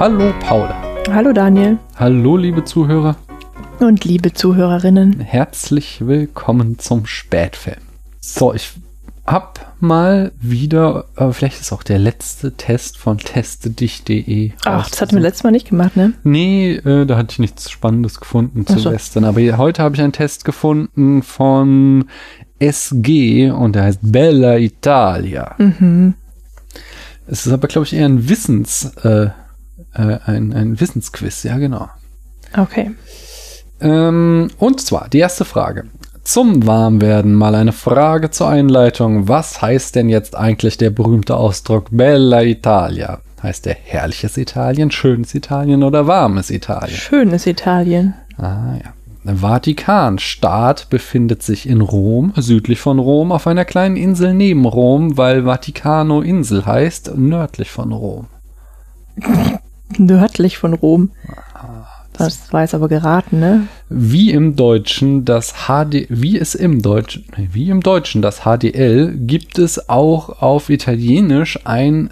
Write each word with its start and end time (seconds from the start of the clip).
Hallo 0.00 0.32
Paul. 0.38 0.68
Hallo 1.10 1.32
Daniel. 1.32 1.76
Hallo 1.96 2.36
liebe 2.36 2.64
Zuhörer. 2.64 3.16
Und 3.80 4.04
liebe 4.04 4.32
Zuhörerinnen. 4.32 5.18
Herzlich 5.18 6.06
willkommen 6.06 6.78
zum 6.78 7.04
Spätfilm. 7.04 7.80
So, 8.20 8.54
ich 8.54 8.74
hab 9.26 9.74
mal 9.80 10.30
wieder, 10.40 11.06
äh, 11.16 11.32
vielleicht 11.32 11.60
ist 11.60 11.72
auch 11.72 11.82
der 11.82 11.98
letzte 11.98 12.52
Test 12.52 12.96
von 12.96 13.18
testedich.de. 13.18 14.52
Ach, 14.64 14.88
das 14.88 15.02
hatten 15.02 15.16
wir 15.16 15.20
letztes 15.20 15.42
Mal 15.42 15.50
nicht 15.50 15.68
gemacht, 15.68 15.96
ne? 15.96 16.12
Nee, 16.22 16.74
äh, 16.74 17.04
da 17.04 17.16
hatte 17.16 17.32
ich 17.32 17.40
nichts 17.40 17.68
Spannendes 17.68 18.20
gefunden 18.20 18.68
zu 18.68 18.78
so. 18.78 18.92
Western. 18.92 19.24
Aber 19.24 19.40
hier, 19.40 19.58
heute 19.58 19.82
habe 19.82 19.96
ich 19.96 20.00
einen 20.00 20.12
Test 20.12 20.44
gefunden 20.44 21.24
von 21.24 22.04
SG 22.60 23.50
und 23.50 23.74
der 23.74 23.82
heißt 23.82 23.98
Bella 24.02 24.58
Italia. 24.58 25.56
Mhm. 25.58 26.14
Es 27.26 27.46
ist 27.46 27.52
aber, 27.52 27.66
glaube 27.66 27.84
ich, 27.84 27.94
eher 27.94 28.06
ein 28.06 28.28
Wissens, 28.28 28.94
äh, 29.02 29.30
äh, 29.98 30.18
ein, 30.24 30.52
ein 30.52 30.80
Wissensquiz, 30.80 31.42
ja 31.42 31.58
genau. 31.58 31.88
Okay. 32.56 32.92
Ähm, 33.80 34.48
und 34.58 34.80
zwar 34.80 35.08
die 35.08 35.18
erste 35.18 35.44
Frage. 35.44 35.84
Zum 36.24 36.66
Warmwerden 36.66 37.34
mal 37.34 37.54
eine 37.54 37.72
Frage 37.72 38.30
zur 38.30 38.48
Einleitung. 38.48 39.28
Was 39.28 39.62
heißt 39.62 39.94
denn 39.94 40.08
jetzt 40.08 40.36
eigentlich 40.36 40.76
der 40.76 40.90
berühmte 40.90 41.36
Ausdruck 41.36 41.86
Bella 41.90 42.42
Italia? 42.42 43.20
Heißt 43.42 43.66
der 43.66 43.74
herrliches 43.74 44.36
Italien, 44.36 44.90
schönes 44.90 45.34
Italien 45.34 45.82
oder 45.82 46.06
warmes 46.06 46.50
Italien? 46.50 46.96
Schönes 46.96 47.46
Italien. 47.46 48.14
Ah 48.36 48.74
ja. 48.74 48.92
Vatikanstaat 49.24 50.88
befindet 50.90 51.42
sich 51.42 51.68
in 51.68 51.80
Rom, 51.80 52.32
südlich 52.36 52.80
von 52.80 52.98
Rom, 52.98 53.30
auf 53.30 53.46
einer 53.46 53.64
kleinen 53.64 53.96
Insel 53.96 54.32
neben 54.32 54.64
Rom, 54.64 55.16
weil 55.16 55.44
Vaticano 55.44 56.22
Insel 56.22 56.64
heißt, 56.64 57.16
nördlich 57.16 57.70
von 57.70 57.92
Rom. 57.92 58.26
Nördlich 59.96 60.58
von 60.58 60.74
Rom. 60.74 61.10
Das 62.12 62.52
war 62.52 62.62
jetzt 62.62 62.74
aber 62.74 62.88
geraten, 62.88 63.38
ne? 63.38 63.68
Wie 63.88 64.32
im 64.32 64.56
Deutschen 64.56 65.24
das 65.24 65.54
HD, 65.66 66.06
wie 66.08 66.36
es 66.36 66.56
im 66.56 66.82
Deutschen, 66.82 67.24
wie 67.36 67.70
im 67.70 67.80
Deutschen 67.80 68.22
das 68.22 68.40
HDL 68.40 69.14
gibt 69.16 69.58
es 69.58 69.88
auch 69.88 70.42
auf 70.42 70.68
Italienisch 70.68 71.60
ein 71.64 72.10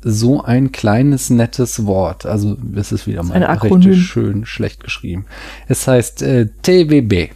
so 0.00 0.44
ein 0.44 0.70
kleines 0.70 1.30
nettes 1.30 1.86
Wort. 1.86 2.24
Also 2.26 2.56
es 2.76 2.92
ist 2.92 3.06
wieder 3.06 3.22
mal 3.22 3.42
richtig 3.42 3.96
schön 4.02 4.46
schlecht 4.46 4.84
geschrieben. 4.84 5.24
Es 5.66 5.88
heißt 5.88 6.22
äh, 6.22 6.48
TVB. 6.62 7.32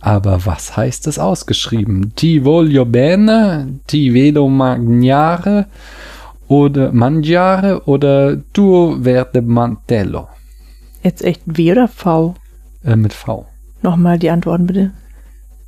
Aber 0.00 0.46
was 0.46 0.78
heißt 0.78 1.06
es 1.08 1.18
ausgeschrieben? 1.18 2.14
Ti 2.16 2.44
voglio 2.44 2.86
bene, 2.86 3.80
ti 3.86 4.14
vedo 4.14 4.48
mangiare 4.48 5.66
oder 6.50 6.90
mangiare 6.92 7.82
oder 7.86 8.36
tu 8.52 8.98
verde 9.04 9.40
mantello 9.40 10.28
Jetzt 11.02 11.22
echt 11.22 11.42
W 11.46 11.72
oder 11.72 11.88
V? 11.88 12.34
äh, 12.84 12.96
mit 12.96 13.12
V. 13.14 13.46
Nochmal 13.82 14.18
die 14.18 14.28
Antworten 14.30 14.66
bitte. 14.66 14.90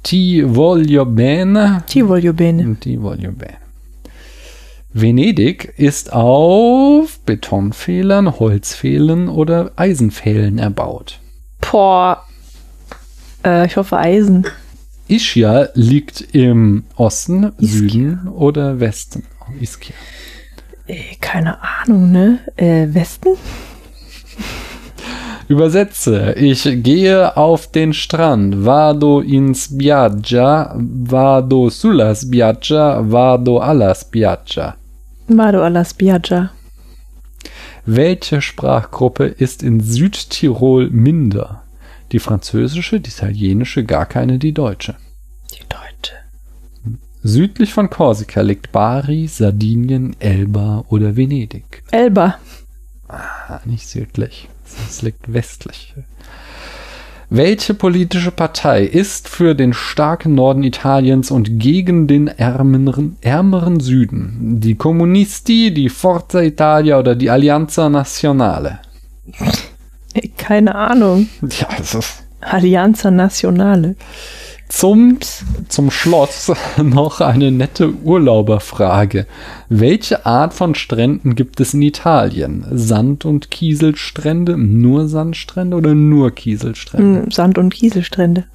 Ti 0.02 0.42
voglio 0.44 1.06
bene. 1.06 1.82
Ti 1.86 2.02
voglio 2.02 2.32
bene. 2.34 2.76
Ti 2.80 2.98
voglio 2.98 3.30
bene. 3.32 3.56
Venedig 4.92 5.72
ist 5.78 6.12
auf 6.12 7.18
Betonpfählern, 7.20 8.38
Holzpfählen 8.38 9.28
oder 9.28 9.70
Eisenpfählen 9.76 10.58
erbaut. 10.58 11.20
Boah. 11.60 12.24
Äh, 13.44 13.66
ich 13.66 13.76
hoffe 13.76 13.96
Eisen. 13.96 14.46
Ischia 15.08 15.68
liegt 15.74 16.20
im 16.34 16.84
Osten, 16.96 17.52
Ischia. 17.58 17.78
Süden 17.78 18.28
oder 18.28 18.80
Westen. 18.80 19.24
Ischia. 19.60 19.94
Äh, 20.86 21.14
keine 21.20 21.58
Ahnung, 21.62 22.10
ne? 22.10 22.40
Äh, 22.56 22.88
Westen? 22.92 23.30
Übersetze. 25.48 26.34
Ich 26.34 26.68
gehe 26.82 27.36
auf 27.36 27.70
den 27.70 27.92
Strand. 27.92 28.64
Vado 28.64 29.20
in 29.20 29.54
spiaggia. 29.54 30.74
Vado 30.76 31.70
sulla 31.70 32.14
spiaggia. 32.14 33.02
Vado 33.10 33.58
alla 33.58 33.94
spiaggia. 33.94 34.76
Vado 35.28 35.62
alla 35.62 35.84
spiaggia. 35.84 36.50
Welche 37.84 38.40
Sprachgruppe 38.40 39.26
ist 39.26 39.62
in 39.62 39.80
Südtirol 39.80 40.88
minder? 40.90 41.62
Die 42.12 42.20
französische, 42.20 43.00
die 43.00 43.10
italienische, 43.10 43.84
gar 43.84 44.06
keine, 44.06 44.38
die 44.38 44.52
deutsche. 44.52 44.94
Die 45.50 45.64
Deutsche. 45.68 46.14
Südlich 47.24 47.72
von 47.72 47.88
Korsika 47.88 48.40
liegt 48.40 48.72
Bari, 48.72 49.28
Sardinien, 49.28 50.16
Elba 50.18 50.84
oder 50.88 51.16
Venedig. 51.16 51.84
Elba. 51.92 52.36
Ah, 53.08 53.60
nicht 53.64 53.86
südlich, 53.86 54.48
es 54.88 55.02
liegt 55.02 55.32
westlich. 55.32 55.94
Welche 57.30 57.74
politische 57.74 58.30
Partei 58.30 58.82
ist 58.84 59.28
für 59.28 59.54
den 59.54 59.72
starken 59.72 60.34
Norden 60.34 60.64
Italiens 60.64 61.30
und 61.30 61.60
gegen 61.60 62.06
den 62.06 62.26
ärmeren, 62.26 63.16
ärmeren 63.20 63.80
Süden? 63.80 64.60
Die 64.60 64.74
Comunisti, 64.74 65.72
die 65.72 65.88
Forza 65.88 66.42
Italia 66.42 66.98
oder 66.98 67.14
die 67.14 67.30
Alleanza 67.30 67.88
Nazionale? 67.88 68.80
Keine 70.36 70.74
Ahnung. 70.74 71.28
Ja, 71.40 71.68
das 71.78 71.94
ist 71.94 72.24
Allianza 72.40 73.10
Nazionale. 73.10 73.94
Zum, 74.74 75.18
zum 75.68 75.90
Schloss 75.90 76.50
noch 76.82 77.20
eine 77.20 77.52
nette 77.52 77.92
Urlauberfrage. 77.92 79.26
Welche 79.68 80.24
Art 80.24 80.54
von 80.54 80.74
Stränden 80.74 81.34
gibt 81.34 81.60
es 81.60 81.74
in 81.74 81.82
Italien? 81.82 82.64
Sand- 82.70 83.26
und 83.26 83.50
Kieselstrände, 83.50 84.56
nur 84.56 85.08
Sandstrände 85.08 85.76
oder 85.76 85.94
nur 85.94 86.30
Kieselstrände? 86.32 87.22
Hm, 87.22 87.30
Sand- 87.30 87.58
und 87.58 87.72
Kieselstrände. 87.74 88.46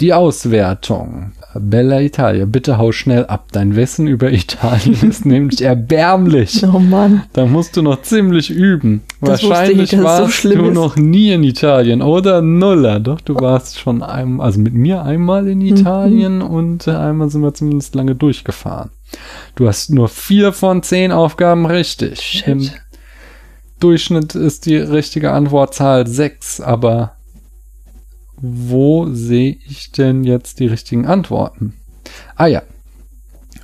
Die 0.00 0.14
Auswertung. 0.14 1.32
Bella 1.58 2.00
Italia, 2.00 2.44
bitte 2.46 2.78
hau 2.78 2.92
schnell 2.92 3.26
ab. 3.26 3.48
Dein 3.52 3.76
Wissen 3.76 4.06
über 4.06 4.32
Italien 4.32 5.08
ist 5.08 5.24
nämlich 5.26 5.62
erbärmlich. 5.62 6.64
Oh 6.66 6.78
Mann. 6.78 7.22
Da 7.32 7.46
musst 7.46 7.76
du 7.76 7.82
noch 7.82 8.02
ziemlich 8.02 8.50
üben. 8.50 9.02
Das 9.20 9.42
ich 9.42 9.48
Wahrscheinlich 9.48 9.90
so 9.90 10.02
warst 10.02 10.34
schlimm 10.34 10.58
du 10.58 10.68
ist. 10.70 10.74
noch 10.74 10.96
nie 10.96 11.32
in 11.32 11.42
Italien 11.44 12.02
oder 12.02 12.42
Nuller. 12.42 13.00
Doch, 13.00 13.20
du 13.20 13.34
warst 13.36 13.78
schon 13.78 14.02
einmal, 14.02 14.46
also 14.46 14.60
mit 14.60 14.74
mir 14.74 15.02
einmal 15.02 15.48
in 15.48 15.58
Mhm. 15.58 15.66
Italien 15.66 16.42
und 16.42 16.86
äh, 16.86 16.92
einmal 16.92 17.30
sind 17.30 17.42
wir 17.42 17.54
zumindest 17.54 17.94
lange 17.94 18.14
durchgefahren. 18.14 18.90
Du 19.54 19.68
hast 19.68 19.90
nur 19.90 20.08
vier 20.08 20.52
von 20.52 20.82
zehn 20.82 21.12
Aufgaben 21.12 21.66
richtig. 21.66 22.20
Shit. 22.20 22.46
Im 22.48 22.68
Durchschnitt 23.80 24.34
ist 24.34 24.66
die 24.66 24.76
richtige 24.76 25.32
Antwortzahl 25.32 26.06
sechs, 26.06 26.60
aber 26.60 27.13
wo 28.46 29.08
sehe 29.10 29.56
ich 29.66 29.92
denn 29.92 30.24
jetzt 30.24 30.60
die 30.60 30.66
richtigen 30.66 31.06
Antworten? 31.06 31.74
Ah 32.36 32.46
ja. 32.46 32.62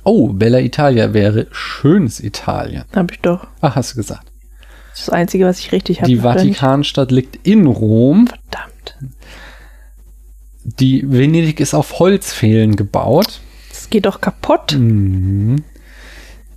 Oh, 0.03 0.29
Bella 0.29 0.59
Italia 0.59 1.13
wäre 1.13 1.47
schönes 1.51 2.19
Italien. 2.19 2.85
Hab 2.95 3.11
ich 3.11 3.19
doch. 3.19 3.47
Ach, 3.61 3.75
hast 3.75 3.93
du 3.93 3.97
gesagt. 3.97 4.31
Das 4.89 4.99
ist 4.99 5.07
das 5.07 5.13
Einzige, 5.13 5.45
was 5.45 5.59
ich 5.59 5.71
richtig 5.71 6.01
habe. 6.01 6.09
Die 6.09 6.17
Vatikanstadt 6.17 7.11
liegt 7.11 7.47
in 7.47 7.67
Rom. 7.67 8.27
Verdammt. 8.27 8.97
Die 10.63 11.09
Venedig 11.09 11.59
ist 11.59 11.73
auf 11.73 11.99
Holzpfählen 11.99 12.75
gebaut. 12.75 13.41
Das 13.69 13.89
geht 13.89 14.05
doch 14.05 14.19
kaputt. 14.19 14.73
Mhm. 14.77 15.63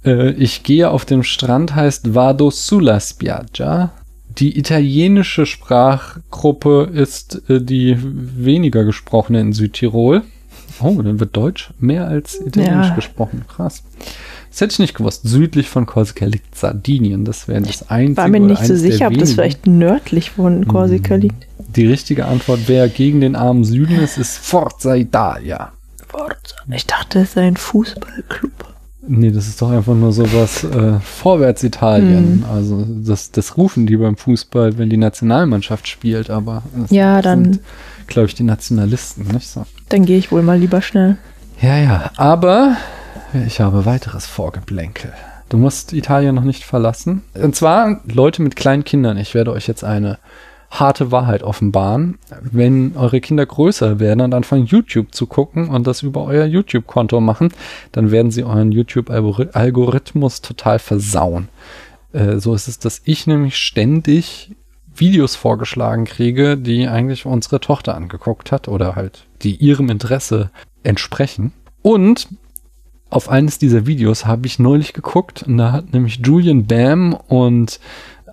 Äh, 0.05 0.31
ich 0.33 0.63
gehe 0.63 0.91
auf 0.91 1.05
dem 1.05 1.23
Strand 1.23 1.75
heißt 1.75 2.15
Vado 2.15 2.51
sulla 2.51 2.99
spiaggia. 2.99 3.93
Die 4.39 4.59
italienische 4.59 5.47
Sprachgruppe 5.47 6.91
ist 6.93 7.43
äh, 7.49 7.61
die 7.61 7.97
weniger 8.01 8.85
gesprochene 8.85 9.41
in 9.41 9.53
Südtirol. 9.53 10.23
Oh, 10.81 11.01
dann 11.03 11.21
wird 11.21 11.37
Deutsch 11.37 11.71
mehr 11.79 12.09
als 12.09 12.41
Italienisch 12.41 12.89
Ja. 12.89 12.95
gesprochen. 12.97 13.45
Krass. 13.49 13.85
Das 14.51 14.61
hätte 14.61 14.73
ich 14.73 14.79
nicht 14.81 14.95
gewusst. 14.95 15.23
Südlich 15.25 15.69
von 15.69 15.87
Korsika 15.87 16.27
liegt 16.27 16.57
Sardinien. 16.57 17.25
Das 17.25 17.47
wäre 17.49 17.63
das 17.63 17.89
einzige. 17.91 18.17
War 18.17 18.29
mir 18.29 18.41
nicht 18.41 18.65
so 18.65 18.75
sicher, 18.77 19.07
ob 19.09 19.19
das 19.19 19.33
vielleicht 19.33 19.67
nördlich 19.67 20.33
von 20.33 20.67
Korsika 20.67 21.15
liegt. 21.15 21.47
Die 21.77 21.87
richtige 21.87 22.27
Antwort, 22.27 22.61
wer 22.67 22.89
gegen 22.89 23.21
den 23.21 23.37
armen 23.37 23.65
Süden 23.65 24.01
ist, 24.01 24.19
ist 24.19 24.39
Forza 24.39 24.95
Italia. 24.97 25.73
Forza. 26.09 26.57
Ich 26.73 26.87
dachte, 26.87 27.21
es 27.21 27.33
sei 27.33 27.47
ein 27.49 27.57
Fußballclub. 27.57 28.74
Nee, 29.07 29.31
das 29.31 29.47
ist 29.49 29.61
doch 29.61 29.71
einfach 29.71 29.95
nur 29.95 30.13
sowas 30.13 30.65
äh, 30.65 30.99
Vorwärts-Italien. 31.01 32.45
Also 32.53 32.85
das, 32.89 33.31
das 33.31 33.57
rufen 33.57 33.87
die 33.87 33.97
beim 33.97 34.17
Fußball, 34.17 34.79
wenn 34.79 34.91
die 34.91 34.97
Nationalmannschaft 34.97 35.89
spielt, 35.89 36.31
aber 36.31 36.63
das 36.77 36.91
Ja, 36.91 37.21
dann- 37.23 37.45
sind, 37.45 37.61
glaube 38.07 38.29
ich, 38.29 38.35
die 38.35 38.43
Nationalisten, 38.45 39.27
nicht 39.29 39.47
so? 39.49 39.65
Dann 39.89 40.05
gehe 40.05 40.19
ich 40.19 40.33
wohl 40.33 40.43
mal 40.43 40.59
lieber 40.59 40.81
schnell. 40.83 41.17
Ja, 41.61 41.77
ja, 41.79 42.11
aber 42.17 42.77
ich 43.47 43.61
habe 43.61 43.85
weiteres 43.85 44.27
Vorgeplänkel. 44.27 45.13
Du 45.51 45.59
musst 45.59 45.93
Italien 45.93 46.35
noch 46.35 46.43
nicht 46.45 46.65
verlassen. 46.65 47.23
Und 47.35 47.55
zwar 47.55 48.01
Leute 48.07 48.43
mit 48.43 48.57
kleinen 48.57 48.85
Kindern. 48.85 49.17
Ich 49.19 49.35
werde 49.35 49.53
euch 49.53 49.67
jetzt 49.69 49.85
eine 49.85 50.19
harte 50.81 51.13
Wahrheit 51.13 51.43
offenbaren. 51.43 52.19
Wenn 52.43 52.97
eure 52.97 53.21
Kinder 53.21 53.47
größer 53.47 54.01
werden 54.01 54.21
und 54.21 54.35
anfangen 54.35 54.67
YouTube 54.67 55.15
zu 55.15 55.27
gucken 55.27 55.69
und 55.69 55.87
das 55.87 56.03
über 56.03 56.25
euer 56.25 56.45
YouTube-Konto 56.45 57.21
machen, 57.21 57.51
dann 57.93 58.11
werden 58.11 58.31
sie 58.31 58.45
euren 58.45 58.73
YouTube-Algorithmus 58.73 60.43
total 60.43 60.79
versauen. 60.79 61.49
Äh, 62.13 62.39
so 62.39 62.55
ist 62.55 62.69
es, 62.69 62.79
dass 62.79 63.03
ich 63.05 63.27
nämlich 63.27 63.57
ständig 63.57 64.55
Videos 64.97 65.37
vorgeschlagen 65.37 66.05
kriege, 66.05 66.57
die 66.57 66.87
eigentlich 66.87 67.27
unsere 67.27 67.61
Tochter 67.61 67.95
angeguckt 67.95 68.53
hat 68.53 68.69
oder 68.69 68.95
halt 68.97 69.27
die 69.43 69.57
ihrem 69.57 69.91
Interesse 69.91 70.51
entsprechen. 70.83 71.53
Und 71.83 72.29
auf 73.11 73.29
eines 73.29 73.59
dieser 73.59 73.87
Videos 73.87 74.27
habe 74.27 74.47
ich 74.47 74.59
neulich 74.59 74.93
geguckt 74.93 75.45
und 75.45 75.59
da 75.59 75.73
hat 75.73 75.93
nämlich 75.93 76.21
Julian 76.25 76.67
Bam 76.67 77.15
und 77.15 77.79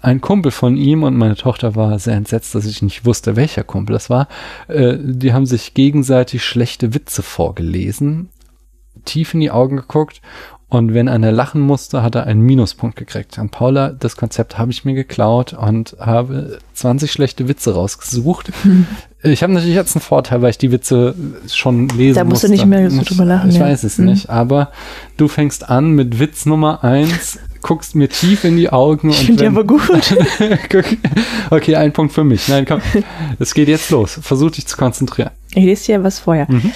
ein 0.01 0.21
Kumpel 0.21 0.51
von 0.51 0.77
ihm 0.77 1.03
und 1.03 1.15
meine 1.15 1.36
Tochter 1.36 1.75
war 1.75 1.98
sehr 2.00 2.15
entsetzt, 2.15 2.56
dass 2.56 2.65
ich 2.65 2.81
nicht 2.81 3.06
wusste, 3.06 3.36
welcher 3.36 3.63
Kumpel 3.63 3.94
das 3.94 4.09
war. 4.09 4.27
Äh, 4.68 4.98
die 5.00 5.33
haben 5.33 5.45
sich 5.45 5.74
gegenseitig 5.74 6.44
schlechte 6.44 6.94
Witze 6.94 7.21
vorgelesen, 7.21 8.30
tief 9.06 9.33
in 9.33 9.39
die 9.39 9.51
Augen 9.51 9.77
geguckt 9.77 10.21
und 10.71 10.94
wenn 10.94 11.09
einer 11.09 11.33
lachen 11.33 11.59
musste, 11.59 12.01
hat 12.01 12.15
er 12.15 12.27
einen 12.27 12.39
Minuspunkt 12.39 12.95
gekriegt. 12.95 13.38
An 13.38 13.50
Paula, 13.50 13.89
das 13.89 14.15
Konzept 14.15 14.57
habe 14.57 14.71
ich 14.71 14.86
mir 14.86 14.94
geklaut 14.94 15.51
und 15.51 15.98
habe 16.00 16.59
20 16.75 17.12
schlechte 17.12 17.50
Witze 17.50 17.74
rausgesucht. 17.74 18.53
Hm. 18.63 18.88
Ich 19.21 19.44
habe 19.44 19.51
natürlich 19.51 19.75
jetzt 19.75 19.98
einen 19.98 20.01
Vorteil, 20.01 20.42
weil 20.42 20.51
ich 20.51 20.57
die 20.57 20.71
Witze 20.71 21.13
schon 21.48 21.89
lesen 21.89 22.15
Da 22.15 22.24
musst 22.24 22.44
musste. 22.44 22.48
du 22.48 22.53
nicht 22.53 22.65
mehr 22.65 22.89
so 22.89 23.03
drüber 23.03 23.25
lachen. 23.25 23.50
Ich 23.50 23.57
ja. 23.57 23.65
weiß 23.65 23.83
es 23.83 23.98
hm. 23.98 24.06
nicht, 24.06 24.30
aber 24.30 24.71
du 25.18 25.27
fängst 25.27 25.69
an 25.69 25.92
mit 25.92 26.19
Witz 26.19 26.45
Nummer 26.45 26.86
eins, 26.86 27.38
guckst 27.62 27.96
mir 27.96 28.10
tief 28.10 28.44
in 28.44 28.58
die 28.58 28.69
Augen. 28.69 29.10
Ich 29.10 29.25
finde 29.25 29.48
aber 29.48 29.63
gut. 29.63 29.81
okay, 31.50 31.75
ein 31.75 31.94
Punkt 31.94 32.13
für 32.13 32.24
mich. 32.24 32.48
Nein, 32.48 32.66
komm, 32.66 32.81
es 33.40 33.54
geht 33.54 33.68
jetzt 33.68 33.90
los. 33.90 34.19
Versuch 34.22 34.52
dich 34.52 34.68
zu 34.68 34.78
konzentrieren. 34.78 35.31
Ich 35.54 35.63
lese 35.63 35.86
dir 35.86 36.04
was 36.04 36.19
vorher. 36.19 36.48
Mhm. 36.50 36.72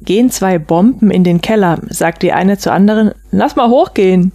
Gehen 0.00 0.30
zwei 0.30 0.58
Bomben 0.58 1.10
in 1.10 1.24
den 1.24 1.40
Keller, 1.40 1.80
sagt 1.88 2.22
die 2.22 2.32
eine 2.32 2.56
zur 2.56 2.72
anderen, 2.72 3.12
lass 3.30 3.56
mal 3.56 3.68
hochgehen. 3.68 4.32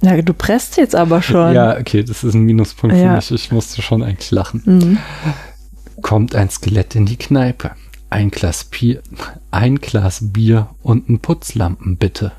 Na, 0.00 0.20
du 0.20 0.34
presst 0.34 0.76
jetzt 0.76 0.94
aber 0.94 1.22
schon. 1.22 1.54
Ja, 1.54 1.78
okay, 1.78 2.02
das 2.02 2.24
ist 2.24 2.34
ein 2.34 2.42
Minuspunkt 2.42 2.96
ja. 2.96 3.08
für 3.08 3.16
mich. 3.16 3.30
Ich 3.30 3.52
musste 3.52 3.82
schon 3.82 4.02
eigentlich 4.02 4.30
lachen. 4.30 4.62
Mhm. 4.64 4.98
Kommt 6.02 6.34
ein 6.34 6.50
Skelett 6.50 6.94
in 6.94 7.06
die 7.06 7.16
Kneipe. 7.16 7.72
Ein 8.10 8.30
Glas 8.30 8.64
Bier, 8.64 9.02
ein 9.50 9.76
Glas 9.76 10.32
Bier 10.32 10.68
und 10.82 11.08
ein 11.08 11.20
Putzlampen, 11.20 11.96
bitte. 11.96 12.32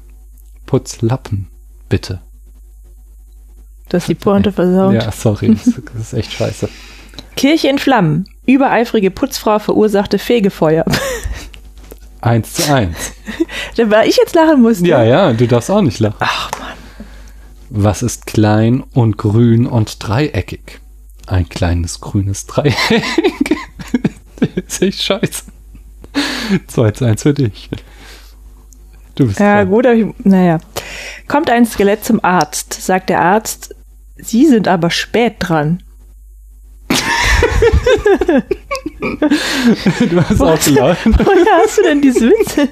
Putzlappen, 0.76 1.48
bitte. 1.88 2.20
Du 3.88 3.96
hast 3.96 4.10
die 4.10 4.14
Pointe 4.14 4.52
versaut. 4.52 4.94
Ja, 4.94 5.10
sorry, 5.10 5.56
das 5.56 5.68
ist 5.68 6.14
echt 6.14 6.34
scheiße. 6.34 6.68
Kirche 7.38 7.70
in 7.70 7.80
Flammen. 7.80 8.28
Übereifrige 8.46 9.10
Putzfrau 9.10 9.60
verursachte 9.60 10.20
Fegefeuer. 10.20 10.84
Eins 12.20 12.56
zu 12.56 12.74
eins. 12.74 13.14
da 13.78 13.90
war 13.90 14.06
ich 14.06 14.18
jetzt 14.18 14.36
lachen 14.36 14.64
musste. 14.64 14.86
Ja, 14.86 15.02
ja, 15.06 15.32
du 15.32 15.48
darfst 15.48 15.72
auch 15.72 15.82
nicht 15.82 16.00
lachen. 16.00 16.18
Ach 16.20 16.52
Mann. 16.60 16.74
Was 17.70 18.04
ist 18.04 18.26
klein 18.26 18.84
und 18.94 19.18
grün 19.18 19.68
und 19.68 20.06
dreieckig? 20.06 20.82
Ein 21.26 21.48
kleines 21.48 22.02
grünes 22.02 22.48
Dreieck. 22.48 22.76
das 24.42 24.50
ist 24.68 24.82
echt 24.82 25.02
scheiße. 25.04 25.44
2 26.68 26.92
zu 26.92 27.06
1 27.06 27.24
für 27.24 27.34
dich. 27.34 27.70
Du 29.16 29.28
bist 29.28 29.40
ja, 29.40 29.58
dran. 29.58 29.70
gut, 29.70 29.86
aber 29.86 29.96
ich, 29.96 30.08
naja. 30.24 30.60
Kommt 31.28 31.50
ein 31.50 31.66
Skelett 31.66 32.04
zum 32.04 32.24
Arzt, 32.24 32.74
sagt 32.74 33.10
der 33.10 33.22
Arzt, 33.22 33.74
Sie 34.18 34.46
sind 34.46 34.68
aber 34.68 34.92
spät 34.92 35.36
dran. 35.40 35.84
du 40.10 40.24
hast 40.24 40.42
auch 40.42 40.60
gelacht. 40.64 41.06
Woher 41.06 41.64
hast 41.64 41.78
du 41.78 41.84
denn 41.84 42.02
diese 42.02 42.30
Witze? 42.30 42.70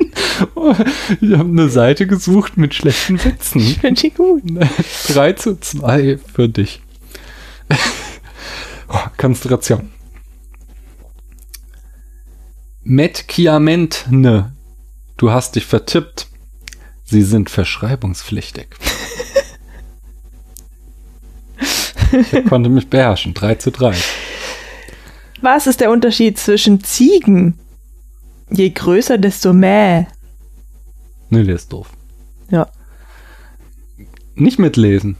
Ich 1.19 1.33
habe 1.37 1.49
eine 1.49 1.69
Seite 1.69 2.07
gesucht 2.07 2.57
mit 2.57 2.73
schlechten 2.73 3.23
Witzen. 3.23 3.59
Ich 3.59 3.79
finde 3.79 4.01
die 4.01 4.11
gut. 4.11 4.43
3 5.09 5.33
zu 5.33 5.59
2 5.59 6.17
für 6.33 6.49
dich. 6.49 6.81
Oh, 8.89 8.99
Konzentration. 9.17 9.89
Medikamente. 12.83 14.51
Du 15.17 15.31
hast 15.31 15.55
dich 15.55 15.65
vertippt. 15.65 16.27
Sie 17.13 17.21
sind 17.21 17.51
verschreibungspflichtig. 17.51 18.69
ich 22.11 22.45
konnte 22.45 22.71
mich 22.71 22.89
beherrschen. 22.89 23.35
3 23.35 23.53
zu 23.53 23.69
3. 23.69 23.93
Was 25.39 25.67
ist 25.67 25.79
der 25.79 25.91
Unterschied 25.91 26.39
zwischen 26.39 26.83
Ziegen? 26.83 27.59
Je 28.49 28.71
größer, 28.71 29.19
desto 29.19 29.53
mehr. 29.53 30.07
Nee, 31.29 31.43
der 31.43 31.53
ist 31.53 31.71
doof. 31.71 31.91
Ja. 32.49 32.67
Nicht 34.33 34.57
mitlesen. 34.57 35.15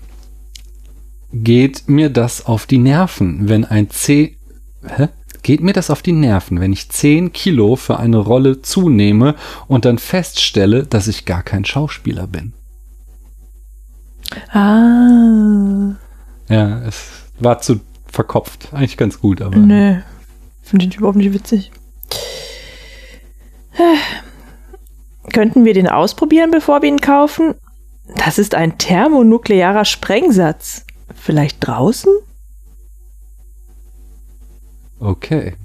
Geht 1.32 1.88
mir 1.88 2.10
das 2.10 2.44
auf 2.44 2.66
die 2.66 2.80
Nerven, 2.80 3.50
wenn 3.50 3.66
ein 3.66 3.92
C. 3.92 4.40
Hä? 4.84 5.10
Geht 5.44 5.62
mir 5.62 5.74
das 5.74 5.90
auf 5.90 6.02
die 6.02 6.14
Nerven, 6.14 6.62
wenn 6.62 6.72
ich 6.72 6.90
10 6.90 7.34
Kilo 7.34 7.76
für 7.76 8.00
eine 8.00 8.18
Rolle 8.18 8.62
zunehme 8.62 9.36
und 9.68 9.84
dann 9.84 9.98
feststelle, 9.98 10.86
dass 10.86 11.10
ich 11.10 11.26
gar 11.26 11.44
kein 11.44 11.66
Schauspieler 11.66 12.28
bin? 12.28 12.54
Ah. 14.52 15.96
Ja, 16.48 16.80
es 16.88 17.10
war 17.40 17.60
zu 17.60 17.82
verkopft. 18.08 18.70
Eigentlich 18.72 18.96
ganz 18.96 19.20
gut, 19.20 19.42
aber. 19.42 19.58
Nee. 19.58 20.00
Finde 20.62 20.86
ich 20.86 20.96
überhaupt 20.96 21.18
nicht 21.18 21.34
witzig. 21.34 21.72
Könnten 25.34 25.66
wir 25.66 25.74
den 25.74 25.90
ausprobieren, 25.90 26.52
bevor 26.52 26.82
wir 26.82 26.90
ihn 26.90 27.02
kaufen? 27.02 27.56
Das 28.16 28.38
ist 28.38 28.56
ein 28.56 28.78
thermonuklearer 28.78 29.84
Sprengsatz. 29.84 30.86
Vielleicht 31.16 31.68
draußen? 31.68 32.14
Okay. 35.04 35.56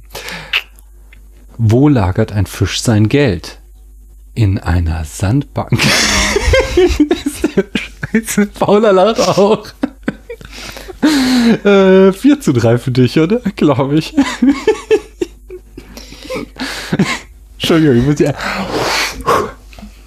Wo 1.58 1.88
lagert 1.88 2.32
ein 2.32 2.46
Fisch 2.46 2.82
sein 2.82 3.08
Geld? 3.08 3.60
In 4.34 4.58
einer 4.58 5.04
Sandbank. 5.04 5.80
Scheiße, 8.12 8.46
Paula 8.46 8.90
lacht 8.90 9.20
auch. 9.20 9.64
äh, 11.64 12.12
4 12.12 12.40
zu 12.40 12.52
3 12.52 12.78
für 12.78 12.90
dich, 12.90 13.20
oder? 13.20 13.38
Glaube 13.54 13.98
ich. 13.98 14.12
Entschuldigung, 17.60 17.96
ich 17.96 18.06
muss 18.06 18.18
ja. 18.18 18.34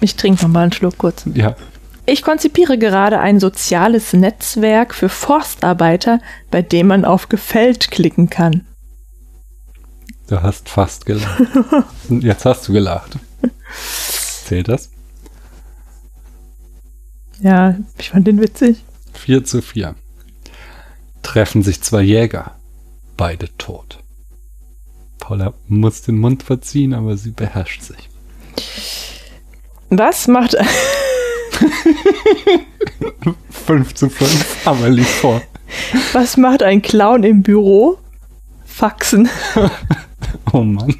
Ich 0.00 0.14
trinke 0.16 0.42
nochmal 0.42 0.64
einen 0.64 0.72
Schluck 0.72 0.98
kurz. 0.98 1.24
Ja. 1.32 1.56
Ich 2.04 2.20
konzipiere 2.22 2.76
gerade 2.76 3.18
ein 3.18 3.40
soziales 3.40 4.12
Netzwerk 4.12 4.94
für 4.94 5.08
Forstarbeiter, 5.08 6.20
bei 6.50 6.60
dem 6.60 6.88
man 6.88 7.06
auf 7.06 7.30
Gefällt 7.30 7.90
klicken 7.90 8.28
kann. 8.28 8.66
Du 10.32 10.42
hast 10.42 10.66
fast 10.70 11.04
gelacht. 11.04 11.42
Jetzt 12.08 12.46
hast 12.46 12.66
du 12.66 12.72
gelacht. 12.72 13.18
Zählt 14.46 14.66
das? 14.66 14.90
Ja, 17.42 17.76
ich 17.98 18.08
fand 18.08 18.26
den 18.26 18.40
witzig. 18.40 18.82
4 19.12 19.44
zu 19.44 19.60
4 19.60 19.94
treffen 21.20 21.62
sich 21.62 21.82
zwei 21.82 22.00
Jäger, 22.00 22.56
beide 23.18 23.54
tot. 23.58 24.02
Paula 25.18 25.52
muss 25.68 26.00
den 26.00 26.16
Mund 26.16 26.42
verziehen, 26.44 26.94
aber 26.94 27.18
sie 27.18 27.32
beherrscht 27.32 27.82
sich. 27.82 28.08
Was 29.90 30.28
macht. 30.28 30.56
5 33.66 33.94
zu 33.94 34.08
5, 34.08 34.66
aber 34.66 34.88
liegt 34.88 35.10
vor. 35.10 35.42
Was 36.14 36.38
macht 36.38 36.62
ein 36.62 36.80
Clown 36.80 37.22
im 37.22 37.42
Büro? 37.42 37.98
Faxen. 38.64 39.28
oh 40.52 40.62
Mann. 40.62 40.94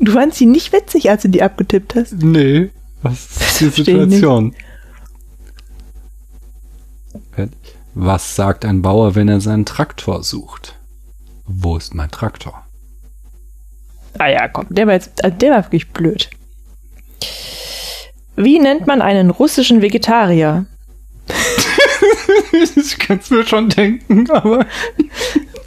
Du 0.00 0.12
fandst 0.12 0.38
sie 0.38 0.46
nicht 0.46 0.72
witzig, 0.72 1.10
als 1.10 1.22
du 1.22 1.28
die 1.28 1.42
abgetippt 1.42 1.94
hast? 1.94 2.14
Nee, 2.22 2.70
was 3.02 3.36
ist 3.40 3.60
die 3.60 3.68
Situation? 3.68 4.54
Was 7.94 8.36
sagt 8.36 8.64
ein 8.64 8.80
Bauer, 8.80 9.14
wenn 9.14 9.28
er 9.28 9.40
seinen 9.40 9.64
Traktor 9.64 10.22
sucht? 10.22 10.76
Wo 11.46 11.76
ist 11.76 11.94
mein 11.94 12.10
Traktor? 12.10 12.64
Ah 14.18 14.28
ja, 14.28 14.48
komm, 14.48 14.66
der 14.68 14.86
war 14.86 14.94
jetzt, 14.94 15.22
äh, 15.24 15.32
der 15.32 15.52
war 15.52 15.64
wirklich 15.64 15.90
blöd. 15.90 16.30
Wie 18.36 18.58
nennt 18.58 18.86
man 18.86 19.02
einen 19.02 19.30
russischen 19.30 19.82
Vegetarier? 19.82 20.66
ich 22.76 22.98
kann 22.98 23.18
es 23.18 23.30
mir 23.30 23.46
schon 23.46 23.68
denken, 23.68 24.30
aber. 24.30 24.66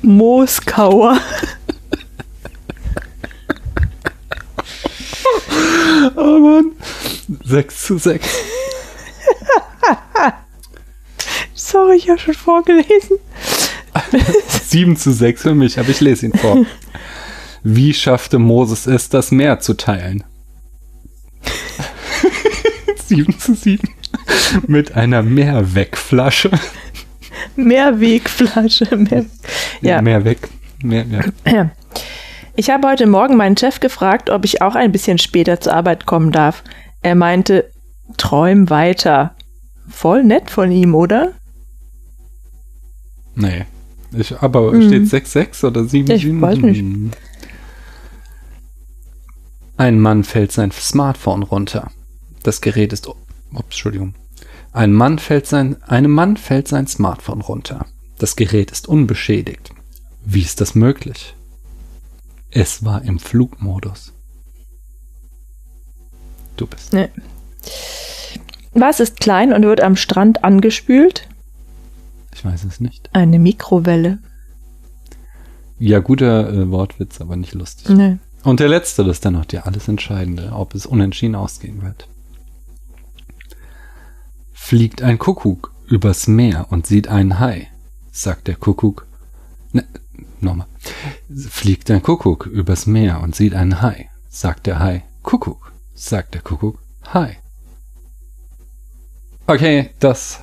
Moskauer. 0.02 1.20
oh 6.16 6.40
Mann. 6.40 6.72
6 7.44 7.84
zu 7.84 7.98
6. 7.98 8.28
Sorry, 11.54 11.98
ich 11.98 12.10
habe 12.10 12.20
schon 12.20 12.34
vorgelesen. 12.34 13.18
7 14.68 14.98
zu 14.98 15.12
6 15.12 15.42
für 15.42 15.56
mich, 15.56 15.80
aber 15.80 15.90
ich 15.90 16.02
lese 16.02 16.26
ihn 16.26 16.34
vor. 16.34 16.66
Wie 17.64 17.94
schaffte 17.94 18.40
Moses 18.40 18.88
es, 18.88 19.10
das 19.10 19.32
Meer 19.32 19.60
zu 19.60 19.76
teilen? 19.76 20.24
7 23.08 23.38
zu 23.38 23.54
7 23.54 23.88
mit 24.68 24.96
einer 24.96 25.22
Mehrwegflasche. 25.24 26.52
Mehrwegflasche. 27.56 28.96
Mehr, 28.98 29.26
ja. 29.82 30.02
Mehr 30.02 30.24
weg. 30.26 30.50
Mehr, 30.84 31.06
ja. 31.46 31.72
Ich 32.56 32.70
habe 32.70 32.88
heute 32.88 33.08
Morgen 33.08 33.38
meinen 33.38 33.58
Chef 33.58 33.80
gefragt, 33.80 34.30
ob 34.30 34.46
ich 34.46 34.62
auch 34.62 34.76
ein 34.76 34.92
bisschen 34.92 35.18
später 35.18 35.60
zur 35.62 35.74
Arbeit 35.74 36.06
kommen 36.06 36.32
darf. 36.32 36.64
Er 37.02 37.16
meinte, 37.16 37.72
träum 38.18 38.70
weiter. 38.70 39.36
Voll 39.90 40.24
nett 40.24 40.50
von 40.50 40.72
ihm, 40.72 40.94
oder? 40.96 41.32
Nee. 43.36 43.66
Ich, 44.14 44.38
aber 44.42 44.74
Mhm. 44.74 44.88
steht 44.88 45.08
6-6 45.08 45.64
oder 45.66 45.86
7 45.86 46.12
Ich 46.12 46.42
weiß 46.42 46.58
nicht. 46.60 46.84
Ein 49.78 50.00
Mann 50.00 50.24
fällt 50.24 50.52
sein 50.52 50.72
Smartphone 50.72 51.44
runter. 51.44 51.90
Das 52.44 52.62
Gerät 52.62 52.92
ist. 52.94 53.08
Ups, 53.08 53.18
Entschuldigung. 53.54 54.14
Ein 54.74 54.94
Mann 54.94 55.20
fällt 55.20 55.48
sein, 55.48 55.82
einem 55.84 56.12
Mann 56.12 56.38
fällt 56.38 56.68
sein 56.68 56.88
Smartphone 56.88 57.42
runter. 57.42 57.86
Das 58.18 58.36
Gerät 58.36 58.72
ist 58.72 58.88
unbeschädigt. 58.88 59.74
Wie 60.24 60.42
ist 60.42 60.62
das 60.62 60.76
möglich? 60.76 61.36
Es 62.52 62.86
war 62.86 63.02
im 63.04 63.20
Flugmodus. 63.20 64.14
Du 66.56 66.68
bist. 66.68 66.94
Nee. 66.94 67.10
Was 68.74 69.00
ist 69.00 69.20
klein 69.20 69.52
und 69.52 69.64
wird 69.64 69.82
am 69.82 69.96
Strand 69.96 70.44
angespült? 70.44 71.28
Ich 72.34 72.46
weiß 72.46 72.64
es 72.64 72.80
nicht. 72.80 73.10
Eine 73.14 73.40
Mikrowelle. 73.40 74.20
Ja, 75.80 76.00
guter 76.00 76.54
äh, 76.54 76.70
Wortwitz, 76.70 77.20
aber 77.20 77.36
nicht 77.36 77.54
lustig. 77.54 77.90
Nee. 77.90 78.18
Und 78.44 78.60
der 78.60 78.70
letzte, 78.70 79.04
das 79.04 79.18
ist 79.18 79.26
dann 79.26 79.34
noch 79.34 79.46
die 79.46 79.60
alles 79.60 79.88
Entscheidende, 79.88 80.52
ob 80.54 80.76
es 80.76 80.86
unentschieden 80.86 81.36
ausgehen 81.36 81.82
wird. 81.82 82.08
Fliegt 84.64 85.02
ein 85.02 85.18
Kuckuck 85.18 85.74
übers 85.88 86.28
Meer 86.28 86.68
und 86.70 86.88
sieht 86.88 87.10
einen 87.10 87.40
Hai, 87.40 87.68
sagt 88.12 88.48
der 88.48 88.56
Kuckuck. 88.56 89.06
Ne, 89.74 89.84
nochmal. 90.40 90.68
Fliegt 91.50 91.92
ein 91.92 92.02
Kuckuck 92.02 92.46
übers 92.46 92.86
Meer 92.86 93.20
und 93.22 93.36
sieht 93.36 93.54
einen 93.54 93.82
Hai, 93.82 94.10
sagt 94.30 94.68
der 94.68 94.80
Hai. 94.80 95.04
Kuckuck, 95.24 95.74
sagt 95.94 96.36
der 96.36 96.42
Kuckuck. 96.42 96.80
Hai. 97.14 97.38
Okay, 99.46 99.90
das 100.00 100.40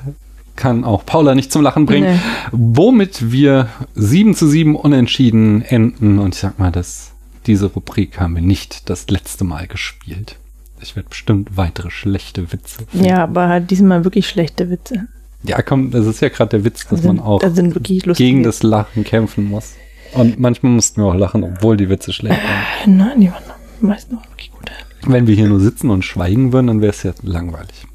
kann 0.57 0.85
auch 0.85 1.07
Paula 1.07 1.35
nicht 1.35 1.51
zum 1.51 1.63
Lachen 1.63 1.87
bringen. 1.87 2.17
Nee. 2.17 2.21
Womit 2.53 3.33
wir 3.33 3.71
7 3.95 4.35
zu 4.35 4.47
7 4.47 4.77
unentschieden 4.77 5.63
enden. 5.63 6.19
Und 6.19 6.35
ich 6.35 6.41
sag 6.41 6.59
mal, 6.59 6.73
dass 6.73 7.13
diese 7.47 7.67
Rubrik 7.67 8.21
haben 8.21 8.35
wir 8.35 8.43
nicht 8.43 8.91
das 8.91 9.09
letzte 9.09 9.45
Mal 9.45 9.69
gespielt. 9.69 10.37
Ich 10.81 10.95
werde 10.97 11.09
bestimmt 11.09 11.57
weitere 11.57 11.91
schlechte 11.91 12.53
Witze. 12.53 12.85
finden. 12.91 13.05
Ja, 13.07 13.23
aber 13.25 13.49
hat 13.49 13.71
diesmal 13.71 14.05
wirklich 14.05 14.29
schlechte 14.29 14.71
Witze. 14.71 15.09
Ja, 15.45 15.63
komm, 15.63 15.91
das 15.91 16.07
ist 16.07 16.21
ja 16.21 16.29
gerade 16.29 16.51
der 16.51 16.65
Witz, 16.65 16.81
dass 16.89 16.91
Da 16.91 16.97
sind- 17.09 17.17
man 17.17 17.21
auch 17.25 17.41
da 17.41 17.51
sind 17.51 17.75
wirklich 17.75 18.05
lustige 18.07 18.29
gegen 18.29 18.43
das 18.43 18.63
Lachen 18.63 19.05
kämpfen 19.05 19.45
muss. 19.49 19.75
Und 20.15 20.39
manchmal 20.39 20.73
mussten 20.73 21.01
wir 21.03 21.07
auch 21.09 21.15
lachen, 21.15 21.45
obwohl 21.45 21.77
die 21.77 21.89
Witze 21.89 22.13
schlecht 22.13 22.41
waren. 22.43 22.97
Nein, 22.97 23.21
die 23.21 23.31
waren 23.31 23.43
meist 23.81 24.11
noch 24.11 24.25
wirklich 24.31 24.51
gut. 24.51 24.71
Wenn 25.07 25.27
wir 25.27 25.35
hier 25.35 25.49
nur 25.49 25.61
sitzen 25.61 25.91
und 25.91 26.05
schweigen 26.05 26.53
würden, 26.53 26.67
dann 26.69 26.81
wäre 26.81 26.91
es 26.93 27.03
ja 27.03 27.13
langweilig. 27.23 27.87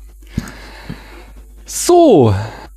So, 1.65 2.33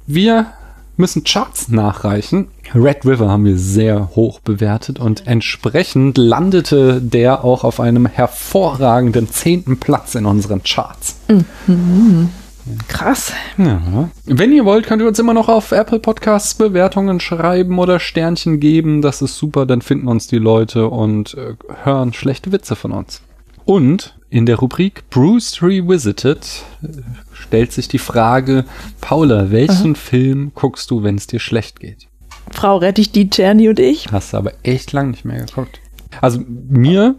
wir 0.06 0.52
müssen 0.96 1.24
Charts 1.24 1.68
nachreichen. 1.68 2.48
Red 2.74 3.04
River 3.04 3.28
haben 3.28 3.44
wir 3.44 3.58
sehr 3.58 4.10
hoch 4.16 4.40
bewertet 4.40 4.98
und 4.98 5.26
entsprechend 5.26 6.18
landete 6.18 7.00
der 7.00 7.44
auch 7.44 7.64
auf 7.64 7.80
einem 7.80 8.06
hervorragenden 8.06 9.30
zehnten 9.30 9.78
Platz 9.78 10.14
in 10.14 10.26
unseren 10.26 10.62
Charts. 10.62 11.16
Krass. 12.88 13.32
Ja. 13.58 14.10
Wenn 14.24 14.52
ihr 14.52 14.64
wollt, 14.64 14.86
könnt 14.86 15.00
ihr 15.00 15.06
uns 15.06 15.18
immer 15.18 15.34
noch 15.34 15.48
auf 15.48 15.70
Apple 15.70 16.00
Podcasts 16.00 16.54
Bewertungen 16.54 17.20
schreiben 17.20 17.78
oder 17.78 18.00
Sternchen 18.00 18.58
geben. 18.58 19.02
Das 19.02 19.22
ist 19.22 19.36
super, 19.36 19.66
dann 19.66 19.82
finden 19.82 20.08
uns 20.08 20.26
die 20.26 20.38
Leute 20.38 20.88
und 20.88 21.34
äh, 21.34 21.54
hören 21.84 22.12
schlechte 22.12 22.50
Witze 22.50 22.74
von 22.74 22.90
uns. 22.90 23.22
Und 23.64 24.16
in 24.36 24.44
der 24.44 24.56
Rubrik 24.56 25.08
Bruce 25.08 25.62
Revisited 25.62 26.46
äh, 26.82 26.88
stellt 27.32 27.72
sich 27.72 27.88
die 27.88 27.98
Frage, 27.98 28.66
Paula, 29.00 29.50
welchen 29.50 29.96
Film 29.96 30.52
guckst 30.54 30.90
du, 30.90 31.02
wenn 31.02 31.14
es 31.14 31.26
dir 31.26 31.40
schlecht 31.40 31.80
geht? 31.80 32.06
Frau 32.50 32.76
Rettich, 32.76 33.10
die 33.12 33.30
Czerny 33.30 33.68
und 33.70 33.78
ich. 33.80 34.12
Hast 34.12 34.32
du 34.34 34.36
aber 34.36 34.52
echt 34.62 34.92
lang 34.92 35.10
nicht 35.12 35.24
mehr 35.24 35.44
geguckt. 35.46 35.80
Also 36.20 36.40
mir 36.46 37.14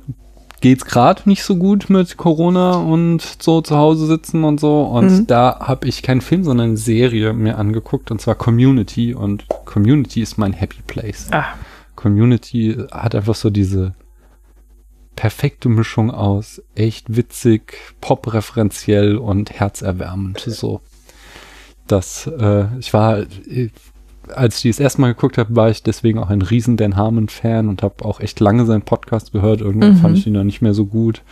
geht's 0.61 0.85
gerade 0.85 1.23
nicht 1.25 1.43
so 1.43 1.55
gut 1.55 1.89
mit 1.89 2.17
Corona 2.17 2.73
und 2.77 3.21
so 3.41 3.61
zu 3.61 3.75
Hause 3.77 4.05
sitzen 4.05 4.43
und 4.43 4.59
so. 4.59 4.83
Und 4.83 5.05
Mhm. 5.11 5.27
da 5.27 5.57
habe 5.59 5.87
ich 5.87 6.03
keinen 6.03 6.21
Film, 6.21 6.43
sondern 6.43 6.67
eine 6.69 6.77
Serie 6.77 7.33
mir 7.33 7.57
angeguckt 7.57 8.11
und 8.11 8.21
zwar 8.21 8.35
Community. 8.35 9.13
Und 9.15 9.45
Community 9.65 10.21
ist 10.21 10.37
mein 10.37 10.53
Happy 10.53 10.81
Place. 10.85 11.27
Ah, 11.31 11.45
Community 11.95 12.77
hat 12.91 13.15
einfach 13.15 13.35
so 13.35 13.49
diese 13.49 13.93
perfekte 15.17 15.67
Mischung 15.67 16.11
aus 16.11 16.61
echt 16.75 17.17
witzig, 17.17 17.73
pop-referenziell 17.99 19.17
und 19.17 19.51
herzerwärmend. 19.59 20.39
So, 20.39 20.79
das, 21.87 22.27
äh, 22.27 22.65
ich 22.79 22.93
war, 22.93 23.19
äh, 23.19 23.69
als 24.33 24.57
ich 24.57 24.61
die 24.61 24.69
das 24.69 24.79
erste 24.79 25.01
Mal 25.01 25.13
geguckt 25.13 25.37
habe, 25.37 25.55
war 25.55 25.69
ich 25.69 25.83
deswegen 25.83 26.19
auch 26.19 26.29
ein 26.29 26.41
riesen 26.41 26.77
Dan 26.77 26.95
Harmon-Fan 26.95 27.67
und 27.67 27.81
habe 27.83 28.05
auch 28.05 28.19
echt 28.19 28.39
lange 28.39 28.65
seinen 28.65 28.83
Podcast 28.83 29.31
gehört. 29.33 29.61
Irgendwann 29.61 29.93
Mhm. 29.93 29.97
fand 29.97 30.17
ich 30.17 30.27
ihn 30.27 30.33
dann 30.33 30.45
nicht 30.47 30.61
mehr 30.61 30.73
so 30.73 30.85
gut 30.85 31.23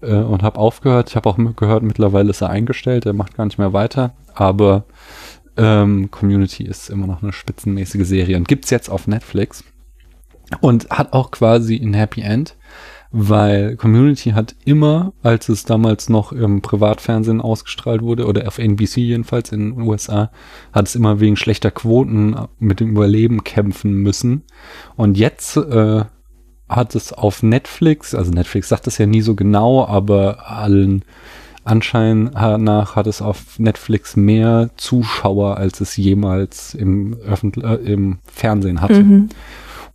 äh, 0.00 0.14
und 0.14 0.42
habe 0.42 0.58
aufgehört. 0.58 1.10
Ich 1.10 1.16
habe 1.16 1.28
auch 1.28 1.38
gehört, 1.56 1.82
mittlerweile 1.82 2.30
ist 2.30 2.40
er 2.42 2.50
eingestellt, 2.50 3.04
er 3.06 3.12
macht 3.14 3.36
gar 3.36 3.44
nicht 3.46 3.58
mehr 3.58 3.72
weiter. 3.72 4.14
Aber 4.34 4.84
ähm, 5.56 6.10
Community 6.10 6.64
ist 6.64 6.90
immer 6.90 7.06
noch 7.06 7.22
eine 7.22 7.32
spitzenmäßige 7.32 8.06
Serie 8.06 8.36
und 8.36 8.46
gibt's 8.48 8.70
jetzt 8.70 8.88
auf 8.90 9.06
Netflix 9.06 9.64
und 10.60 10.90
hat 10.90 11.12
auch 11.12 11.30
quasi 11.30 11.76
ein 11.76 11.94
Happy 11.94 12.20
End, 12.20 12.56
weil 13.16 13.76
Community 13.76 14.30
hat 14.30 14.56
immer, 14.64 15.12
als 15.22 15.48
es 15.48 15.64
damals 15.64 16.08
noch 16.08 16.32
im 16.32 16.62
Privatfernsehen 16.62 17.40
ausgestrahlt 17.40 18.02
wurde 18.02 18.26
oder 18.26 18.48
auf 18.48 18.58
NBC 18.58 18.96
jedenfalls 18.96 19.52
in 19.52 19.70
den 19.70 19.82
USA, 19.82 20.32
hat 20.72 20.88
es 20.88 20.96
immer 20.96 21.20
wegen 21.20 21.36
schlechter 21.36 21.70
Quoten 21.70 22.34
mit 22.58 22.80
dem 22.80 22.90
Überleben 22.90 23.44
kämpfen 23.44 23.92
müssen. 23.92 24.42
Und 24.96 25.16
jetzt 25.16 25.56
äh, 25.56 26.04
hat 26.68 26.96
es 26.96 27.12
auf 27.12 27.44
Netflix, 27.44 28.16
also 28.16 28.32
Netflix 28.32 28.68
sagt 28.68 28.88
es 28.88 28.98
ja 28.98 29.06
nie 29.06 29.20
so 29.20 29.36
genau, 29.36 29.86
aber 29.86 30.50
allen 30.50 31.04
Anschein 31.62 32.24
nach 32.24 32.96
hat 32.96 33.06
es 33.06 33.22
auf 33.22 33.60
Netflix 33.60 34.16
mehr 34.16 34.70
Zuschauer, 34.76 35.56
als 35.56 35.80
es 35.80 35.96
jemals 35.96 36.74
im, 36.74 37.16
Öffentlich 37.24 37.64
äh, 37.64 37.76
im 37.76 38.18
Fernsehen 38.24 38.80
hatte. 38.80 39.04
mhm. 39.04 39.28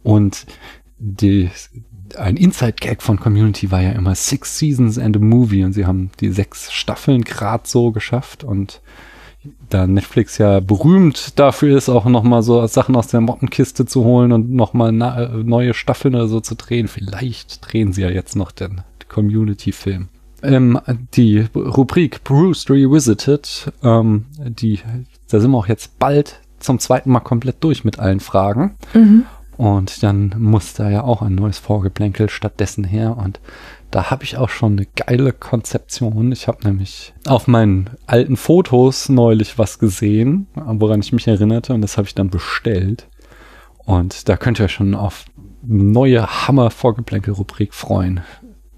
Und 0.03 0.45
die, 0.99 1.49
ein 2.17 2.37
Inside-Gag 2.37 3.01
von 3.01 3.19
Community 3.19 3.71
war 3.71 3.81
ja 3.81 3.91
immer 3.91 4.15
Six 4.15 4.57
Seasons 4.57 4.97
and 4.97 5.17
a 5.17 5.19
Movie 5.19 5.63
und 5.63 5.73
sie 5.73 5.85
haben 5.85 6.11
die 6.19 6.29
sechs 6.29 6.71
Staffeln 6.71 7.23
grad 7.23 7.67
so 7.67 7.91
geschafft 7.91 8.43
und 8.43 8.81
da 9.69 9.87
Netflix 9.87 10.37
ja 10.37 10.59
berühmt 10.59 11.39
dafür 11.39 11.77
ist, 11.77 11.89
auch 11.89 12.05
nochmal 12.05 12.43
so 12.43 12.65
Sachen 12.67 12.95
aus 12.95 13.07
der 13.07 13.21
Mottenkiste 13.21 13.85
zu 13.85 14.03
holen 14.03 14.31
und 14.31 14.51
nochmal 14.51 14.91
neue 14.91 15.73
Staffeln 15.73 16.15
oder 16.15 16.27
so 16.27 16.41
zu 16.41 16.55
drehen. 16.55 16.87
Vielleicht 16.87 17.59
drehen 17.61 17.93
sie 17.93 18.01
ja 18.01 18.09
jetzt 18.09 18.35
noch 18.35 18.51
den 18.51 18.81
Community-Film. 19.07 20.09
Ähm, 20.41 20.79
die 21.13 21.45
Rubrik 21.55 22.23
Bruce 22.23 22.69
Revisited, 22.69 23.71
ähm, 23.83 24.25
die, 24.39 24.79
da 25.29 25.39
sind 25.39 25.51
wir 25.51 25.57
auch 25.57 25.67
jetzt 25.67 25.99
bald 25.99 26.39
zum 26.59 26.79
zweiten 26.79 27.11
Mal 27.11 27.19
komplett 27.21 27.63
durch 27.63 27.83
mit 27.83 27.99
allen 27.99 28.19
Fragen. 28.19 28.75
Mhm. 28.93 29.25
Und 29.59 30.03
dann 30.03 30.33
muss 30.37 30.73
da 30.73 30.89
ja 30.89 31.03
auch 31.03 31.21
ein 31.21 31.35
neues 31.35 31.59
Vorgeplänkel 31.59 32.29
stattdessen 32.29 32.85
her. 32.85 33.17
Und 33.17 33.41
da 33.91 34.09
habe 34.09 34.23
ich 34.23 34.37
auch 34.37 34.47
schon 34.47 34.77
eine 34.77 34.85
geile 34.85 35.33
Konzeption. 35.33 36.31
Ich 36.31 36.47
habe 36.47 36.65
nämlich 36.65 37.13
auf 37.27 37.45
meinen 37.45 37.89
alten 38.07 38.37
Fotos 38.37 39.09
neulich 39.09 39.57
was 39.57 39.77
gesehen, 39.77 40.47
woran 40.55 41.01
ich 41.01 41.11
mich 41.11 41.27
erinnerte. 41.27 41.73
Und 41.73 41.81
das 41.81 41.97
habe 41.97 42.07
ich 42.07 42.15
dann 42.15 42.29
bestellt. 42.29 43.09
Und 43.79 44.29
da 44.29 44.37
könnt 44.37 44.59
ihr 44.59 44.65
euch 44.65 44.71
schon 44.71 44.95
auf 44.95 45.25
neue 45.61 46.25
Hammer-Vorgeplänkel-Rubrik 46.47 47.73
freuen. 47.73 48.21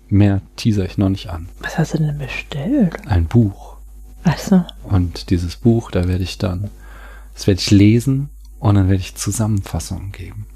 Mehr 0.10 0.42
teaser 0.56 0.86
ich 0.86 0.98
noch 0.98 1.10
nicht 1.10 1.30
an. 1.30 1.48
Was 1.60 1.78
hast 1.78 1.94
du 1.94 2.00
denn 2.00 2.18
bestellt? 2.18 2.96
Ein 3.06 3.28
Buch. 3.28 3.78
Achso. 4.24 4.64
Und 4.82 5.30
dieses 5.30 5.58
Buch, 5.58 5.92
da 5.92 6.08
werde 6.08 6.24
ich 6.24 6.40
dann, 6.40 6.72
das 7.36 7.46
werde 7.46 7.60
ich 7.60 7.70
lesen 7.70 8.30
und 8.58 8.74
dann 8.74 8.90
werde 8.90 9.02
ich 9.02 9.14
Zusammenfassungen 9.14 10.12
geben. 10.12 10.48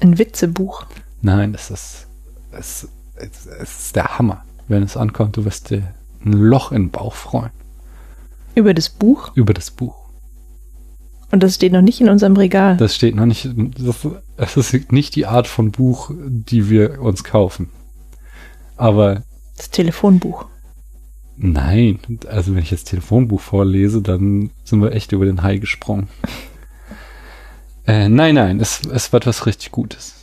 Ein 0.00 0.18
Witzebuch. 0.18 0.86
Nein, 1.22 1.52
das 1.52 1.70
ist, 1.70 2.06
es, 2.52 2.88
es, 3.16 3.46
es 3.46 3.80
ist 3.80 3.96
der 3.96 4.18
Hammer. 4.18 4.44
Wenn 4.68 4.82
es 4.82 4.96
ankommt, 4.96 5.36
du 5.36 5.44
wirst 5.44 5.70
dir 5.70 5.94
ein 6.24 6.32
Loch 6.32 6.72
in 6.72 6.84
den 6.84 6.90
Bauch 6.90 7.14
freuen. 7.14 7.50
Über 8.54 8.74
das 8.74 8.88
Buch. 8.88 9.32
Über 9.34 9.54
das 9.54 9.70
Buch. 9.70 10.06
Und 11.30 11.42
das 11.42 11.56
steht 11.56 11.72
noch 11.72 11.82
nicht 11.82 12.00
in 12.00 12.08
unserem 12.08 12.36
Regal. 12.36 12.76
Das 12.76 12.94
steht 12.94 13.16
noch 13.16 13.26
nicht, 13.26 13.48
das, 13.78 14.06
es 14.36 14.56
ist 14.56 14.92
nicht 14.92 15.16
die 15.16 15.26
Art 15.26 15.46
von 15.46 15.72
Buch, 15.72 16.10
die 16.16 16.70
wir 16.70 17.00
uns 17.00 17.24
kaufen. 17.24 17.70
Aber 18.76 19.22
Das 19.56 19.70
Telefonbuch. 19.70 20.46
Nein, 21.36 21.98
also 22.28 22.54
wenn 22.54 22.62
ich 22.62 22.70
jetzt 22.70 22.88
Telefonbuch 22.88 23.40
vorlese, 23.40 24.00
dann 24.00 24.50
sind 24.64 24.80
wir 24.80 24.92
echt 24.92 25.12
über 25.12 25.26
den 25.26 25.42
Hai 25.42 25.58
gesprungen. 25.58 26.08
Äh, 27.86 28.08
nein, 28.08 28.34
nein, 28.34 28.60
es, 28.60 28.82
es 28.92 29.12
wird 29.12 29.26
was 29.26 29.46
richtig 29.46 29.72
Gutes. 29.72 30.14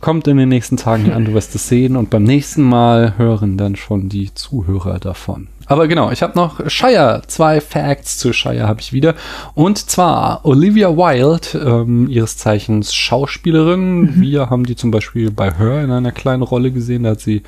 Kommt 0.00 0.26
in 0.26 0.38
den 0.38 0.48
nächsten 0.48 0.76
Tagen 0.78 1.12
an, 1.12 1.26
du 1.26 1.34
wirst 1.34 1.54
es 1.54 1.68
sehen 1.68 1.96
und 1.96 2.08
beim 2.08 2.22
nächsten 2.22 2.62
Mal 2.62 3.18
hören 3.18 3.58
dann 3.58 3.76
schon 3.76 4.08
die 4.08 4.32
Zuhörer 4.32 4.98
davon. 4.98 5.48
Aber 5.66 5.86
genau, 5.86 6.10
ich 6.10 6.22
habe 6.22 6.36
noch 6.36 6.68
Shire, 6.70 7.22
zwei 7.26 7.60
Facts 7.60 8.18
zu 8.18 8.32
Shire 8.32 8.66
habe 8.66 8.80
ich 8.80 8.92
wieder. 8.92 9.14
Und 9.54 9.78
zwar 9.78 10.44
Olivia 10.44 10.96
Wilde, 10.96 11.58
ähm, 11.58 12.08
ihres 12.08 12.36
Zeichens 12.36 12.94
Schauspielerin. 12.94 14.00
Mhm. 14.00 14.20
Wir 14.20 14.50
haben 14.50 14.64
die 14.64 14.76
zum 14.76 14.90
Beispiel 14.90 15.30
bei 15.30 15.52
Her 15.52 15.82
in 15.82 15.90
einer 15.90 16.12
kleinen 16.12 16.42
Rolle 16.42 16.72
gesehen. 16.72 17.02
Da 17.04 17.10
hat 17.10 17.20
sie 17.20 17.42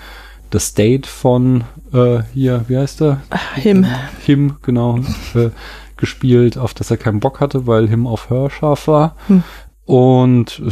das 0.50 0.68
State 0.68 1.08
von 1.08 1.64
äh, 1.92 2.20
hier, 2.32 2.64
wie 2.68 2.76
heißt 2.78 3.02
er? 3.02 3.23
Him. 3.56 3.87
Him, 4.25 4.56
genau. 4.62 4.99
äh, 5.34 5.50
gespielt, 5.97 6.59
auf 6.59 6.75
das 6.75 6.91
er 6.91 6.97
keinen 6.97 7.21
Bock 7.21 7.41
hatte, 7.41 7.67
weil 7.67 7.89
Him 7.89 8.07
auf 8.07 8.31
Her 8.31 8.51
scharf 8.51 8.89
war. 8.89 9.17
Hm. 9.29 9.43
Und 9.87 10.63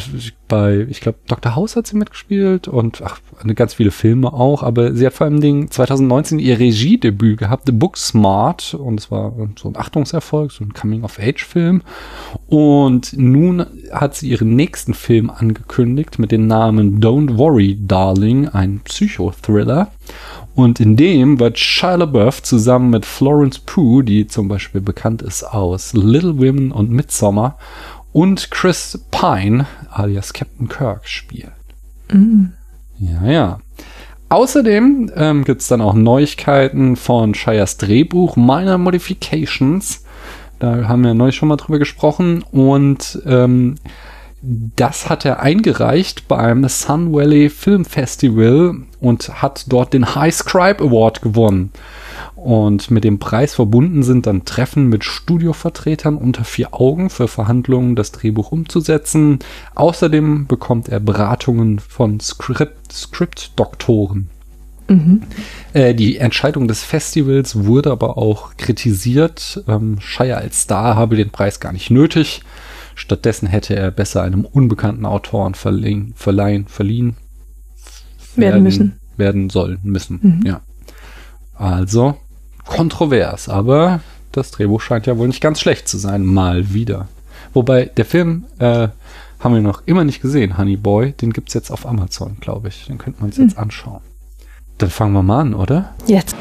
bei, 0.48 0.86
ich 0.88 1.02
glaube, 1.02 1.18
Dr. 1.26 1.54
House 1.54 1.76
hat 1.76 1.86
sie 1.86 1.98
mitgespielt 1.98 2.66
und 2.66 3.02
ach, 3.04 3.20
ganz 3.54 3.74
viele 3.74 3.90
Filme 3.90 4.32
auch, 4.32 4.62
aber 4.62 4.94
sie 4.94 5.04
hat 5.04 5.12
vor 5.12 5.26
allem 5.26 5.42
Ding 5.42 5.70
2019 5.70 6.38
ihr 6.38 6.58
Regiedebüt 6.58 7.38
gehabt, 7.38 7.64
The 7.66 7.72
Book 7.72 7.98
Smart, 7.98 8.72
und 8.72 8.98
es 8.98 9.10
war 9.10 9.34
so 9.60 9.68
ein 9.68 9.76
Achtungserfolg, 9.76 10.50
so 10.50 10.64
ein 10.64 10.72
Coming-of-Age-Film. 10.72 11.82
Und 12.46 13.12
nun 13.14 13.66
hat 13.92 14.14
sie 14.16 14.30
ihren 14.30 14.56
nächsten 14.56 14.94
Film 14.94 15.28
angekündigt 15.28 16.18
mit 16.18 16.32
dem 16.32 16.46
Namen 16.46 17.00
Don't 17.02 17.36
Worry, 17.36 17.78
Darling, 17.82 18.48
ein 18.48 18.80
Psychothriller. 18.80 19.90
Und 20.54 20.80
in 20.80 20.96
dem 20.96 21.40
wird 21.40 21.58
Shia 21.58 21.94
LaBeouf 21.94 22.42
zusammen 22.42 22.90
mit 22.90 23.06
Florence 23.06 23.58
Pugh, 23.58 24.02
die 24.02 24.26
zum 24.26 24.48
Beispiel 24.48 24.80
bekannt 24.80 25.22
ist 25.22 25.44
aus 25.44 25.94
Little 25.94 26.38
Women 26.38 26.72
und 26.72 26.90
Midsommar, 26.90 27.56
und 28.12 28.50
Chris 28.50 29.02
Pine, 29.10 29.66
alias 29.90 30.32
Captain 30.34 30.68
Kirk, 30.68 31.08
spielen. 31.08 31.52
Mhm. 32.12 32.52
Ja, 32.98 33.24
ja. 33.24 33.60
Außerdem 34.28 35.10
ähm, 35.14 35.44
gibt 35.44 35.60
es 35.60 35.68
dann 35.68 35.80
auch 35.80 35.94
Neuigkeiten 35.94 36.96
von 36.96 37.34
Shias 37.34 37.76
Drehbuch 37.76 38.36
Minor 38.36 38.78
Modifications. 38.78 40.04
Da 40.58 40.88
haben 40.88 41.04
wir 41.04 41.12
neulich 41.14 41.36
schon 41.36 41.48
mal 41.48 41.56
drüber 41.56 41.78
gesprochen. 41.78 42.44
Und 42.50 43.20
ähm, 43.26 43.74
das 44.42 45.08
hat 45.08 45.24
er 45.24 45.40
eingereicht 45.40 46.26
beim 46.26 46.66
Sun 46.68 47.12
Valley 47.12 47.48
Film 47.48 47.84
Festival 47.84 48.74
und 49.00 49.40
hat 49.40 49.66
dort 49.68 49.92
den 49.92 50.16
High 50.16 50.34
Scribe 50.34 50.82
Award 50.82 51.22
gewonnen. 51.22 51.70
Und 52.34 52.90
mit 52.90 53.04
dem 53.04 53.20
Preis 53.20 53.54
verbunden 53.54 54.02
sind 54.02 54.26
dann 54.26 54.44
Treffen 54.44 54.88
mit 54.88 55.04
Studiovertretern 55.04 56.16
unter 56.16 56.42
vier 56.42 56.74
Augen 56.74 57.08
für 57.08 57.28
Verhandlungen, 57.28 57.94
das 57.94 58.10
Drehbuch 58.10 58.50
umzusetzen. 58.50 59.38
Außerdem 59.76 60.48
bekommt 60.48 60.88
er 60.88 60.98
Beratungen 60.98 61.78
von 61.78 62.18
Script-Doktoren. 62.18 64.28
Mhm. 64.88 65.22
Äh, 65.72 65.94
die 65.94 66.16
Entscheidung 66.16 66.66
des 66.66 66.82
Festivals 66.82 67.64
wurde 67.64 67.92
aber 67.92 68.18
auch 68.18 68.56
kritisiert. 68.56 69.62
Ähm, 69.68 69.98
Shire 70.00 70.38
als 70.38 70.62
Star 70.62 70.96
habe 70.96 71.14
den 71.14 71.30
Preis 71.30 71.60
gar 71.60 71.72
nicht 71.72 71.90
nötig. 71.90 72.42
Stattdessen 72.94 73.48
hätte 73.48 73.74
er 73.74 73.90
besser 73.90 74.22
einem 74.22 74.44
unbekannten 74.44 75.06
Autoren 75.06 75.54
verleihen, 75.54 76.12
verleihen 76.16 76.66
verliehen 76.66 77.16
werden, 78.36 78.62
müssen. 78.62 79.00
Werden 79.16 79.50
sollen 79.50 79.78
müssen, 79.82 80.20
mhm. 80.22 80.46
ja. 80.46 80.60
Also, 81.54 82.16
kontrovers, 82.66 83.48
aber 83.48 84.00
das 84.32 84.50
Drehbuch 84.50 84.80
scheint 84.80 85.06
ja 85.06 85.18
wohl 85.18 85.28
nicht 85.28 85.40
ganz 85.40 85.60
schlecht 85.60 85.88
zu 85.88 85.98
sein, 85.98 86.24
mal 86.24 86.72
wieder. 86.72 87.08
Wobei 87.52 87.84
der 87.84 88.04
Film 88.04 88.44
äh, 88.58 88.88
haben 89.40 89.54
wir 89.54 89.60
noch 89.60 89.82
immer 89.86 90.04
nicht 90.04 90.22
gesehen, 90.22 90.56
Honey 90.56 90.76
Boy. 90.76 91.12
Den 91.12 91.32
gibt 91.32 91.48
es 91.48 91.54
jetzt 91.54 91.70
auf 91.70 91.86
Amazon, 91.86 92.36
glaube 92.40 92.68
ich. 92.68 92.86
Den 92.86 92.98
könnten 92.98 93.20
wir 93.20 93.26
uns 93.26 93.36
hm. 93.36 93.48
jetzt 93.48 93.58
anschauen. 93.58 94.00
Dann 94.78 94.90
fangen 94.90 95.12
wir 95.12 95.22
mal 95.22 95.40
an, 95.40 95.54
oder? 95.54 95.94
Jetzt. 96.06 96.36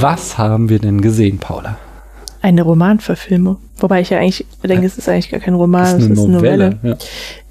Was 0.00 0.38
haben 0.38 0.70
wir 0.70 0.78
denn 0.78 1.02
gesehen, 1.02 1.36
Paula? 1.36 1.78
Eine 2.40 2.62
Romanverfilmung. 2.62 3.58
Wobei 3.76 4.00
ich 4.00 4.08
ja 4.08 4.18
eigentlich 4.18 4.46
denke, 4.62 4.86
es 4.86 4.96
ist 4.96 5.10
eigentlich 5.10 5.28
gar 5.28 5.40
kein 5.40 5.52
Roman, 5.52 5.98
es 5.98 6.04
ist 6.04 6.18
eine 6.18 6.32
Novelle. 6.32 6.70
Novelle. 6.70 6.98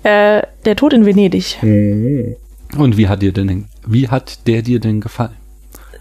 Ja. 0.04 0.38
Äh, 0.38 0.44
der 0.66 0.76
Tod 0.76 0.94
in 0.94 1.06
Venedig. 1.06 1.62
Mhm. 1.62 2.36
Und 2.76 2.98
wie 2.98 3.08
hat 3.08 3.22
dir 3.22 3.34
denn, 3.34 3.66
wie 3.86 4.08
hat 4.08 4.48
der 4.48 4.64
dir 4.64 4.80
denn 4.80 5.00
gefallen? 5.00 5.36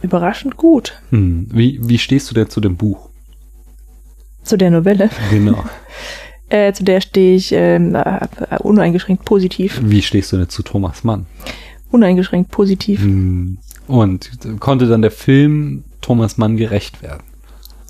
Überraschend 0.00 0.56
gut. 0.56 0.94
Hm. 1.10 1.48
Wie, 1.52 1.80
wie 1.82 1.98
stehst 1.98 2.30
du 2.30 2.34
denn 2.34 2.48
zu 2.48 2.62
dem 2.62 2.76
Buch? 2.76 3.10
Zu 4.42 4.56
der 4.56 4.70
Novelle? 4.70 5.10
Genau. 5.30 5.64
äh, 6.48 6.72
zu 6.72 6.82
der 6.82 7.02
stehe 7.02 7.36
ich 7.36 7.52
äh, 7.52 7.78
uneingeschränkt 8.60 9.26
positiv. 9.26 9.80
Wie 9.82 10.00
stehst 10.00 10.32
du 10.32 10.38
denn 10.38 10.48
zu 10.48 10.62
Thomas 10.62 11.04
Mann? 11.04 11.26
Uneingeschränkt 11.90 12.50
positiv. 12.50 13.02
Hm. 13.02 13.58
Und 13.86 14.30
konnte 14.60 14.86
dann 14.86 15.02
der 15.02 15.10
Film 15.10 15.84
Thomas 16.08 16.38
Mann 16.38 16.56
gerecht 16.56 17.02
werden? 17.02 17.22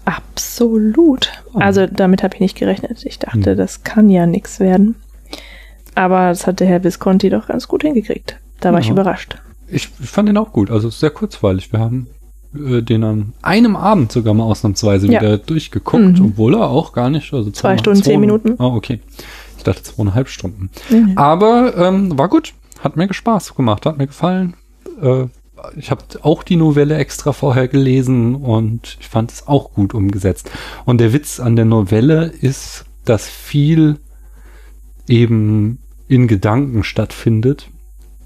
Absolut. 0.04 1.30
Oh. 1.54 1.60
Also 1.60 1.86
damit 1.86 2.24
habe 2.24 2.34
ich 2.34 2.40
nicht 2.40 2.58
gerechnet. 2.58 3.04
Ich 3.04 3.20
dachte, 3.20 3.52
hm. 3.52 3.56
das 3.56 3.84
kann 3.84 4.10
ja 4.10 4.26
nichts 4.26 4.58
werden. 4.58 4.96
Aber 5.94 6.30
das 6.30 6.48
hat 6.48 6.58
der 6.58 6.66
Herr 6.66 6.82
Visconti 6.82 7.30
doch 7.30 7.46
ganz 7.46 7.68
gut 7.68 7.82
hingekriegt. 7.82 8.36
Da 8.58 8.72
war 8.72 8.80
ja. 8.80 8.86
ich 8.86 8.90
überrascht. 8.90 9.38
Ich, 9.68 9.88
ich 10.00 10.08
fand 10.08 10.28
den 10.28 10.36
auch 10.36 10.52
gut. 10.52 10.68
Also 10.68 10.90
sehr 10.90 11.10
kurzweilig. 11.10 11.72
Wir 11.72 11.78
haben 11.78 12.08
äh, 12.56 12.82
den 12.82 13.04
an 13.04 13.34
einem 13.40 13.76
Abend 13.76 14.10
sogar 14.10 14.34
mal 14.34 14.42
ausnahmsweise 14.42 15.06
ja. 15.06 15.20
wieder 15.20 15.38
durchgeguckt, 15.38 16.18
mhm. 16.18 16.24
obwohl 16.24 16.54
er 16.54 16.70
auch 16.70 16.92
gar 16.92 17.10
nicht. 17.10 17.32
Also 17.32 17.52
zwei 17.52 17.78
Stunden, 17.78 18.02
zwei, 18.02 18.10
zehn 18.10 18.20
Minuten. 18.20 18.56
Oh, 18.58 18.74
okay. 18.74 18.98
Ich 19.58 19.62
dachte 19.62 19.84
zweieinhalb 19.84 20.28
Stunden. 20.28 20.70
Mhm. 20.90 21.12
Aber 21.16 21.76
ähm, 21.76 22.18
war 22.18 22.28
gut. 22.28 22.52
Hat 22.80 22.96
mir 22.96 23.12
Spaß 23.14 23.54
gemacht. 23.54 23.86
Hat 23.86 23.96
mir 23.96 24.08
gefallen. 24.08 24.54
Äh, 25.00 25.26
ich 25.76 25.90
habe 25.90 26.02
auch 26.22 26.42
die 26.42 26.56
Novelle 26.56 26.96
extra 26.96 27.32
vorher 27.32 27.68
gelesen 27.68 28.34
und 28.34 28.96
ich 29.00 29.08
fand 29.08 29.32
es 29.32 29.46
auch 29.46 29.72
gut 29.72 29.94
umgesetzt. 29.94 30.50
Und 30.84 31.00
der 31.00 31.12
Witz 31.12 31.40
an 31.40 31.56
der 31.56 31.64
Novelle 31.64 32.26
ist, 32.26 32.84
dass 33.04 33.28
viel 33.28 33.98
eben 35.06 35.78
in 36.08 36.28
Gedanken 36.28 36.84
stattfindet. 36.84 37.68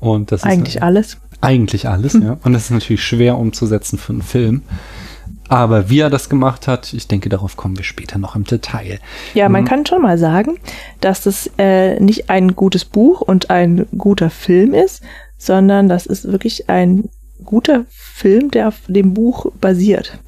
Und 0.01 0.33
das 0.33 0.43
eigentlich 0.43 0.77
ist 0.77 0.83
alles. 0.83 1.19
Eigentlich 1.41 1.89
alles, 1.89 2.15
hm. 2.15 2.23
ja. 2.23 2.39
Und 2.43 2.53
das 2.53 2.65
ist 2.65 2.71
natürlich 2.71 3.05
schwer 3.05 3.37
umzusetzen 3.39 3.99
für 3.99 4.13
einen 4.13 4.23
Film. 4.23 4.63
Aber 5.49 5.91
wie 5.91 6.01
er 6.01 6.09
das 6.09 6.29
gemacht 6.29 6.67
hat, 6.67 6.93
ich 6.93 7.09
denke, 7.09 7.29
darauf 7.29 7.57
kommen 7.57 7.77
wir 7.77 7.85
später 7.85 8.19
noch 8.19 8.37
im 8.37 8.45
Detail. 8.45 9.01
Ja, 9.35 9.49
man 9.49 9.63
hm. 9.63 9.69
kann 9.69 9.87
schon 9.87 10.03
mal 10.03 10.19
sagen, 10.19 10.59
dass 11.01 11.23
das 11.23 11.51
äh, 11.59 12.01
nicht 12.01 12.31
ein 12.31 12.55
gutes 12.57 12.85
Buch 12.85 13.21
und 13.21 13.51
ein 13.51 13.87
guter 13.97 14.31
Film 14.31 14.73
ist, 14.73 15.03
sondern 15.37 15.89
das 15.89 16.07
ist 16.07 16.31
wirklich 16.31 16.69
ein 16.69 17.09
guter 17.43 17.85
Film, 17.89 18.51
der 18.51 18.69
auf 18.69 18.81
dem 18.89 19.15
Buch 19.15 19.53
basiert. 19.61 20.19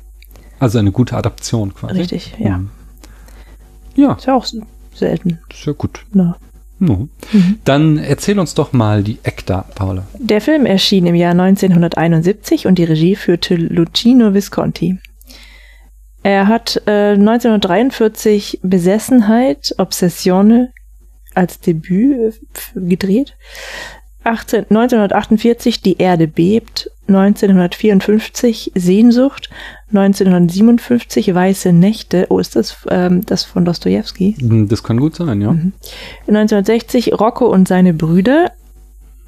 Also 0.59 0.79
eine 0.79 0.93
gute 0.93 1.17
Adaption 1.17 1.75
quasi. 1.75 2.01
Richtig, 2.01 2.35
ja. 2.39 2.59
Mhm. 2.59 2.71
Ja. 3.97 4.13
Ist 4.15 4.27
ja 4.27 4.35
auch 4.35 4.47
selten. 4.95 5.39
Sehr 5.53 5.75
gut. 5.75 6.05
Na. 6.13 6.37
No. 6.79 7.09
Mhm. 7.33 7.59
Dann 7.65 7.99
erzähl 7.99 8.39
uns 8.39 8.55
doch 8.55 8.73
mal 8.73 9.03
die 9.03 9.19
Ekta, 9.23 9.65
Paula. 9.75 10.07
Der 10.19 10.41
Film 10.41 10.67
erschien 10.67 11.07
im 11.07 11.15
Jahr 11.15 11.33
1971 11.33 12.67
und 12.67 12.79
die 12.79 12.85
Regie 12.85 13.17
führte 13.17 13.55
Lucino 13.55 14.35
Visconti. 14.35 14.99
Er 16.23 16.49
hat 16.49 16.83
äh, 16.87 17.13
1943 17.13 18.61
Besessenheit, 18.63 19.75
Obsessione 19.79 20.73
als 21.35 21.61
Debüt 21.61 22.35
äh, 22.75 22.81
gedreht. 22.81 23.37
18, 24.25 24.65
1948 24.71 25.83
Die 25.83 25.99
Erde 25.99 26.27
bebt 26.27 26.91
1954 27.09 28.73
Sehnsucht, 28.75 29.51
1957 29.89 31.35
Weiße 31.35 31.73
Nächte. 31.73 32.27
Oh, 32.31 32.39
ist 32.39 32.57
das 32.57 32.77
ähm, 32.89 33.25
das 33.27 33.45
von 33.45 33.65
Dostoevsky? 33.65 34.37
Hm, 34.39 34.69
das 34.69 34.83
kann 34.83 34.99
gut 34.99 35.17
sein, 35.17 35.41
ja. 35.41 35.53
Mhm. 35.53 35.73
1960 36.27 37.13
Rocco 37.13 37.47
und 37.47 37.69
seine 37.69 37.93
Brüder. 37.93 38.53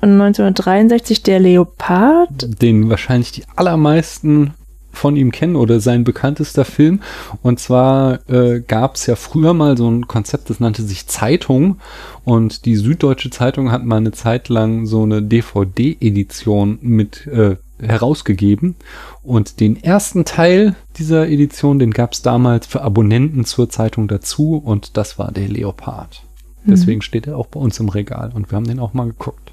Und 0.00 0.12
1963 0.12 1.22
Der 1.22 1.40
Leopard. 1.40 2.60
Den 2.60 2.90
wahrscheinlich 2.90 3.32
die 3.32 3.44
allermeisten 3.56 4.52
von 4.96 5.16
ihm 5.16 5.30
kennen 5.30 5.56
oder 5.56 5.78
sein 5.78 6.04
bekanntester 6.04 6.64
Film. 6.64 7.00
Und 7.42 7.60
zwar 7.60 8.28
äh, 8.28 8.60
gab 8.60 8.96
es 8.96 9.06
ja 9.06 9.14
früher 9.14 9.54
mal 9.54 9.76
so 9.76 9.88
ein 9.90 10.06
Konzept, 10.06 10.50
das 10.50 10.58
nannte 10.58 10.82
sich 10.82 11.06
Zeitung. 11.06 11.78
Und 12.24 12.64
die 12.64 12.76
Süddeutsche 12.76 13.30
Zeitung 13.30 13.70
hat 13.70 13.84
mal 13.84 13.96
eine 13.96 14.12
Zeit 14.12 14.48
lang 14.48 14.86
so 14.86 15.02
eine 15.02 15.22
DVD-Edition 15.22 16.78
mit 16.80 17.26
äh, 17.26 17.56
herausgegeben. 17.80 18.76
Und 19.22 19.60
den 19.60 19.82
ersten 19.82 20.24
Teil 20.24 20.76
dieser 20.96 21.28
Edition, 21.28 21.78
den 21.78 21.92
gab 21.92 22.12
es 22.12 22.22
damals 22.22 22.66
für 22.66 22.82
Abonnenten 22.82 23.44
zur 23.44 23.68
Zeitung 23.68 24.08
dazu. 24.08 24.56
Und 24.56 24.96
das 24.96 25.18
war 25.18 25.32
der 25.32 25.48
Leopard. 25.48 26.22
Mhm. 26.64 26.70
Deswegen 26.70 27.02
steht 27.02 27.26
er 27.26 27.36
auch 27.36 27.46
bei 27.46 27.60
uns 27.60 27.78
im 27.80 27.88
Regal. 27.88 28.32
Und 28.34 28.50
wir 28.50 28.56
haben 28.56 28.66
den 28.66 28.80
auch 28.80 28.94
mal 28.94 29.06
geguckt. 29.06 29.52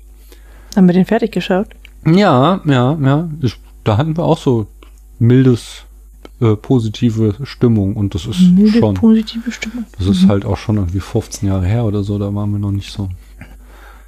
Haben 0.76 0.88
wir 0.88 0.94
den 0.94 1.06
fertig 1.06 1.32
geschaut? 1.32 1.68
Ja, 2.06 2.62
ja, 2.66 2.98
ja. 3.02 3.30
Ich, 3.42 3.58
da 3.84 3.98
hatten 3.98 4.18
wir 4.18 4.24
auch 4.24 4.38
so 4.38 4.68
mildes, 5.20 5.84
äh, 6.42 6.56
positive 6.56 7.36
Stimmung 7.44 7.96
und 7.96 8.16
das 8.16 8.26
ist 8.26 8.42
Milde, 8.42 8.80
schon, 8.80 8.96
positive 8.96 9.52
Stimmung. 9.52 9.86
das 9.98 10.08
ist 10.08 10.28
halt 10.28 10.46
auch 10.46 10.58
schon 10.58 10.78
irgendwie 10.78 11.00
15 11.00 11.48
Jahre 11.48 11.66
her 11.66 11.86
oder 11.86 12.04
so, 12.04 12.18
da 12.18 12.34
waren 12.34 12.52
wir 12.52 12.60
noch 12.60 12.72
nicht 12.72 12.92
so, 12.92 13.10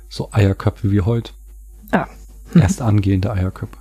so 0.09 0.29
Eierköpfe 0.31 0.91
wie 0.91 1.01
heute. 1.01 1.31
Ah. 1.91 2.07
Erst 2.53 2.81
angehende 2.81 3.31
Eierköpfe. 3.31 3.77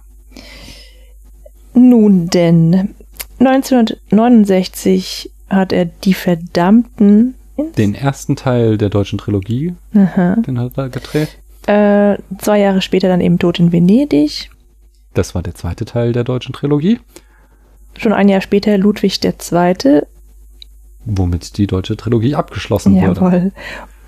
Nun 1.74 2.28
denn, 2.28 2.94
1969 3.40 5.30
hat 5.48 5.72
er 5.72 5.84
die 5.86 6.14
Verdammten. 6.14 7.34
Den 7.76 7.94
ersten 7.94 8.36
Teil 8.36 8.78
der 8.78 8.88
deutschen 8.88 9.18
Trilogie, 9.18 9.74
Aha. 9.94 10.36
den 10.36 10.58
hat 10.58 10.76
er 10.76 10.88
gedreht. 10.88 11.38
Äh, 11.66 12.18
zwei 12.38 12.60
Jahre 12.60 12.82
später 12.82 13.08
dann 13.08 13.20
eben 13.20 13.38
Tod 13.38 13.58
in 13.58 13.72
Venedig. 13.72 14.50
Das 15.14 15.34
war 15.34 15.42
der 15.42 15.54
zweite 15.54 15.84
Teil 15.84 16.12
der 16.12 16.24
deutschen 16.24 16.52
Trilogie, 16.52 16.98
Schon 17.96 18.12
ein 18.12 18.28
Jahr 18.28 18.40
später 18.40 18.76
Ludwig 18.76 19.20
II. 19.24 20.02
womit 21.04 21.58
die 21.58 21.66
deutsche 21.66 21.96
Trilogie 21.96 22.34
abgeschlossen 22.34 22.94
wurde. 23.00 23.20
Jawohl. 23.20 23.52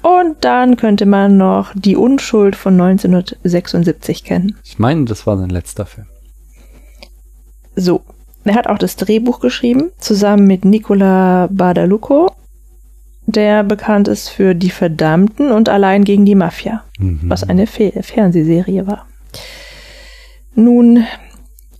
Und 0.02 0.44
dann 0.44 0.76
könnte 0.76 1.06
man 1.06 1.36
noch 1.36 1.72
Die 1.74 1.96
Unschuld 1.96 2.56
von 2.56 2.80
1976 2.80 4.24
kennen. 4.24 4.56
Ich 4.64 4.78
meine, 4.78 5.04
das 5.04 5.26
war 5.26 5.36
sein 5.38 5.50
letzter 5.50 5.86
Film. 5.86 6.06
So. 7.76 8.00
Er 8.44 8.54
hat 8.54 8.68
auch 8.68 8.78
das 8.78 8.96
Drehbuch 8.96 9.40
geschrieben, 9.40 9.90
zusammen 9.98 10.46
mit 10.46 10.64
Nicola 10.64 11.48
Badalucco, 11.50 12.30
der 13.26 13.64
bekannt 13.64 14.06
ist 14.08 14.28
für 14.28 14.54
Die 14.54 14.70
Verdammten 14.70 15.50
und 15.50 15.68
Allein 15.68 16.04
gegen 16.04 16.24
die 16.24 16.34
Mafia, 16.36 16.82
Mhm. 16.98 17.20
was 17.24 17.42
eine 17.44 17.66
Fe 17.66 17.92
Fernsehserie 18.02 18.86
war. 18.86 19.06
Nun, 20.54 21.04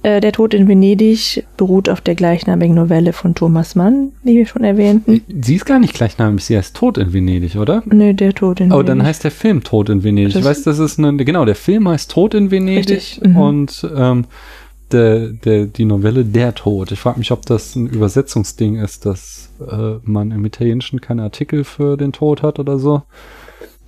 äh, 0.03 0.21
Der 0.21 0.33
Tod 0.33 0.55
in 0.55 0.69
Venedig 0.69 1.45
beruht 1.57 1.89
auf 1.89 2.01
der 2.01 2.15
gleichnamigen 2.15 2.75
Novelle 2.75 3.13
von 3.13 3.35
Thomas 3.35 3.75
Mann, 3.75 4.13
wie 4.23 4.37
wir 4.37 4.47
schon 4.47 4.63
erwähnten. 4.65 5.23
Sie 5.43 5.55
ist 5.57 5.65
gar 5.65 5.79
nicht 5.79 5.95
gleichnamig, 5.95 6.45
sie 6.45 6.57
heißt 6.57 6.77
Tod 6.77 6.99
in 6.99 7.13
Venedig, 7.13 7.57
oder? 7.57 7.83
Nö, 7.87 8.13
Der 8.13 8.33
Tod 8.35 8.61
in 8.61 8.67
Oh, 8.71 8.77
Venedig. 8.79 8.87
dann 8.89 9.03
heißt 9.05 9.25
der 9.25 9.31
Film 9.31 9.63
Tod 9.65 9.89
in 9.89 10.05
Venedig. 10.05 10.35
Das- 10.35 10.41
ich 10.43 10.49
weiß, 10.49 10.63
das 10.65 10.79
ist 10.79 10.99
eine, 10.99 11.17
genau, 11.17 11.45
der 11.45 11.55
Film 11.57 11.89
heißt 11.89 12.11
Tod 12.11 12.35
in 12.35 12.51
Venedig 12.51 13.21
mhm. 13.25 13.37
und 13.37 13.87
ähm, 13.97 14.25
der, 14.93 15.29
der, 15.29 15.67
die 15.67 15.85
Novelle 15.85 16.25
Der 16.25 16.55
Tod. 16.55 16.93
Ich 16.93 17.01
frage 17.01 17.19
mich, 17.19 17.33
ob 17.33 17.45
das 17.47 17.75
ein 17.75 17.87
Übersetzungsding 17.87 18.77
ist, 18.77 19.07
dass 19.07 19.51
äh, 19.61 19.97
man 20.03 20.31
im 20.31 20.45
Italienischen 20.45 21.01
keine 21.01 21.23
Artikel 21.23 21.65
für 21.65 21.97
den 21.97 22.13
Tod 22.13 22.43
hat 22.43 22.59
oder 22.59 22.79
so. 22.79 23.03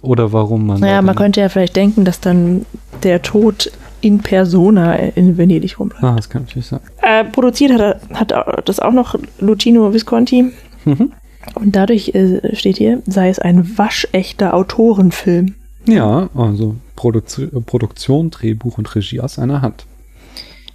Oder 0.00 0.32
warum 0.32 0.66
man. 0.66 0.80
Naja, 0.80 1.02
man 1.02 1.16
könnte 1.16 1.40
ja 1.40 1.48
vielleicht 1.48 1.74
denken, 1.74 2.04
dass 2.04 2.20
dann 2.20 2.66
der 3.02 3.22
Tod 3.22 3.72
in 4.00 4.20
Persona 4.20 4.94
in 4.94 5.36
Venedig 5.36 5.80
rumläuft. 5.80 6.04
Ah, 6.04 6.14
das 6.14 6.28
kann 6.28 6.42
natürlich 6.42 6.66
sein. 6.66 6.80
Äh, 7.02 7.24
produziert 7.24 7.72
hat, 7.72 8.00
hat 8.14 8.68
das 8.68 8.78
auch 8.78 8.92
noch 8.92 9.16
Lucino 9.40 9.92
Visconti. 9.92 10.52
Mhm. 10.84 11.12
Und 11.54 11.74
dadurch 11.74 12.14
äh, 12.14 12.54
steht 12.54 12.78
hier, 12.78 13.02
sei 13.06 13.28
es 13.28 13.38
ein 13.38 13.76
waschechter 13.76 14.54
Autorenfilm. 14.54 15.54
Ja, 15.86 16.28
also 16.34 16.76
äh, 16.96 17.60
Produktion, 17.60 18.30
Drehbuch 18.30 18.78
und 18.78 18.94
Regie 18.94 19.20
aus 19.20 19.38
einer 19.38 19.62
Hand. 19.62 19.86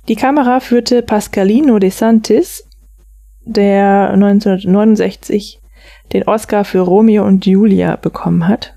Die 0.08 0.16
Kamera 0.16 0.60
führte 0.60 1.02
Pascalino 1.02 1.80
de 1.80 1.90
Santis, 1.90 2.68
der 3.46 4.12
1969 4.12 5.60
den 6.12 6.24
Oscar 6.24 6.66
für 6.66 6.82
Romeo 6.82 7.26
und 7.26 7.46
Julia 7.46 7.96
bekommen 7.96 8.48
hat. 8.48 8.74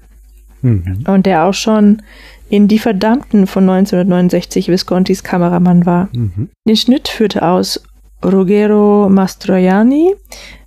Mhm. 0.62 1.04
Und 1.06 1.26
der 1.26 1.44
auch 1.44 1.54
schon 1.54 2.02
in 2.48 2.68
Die 2.68 2.78
Verdammten 2.78 3.46
von 3.46 3.68
1969 3.68 4.68
Viscontis 4.68 5.24
Kameramann 5.24 5.84
war. 5.84 6.08
Mhm. 6.12 6.50
Den 6.66 6.76
Schnitt 6.76 7.08
führte 7.08 7.42
aus 7.42 7.82
Ruggero 8.24 9.08
Mastroianni, 9.08 10.14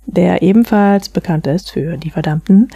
der 0.06 0.42
ebenfalls 0.42 1.08
bekannt 1.08 1.46
ist 1.46 1.70
für 1.70 1.96
Die 1.96 2.10
Verdammten 2.10 2.68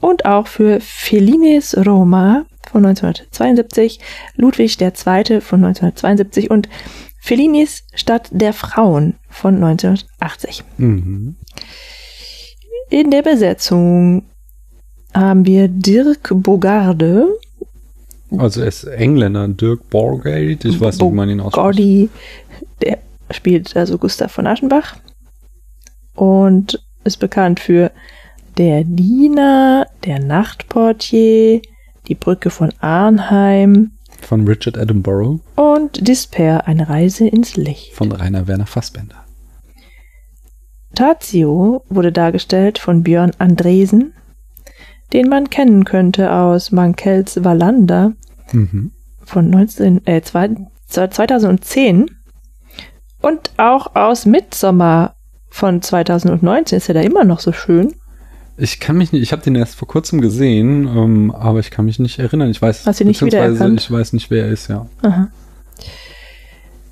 und 0.00 0.24
auch 0.24 0.46
für 0.46 0.80
Fellines 0.80 1.76
Roma 1.76 2.46
von 2.70 2.84
1972, 2.86 4.00
Ludwig 4.36 4.80
II. 4.80 5.40
von 5.40 5.64
1972 5.64 6.50
und 6.50 6.68
Fellinis 7.20 7.84
Stadt 7.94 8.28
der 8.32 8.52
Frauen 8.52 9.14
von 9.28 9.54
1980. 9.56 10.64
Mhm. 10.78 11.36
In 12.88 13.10
der 13.10 13.22
Besetzung 13.22 14.24
haben 15.14 15.44
wir 15.46 15.68
Dirk 15.68 16.32
Bogarde, 16.34 17.26
Also 18.36 18.62
er 18.62 18.68
ist 18.68 18.84
Engländer, 18.84 19.48
Dirk 19.48 19.88
Borgate. 19.90 20.68
Ich 20.68 20.80
weiß 20.80 20.98
nicht, 20.98 21.10
wie 21.10 21.14
man 21.14 21.28
ihn 21.28 21.40
ausspricht. 21.40 21.54
Gordy, 21.62 22.08
der 22.82 22.98
spielt 23.30 23.76
also 23.76 23.98
Gustav 23.98 24.32
von 24.32 24.46
Aschenbach 24.46 24.96
und 26.14 26.82
ist 27.04 27.18
bekannt 27.18 27.60
für 27.60 27.90
Der 28.56 28.82
Diener, 28.84 29.86
Der 30.04 30.18
Nachtportier, 30.20 31.60
Die 32.08 32.14
Brücke 32.14 32.50
von 32.50 32.72
Arnheim 32.80 33.92
Von 34.22 34.46
Richard 34.46 34.78
Attenborough, 34.78 35.40
und 35.56 36.06
Despair, 36.06 36.66
eine 36.68 36.88
Reise 36.88 37.26
ins 37.26 37.56
Licht. 37.56 37.94
von 37.94 38.12
Rainer 38.12 38.46
Werner 38.46 38.66
Fassbender. 38.66 39.16
Tazio 40.94 41.84
wurde 41.88 42.12
dargestellt 42.12 42.78
von 42.78 43.02
Björn 43.02 43.32
Andresen, 43.38 44.12
den 45.12 45.28
man 45.28 45.50
kennen 45.50 45.84
könnte 45.84 46.32
aus 46.32 46.72
Mankels 46.72 47.42
Wallander 47.44 48.12
Mhm. 48.52 48.92
von 49.24 49.48
19, 49.50 50.06
äh, 50.06 50.20
zwei- 50.22 50.50
2010 50.88 52.10
und 53.20 53.52
auch 53.56 53.94
aus 53.94 54.26
Midsommar 54.26 55.14
von 55.48 55.82
2019 55.82 56.78
ist 56.78 56.88
er 56.88 56.94
da 56.94 57.00
immer 57.00 57.24
noch 57.24 57.40
so 57.40 57.52
schön. 57.52 57.94
Ich 58.60 58.78
kann 58.78 58.96
mich 58.98 59.12
nicht, 59.12 59.22
ich 59.22 59.32
habe 59.32 59.42
den 59.42 59.54
erst 59.54 59.74
vor 59.74 59.88
kurzem 59.88 60.20
gesehen, 60.20 60.86
ähm, 60.86 61.30
aber 61.30 61.60
ich 61.60 61.70
kann 61.70 61.84
mich 61.86 61.98
nicht 61.98 62.18
erinnern. 62.18 62.50
Ich 62.50 62.60
weiß, 62.60 62.86
Hast 62.86 63.00
du 63.00 63.04
nicht 63.04 63.20
beziehungsweise 63.20 63.54
wiedererkannt? 63.54 63.80
ich 63.80 63.90
weiß 63.90 64.12
nicht, 64.12 64.30
wer 64.30 64.44
er 64.46 64.52
ist, 64.52 64.68
ja. 64.68 64.86
Aha. 65.02 65.28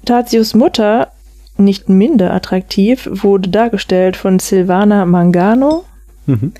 Tazios 0.04 0.54
Mutter, 0.54 1.08
nicht 1.56 1.88
minder 1.88 2.32
attraktiv, 2.32 3.08
wurde 3.12 3.50
dargestellt 3.50 4.16
von 4.16 4.38
Silvana 4.38 5.04
Mangano, 5.06 5.84
Mhm. 6.26 6.52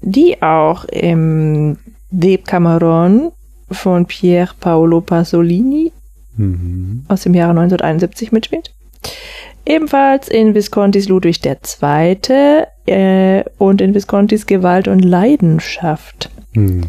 die 0.00 0.40
auch 0.42 0.84
im 0.86 1.76
Decameron 2.10 3.32
von 3.70 4.06
Pier 4.06 4.48
Paolo 4.60 5.00
Pasolini 5.00 5.92
Mhm. 6.36 7.04
aus 7.08 7.22
dem 7.22 7.34
Jahre 7.34 7.50
1971 7.50 8.32
mitspielt. 8.32 8.72
Ebenfalls 9.68 10.28
in 10.28 10.54
Viscontis 10.54 11.08
Ludwig 11.08 11.44
II. 11.44 12.18
Äh, 12.86 13.44
und 13.58 13.82
in 13.82 13.94
Viscontis 13.94 14.46
Gewalt 14.46 14.88
und 14.88 15.00
Leidenschaft. 15.00 16.30
Mhm. 16.54 16.84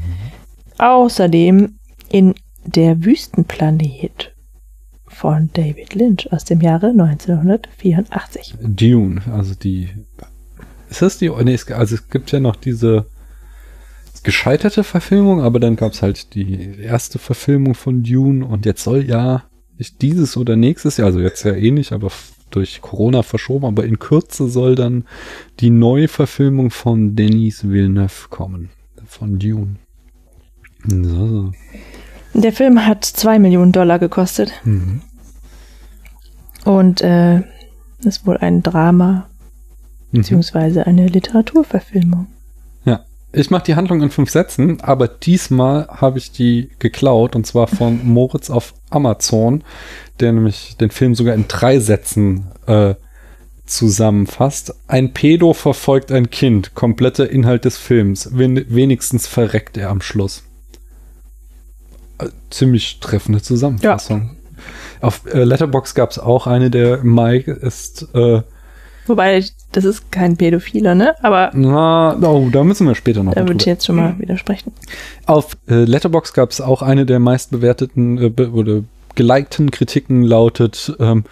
Außerdem 0.77 1.77
in 2.09 2.35
Der 2.63 3.03
Wüstenplanet 3.03 4.33
von 5.07 5.49
David 5.53 5.93
Lynch 5.93 6.31
aus 6.31 6.45
dem 6.45 6.61
Jahre 6.61 6.87
1984. 6.87 8.55
Dune, 8.61 9.21
also 9.29 9.55
die. 9.55 9.89
Ist 10.89 11.01
das 11.01 11.17
die? 11.17 11.29
oh, 11.29 11.41
Nee, 11.41 11.55
es, 11.55 11.69
also 11.69 11.95
es 11.95 12.09
gibt 12.09 12.31
ja 12.31 12.39
noch 12.39 12.55
diese 12.55 13.07
gescheiterte 14.23 14.85
Verfilmung, 14.85 15.41
aber 15.41 15.59
dann 15.59 15.75
gab 15.75 15.91
es 15.91 16.01
halt 16.01 16.33
die 16.33 16.79
erste 16.79 17.19
Verfilmung 17.19 17.75
von 17.75 18.03
Dune 18.03 18.45
und 18.45 18.65
jetzt 18.65 18.83
soll 18.83 19.03
ja 19.03 19.43
nicht 19.77 20.01
dieses 20.01 20.37
oder 20.37 20.55
nächstes 20.55 20.95
Jahr, 20.95 21.07
also 21.07 21.19
jetzt 21.19 21.43
ja 21.43 21.53
eh 21.53 21.71
nicht, 21.71 21.91
aber 21.91 22.09
durch 22.51 22.81
Corona 22.81 23.23
verschoben, 23.23 23.65
aber 23.65 23.83
in 23.85 23.99
Kürze 23.99 24.47
soll 24.49 24.75
dann 24.75 25.05
die 25.59 25.69
Neuverfilmung 25.69 26.71
von 26.71 27.15
Denis 27.15 27.67
Villeneuve 27.69 28.27
kommen. 28.29 28.69
Von 29.05 29.39
Dune. 29.39 29.75
So, 30.87 31.27
so. 31.27 31.51
Der 32.33 32.53
Film 32.53 32.85
hat 32.85 33.03
zwei 33.05 33.39
Millionen 33.39 33.71
Dollar 33.71 33.99
gekostet 33.99 34.51
Mhm. 34.63 35.01
und 36.65 37.01
äh, 37.01 37.41
ist 38.03 38.25
wohl 38.25 38.37
ein 38.37 38.61
Drama 38.63 39.27
Mhm. 40.11 40.17
beziehungsweise 40.19 40.87
eine 40.87 41.07
Literaturverfilmung. 41.07 42.27
Ja, 43.31 43.39
ich 43.39 43.49
mache 43.51 43.63
die 43.63 43.75
Handlung 43.75 44.01
in 44.01 44.09
fünf 44.09 44.29
Sätzen, 44.29 44.81
aber 44.81 45.07
diesmal 45.07 45.87
habe 45.87 46.17
ich 46.17 46.31
die 46.31 46.69
geklaut 46.79 47.35
und 47.35 47.45
zwar 47.45 47.67
von 47.67 48.03
Moritz 48.05 48.49
auf 48.49 48.73
Amazon, 48.89 49.63
der 50.19 50.31
nämlich 50.31 50.77
den 50.77 50.91
Film 50.91 51.15
sogar 51.15 51.35
in 51.35 51.47
drei 51.47 51.79
Sätzen 51.79 52.51
äh, 52.65 52.95
zusammenfasst. 53.65 54.73
Ein 54.87 55.13
Pedo 55.13 55.53
verfolgt 55.53 56.11
ein 56.11 56.29
Kind, 56.29 56.73
kompletter 56.73 57.29
Inhalt 57.29 57.65
des 57.65 57.77
Films. 57.77 58.29
Wen 58.33 58.65
wenigstens 58.69 59.27
verreckt 59.27 59.77
er 59.77 59.89
am 59.89 60.01
Schluss. 60.01 60.43
Äh, 62.17 62.29
ziemlich 62.49 62.99
treffende 62.99 63.41
Zusammenfassung. 63.41 64.37
Auf 65.01 65.25
äh, 65.31 65.43
Letterbox 65.43 65.95
gab 65.95 66.11
es 66.11 66.19
auch 66.19 66.47
eine, 66.47 66.69
der 66.69 67.03
Mike 67.03 67.51
ist 67.51 68.07
äh, 68.13 68.41
Wobei, 69.07 69.43
das 69.71 69.85
ist 69.85 70.11
kein 70.11 70.37
Pädophiler, 70.37 70.95
ne? 70.95 71.15
Aber 71.23 71.51
Na, 71.53 72.15
oh, 72.21 72.49
da 72.51 72.63
müssen 72.63 72.87
wir 72.87 72.95
später 72.95 73.23
noch 73.23 73.33
da 73.33 73.41
würde 73.41 73.59
ich 73.59 73.65
jetzt 73.65 73.85
schon 73.85 73.95
mal 73.95 74.17
widersprechen. 74.19 74.71
Auf 75.25 75.57
äh, 75.67 75.83
Letterbox 75.85 76.33
gab 76.33 76.51
es 76.51 76.61
auch 76.61 76.81
eine 76.81 77.05
der 77.05 77.19
meistbewerteten 77.19 78.17
äh, 78.17 78.29
be 78.29 78.51
oder 78.51 78.83
gelikten 79.15 79.71
Kritiken 79.71 80.23
lautet 80.23 80.95
ähm, 80.99 81.23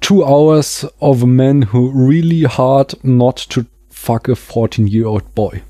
Two 0.00 0.24
hours 0.24 0.86
of 0.98 1.22
a 1.22 1.26
man 1.26 1.72
who 1.72 1.90
really 1.94 2.42
hard 2.42 2.98
not 3.02 3.48
to 3.50 3.62
fuck 3.88 4.28
a 4.28 4.32
14-year-old 4.32 5.34
boy. 5.34 5.62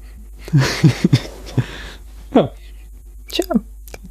Tja, 3.30 3.44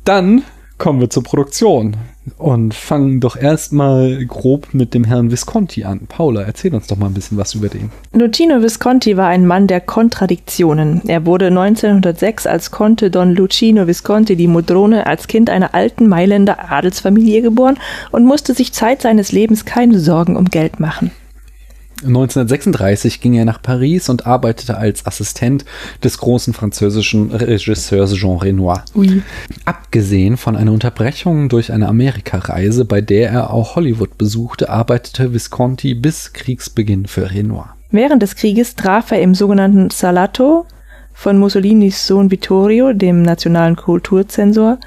Dann 0.04 0.44
kommen 0.78 1.00
wir 1.00 1.10
zur 1.10 1.24
Produktion 1.24 1.98
und 2.38 2.74
fangen 2.74 3.20
doch 3.20 3.36
erstmal 3.36 4.26
grob 4.26 4.74
mit 4.74 4.94
dem 4.94 5.04
Herrn 5.04 5.32
Visconti 5.32 5.84
an. 5.84 6.02
Paula, 6.08 6.42
erzähl 6.42 6.74
uns 6.74 6.88
doch 6.88 6.98
mal 6.98 7.08
ein 7.08 7.14
bisschen 7.14 7.38
was 7.38 7.56
über 7.56 7.70
den. 7.70 7.92
Luchino 8.14 8.62
Visconti 8.62 9.18
war 9.18 9.28
ein 9.28 9.46
Mann 9.46 9.68
der 9.68 9.82
Kontradiktionen. 9.82 11.02
Er 11.08 11.26
wurde 11.26 11.48
1906 11.48 12.48
als 12.48 12.72
Conte 12.72 13.12
Don 13.12 13.36
Luchino 13.36 13.88
Visconti 13.88 14.36
di 14.36 14.48
Modrone 14.48 15.06
als 15.06 15.28
Kind 15.28 15.50
einer 15.50 15.74
alten 15.74 16.08
Mailänder 16.08 16.72
Adelsfamilie 16.72 17.42
geboren 17.42 17.78
und 18.12 18.26
musste 18.26 18.54
sich 18.54 18.74
Zeit 18.74 19.02
seines 19.02 19.32
Lebens 19.32 19.66
keine 19.66 20.00
Sorgen 20.00 20.36
um 20.36 20.46
Geld 20.46 20.80
machen. 20.80 21.12
1936 22.04 23.22
ging 23.22 23.34
er 23.34 23.46
nach 23.46 23.62
Paris 23.62 24.10
und 24.10 24.26
arbeitete 24.26 24.78
als 24.78 25.06
Assistent 25.06 25.66
des 26.04 26.18
großen 26.18 26.54
französischen 26.54 27.32
Regisseurs 27.32 28.14
Jean 28.14 28.38
Renoir. 28.38 28.84
Ui. 28.96 29.22
Abgesehen 29.66 30.38
von 30.38 30.56
einer 30.56 30.72
Unterbrechung 30.72 31.50
durch 31.50 31.72
eine 31.72 31.88
Amerikareise, 31.88 32.86
bei 32.86 33.02
der 33.02 33.30
er 33.30 33.52
auch 33.52 33.76
Hollywood 33.76 34.18
besuchte, 34.18 34.70
arbeitete 34.70 35.34
Visconti 35.34 35.94
bis 35.94 36.34
Kriegsbeginn 36.34 37.06
für 37.06 37.32
Renoir. 37.32 37.76
Während 37.92 38.24
des 38.24 38.36
Krieges 38.36 38.76
traf 38.76 39.12
er 39.12 39.22
im 39.22 39.36
sogenannten 39.36 39.90
Salato 39.90 40.66
von 41.14 41.38
Mussolinis 41.38 42.08
Sohn 42.08 42.32
Vittorio, 42.32 42.94
dem 42.94 43.22
nationalen 43.22 43.76
Kulturzensor, 43.76 44.80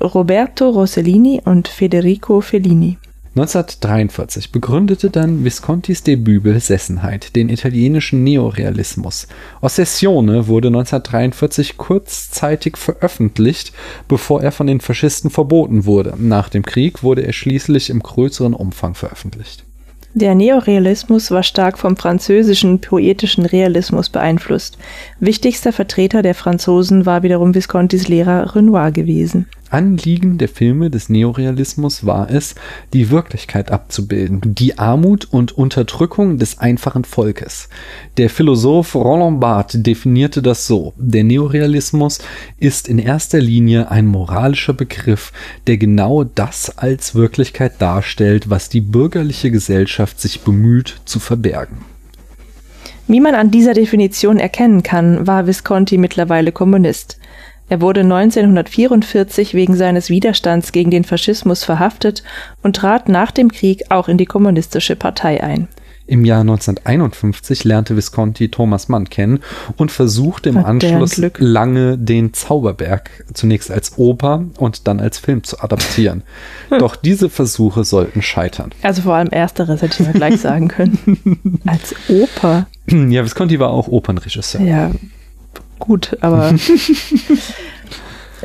Roberto 0.00 0.70
Rossellini 0.70 1.40
und 1.44 1.68
Federico 1.68 2.40
Fellini. 2.40 2.98
1943 3.34 4.52
begründete 4.52 5.08
dann 5.08 5.42
Viscontis 5.42 6.02
Debüt 6.02 6.42
Besessenheit, 6.42 7.34
den 7.34 7.48
italienischen 7.48 8.22
Neorealismus. 8.24 9.26
Ossessione 9.62 10.48
wurde 10.48 10.68
1943 10.68 11.78
kurzzeitig 11.78 12.76
veröffentlicht, 12.76 13.72
bevor 14.06 14.42
er 14.42 14.52
von 14.52 14.66
den 14.66 14.82
Faschisten 14.82 15.30
verboten 15.30 15.86
wurde. 15.86 16.12
Nach 16.18 16.50
dem 16.50 16.62
Krieg 16.62 17.02
wurde 17.02 17.24
er 17.24 17.32
schließlich 17.32 17.88
im 17.88 18.02
größeren 18.02 18.52
Umfang 18.52 18.94
veröffentlicht. 18.94 19.64
Der 20.12 20.34
Neorealismus 20.34 21.30
war 21.30 21.42
stark 21.42 21.78
vom 21.78 21.96
französischen 21.96 22.82
poetischen 22.82 23.46
Realismus 23.46 24.10
beeinflusst. 24.10 24.76
Wichtigster 25.20 25.72
Vertreter 25.72 26.20
der 26.20 26.34
Franzosen 26.34 27.06
war 27.06 27.22
wiederum 27.22 27.54
Viscontis 27.54 28.08
Lehrer 28.08 28.54
Renoir 28.54 28.90
gewesen. 28.90 29.46
Anliegen 29.72 30.36
der 30.36 30.48
Filme 30.48 30.90
des 30.90 31.08
Neorealismus 31.08 32.04
war 32.04 32.30
es, 32.30 32.54
die 32.92 33.10
Wirklichkeit 33.10 33.70
abzubilden, 33.70 34.40
die 34.44 34.78
Armut 34.78 35.24
und 35.30 35.56
Unterdrückung 35.56 36.38
des 36.38 36.58
einfachen 36.58 37.04
Volkes. 37.04 37.70
Der 38.18 38.28
Philosoph 38.28 38.94
Roland 38.94 39.40
Barthes 39.40 39.82
definierte 39.82 40.42
das 40.42 40.66
so: 40.66 40.92
Der 40.98 41.24
Neorealismus 41.24 42.18
ist 42.58 42.86
in 42.86 42.98
erster 42.98 43.40
Linie 43.40 43.90
ein 43.90 44.06
moralischer 44.06 44.74
Begriff, 44.74 45.32
der 45.66 45.78
genau 45.78 46.24
das 46.24 46.76
als 46.76 47.14
Wirklichkeit 47.14 47.80
darstellt, 47.80 48.50
was 48.50 48.68
die 48.68 48.82
bürgerliche 48.82 49.50
Gesellschaft 49.50 50.20
sich 50.20 50.42
bemüht 50.42 51.00
zu 51.06 51.18
verbergen. 51.18 51.78
Wie 53.08 53.20
man 53.20 53.34
an 53.34 53.50
dieser 53.50 53.74
Definition 53.74 54.38
erkennen 54.38 54.82
kann, 54.82 55.26
war 55.26 55.46
Visconti 55.46 55.98
mittlerweile 55.98 56.52
Kommunist. 56.52 57.18
Er 57.72 57.80
wurde 57.80 58.00
1944 58.00 59.54
wegen 59.54 59.76
seines 59.76 60.10
Widerstands 60.10 60.72
gegen 60.72 60.90
den 60.90 61.04
Faschismus 61.04 61.64
verhaftet 61.64 62.22
und 62.62 62.76
trat 62.76 63.08
nach 63.08 63.30
dem 63.30 63.50
Krieg 63.50 63.84
auch 63.88 64.08
in 64.08 64.18
die 64.18 64.26
kommunistische 64.26 64.94
Partei 64.94 65.42
ein. 65.42 65.68
Im 66.06 66.26
Jahr 66.26 66.42
1951 66.42 67.64
lernte 67.64 67.96
Visconti 67.96 68.50
Thomas 68.50 68.90
Mann 68.90 69.08
kennen 69.08 69.40
und 69.78 69.90
versuchte 69.90 70.50
im 70.50 70.58
Hat 70.58 70.66
Anschluss 70.66 71.18
lange 71.38 71.96
den 71.96 72.34
Zauberberg 72.34 73.08
zunächst 73.32 73.70
als 73.70 73.96
Oper 73.96 74.44
und 74.58 74.86
dann 74.86 75.00
als 75.00 75.16
Film 75.16 75.42
zu 75.42 75.58
adaptieren. 75.62 76.24
Doch 76.78 76.94
diese 76.94 77.30
Versuche 77.30 77.84
sollten 77.84 78.20
scheitern. 78.20 78.72
Also 78.82 79.00
vor 79.00 79.14
allem 79.14 79.28
ersteres 79.28 79.80
hätte 79.80 80.02
ich 80.02 80.06
mal 80.06 80.12
gleich 80.12 80.42
sagen 80.42 80.68
können. 80.68 81.62
Als 81.66 81.94
Oper. 82.10 82.66
Ja, 82.86 83.24
Visconti 83.24 83.58
war 83.58 83.70
auch 83.70 83.88
Opernregisseur. 83.88 84.60
Ja, 84.60 84.90
gut, 85.82 86.16
aber. 86.20 86.54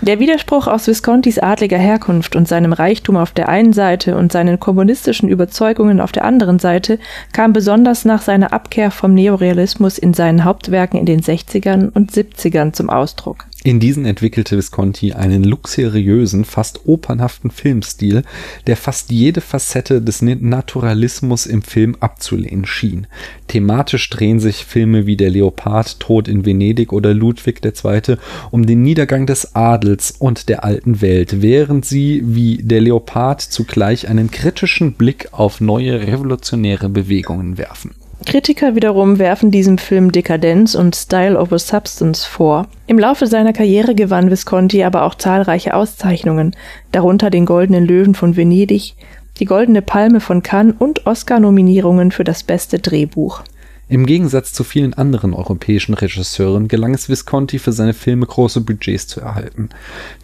Der 0.02 0.20
Widerspruch 0.20 0.68
aus 0.68 0.88
Viscontis 0.88 1.40
adliger 1.40 1.80
Herkunft 1.80 2.36
und 2.36 2.48
seinem 2.48 2.72
Reichtum 2.72 3.18
auf 3.18 3.32
der 3.32 3.50
einen 3.50 3.74
Seite 3.74 4.16
und 4.16 4.32
seinen 4.32 4.60
kommunistischen 4.60 5.28
Überzeugungen 5.28 6.00
auf 6.00 6.12
der 6.12 6.24
anderen 6.24 6.60
Seite 6.60 7.00
kam 7.34 7.52
besonders 7.52 8.06
nach 8.06 8.22
seiner 8.22 8.54
Abkehr 8.54 8.92
vom 8.92 9.16
Neorealismus 9.16 9.98
in 9.98 10.14
seinen 10.14 10.44
Hauptwerken 10.44 11.00
in 11.00 11.08
den 11.08 11.22
60ern 11.22 11.90
und 11.92 12.12
70ern 12.12 12.74
zum 12.74 12.92
Ausdruck. 12.92 13.46
In 13.68 13.82
diesen 13.82 14.06
entwickelte 14.06 14.56
Visconti 14.56 15.12
einen 15.12 15.44
luxuriösen, 15.44 16.46
fast 16.46 16.88
opernhaften 16.88 17.52
Filmstil, 17.52 18.24
der 18.66 18.78
fast 18.78 19.12
jede 19.12 19.42
Facette 19.42 20.02
des 20.02 20.22
Naturalismus 20.22 21.46
im 21.46 21.62
Film 21.62 21.98
abzulehnen 22.00 22.66
schien. 22.66 23.08
Thematisch 23.48 24.10
drehen 24.10 24.40
sich 24.40 24.64
Filme 24.64 25.06
wie 25.06 25.18
Der 25.18 25.32
Leopard, 25.32 26.00
Tod 26.00 26.30
in 26.30 26.46
Venedig 26.46 26.94
oder 26.94 27.14
Ludwig 27.14 27.60
II. 27.62 28.16
um 28.52 28.66
den 28.66 28.84
Niedergang 28.84 29.26
des 29.26 29.54
Adels 29.54 30.12
und 30.18 30.48
der 30.48 30.64
alten 30.64 31.02
Welt, 31.02 31.42
während 31.42 31.84
sie 31.84 32.22
wie 32.24 32.64
Der 32.64 32.80
Leopard 32.80 33.42
zugleich 33.42 34.08
einen 34.08 34.32
kritischen 34.32 34.94
Blick 34.94 35.28
auf 35.34 35.60
neue 35.60 36.08
revolutionäre 36.08 36.88
Bewegungen 36.88 37.58
werfen. 37.58 37.92
Kritiker 38.26 38.76
wiederum 38.76 39.20
werfen 39.20 39.52
diesem 39.52 39.78
Film 39.78 40.12
Dekadenz 40.12 40.76
und 40.76 40.96
Style 40.96 41.40
over 41.40 41.60
Substance 41.60 42.26
vor. 42.26 42.68
Im 42.88 42.98
Laufe 42.98 43.28
seiner 43.28 43.54
Karriere 43.54 43.96
gewann 43.96 44.32
Visconti 44.32 44.84
aber 44.84 45.04
auch 45.04 45.16
zahlreiche 45.16 45.76
Auszeichnungen, 45.76 46.56
darunter 46.92 47.30
den 47.30 47.46
Goldenen 47.46 47.86
Löwen 47.86 48.16
von 48.16 48.36
Venedig, 48.36 48.96
die 49.40 49.46
Goldene 49.46 49.82
Palme 49.82 50.20
von 50.20 50.42
Cannes 50.42 50.76
und 50.80 51.06
Oscar-Nominierungen 51.06 52.12
für 52.12 52.24
das 52.24 52.44
beste 52.44 52.80
Drehbuch. 52.80 53.44
Im 53.90 54.06
Gegensatz 54.06 54.52
zu 54.52 54.66
vielen 54.66 54.94
anderen 54.96 55.34
europäischen 55.34 55.94
Regisseuren 55.94 56.68
gelang 56.68 56.94
es 56.94 57.08
Visconti 57.08 57.58
für 57.58 57.72
seine 57.72 57.94
Filme 57.94 58.26
große 58.26 58.60
Budgets 58.60 59.08
zu 59.08 59.22
erhalten. 59.22 59.70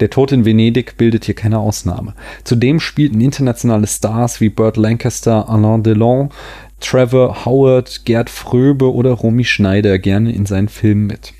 Der 0.01 0.09
Tod 0.09 0.33
in 0.33 0.43
Venedig 0.43 0.97
bildet 0.97 1.23
hier 1.23 1.35
keine 1.35 1.59
Ausnahme. 1.59 2.13
Zudem 2.43 2.81
spielten 2.81 3.21
internationale 3.21 3.87
Stars 3.87 4.41
wie 4.41 4.49
Burt 4.49 4.75
Lancaster, 4.75 5.47
Alain 5.47 5.81
Delon, 5.81 6.29
Trevor 6.83 7.45
Howard, 7.45 8.05
Gerd 8.05 8.29
Fröbe 8.29 8.93
oder 8.93 9.11
Romy 9.11 9.45
Schneider 9.45 9.97
gerne 9.99 10.33
in 10.33 10.45
seinen 10.45 10.67
Filmen 10.67 11.07
mit. 11.07 11.33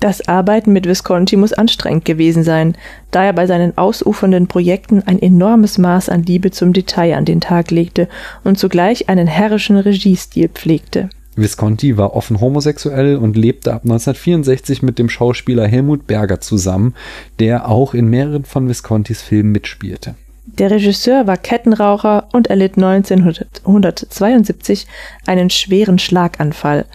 Das 0.00 0.28
Arbeiten 0.28 0.72
mit 0.72 0.86
Visconti 0.86 1.36
muss 1.36 1.52
anstrengend 1.52 2.04
gewesen 2.04 2.44
sein, 2.44 2.76
da 3.10 3.24
er 3.24 3.32
bei 3.32 3.46
seinen 3.46 3.76
ausufernden 3.78 4.48
Projekten 4.48 5.02
ein 5.06 5.20
enormes 5.20 5.78
Maß 5.78 6.08
an 6.08 6.22
Liebe 6.24 6.50
zum 6.50 6.72
Detail 6.72 7.16
an 7.16 7.24
den 7.24 7.40
Tag 7.40 7.70
legte 7.70 8.08
und 8.44 8.58
zugleich 8.58 9.08
einen 9.08 9.26
herrischen 9.26 9.76
Regiestil 9.76 10.48
pflegte. 10.48 11.08
Visconti 11.36 11.96
war 11.96 12.14
offen 12.14 12.40
homosexuell 12.40 13.16
und 13.16 13.36
lebte 13.36 13.72
ab 13.72 13.82
1964 13.84 14.82
mit 14.82 14.98
dem 14.98 15.08
Schauspieler 15.08 15.66
Helmut 15.66 16.06
Berger 16.06 16.40
zusammen, 16.40 16.94
der 17.40 17.68
auch 17.68 17.94
in 17.94 18.08
mehreren 18.08 18.44
von 18.44 18.68
Viscontis 18.68 19.22
Filmen 19.22 19.52
mitspielte. 19.52 20.14
Der 20.46 20.70
Regisseur 20.70 21.26
war 21.26 21.36
Kettenraucher 21.36 22.28
und 22.32 22.46
erlitt 22.48 22.76
1972 22.76 24.86
einen 25.26 25.50
schweren 25.50 25.98
Schlaganfall. 25.98 26.86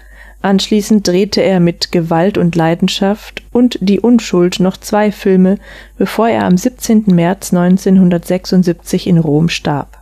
Anschließend 0.41 1.05
drehte 1.05 1.41
er 1.41 1.59
mit 1.59 1.91
Gewalt 1.91 2.37
und 2.37 2.55
Leidenschaft 2.55 3.43
und 3.51 3.77
Die 3.81 3.99
Unschuld 3.99 4.61
noch 4.61 4.77
zwei 4.77 5.11
Filme, 5.11 5.57
bevor 5.97 6.29
er 6.29 6.45
am 6.45 6.55
17. 6.55 7.03
März 7.07 7.53
1976 7.53 9.07
in 9.07 9.17
Rom 9.17 9.49
starb. 9.49 9.97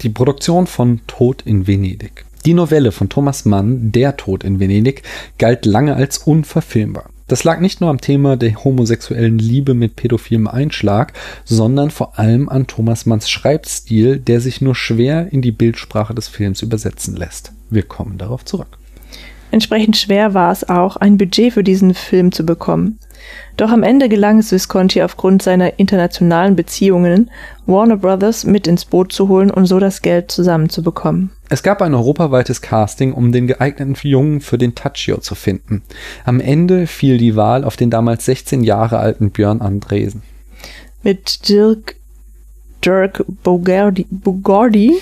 Die 0.00 0.08
Produktion 0.08 0.66
von 0.66 1.00
Tod 1.06 1.42
in 1.44 1.66
Venedig. 1.66 2.24
Die 2.46 2.54
Novelle 2.54 2.92
von 2.92 3.08
Thomas 3.08 3.44
Mann, 3.44 3.90
Der 3.92 4.16
Tod 4.16 4.44
in 4.44 4.60
Venedig, 4.60 5.02
galt 5.36 5.66
lange 5.66 5.96
als 5.96 6.18
unverfilmbar. 6.18 7.10
Das 7.28 7.42
lag 7.42 7.58
nicht 7.58 7.80
nur 7.80 7.90
am 7.90 8.00
Thema 8.00 8.36
der 8.36 8.62
homosexuellen 8.62 9.38
Liebe 9.38 9.74
mit 9.74 9.96
pädophilem 9.96 10.46
Einschlag, 10.46 11.12
sondern 11.44 11.90
vor 11.90 12.18
allem 12.18 12.48
an 12.48 12.68
Thomas 12.68 13.04
Manns 13.04 13.28
Schreibstil, 13.28 14.18
der 14.18 14.40
sich 14.40 14.60
nur 14.60 14.76
schwer 14.76 15.32
in 15.32 15.42
die 15.42 15.50
Bildsprache 15.50 16.14
des 16.14 16.28
Films 16.28 16.62
übersetzen 16.62 17.16
lässt. 17.16 17.52
Wir 17.68 17.82
kommen 17.82 18.16
darauf 18.16 18.44
zurück. 18.44 18.78
Entsprechend 19.50 19.96
schwer 19.96 20.34
war 20.34 20.52
es 20.52 20.68
auch, 20.68 20.96
ein 20.96 21.18
Budget 21.18 21.52
für 21.52 21.64
diesen 21.64 21.94
Film 21.94 22.30
zu 22.30 22.44
bekommen. 22.44 22.98
Doch 23.56 23.70
am 23.70 23.82
Ende 23.82 24.08
gelang 24.08 24.38
es 24.38 24.52
Visconti 24.52 25.02
aufgrund 25.02 25.42
seiner 25.42 25.78
internationalen 25.78 26.54
Beziehungen, 26.54 27.30
Warner 27.66 27.96
Brothers 27.96 28.44
mit 28.44 28.66
ins 28.66 28.84
Boot 28.84 29.12
zu 29.12 29.28
holen 29.28 29.50
und 29.50 29.66
so 29.66 29.80
das 29.80 30.02
Geld 30.02 30.30
zusammenzubekommen. 30.30 31.30
Es 31.48 31.62
gab 31.62 31.80
ein 31.80 31.94
europaweites 31.94 32.60
Casting, 32.60 33.12
um 33.12 33.30
den 33.30 33.46
geeigneten 33.46 33.96
Jungen 34.02 34.40
für 34.40 34.58
den 34.58 34.74
Taccio 34.74 35.18
zu 35.18 35.34
finden. 35.34 35.82
Am 36.24 36.40
Ende 36.40 36.86
fiel 36.86 37.18
die 37.18 37.36
Wahl 37.36 37.64
auf 37.64 37.76
den 37.76 37.90
damals 37.90 38.24
16 38.24 38.64
Jahre 38.64 38.98
alten 38.98 39.30
Björn 39.30 39.60
Andresen. 39.60 40.22
Mit 41.02 41.48
Dirk, 41.48 41.96
Dirk 42.84 43.24
Bogardi, 43.42 44.06
Bogardi 44.10 44.94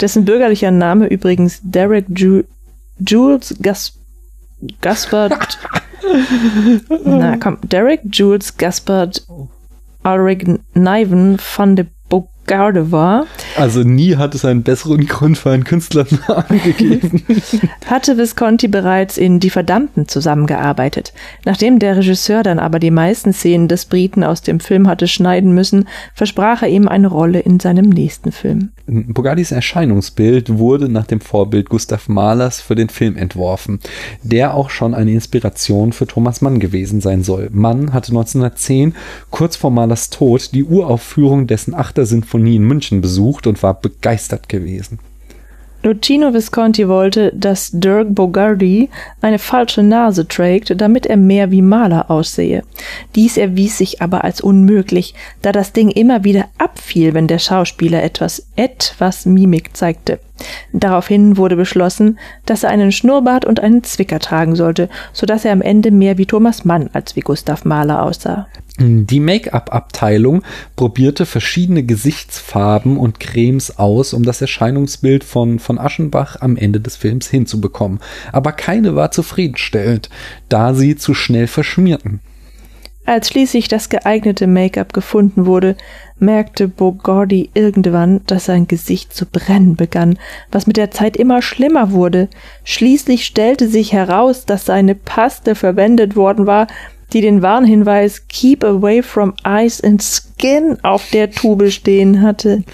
dessen 0.00 0.24
bürgerlicher 0.24 0.70
Name 0.70 1.06
übrigens 1.06 1.60
Derek 1.62 2.06
Ju, 2.08 2.44
Jules 2.98 3.54
Gas, 3.60 3.92
Gaspard 4.80 5.58
Na 7.04 7.36
komm, 7.36 7.58
Derek 7.62 8.00
Jules 8.10 8.56
Gaspard 8.56 9.26
Ulrich 10.04 10.46
Niven 10.74 11.38
van 11.56 11.74
de 11.74 11.86
Bogarde 12.08 12.90
war. 12.90 13.26
Also 13.58 13.82
nie 13.82 14.16
hat 14.16 14.36
es 14.36 14.44
einen 14.44 14.62
besseren 14.62 15.06
Grund 15.06 15.36
für 15.36 15.50
einen 15.50 15.64
Künstlernamen 15.64 16.60
gegeben. 16.64 17.24
hatte 17.86 18.16
Visconti 18.16 18.68
bereits 18.68 19.18
in 19.18 19.40
Die 19.40 19.50
Verdammten 19.50 20.06
zusammengearbeitet. 20.06 21.12
Nachdem 21.44 21.80
der 21.80 21.96
Regisseur 21.96 22.44
dann 22.44 22.60
aber 22.60 22.78
die 22.78 22.92
meisten 22.92 23.32
Szenen 23.32 23.66
des 23.66 23.86
Briten 23.86 24.22
aus 24.22 24.42
dem 24.42 24.60
Film 24.60 24.86
hatte 24.86 25.08
schneiden 25.08 25.54
müssen, 25.54 25.88
versprach 26.14 26.62
er 26.62 26.68
ihm 26.68 26.86
eine 26.86 27.08
Rolle 27.08 27.40
in 27.40 27.58
seinem 27.58 27.88
nächsten 27.88 28.30
Film. 28.30 28.70
Bogardis 28.86 29.50
Erscheinungsbild 29.50 30.56
wurde 30.58 30.88
nach 30.88 31.06
dem 31.06 31.20
Vorbild 31.20 31.68
Gustav 31.68 32.08
Mahlers 32.08 32.60
für 32.60 32.76
den 32.76 32.88
Film 32.88 33.16
entworfen, 33.16 33.80
der 34.22 34.54
auch 34.54 34.70
schon 34.70 34.94
eine 34.94 35.10
Inspiration 35.10 35.92
für 35.92 36.06
Thomas 36.06 36.40
Mann 36.40 36.60
gewesen 36.60 37.00
sein 37.00 37.22
soll. 37.24 37.50
Mann 37.52 37.92
hatte 37.92 38.12
1910, 38.12 38.94
kurz 39.30 39.56
vor 39.56 39.70
Mahlers 39.70 40.10
Tod, 40.10 40.54
die 40.54 40.64
Uraufführung 40.64 41.46
dessen 41.48 41.74
Achter 41.74 42.06
Sinfonie 42.06 42.56
in 42.56 42.62
München 42.62 43.00
besucht 43.00 43.46
und 43.48 43.62
war 43.62 43.74
begeistert 43.74 44.48
gewesen. 44.48 44.98
Luchino 45.84 46.34
Visconti 46.34 46.88
wollte, 46.88 47.32
dass 47.34 47.70
Dirk 47.72 48.12
Bogardi 48.12 48.90
eine 49.20 49.38
falsche 49.38 49.84
Nase 49.84 50.26
trägt, 50.26 50.80
damit 50.80 51.06
er 51.06 51.16
mehr 51.16 51.52
wie 51.52 51.62
Maler 51.62 52.10
aussehe. 52.10 52.64
Dies 53.14 53.36
erwies 53.36 53.78
sich 53.78 54.02
aber 54.02 54.24
als 54.24 54.40
unmöglich, 54.40 55.14
da 55.40 55.52
das 55.52 55.72
Ding 55.72 55.90
immer 55.90 56.24
wieder 56.24 56.46
abfiel, 56.58 57.14
wenn 57.14 57.28
der 57.28 57.38
Schauspieler 57.38 58.02
etwas, 58.02 58.44
etwas 58.56 59.24
Mimik 59.24 59.76
zeigte. 59.76 60.18
Daraufhin 60.72 61.36
wurde 61.36 61.54
beschlossen, 61.54 62.18
dass 62.44 62.64
er 62.64 62.70
einen 62.70 62.90
Schnurrbart 62.90 63.44
und 63.44 63.60
einen 63.60 63.84
Zwicker 63.84 64.18
tragen 64.18 64.56
sollte, 64.56 64.88
so 65.12 65.26
dass 65.26 65.44
er 65.44 65.52
am 65.52 65.62
Ende 65.62 65.92
mehr 65.92 66.18
wie 66.18 66.26
Thomas 66.26 66.64
Mann 66.64 66.90
als 66.92 67.14
wie 67.14 67.20
Gustav 67.20 67.64
Mahler 67.64 68.02
aussah. 68.02 68.48
Die 68.80 69.18
Make-up-Abteilung 69.18 70.44
probierte 70.76 71.26
verschiedene 71.26 71.82
Gesichtsfarben 71.82 72.96
und 72.96 73.18
Cremes 73.18 73.76
aus, 73.76 74.12
um 74.12 74.22
das 74.22 74.40
Erscheinungsbild 74.40 75.24
von, 75.24 75.58
von 75.58 75.80
Aschenbach 75.80 76.36
am 76.40 76.56
Ende 76.56 76.80
des 76.80 76.94
Films 76.94 77.28
hinzubekommen. 77.28 77.98
Aber 78.30 78.52
keine 78.52 78.94
war 78.94 79.10
zufriedenstellend, 79.10 80.10
da 80.48 80.74
sie 80.74 80.94
zu 80.94 81.12
schnell 81.14 81.48
verschmierten. 81.48 82.20
Als 83.04 83.30
schließlich 83.30 83.66
das 83.66 83.88
geeignete 83.88 84.46
Make-up 84.46 84.92
gefunden 84.92 85.46
wurde, 85.46 85.76
merkte 86.20 86.68
Bogordi 86.68 87.50
irgendwann, 87.54 88.20
dass 88.26 88.44
sein 88.44 88.68
Gesicht 88.68 89.12
zu 89.12 89.26
brennen 89.26 89.74
begann, 89.74 90.18
was 90.52 90.68
mit 90.68 90.76
der 90.76 90.92
Zeit 90.92 91.16
immer 91.16 91.42
schlimmer 91.42 91.90
wurde. 91.90 92.28
Schließlich 92.62 93.24
stellte 93.24 93.66
sich 93.66 93.92
heraus, 93.92 94.44
dass 94.44 94.66
seine 94.66 94.94
Paste 94.94 95.54
verwendet 95.54 96.14
worden 96.14 96.46
war, 96.46 96.68
die 97.12 97.20
den 97.20 97.42
Warnhinweis 97.42 98.28
Keep 98.28 98.64
away 98.64 99.02
from 99.02 99.34
ice 99.44 99.82
and 99.82 100.02
skin 100.02 100.76
auf 100.82 101.10
der 101.10 101.30
Tube 101.30 101.70
stehen 101.70 102.22
hatte. 102.22 102.64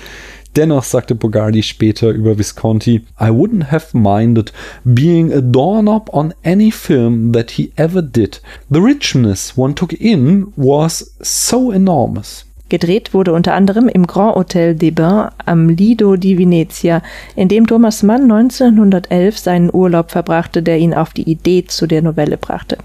Dennoch 0.57 0.85
sagte 0.85 1.17
Bogardi 1.17 1.63
später 1.65 2.11
über 2.11 2.39
Visconti, 2.39 3.03
I 3.21 3.25
wouldn't 3.25 3.73
have 3.73 3.97
minded 3.97 4.53
being 4.85 5.33
a 5.33 5.41
doorknob 5.41 6.11
on 6.13 6.33
any 6.45 6.71
film 6.71 7.33
that 7.33 7.51
he 7.53 7.73
ever 7.77 8.03
did. 8.03 8.41
The 8.71 8.81
richness 8.81 9.55
one 9.57 9.75
took 9.75 9.93
in 9.93 10.47
was 10.57 11.15
so 11.21 11.73
enormous. 11.73 12.47
Gedreht 12.69 13.13
wurde 13.13 13.33
unter 13.33 13.55
anderem 13.55 13.89
im 13.89 14.07
Grand 14.07 14.37
Hotel 14.37 14.75
des 14.75 14.95
Bains 14.95 15.33
am 15.45 15.69
Lido 15.69 16.17
di 16.17 16.39
Venezia, 16.39 17.03
in 17.37 17.49
dem 17.49 17.67
Thomas 17.67 18.03
Mann 18.03 18.23
1911 18.31 19.39
seinen 19.39 19.71
Urlaub 19.73 20.11
verbrachte, 20.11 20.63
der 20.63 20.79
ihn 20.79 20.95
auf 20.95 21.13
die 21.13 21.29
Idee 21.29 21.65
zu 21.67 21.87
der 21.87 22.03
Novelle 22.03 22.39
brachte. 22.39 22.79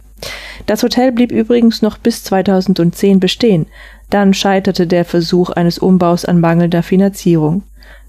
Das 0.65 0.83
Hotel 0.83 1.11
blieb 1.11 1.31
übrigens 1.31 1.81
noch 1.81 1.97
bis 1.97 2.23
2010 2.23 3.19
bestehen. 3.19 3.67
Dann 4.09 4.33
scheiterte 4.33 4.87
der 4.87 5.05
Versuch 5.05 5.49
eines 5.51 5.77
Umbaus 5.79 6.25
an 6.25 6.39
mangelnder 6.39 6.83
Finanzierung. 6.83 7.63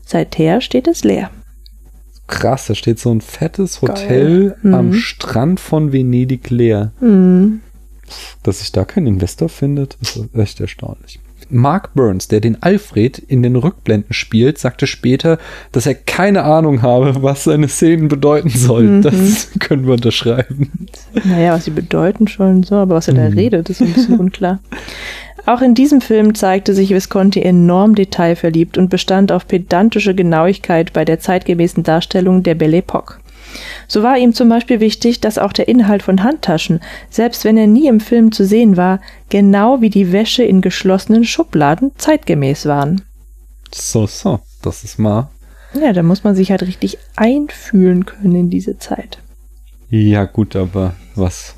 Seither 0.05 0.61
steht 0.61 0.88
es 0.88 1.05
leer. 1.05 1.31
Krass, 2.27 2.66
da 2.66 2.75
steht 2.75 2.99
so 2.99 3.11
ein 3.12 3.20
fettes 3.20 3.83
Hotel 3.83 4.57
Mhm. 4.62 4.75
am 4.75 4.92
Strand 4.94 5.61
von 5.61 5.92
Venedig 5.92 6.49
leer. 6.51 6.92
Hm. 7.01 7.61
Dass 8.42 8.61
sich 8.61 8.73
da 8.73 8.85
kein 8.85 9.07
Investor 9.07 9.49
findet, 9.49 9.96
ist 10.01 10.18
echt 10.35 10.61
erstaunlich. 10.61 11.20
Mark 11.50 11.94
Burns, 11.94 12.28
der 12.28 12.40
den 12.40 12.62
Alfred 12.62 13.18
in 13.18 13.42
den 13.42 13.56
Rückblenden 13.56 14.12
spielt, 14.12 14.58
sagte 14.58 14.86
später, 14.86 15.38
dass 15.72 15.86
er 15.86 15.94
keine 15.94 16.44
Ahnung 16.44 16.82
habe, 16.82 17.22
was 17.22 17.44
seine 17.44 17.68
Szenen 17.68 18.08
bedeuten 18.08 18.48
sollen. 18.50 18.98
Mhm. 18.98 19.02
Das 19.02 19.48
können 19.60 19.86
wir 19.86 19.94
unterschreiben. 19.94 20.70
Naja, 21.24 21.52
was 21.54 21.64
sie 21.64 21.70
bedeuten 21.70 22.28
schon 22.28 22.62
so, 22.62 22.76
aber 22.76 22.96
was 22.96 23.08
er 23.08 23.14
da 23.14 23.28
Mhm. 23.28 23.38
redet, 23.38 23.70
ist 23.70 23.80
ein 23.82 23.92
bisschen 23.92 24.18
unklar. 24.18 24.60
Auch 25.46 25.62
in 25.62 25.74
diesem 25.74 26.00
Film 26.00 26.34
zeigte 26.34 26.74
sich 26.74 26.90
Visconti 26.90 27.40
enorm 27.42 27.94
detailverliebt 27.94 28.76
und 28.78 28.90
bestand 28.90 29.32
auf 29.32 29.48
pedantische 29.48 30.14
Genauigkeit 30.14 30.92
bei 30.92 31.04
der 31.04 31.18
zeitgemäßen 31.18 31.82
Darstellung 31.82 32.42
der 32.42 32.54
Belle 32.54 32.78
Époque. 32.82 33.14
So 33.88 34.02
war 34.02 34.16
ihm 34.18 34.32
zum 34.32 34.48
Beispiel 34.48 34.80
wichtig, 34.80 35.20
dass 35.20 35.38
auch 35.38 35.52
der 35.52 35.68
Inhalt 35.68 36.02
von 36.02 36.22
Handtaschen, 36.22 36.80
selbst 37.10 37.44
wenn 37.44 37.56
er 37.56 37.66
nie 37.66 37.88
im 37.88 38.00
Film 38.00 38.32
zu 38.32 38.44
sehen 38.44 38.76
war, 38.76 39.00
genau 39.28 39.80
wie 39.80 39.90
die 39.90 40.12
Wäsche 40.12 40.42
in 40.42 40.60
geschlossenen 40.60 41.24
Schubladen 41.24 41.92
zeitgemäß 41.96 42.66
waren. 42.66 43.02
So, 43.72 44.06
so, 44.06 44.40
das 44.62 44.84
ist 44.84 44.98
mal. 44.98 45.28
Ja, 45.80 45.92
da 45.92 46.02
muss 46.02 46.24
man 46.24 46.34
sich 46.34 46.50
halt 46.50 46.62
richtig 46.62 46.98
einfühlen 47.16 48.04
können 48.04 48.34
in 48.34 48.50
diese 48.50 48.78
Zeit. 48.78 49.18
Ja, 49.88 50.24
gut, 50.24 50.56
aber 50.56 50.94
was 51.14 51.54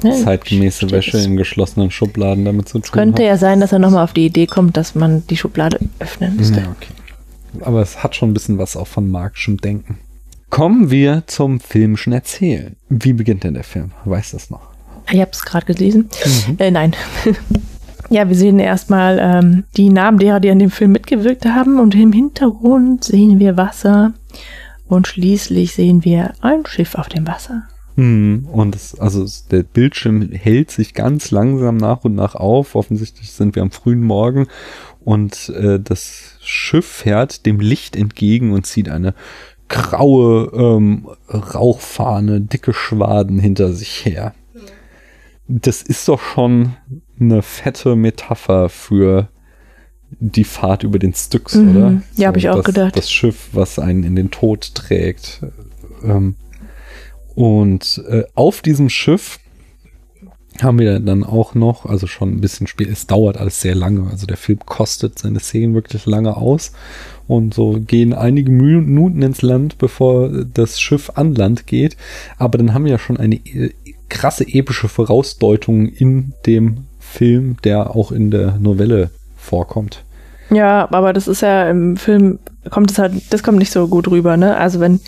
zeitgemäße 0.00 0.90
Wäsche 0.90 1.18
in 1.18 1.36
geschlossenen 1.36 1.90
Schubladen 1.90 2.44
damit 2.44 2.68
zu 2.68 2.78
tun 2.78 2.90
Könnte 2.92 3.22
hat. 3.22 3.28
ja 3.28 3.36
sein, 3.36 3.60
dass 3.60 3.72
er 3.72 3.78
nochmal 3.78 4.04
auf 4.04 4.12
die 4.14 4.26
Idee 4.26 4.46
kommt, 4.46 4.76
dass 4.76 4.94
man 4.94 5.26
die 5.28 5.36
Schublade 5.36 5.78
öffnen 5.98 6.36
müsste. 6.36 6.60
Ja, 6.60 6.68
okay. 6.70 6.92
Aber 7.60 7.82
es 7.82 8.02
hat 8.02 8.14
schon 8.16 8.30
ein 8.30 8.34
bisschen 8.34 8.58
was 8.58 8.76
auch 8.76 8.86
von 8.86 9.10
marxischem 9.10 9.58
Denken. 9.58 9.98
Kommen 10.50 10.90
wir 10.90 11.22
zum 11.26 11.60
filmischen 11.60 12.12
Erzählen. 12.12 12.76
Wie 12.88 13.12
beginnt 13.12 13.44
denn 13.44 13.54
der 13.54 13.64
Film? 13.64 13.92
Weiß 14.04 14.32
das 14.32 14.50
noch? 14.50 14.68
Ich 15.10 15.20
habe 15.20 15.30
es 15.32 15.44
gerade 15.44 15.66
gelesen. 15.66 16.08
Mhm. 16.48 16.56
Äh, 16.58 16.70
nein. 16.70 16.96
ja, 18.10 18.28
wir 18.28 18.36
sehen 18.36 18.58
erstmal 18.58 19.18
ähm, 19.20 19.64
die 19.76 19.88
Namen 19.88 20.18
derer, 20.18 20.40
die 20.40 20.50
an 20.50 20.58
dem 20.58 20.70
Film 20.70 20.92
mitgewirkt 20.92 21.46
haben. 21.46 21.78
Und 21.78 21.94
im 21.94 22.12
Hintergrund 22.12 23.04
sehen 23.04 23.38
wir 23.38 23.56
Wasser. 23.56 24.12
Und 24.88 25.06
schließlich 25.06 25.72
sehen 25.72 26.04
wir 26.04 26.34
ein 26.40 26.66
Schiff 26.66 26.96
auf 26.96 27.08
dem 27.08 27.26
Wasser. 27.28 27.62
Hm, 27.96 28.46
Und 28.50 28.74
es, 28.74 28.98
also 28.98 29.22
es, 29.22 29.46
der 29.46 29.62
Bildschirm 29.62 30.30
hält 30.32 30.70
sich 30.70 30.94
ganz 30.94 31.30
langsam 31.30 31.76
nach 31.76 32.04
und 32.04 32.14
nach 32.14 32.34
auf. 32.34 32.74
Offensichtlich 32.74 33.32
sind 33.32 33.54
wir 33.54 33.62
am 33.62 33.70
frühen 33.70 34.02
Morgen 34.02 34.46
und 35.04 35.48
äh, 35.50 35.80
das 35.80 36.36
Schiff 36.40 36.86
fährt 36.86 37.46
dem 37.46 37.60
Licht 37.60 37.96
entgegen 37.96 38.52
und 38.52 38.66
zieht 38.66 38.88
eine 38.88 39.14
graue 39.70 40.50
ähm, 40.52 41.08
Rauchfahne, 41.30 42.42
dicke 42.42 42.74
Schwaden 42.74 43.38
hinter 43.38 43.72
sich 43.72 44.04
her. 44.04 44.34
Das 45.48 45.80
ist 45.80 46.06
doch 46.08 46.20
schon 46.20 46.76
eine 47.18 47.40
fette 47.42 47.96
Metapher 47.96 48.68
für 48.68 49.28
die 50.10 50.44
Fahrt 50.44 50.82
über 50.82 50.98
den 50.98 51.14
Styx, 51.14 51.54
Mhm. 51.54 51.70
oder? 51.76 52.02
Ja, 52.16 52.28
hab 52.28 52.36
ich 52.36 52.48
auch 52.50 52.56
das, 52.56 52.64
gedacht. 52.64 52.96
Das 52.96 53.10
Schiff, 53.10 53.48
was 53.52 53.78
einen 53.78 54.02
in 54.02 54.16
den 54.16 54.30
Tod 54.30 54.74
trägt. 54.74 55.40
Ähm, 56.02 56.34
und 57.34 58.02
äh, 58.08 58.24
auf 58.34 58.60
diesem 58.60 58.90
Schiff 58.90 59.38
haben 60.62 60.78
wir 60.78 61.00
dann 61.00 61.24
auch 61.24 61.54
noch, 61.54 61.86
also 61.86 62.06
schon 62.06 62.30
ein 62.30 62.40
bisschen 62.40 62.66
spät, 62.66 62.88
es 62.88 63.06
dauert 63.06 63.36
alles 63.36 63.60
sehr 63.60 63.74
lange, 63.74 64.10
also 64.10 64.26
der 64.26 64.36
Film 64.36 64.60
kostet 64.64 65.18
seine 65.18 65.40
Szenen 65.40 65.74
wirklich 65.74 66.06
lange 66.06 66.36
aus 66.36 66.72
und 67.26 67.54
so 67.54 67.80
gehen 67.80 68.12
einige 68.12 68.50
Minuten 68.50 69.22
ins 69.22 69.42
Land, 69.42 69.78
bevor 69.78 70.28
das 70.28 70.80
Schiff 70.80 71.12
an 71.14 71.34
Land 71.34 71.66
geht, 71.66 71.96
aber 72.38 72.58
dann 72.58 72.74
haben 72.74 72.84
wir 72.84 72.92
ja 72.92 72.98
schon 72.98 73.16
eine 73.16 73.36
äh, 73.36 73.70
krasse 74.08 74.44
epische 74.46 74.88
Vorausdeutung 74.88 75.86
in 75.86 76.34
dem 76.46 76.86
Film, 76.98 77.56
der 77.64 77.94
auch 77.96 78.12
in 78.12 78.30
der 78.30 78.58
Novelle 78.58 79.10
vorkommt. 79.36 80.04
Ja, 80.50 80.88
aber 80.90 81.12
das 81.12 81.28
ist 81.28 81.42
ja 81.42 81.70
im 81.70 81.96
Film, 81.96 82.40
kommt 82.70 82.90
es 82.90 82.98
halt, 82.98 83.14
das 83.30 83.42
kommt 83.42 83.58
nicht 83.58 83.72
so 83.72 83.86
gut 83.88 84.08
rüber, 84.08 84.36
ne? 84.36 84.56
Also 84.56 84.80
wenn 84.80 85.00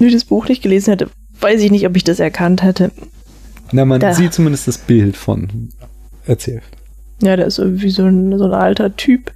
ich 0.00 0.12
das 0.12 0.24
Buch 0.24 0.48
nicht 0.48 0.62
gelesen 0.62 0.90
hätte, 0.90 1.08
weiß 1.40 1.60
ich 1.62 1.70
nicht, 1.70 1.86
ob 1.86 1.96
ich 1.96 2.04
das 2.04 2.20
erkannt 2.20 2.62
hätte. 2.62 2.90
Na, 3.72 3.84
man 3.84 4.00
Da- 4.00 4.14
sieht 4.14 4.32
zumindest 4.32 4.68
das 4.68 4.78
Bild 4.78 5.16
von. 5.16 5.68
Erzähl. 6.26 6.62
Ja, 7.20 7.36
der 7.36 7.46
ist 7.46 7.58
irgendwie 7.58 7.90
so 7.90 8.04
ein, 8.04 8.36
so 8.38 8.44
ein 8.44 8.52
alter 8.52 8.94
Typ, 8.96 9.32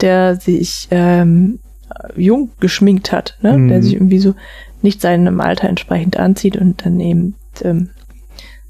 der 0.00 0.36
sich 0.36 0.88
ähm, 0.90 1.60
jung 2.16 2.50
geschminkt 2.60 3.12
hat, 3.12 3.36
ne? 3.42 3.56
Mhm. 3.58 3.68
Der 3.68 3.82
sich 3.82 3.94
irgendwie 3.94 4.18
so 4.18 4.34
nicht 4.82 5.00
seinem 5.02 5.40
Alter 5.40 5.68
entsprechend 5.68 6.16
anzieht 6.16 6.56
und 6.56 6.84
dann 6.86 6.98
eben 7.00 7.34
ähm, 7.62 7.90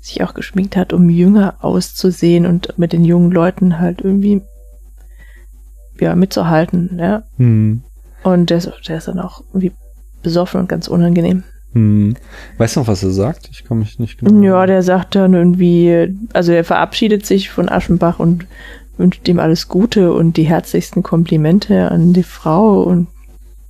sich 0.00 0.22
auch 0.24 0.34
geschminkt 0.34 0.76
hat, 0.76 0.92
um 0.92 1.08
jünger 1.10 1.56
auszusehen 1.60 2.46
und 2.46 2.78
mit 2.78 2.92
den 2.92 3.04
jungen 3.04 3.30
Leuten 3.30 3.78
halt 3.78 4.00
irgendwie 4.00 4.42
ja 6.00 6.16
mitzuhalten, 6.16 6.98
ja. 6.98 7.22
Hm. 7.36 7.82
Und 8.22 8.50
der 8.50 8.58
ist, 8.58 8.70
der 8.88 8.98
ist 8.98 9.08
dann 9.08 9.20
auch 9.20 9.42
irgendwie 9.48 9.72
besoffen 10.22 10.60
und 10.60 10.68
ganz 10.68 10.88
unangenehm. 10.88 11.44
Hm. 11.72 12.16
Weißt 12.58 12.76
du 12.76 12.80
noch, 12.80 12.88
was 12.88 13.02
er 13.02 13.10
sagt? 13.10 13.48
Ich 13.52 13.64
kann 13.64 13.78
mich 13.78 13.98
nicht 13.98 14.18
genau. 14.18 14.42
Ja, 14.42 14.66
der 14.66 14.82
sagt 14.82 15.14
dann 15.14 15.34
irgendwie, 15.34 16.14
also 16.32 16.52
er 16.52 16.64
verabschiedet 16.64 17.24
sich 17.26 17.50
von 17.50 17.68
Aschenbach 17.68 18.18
und 18.18 18.46
wünscht 18.98 19.26
ihm 19.28 19.38
alles 19.38 19.68
Gute 19.68 20.12
und 20.12 20.36
die 20.36 20.42
herzlichsten 20.44 21.02
Komplimente 21.02 21.90
an 21.90 22.12
die 22.12 22.22
Frau 22.24 22.82
und 22.82 23.06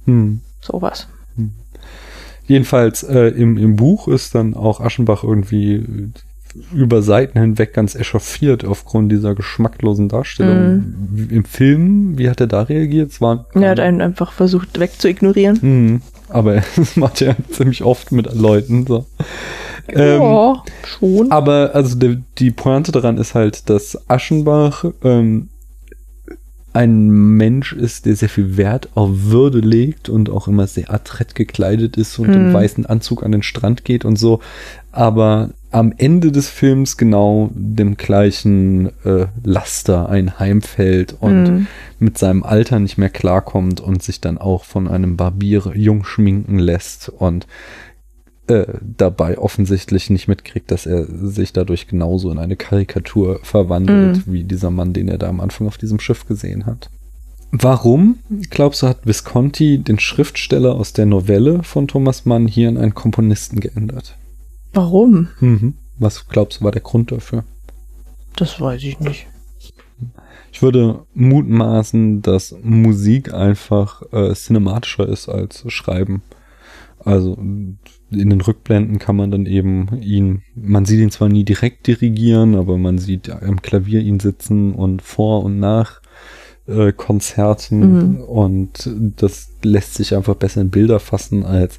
Hm. 0.06 0.40
sowas. 0.60 1.08
Jedenfalls 2.46 3.02
äh, 3.04 3.28
im, 3.28 3.56
im 3.58 3.76
Buch 3.76 4.08
ist 4.08 4.34
dann 4.34 4.54
auch 4.54 4.80
Aschenbach 4.80 5.22
irgendwie 5.22 5.84
über 6.74 7.00
Seiten 7.00 7.38
hinweg 7.38 7.72
ganz 7.74 7.94
echauffiert 7.94 8.64
aufgrund 8.64 9.12
dieser 9.12 9.36
geschmacklosen 9.36 10.08
Darstellung. 10.08 10.84
Wie- 11.12 11.32
Im 11.36 11.44
Film, 11.44 12.18
wie 12.18 12.28
hat 12.28 12.40
er 12.40 12.48
da 12.48 12.62
reagiert? 12.62 13.12
Es 13.12 13.20
war, 13.20 13.46
Er 13.54 13.70
hat 13.70 13.78
einen 13.78 14.00
einfach 14.00 14.32
versucht 14.32 14.80
wegzuignorieren. 14.80 15.60
Hm, 15.62 16.02
aber 16.30 16.62
das 16.76 16.96
macht 16.96 17.22
er 17.22 17.36
ziemlich 17.50 17.82
oft 17.84 18.12
mit 18.12 18.32
Leuten. 18.34 18.86
So. 18.86 19.06
Ähm, 19.88 20.22
ja, 20.22 20.62
schon. 20.84 21.30
Aber 21.30 21.70
also 21.74 21.96
die, 21.96 22.22
die 22.38 22.50
Pointe 22.50 22.92
daran 22.92 23.18
ist 23.18 23.34
halt, 23.34 23.68
dass 23.68 24.08
Aschenbach 24.08 24.84
ähm, 25.02 25.48
ein 26.72 27.08
Mensch 27.08 27.72
ist, 27.72 28.06
der 28.06 28.14
sehr 28.14 28.28
viel 28.28 28.56
Wert 28.56 28.90
auf 28.94 29.10
Würde 29.12 29.58
legt 29.58 30.08
und 30.08 30.30
auch 30.30 30.46
immer 30.46 30.66
sehr 30.66 30.92
adrett 30.92 31.34
gekleidet 31.34 31.96
ist 31.96 32.18
und 32.18 32.32
im 32.32 32.46
Hm. 32.46 32.54
weißen 32.54 32.86
Anzug 32.86 33.24
an 33.24 33.32
den 33.32 33.42
Strand 33.42 33.84
geht 33.84 34.04
und 34.04 34.16
so. 34.16 34.40
Aber 34.92 35.50
am 35.70 35.92
Ende 35.96 36.32
des 36.32 36.48
Films 36.48 36.96
genau 36.96 37.50
dem 37.54 37.96
gleichen 37.96 38.86
äh, 39.04 39.26
Laster 39.44 40.08
einheimfällt 40.08 41.16
und 41.20 41.46
Hm. 41.46 41.66
mit 41.98 42.18
seinem 42.18 42.42
Alter 42.42 42.80
nicht 42.80 42.98
mehr 42.98 43.08
klarkommt 43.10 43.80
und 43.80 44.02
sich 44.02 44.20
dann 44.20 44.38
auch 44.38 44.64
von 44.64 44.88
einem 44.88 45.16
Barbier 45.16 45.72
jung 45.74 46.04
schminken 46.04 46.58
lässt 46.58 47.08
und 47.08 47.46
äh, 48.48 48.66
dabei 48.82 49.38
offensichtlich 49.38 50.10
nicht 50.10 50.26
mitkriegt, 50.26 50.72
dass 50.72 50.86
er 50.86 51.04
sich 51.06 51.52
dadurch 51.52 51.86
genauso 51.86 52.32
in 52.32 52.38
eine 52.38 52.56
Karikatur 52.56 53.38
verwandelt, 53.44 54.22
wie 54.26 54.42
dieser 54.42 54.70
Mann, 54.70 54.92
den 54.92 55.06
er 55.08 55.18
da 55.18 55.28
am 55.28 55.40
Anfang 55.40 55.68
auf 55.68 55.78
diesem 55.78 56.00
Schiff 56.00 56.26
gesehen 56.26 56.66
hat. 56.66 56.90
Warum, 57.52 58.18
glaubst 58.50 58.82
du, 58.82 58.88
hat 58.88 59.06
Visconti 59.06 59.78
den 59.78 59.98
Schriftsteller 60.00 60.74
aus 60.74 60.92
der 60.92 61.06
Novelle 61.06 61.62
von 61.62 61.86
Thomas 61.88 62.24
Mann 62.24 62.46
hier 62.46 62.68
in 62.68 62.76
einen 62.76 62.94
Komponisten 62.94 63.60
geändert? 63.60 64.16
Warum? 64.72 65.28
Mhm. 65.40 65.74
Was 65.98 66.28
glaubst 66.28 66.60
du, 66.60 66.64
war 66.64 66.72
der 66.72 66.80
Grund 66.80 67.12
dafür? 67.12 67.44
Das 68.36 68.60
weiß 68.60 68.82
ich 68.84 69.00
nicht. 69.00 69.26
Ich 70.52 70.62
würde 70.62 71.06
mutmaßen, 71.14 72.22
dass 72.22 72.56
Musik 72.62 73.32
einfach 73.32 74.02
äh, 74.12 74.32
cinematischer 74.34 75.08
ist 75.08 75.28
als 75.28 75.64
Schreiben. 75.68 76.22
Also 76.98 77.34
in 77.34 77.78
den 78.10 78.40
Rückblenden 78.40 78.98
kann 78.98 79.16
man 79.16 79.30
dann 79.30 79.46
eben 79.46 80.00
ihn, 80.02 80.42
man 80.54 80.84
sieht 80.84 81.00
ihn 81.00 81.10
zwar 81.10 81.28
nie 81.28 81.44
direkt 81.44 81.86
dirigieren, 81.86 82.56
aber 82.56 82.76
man 82.76 82.98
sieht 82.98 83.30
am 83.30 83.62
Klavier 83.62 84.00
ihn 84.00 84.20
sitzen 84.20 84.74
und 84.74 85.00
vor 85.00 85.42
und 85.44 85.58
nach 85.58 85.99
äh, 86.70 86.92
Konzerten 86.92 87.80
Mhm. 87.80 88.20
und 88.22 88.90
das 89.16 89.48
lässt 89.62 89.94
sich 89.94 90.14
einfach 90.14 90.34
besser 90.36 90.60
in 90.60 90.70
Bilder 90.70 91.00
fassen 91.00 91.44
als 91.44 91.78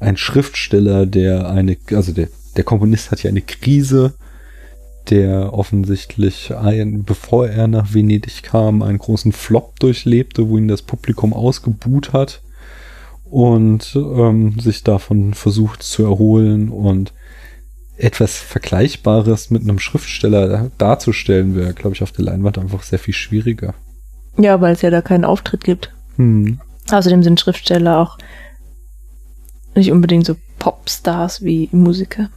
ein 0.00 0.16
Schriftsteller, 0.16 1.06
der 1.06 1.48
eine, 1.50 1.76
also 1.92 2.12
der, 2.12 2.28
der 2.56 2.64
Komponist 2.64 3.10
hat 3.10 3.22
ja 3.22 3.30
eine 3.30 3.42
Krise, 3.42 4.14
der 5.10 5.52
offensichtlich, 5.54 6.54
ein, 6.54 7.02
bevor 7.04 7.48
er 7.48 7.66
nach 7.66 7.94
Venedig 7.94 8.42
kam, 8.42 8.82
einen 8.82 8.98
großen 8.98 9.32
Flop 9.32 9.78
durchlebte, 9.80 10.48
wo 10.48 10.58
ihn 10.58 10.68
das 10.68 10.82
Publikum 10.82 11.32
ausgebuht 11.32 12.12
hat 12.12 12.42
und 13.24 13.94
ähm, 13.96 14.58
sich 14.60 14.84
davon 14.84 15.34
versucht 15.34 15.82
zu 15.82 16.04
erholen 16.04 16.68
und 16.68 17.12
etwas 17.96 18.38
Vergleichbares 18.38 19.50
mit 19.50 19.62
einem 19.62 19.78
Schriftsteller 19.80 20.70
darzustellen 20.78 21.56
wäre, 21.56 21.74
glaube 21.74 21.96
ich, 21.96 22.02
auf 22.02 22.12
der 22.12 22.26
Leinwand 22.26 22.58
einfach 22.58 22.82
sehr 22.82 22.98
viel 22.98 23.14
schwieriger. 23.14 23.74
Ja, 24.38 24.60
weil 24.60 24.72
es 24.72 24.82
ja 24.82 24.90
da 24.90 25.02
keinen 25.02 25.24
Auftritt 25.24 25.64
gibt. 25.64 25.92
Hm. 26.16 26.60
Außerdem 26.90 27.22
sind 27.22 27.38
Schriftsteller 27.40 27.98
auch 27.98 28.18
nicht 29.74 29.92
unbedingt 29.92 30.26
so 30.26 30.36
Popstars 30.58 31.42
wie 31.42 31.68
Musiker. 31.72 32.30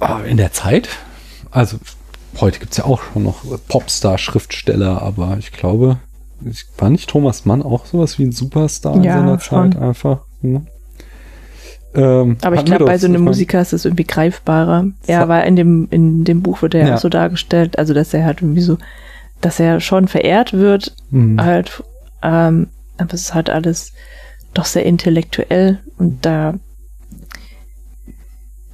Aber 0.00 0.24
in 0.24 0.36
der 0.36 0.52
Zeit, 0.52 0.88
also 1.50 1.78
heute 2.40 2.58
gibt 2.58 2.72
es 2.72 2.78
ja 2.78 2.84
auch 2.84 3.02
schon 3.02 3.22
noch 3.24 3.44
Popstar-Schriftsteller, 3.68 5.00
aber 5.02 5.36
ich 5.38 5.52
glaube, 5.52 5.98
ich- 6.44 6.66
war 6.78 6.90
nicht 6.90 7.08
Thomas 7.08 7.44
Mann 7.44 7.62
auch 7.62 7.86
sowas 7.86 8.18
wie 8.18 8.24
ein 8.24 8.32
Superstar 8.32 8.96
in 8.96 9.04
Ja, 9.04 9.18
seiner 9.18 9.38
schon. 9.40 9.72
Zeit 9.72 9.80
einfach? 9.82 10.20
Hm? 10.40 10.66
Ähm, 11.94 12.38
Aber 12.42 12.56
ich 12.56 12.64
glaube, 12.64 12.86
bei 12.86 12.96
so 12.96 13.06
einem 13.06 13.22
Musiker 13.22 13.60
ist 13.60 13.72
es 13.74 13.84
irgendwie 13.84 14.04
greifbarer. 14.04 14.86
Ja, 15.06 15.28
weil 15.28 15.46
in 15.46 15.56
dem, 15.56 15.88
in 15.90 16.24
dem 16.24 16.42
Buch 16.42 16.62
wird 16.62 16.74
er 16.74 16.80
ja 16.82 16.88
Ja. 16.88 16.94
auch 16.96 17.00
so 17.00 17.10
dargestellt, 17.10 17.78
also 17.78 17.92
dass 17.92 18.14
er 18.14 18.24
halt 18.24 18.40
irgendwie 18.40 18.62
so, 18.62 18.78
dass 19.42 19.60
er 19.60 19.80
schon 19.80 20.08
verehrt 20.08 20.54
wird, 20.54 20.96
Hm. 21.10 21.38
halt, 21.40 21.82
ähm, 22.22 22.68
aber 22.96 23.12
es 23.12 23.22
ist 23.22 23.34
halt 23.34 23.50
alles 23.50 23.92
doch 24.54 24.64
sehr 24.64 24.86
intellektuell 24.86 25.80
und 25.98 26.24
da 26.24 26.54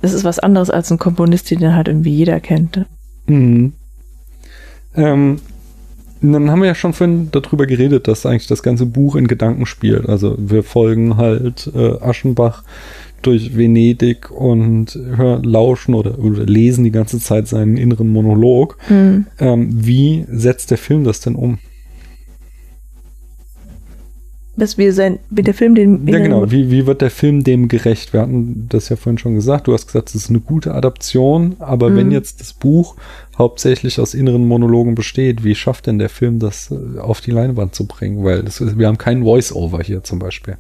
das 0.01 0.13
ist 0.13 0.23
was 0.25 0.39
anderes 0.39 0.71
als 0.71 0.93
ein 0.93 0.99
Komponist, 0.99 1.51
den 1.51 1.75
halt 1.75 1.89
irgendwie 1.89 2.15
jeder 2.15 2.39
kennt. 2.39 2.87
Mhm. 3.27 3.73
Ähm, 4.95 5.41
dann 6.21 6.51
haben 6.51 6.61
wir 6.61 6.69
ja 6.69 6.75
schon 6.75 6.93
vorhin 6.93 7.31
darüber 7.31 7.67
geredet, 7.67 8.09
dass 8.09 8.27
eigentlich 8.27 8.47
das 8.47 8.63
ganze 8.63 8.87
Buch 8.87 9.17
in 9.17 9.27
Gedanken 9.29 9.67
spielt. 9.67 10.09
Also 10.09 10.37
wir 10.39 10.63
folgen 10.63 11.17
halt 11.17 11.71
äh, 11.75 12.01
Aschenbach 12.01 12.65
durch 13.23 13.57
Venedig 13.57 14.31
und 14.31 14.95
hören, 14.95 15.43
lauschen 15.43 15.95
oder, 15.95 16.19
oder 16.19 16.45
lesen 16.45 16.85
die 16.85 16.91
ganze 16.91 17.19
Zeit 17.19 17.49
seinen 17.49 17.77
inneren 17.77 18.09
Monolog. 18.09 18.79
Hm. 18.89 19.27
Ähm, 19.39 19.69
wie 19.73 20.25
setzt 20.31 20.71
der 20.71 20.79
Film 20.79 21.05
das 21.05 21.21
denn 21.21 21.35
um? 21.35 21.59
Dass 24.57 24.77
wir 24.77 24.93
sein, 24.93 25.21
wie 25.31 25.43
der 25.43 25.55
Film 25.55 25.77
den 25.77 26.09
Ja, 26.09 26.19
genau. 26.19 26.51
Wie, 26.51 26.69
wie 26.69 26.85
wird 26.85 27.01
der 27.01 27.13
Film 27.13 27.45
dem 27.45 27.69
gerecht? 27.69 28.13
Wir 28.13 28.23
hatten 28.23 28.67
das 28.69 28.89
ja 28.89 28.97
vorhin 28.97 29.19
schon 29.19 29.37
gesagt. 29.37 29.69
Du 29.69 29.73
hast 29.73 29.87
gesagt, 29.87 30.09
es 30.09 30.17
ist 30.17 30.31
eine 30.31 30.41
gute 30.41 30.75
Adaption, 30.75 31.55
aber 31.61 31.91
Mhm. 31.91 31.97
wenn 31.97 32.11
jetzt 32.11 32.41
das 32.41 32.55
Buch 32.55 32.97
hauptsächlich 33.37 34.01
aus 34.01 34.15
inneren 34.15 34.49
Monologen 34.49 34.97
besteht, 34.97 35.45
wie 35.45 35.55
schafft 35.55 35.87
denn 35.87 36.01
der 36.01 36.09
Film 36.09 36.41
das 36.41 36.73
äh, 36.73 36.99
auf 36.99 37.21
die 37.21 37.31
Leinwand 37.31 37.77
zu 37.77 37.87
bringen? 37.87 38.25
Weil 38.25 38.43
das 38.43 38.61
wir 38.77 38.89
haben 38.89 38.99
keinen 38.99 39.23
Voice-Over 39.23 39.81
hier 39.85 40.03
zum 40.03 40.19
Beispiel. 40.19 40.57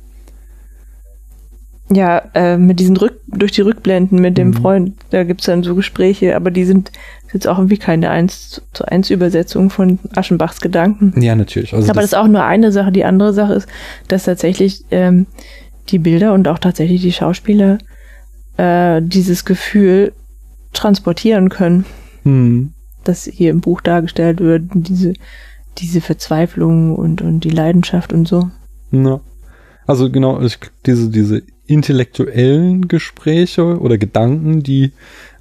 Ja, 1.91 2.23
äh, 2.35 2.59
mit 2.59 2.81
diesen 2.81 2.97
Rück 2.99 3.21
durch 3.29 3.53
die 3.53 3.63
Rückblenden 3.63 4.21
mit 4.21 4.37
dem 4.37 4.49
Mhm. 4.49 4.55
Freund, 4.55 4.93
da 5.11 5.25
gibt's 5.25 5.47
dann 5.47 5.63
so 5.63 5.75
Gespräche, 5.75 6.37
aber 6.37 6.51
die 6.51 6.65
sind 6.65 6.93
jetzt 7.33 7.49
auch 7.49 7.57
irgendwie 7.59 7.79
keine 7.79 8.11
1 8.11 8.63
zu 8.73 8.85
1 8.85 9.09
Übersetzung 9.11 9.71
von 9.71 9.99
Aschenbachs 10.15 10.61
Gedanken. 10.61 11.21
Ja, 11.21 11.35
natürlich. 11.35 11.73
Also 11.73 11.89
aber 11.91 12.01
das, 12.03 12.13
ist 12.13 12.19
auch 12.19 12.29
nur 12.29 12.45
eine 12.45 12.73
Sache. 12.73 12.93
Die 12.93 13.05
andere 13.05 13.33
Sache 13.33 13.55
ist, 13.55 13.69
dass 14.09 14.25
tatsächlich 14.25 14.85
ähm, 14.91 15.27
die 15.89 15.99
Bilder 15.99 16.35
und 16.35 16.47
auch 16.49 16.59
tatsächlich 16.59 17.01
die 17.01 17.13
Schauspieler 17.13 17.79
äh, 18.59 19.01
dieses 19.03 19.45
Gefühl 19.47 20.13
transportieren 20.75 21.49
können, 21.49 21.87
Hm. 22.25 22.73
das 23.05 23.25
hier 23.25 23.51
im 23.51 23.61
Buch 23.61 23.81
dargestellt 23.81 24.41
wird, 24.41 24.65
diese 24.75 25.15
diese 25.79 26.01
Verzweiflung 26.01 26.95
und 26.97 27.23
und 27.23 27.41
die 27.41 27.51
Leidenschaft 27.51 28.13
und 28.13 28.27
so. 28.29 28.51
Ja. 28.91 29.21
Also 29.87 30.11
genau, 30.11 30.41
ich, 30.43 30.59
diese, 30.85 31.09
diese 31.09 31.43
intellektuellen 31.69 32.89
Gespräche 32.89 33.79
oder 33.79 33.99
Gedanken, 33.99 34.63
die 34.63 34.91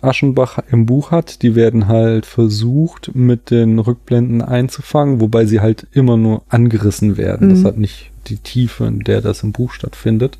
Aschenbach 0.01 0.59
im 0.71 0.85
Buch 0.85 1.09
hat, 1.11 1.41
die 1.41 1.55
werden 1.55 1.87
halt 1.87 2.25
versucht 2.27 3.15
mit 3.15 3.49
den 3.49 3.79
Rückblenden 3.79 4.41
einzufangen, 4.43 5.19
wobei 5.21 5.45
sie 5.45 5.59
halt 5.59 5.87
immer 5.91 6.17
nur 6.17 6.43
angerissen 6.49 7.17
werden. 7.17 7.49
Das 7.49 7.59
Mhm. 7.59 7.65
hat 7.65 7.77
nicht 7.77 8.11
die 8.27 8.37
Tiefe, 8.37 8.85
in 8.85 8.99
der 8.99 9.21
das 9.21 9.41
im 9.41 9.53
Buch 9.53 9.71
stattfindet. 9.71 10.37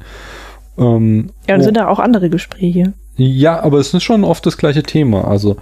Ähm, 0.78 1.32
Ja, 1.48 1.56
und 1.56 1.62
oh, 1.62 1.64
sind 1.64 1.78
da 1.78 1.88
auch 1.88 2.00
andere 2.00 2.30
Gespräche. 2.30 2.94
ja, 3.16 3.60
aber 3.62 3.80
es 3.80 3.94
ist 3.94 4.04
schon 4.04 4.24
oft 4.24 4.46
das 4.46 4.58
gleiche 4.58 4.84
Thema. 4.84 5.26
Also 5.28 5.58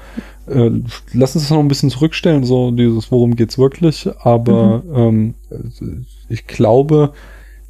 äh, 0.48 0.72
lass 1.14 1.36
uns 1.36 1.46
das 1.46 1.52
noch 1.52 1.60
ein 1.60 1.70
bisschen 1.70 1.90
zurückstellen, 1.90 2.44
so 2.44 2.72
dieses, 2.72 3.12
worum 3.12 3.36
geht's 3.38 3.58
wirklich. 3.58 4.10
Aber 4.20 4.84
ähm, 4.94 5.36
ich 6.28 6.48
glaube, 6.48 7.14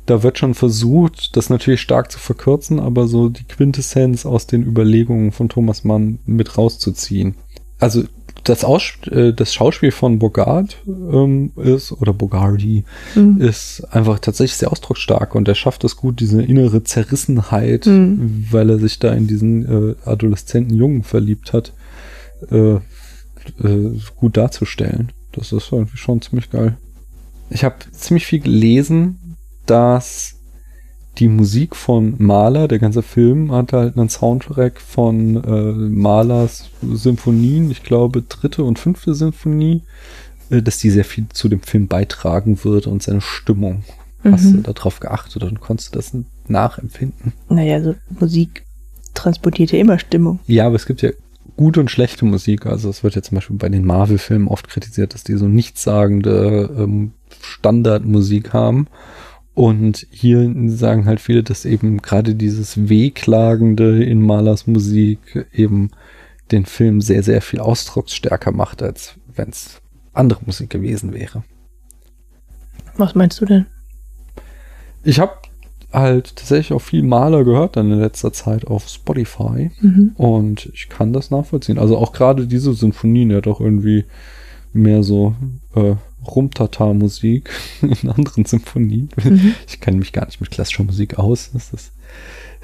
da 0.06 0.24
wird 0.24 0.38
schon 0.38 0.54
versucht, 0.54 1.36
das 1.36 1.50
natürlich 1.50 1.82
stark 1.82 2.12
zu 2.12 2.20
verkürzen, 2.20 2.80
aber 2.80 3.08
so 3.08 3.30
die 3.30 3.44
Quintessenz 3.44 4.26
aus 4.26 4.48
den 4.48 4.64
Überlegungen 4.64 5.32
von 5.32 5.50
Thomas 5.50 5.84
Mann 5.84 6.20
mit 6.26 6.58
rauszuziehen. 6.58 7.36
Also 7.80 8.04
das, 8.44 8.64
Aus 8.64 8.94
äh, 9.12 9.34
das 9.34 9.54
Schauspiel 9.54 9.92
von 9.92 10.20
Bogart 10.20 10.78
ähm, 10.88 11.52
ist, 11.56 11.92
oder 11.92 12.14
Bogardi, 12.14 12.84
mhm. 13.16 13.42
ist 13.42 13.84
einfach 13.92 14.20
tatsächlich 14.20 14.58
sehr 14.58 14.72
ausdrucksstark 14.72 15.36
und 15.36 15.48
er 15.48 15.56
schafft 15.56 15.84
es 15.84 15.96
gut, 15.96 16.20
diese 16.20 16.42
innere 16.42 16.84
Zerrissenheit, 16.84 17.88
mhm. 17.88 18.46
weil 18.52 18.70
er 18.70 18.78
sich 18.78 19.00
da 19.00 19.14
in 19.14 19.28
diesen 19.28 19.66
äh, 19.66 19.96
adoleszenten 20.06 20.78
Jungen 20.78 21.04
verliebt 21.04 21.54
hat, 21.54 21.74
äh, 22.52 22.76
äh, 22.76 24.00
gut 24.16 24.38
darzustellen. 24.38 25.12
Das 25.32 25.52
ist 25.52 25.72
irgendwie 25.72 25.98
schon 25.98 26.22
ziemlich 26.22 26.50
geil. 26.50 26.78
Ich 27.50 27.64
habe 27.64 27.76
ziemlich 27.92 28.26
viel 28.26 28.40
gelesen, 28.40 29.20
dass 29.66 30.36
die 31.18 31.28
Musik 31.30 31.76
von 31.76 32.16
Mahler, 32.18 32.68
der 32.68 32.80
ganze 32.80 33.02
Film 33.02 33.52
hat 33.52 33.74
halt 33.74 33.98
einen 33.98 34.10
Soundtrack 34.10 34.82
von 34.82 35.44
äh, 35.44 35.72
Mahlers 35.72 36.70
Symphonien, 36.82 37.72
ich 37.72 37.84
glaube 37.84 38.22
dritte 38.22 38.64
und 38.64 38.80
fünfte 38.80 39.16
Symphonie, 39.16 39.84
äh, 40.50 40.62
dass 40.62 40.78
die 40.78 40.90
sehr 40.90 41.06
viel 41.06 41.28
zu 41.32 41.48
dem 41.48 41.62
Film 41.62 41.88
beitragen 41.88 42.64
wird 42.64 42.88
und 42.88 43.02
seine 43.02 43.22
Stimmung. 43.22 43.84
Mhm. 44.24 44.32
Hast 44.32 44.54
du 44.54 44.58
darauf 44.58 45.00
geachtet 45.00 45.44
und 45.44 45.62
konntest 45.62 45.94
du 45.94 46.00
das 46.00 46.12
nachempfinden? 46.48 47.34
Naja, 47.48 47.82
so 47.82 47.96
Musik 48.20 48.66
transportiert 49.14 49.72
ja 49.72 49.80
immer 49.80 50.00
Stimmung. 50.00 50.40
Ja, 50.48 50.68
aber 50.68 50.76
es 50.76 50.86
gibt 50.86 51.02
ja 51.02 51.12
gute 51.56 51.80
und 51.80 51.90
schlechte 51.90 52.26
Musik. 52.26 52.66
Also 52.66 52.90
es 52.90 53.04
wird 53.04 53.16
ja 53.16 53.22
zum 53.22 53.36
Beispiel 53.36 53.56
bei 53.58 53.70
den 53.70 53.86
Marvel-Filmen 53.86 54.48
oft 54.48 54.68
kritisiert, 54.68 55.14
dass 55.14 55.24
die 55.24 55.36
so 55.36 55.48
nichtssagende 55.48 56.70
ähm, 56.78 57.14
Standardmusik 57.42 58.54
haben. 58.54 58.88
Und 59.56 60.06
hier 60.12 60.54
sagen 60.68 61.06
halt 61.06 61.22
viele, 61.22 61.42
dass 61.42 61.64
eben 61.64 62.02
gerade 62.02 62.36
dieses 62.36 62.90
Wehklagende 62.90 64.04
in 64.04 64.22
Malers 64.22 64.68
Musik 64.68 65.48
eben 65.54 65.92
den 66.52 66.66
Film 66.66 67.00
sehr, 67.00 67.24
sehr 67.24 67.42
viel 67.42 67.62
ausdrucksstärker 67.62 68.52
macht, 68.52 68.84
als 68.84 69.16
wenn 69.34 69.50
es 69.50 69.82
andere 70.14 70.42
Musik 70.46 70.70
gewesen 70.70 71.14
wäre. 71.14 71.44
Was 72.98 73.16
meinst 73.16 73.40
du 73.40 73.46
denn? 73.46 73.66
Ich 75.04 75.20
habe 75.20 75.34
halt 75.94 76.36
tatsächlich 76.36 76.74
auch 76.74 76.82
viel 76.82 77.04
Maler 77.04 77.46
gehört 77.46 77.78
dann 77.78 77.92
in 77.92 78.00
letzter 78.00 78.34
Zeit 78.34 78.68
auf 78.68 78.90
Spotify 78.90 79.72
mhm. 79.80 80.12
und 80.18 80.70
ich 80.74 80.90
kann 80.90 81.14
das 81.14 81.32
nachvollziehen. 81.32 81.80
Also 81.80 81.98
auch 81.98 82.12
gerade 82.12 82.48
diese 82.48 82.74
Sinfonien, 82.74 83.32
ja 83.32 83.40
doch 83.40 83.62
irgendwie 83.62 84.04
mehr 84.74 85.04
so 85.04 85.36
äh, 85.76 85.96
Rumtata-Musik 86.28 87.50
in 87.82 88.10
anderen 88.10 88.46
Symphonien. 88.46 89.10
Mhm. 89.24 89.56
Ich 89.68 89.80
kenne 89.80 89.98
mich 89.98 90.14
gar 90.14 90.26
nicht 90.26 90.42
mit 90.42 90.52
klassischer 90.52 90.84
Musik 90.84 91.18
aus. 91.20 91.52
Das 91.54 91.74
ist 91.74 91.92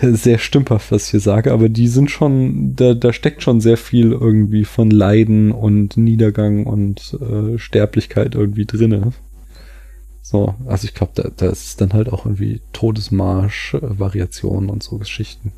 sehr 0.02 0.40
stümperhaft, 0.40 0.92
was 0.92 1.06
ich 1.06 1.12
hier 1.12 1.20
sage, 1.20 1.52
aber 1.52 1.70
die 1.70 1.88
sind 1.88 2.10
schon, 2.10 2.76
da, 2.76 2.94
da 2.94 3.14
steckt 3.14 3.44
schon 3.44 3.62
sehr 3.62 3.78
viel 3.78 4.12
irgendwie 4.12 4.66
von 4.66 4.90
Leiden 4.90 5.52
und 5.52 5.98
Niedergang 5.98 6.66
und 6.66 7.18
äh, 7.22 7.58
Sterblichkeit 7.60 8.36
irgendwie 8.36 8.66
drinne. 8.66 9.12
So, 10.22 10.56
also 10.66 10.86
ich 10.86 10.94
glaube, 10.94 11.14
da, 11.16 11.30
da 11.36 11.50
ist 11.50 11.82
dann 11.82 11.94
halt 11.94 12.12
auch 12.12 12.26
irgendwie 12.26 12.62
Todesmarsch, 12.74 13.76
äh, 13.76 14.00
Variationen 14.00 14.70
und 14.70 14.82
so 14.82 14.98
Geschichten. 14.98 15.52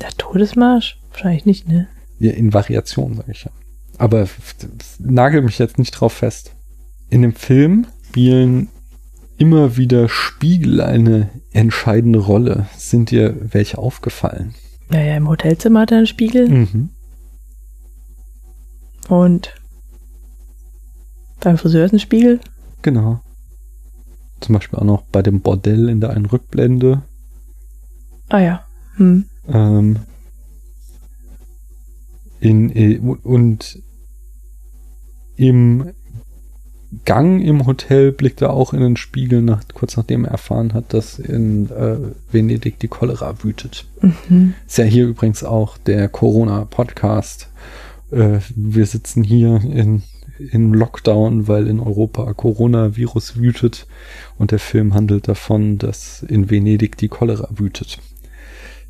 Der 0.00 0.10
Todesmarsch? 0.10 0.98
Wahrscheinlich 1.10 1.46
nicht, 1.46 1.68
ne? 1.68 1.88
Ja, 2.18 2.32
in 2.32 2.52
Variationen, 2.52 3.16
sage 3.16 3.32
ich 3.32 3.44
ja. 3.44 3.50
Aber 3.98 4.28
nagel 4.98 5.42
mich 5.42 5.58
jetzt 5.58 5.78
nicht 5.78 5.92
drauf 5.92 6.14
fest. 6.14 6.52
In 7.10 7.22
dem 7.22 7.34
Film 7.34 7.86
spielen 8.14 8.68
immer 9.38 9.76
wieder 9.76 10.08
Spiegel 10.08 10.80
eine 10.80 11.30
entscheidende 11.52 12.20
Rolle. 12.20 12.66
Sind 12.76 13.10
dir 13.10 13.36
welche 13.52 13.78
aufgefallen? 13.78 14.54
Naja, 14.88 15.16
im 15.16 15.28
Hotelzimmer 15.28 15.80
hat 15.80 15.90
er 15.90 15.98
einen 15.98 16.06
Spiegel. 16.06 16.48
Mhm. 16.48 16.90
Und 19.08 19.54
beim 21.40 21.58
Friseur 21.58 21.84
ist 21.84 21.92
ein 21.92 21.98
Spiegel. 21.98 22.40
Genau. 22.82 23.20
Zum 24.40 24.54
Beispiel 24.54 24.78
auch 24.78 24.84
noch 24.84 25.02
bei 25.02 25.22
dem 25.22 25.40
Bordell 25.40 25.88
in 25.88 26.00
der 26.00 26.10
einen 26.10 26.26
Rückblende. 26.26 27.02
Ah 28.28 28.38
ja. 28.38 28.66
Hm. 28.96 29.24
Ähm, 29.48 29.98
in, 32.40 32.70
äh, 32.76 32.98
und 32.98 33.82
im 35.36 35.92
Gang 37.04 37.42
im 37.42 37.66
Hotel 37.66 38.12
blickt 38.12 38.42
er 38.42 38.52
auch 38.52 38.72
in 38.72 38.80
den 38.80 38.96
Spiegel, 38.96 39.42
nach, 39.42 39.62
kurz 39.72 39.96
nachdem 39.96 40.24
er 40.24 40.32
erfahren 40.32 40.74
hat, 40.74 40.92
dass 40.94 41.18
in 41.18 41.70
äh, 41.70 41.96
Venedig 42.30 42.78
die 42.78 42.88
Cholera 42.88 43.42
wütet. 43.42 43.86
Mhm. 44.00 44.54
Ist 44.66 44.78
ja 44.78 44.84
hier 44.84 45.06
übrigens 45.06 45.42
auch 45.42 45.76
der 45.78 46.08
Corona-Podcast. 46.08 47.48
Äh, 48.10 48.38
wir 48.54 48.86
sitzen 48.86 49.24
hier 49.24 49.60
in, 49.62 50.02
in 50.38 50.72
Lockdown, 50.72 51.48
weil 51.48 51.66
in 51.66 51.80
Europa 51.80 52.32
Coronavirus 52.32 53.38
wütet 53.38 53.86
und 54.38 54.50
der 54.50 54.60
Film 54.60 54.94
handelt 54.94 55.26
davon, 55.26 55.78
dass 55.78 56.22
in 56.22 56.50
Venedig 56.50 56.96
die 56.96 57.08
Cholera 57.08 57.48
wütet. 57.56 57.98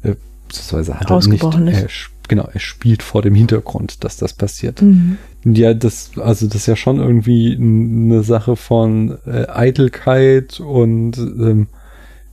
Äh, 0.02 0.16
beziehungsweise 0.48 1.00
hat 1.00 1.10
er 1.10 1.26
nicht, 1.26 1.42
er 1.42 1.88
genau, 2.28 2.48
er 2.52 2.60
spielt 2.60 3.02
vor 3.02 3.22
dem 3.22 3.34
Hintergrund, 3.34 4.04
dass 4.04 4.16
das 4.16 4.34
passiert. 4.34 4.82
Mhm. 4.82 5.18
Ja, 5.44 5.74
das, 5.74 6.12
also 6.16 6.46
das 6.46 6.56
ist 6.56 6.66
ja 6.66 6.76
schon 6.76 6.98
irgendwie 6.98 7.54
eine 7.54 8.22
Sache 8.22 8.56
von 8.56 9.18
äh, 9.26 9.46
Eitelkeit 9.48 10.58
und 10.58 11.18
ähm, 11.18 11.68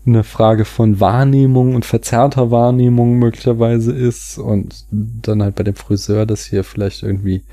eine 0.06 0.24
Frage 0.24 0.66
von 0.66 1.00
Wahrnehmung 1.00 1.76
und 1.76 1.86
verzerrter 1.86 2.52
Wahrnehmung 2.52 3.20
möglicherweise 3.20 3.92
ist 3.92 4.38
und 4.38 4.86
dann 4.90 5.44
halt 5.44 5.56
bei 5.56 5.64
dem 5.64 5.76
Friseur, 5.76 6.26
dass 6.26 6.46
hier 6.46 6.64
vielleicht 6.64 7.04
irgendwie 7.04 7.44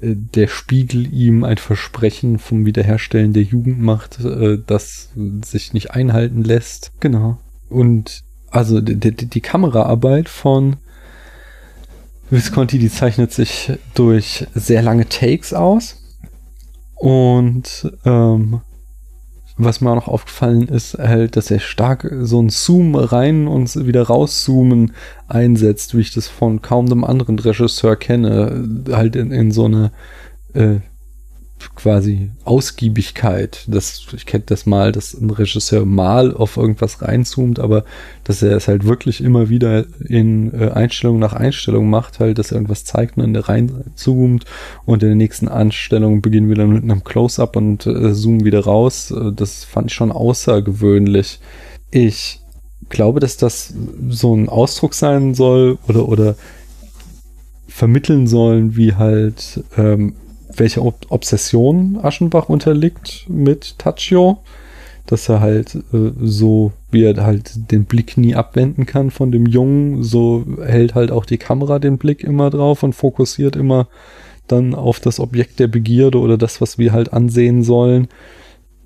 äh, 0.00 0.14
der 0.16 0.48
Spiegel 0.48 1.12
ihm 1.12 1.44
ein 1.44 1.58
Versprechen 1.58 2.38
vom 2.38 2.66
Wiederherstellen 2.66 3.32
der 3.32 3.44
Jugend 3.44 3.80
macht, 3.80 4.24
äh, 4.24 4.58
das 4.66 5.10
sich 5.44 5.74
nicht 5.74 5.92
einhalten 5.92 6.42
lässt. 6.42 6.92
Genau. 7.00 7.38
Und 7.68 8.24
also 8.50 8.80
die, 8.80 8.96
die, 8.96 9.12
die 9.12 9.40
Kameraarbeit 9.40 10.28
von 10.30 10.76
Visconti, 12.30 12.78
die 12.78 12.90
zeichnet 12.90 13.32
sich 13.32 13.72
durch 13.94 14.46
sehr 14.54 14.82
lange 14.82 15.08
Takes 15.08 15.54
aus. 15.54 15.96
Und 16.94 17.92
ähm, 18.04 18.60
was 19.56 19.80
mir 19.80 19.90
auch 19.90 19.96
noch 19.96 20.08
aufgefallen 20.08 20.68
ist, 20.68 20.94
halt, 20.98 21.36
dass 21.36 21.50
er 21.50 21.58
stark 21.58 22.08
so 22.20 22.40
ein 22.40 22.48
Zoom 22.48 22.94
rein 22.94 23.48
und 23.48 23.74
wieder 23.86 24.04
rauszoomen 24.04 24.92
einsetzt, 25.26 25.96
wie 25.96 26.00
ich 26.00 26.12
das 26.12 26.28
von 26.28 26.62
kaum 26.62 26.86
einem 26.86 27.04
anderen 27.04 27.38
Regisseur 27.38 27.96
kenne, 27.96 28.84
halt 28.90 29.16
in, 29.16 29.32
in 29.32 29.50
so 29.50 29.64
eine 29.64 29.90
äh, 30.54 30.76
quasi 31.74 32.30
Ausgiebigkeit. 32.44 33.64
Das, 33.66 34.06
ich 34.14 34.26
kenne 34.26 34.44
das 34.46 34.66
mal, 34.66 34.92
dass 34.92 35.14
ein 35.14 35.30
Regisseur 35.30 35.84
mal 35.84 36.34
auf 36.34 36.56
irgendwas 36.56 37.02
reinzoomt, 37.02 37.58
aber 37.58 37.84
dass 38.24 38.42
er 38.42 38.56
es 38.56 38.68
halt 38.68 38.84
wirklich 38.84 39.22
immer 39.22 39.48
wieder 39.48 39.86
in 40.00 40.52
äh, 40.52 40.70
Einstellung 40.70 41.18
nach 41.18 41.32
Einstellung 41.32 41.90
macht, 41.90 42.20
halt, 42.20 42.38
dass 42.38 42.52
er 42.52 42.56
irgendwas 42.56 42.84
zeigt 42.84 43.16
und 43.16 43.32
dann 43.32 43.42
reinzoomt 43.42 44.44
und 44.84 45.02
in 45.02 45.08
der 45.08 45.16
nächsten 45.16 45.48
Anstellung 45.48 46.22
beginnen 46.22 46.48
wir 46.48 46.56
dann 46.56 46.72
mit 46.72 46.82
einem 46.82 47.04
Close-Up 47.04 47.56
und 47.56 47.86
äh, 47.86 48.12
zoomen 48.12 48.44
wieder 48.44 48.60
raus. 48.60 49.10
Äh, 49.10 49.32
das 49.32 49.64
fand 49.64 49.90
ich 49.90 49.94
schon 49.94 50.12
außergewöhnlich. 50.12 51.40
Ich 51.90 52.40
glaube, 52.88 53.20
dass 53.20 53.36
das 53.36 53.74
so 54.08 54.34
ein 54.34 54.48
Ausdruck 54.48 54.94
sein 54.94 55.34
soll 55.34 55.78
oder, 55.88 56.08
oder 56.08 56.36
vermitteln 57.68 58.26
sollen, 58.26 58.76
wie 58.76 58.94
halt 58.94 59.62
ähm, 59.76 60.14
welche 60.58 60.82
Ob 60.82 61.06
Obsession 61.08 61.98
Aschenbach 62.02 62.48
unterliegt 62.48 63.26
mit 63.28 63.78
Tachio, 63.78 64.38
dass 65.06 65.28
er 65.28 65.40
halt 65.40 65.74
äh, 65.92 66.12
so, 66.20 66.72
wie 66.90 67.04
er 67.04 67.24
halt 67.24 67.70
den 67.70 67.86
Blick 67.86 68.16
nie 68.16 68.34
abwenden 68.34 68.86
kann 68.86 69.10
von 69.10 69.32
dem 69.32 69.46
Jungen, 69.46 70.02
so 70.02 70.44
hält 70.64 70.94
halt 70.94 71.10
auch 71.10 71.24
die 71.24 71.38
Kamera 71.38 71.78
den 71.78 71.98
Blick 71.98 72.22
immer 72.22 72.50
drauf 72.50 72.82
und 72.82 72.94
fokussiert 72.94 73.56
immer 73.56 73.88
dann 74.46 74.74
auf 74.74 75.00
das 75.00 75.20
Objekt 75.20 75.60
der 75.60 75.68
Begierde 75.68 76.18
oder 76.18 76.38
das, 76.38 76.60
was 76.60 76.78
wir 76.78 76.92
halt 76.92 77.12
ansehen 77.12 77.62
sollen. 77.62 78.08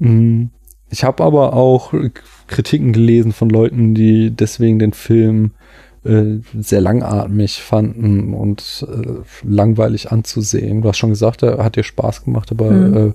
Hm. 0.00 0.50
Ich 0.90 1.04
habe 1.04 1.24
aber 1.24 1.54
auch 1.54 1.94
Kritiken 2.48 2.92
gelesen 2.92 3.32
von 3.32 3.48
Leuten, 3.48 3.94
die 3.94 4.30
deswegen 4.30 4.78
den 4.78 4.92
Film 4.92 5.52
äh, 6.04 6.40
sehr 6.60 6.80
langatmig 6.80 7.62
fanden 7.62 8.34
und 8.34 8.86
äh, 8.88 9.22
langweilig 9.44 10.10
anzusehen. 10.10 10.82
Du 10.82 10.88
hast 10.88 10.98
schon 10.98 11.10
gesagt, 11.10 11.42
er 11.42 11.62
hat 11.62 11.76
dir 11.76 11.84
Spaß 11.84 12.24
gemacht, 12.24 12.50
aber 12.50 12.70
mhm. 12.70 13.14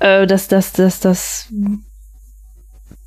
äh, 0.00 0.26
dass 0.26 0.48
das, 0.48 0.72
das, 0.72 1.00
das 1.00 1.48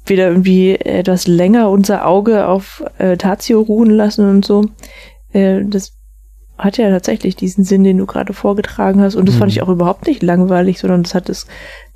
wieder 0.05 0.27
irgendwie 0.29 0.75
etwas 0.75 1.27
länger 1.27 1.69
unser 1.69 2.05
Auge 2.05 2.47
auf 2.47 2.83
äh, 2.97 3.17
Tazio 3.17 3.61
ruhen 3.61 3.89
lassen 3.89 4.29
und 4.29 4.45
so. 4.45 4.65
Äh, 5.31 5.63
das 5.65 5.93
hat 6.57 6.77
ja 6.77 6.89
tatsächlich 6.89 7.35
diesen 7.35 7.63
Sinn, 7.63 7.83
den 7.83 7.97
du 7.97 8.05
gerade 8.05 8.31
vorgetragen 8.33 9.01
hast. 9.01 9.15
Und 9.15 9.27
das 9.27 9.35
Mhm. 9.35 9.39
fand 9.39 9.51
ich 9.51 9.61
auch 9.61 9.69
überhaupt 9.69 10.05
nicht 10.07 10.21
langweilig, 10.21 10.79
sondern 10.79 11.03
das 11.03 11.15
hat 11.15 11.27
es, 11.29 11.47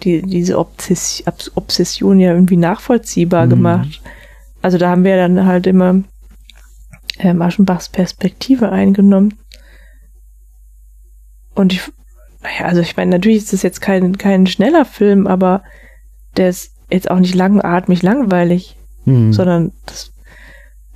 die, 0.03 0.21
diese 0.23 0.57
Obsession 0.57 2.19
ja 2.19 2.33
irgendwie 2.33 2.57
nachvollziehbar 2.57 3.45
Mhm. 3.45 3.49
gemacht. 3.49 4.01
Also 4.61 4.77
da 4.77 4.89
haben 4.89 5.03
wir 5.03 5.15
dann 5.15 5.45
halt 5.45 5.67
immer 5.67 6.01
ähm, 7.19 7.41
Aschenbachs 7.41 7.89
Perspektive 7.89 8.71
eingenommen. 8.71 9.37
Und 11.55 11.73
ich, 11.73 11.81
naja, 12.41 12.65
also 12.65 12.81
ich 12.81 12.95
meine, 12.95 13.11
natürlich 13.11 13.37
ist 13.37 13.53
das 13.53 13.63
jetzt 13.63 13.81
kein, 13.81 14.17
kein 14.17 14.47
schneller 14.47 14.85
Film, 14.85 15.27
aber 15.27 15.63
der 16.35 16.49
ist 16.49 16.73
jetzt 16.89 17.09
auch 17.09 17.19
nicht 17.19 17.35
langatmig 17.35 18.03
langweilig 18.03 18.77
Hm. 19.07 19.31
sondern 19.31 19.71
das, 19.85 20.11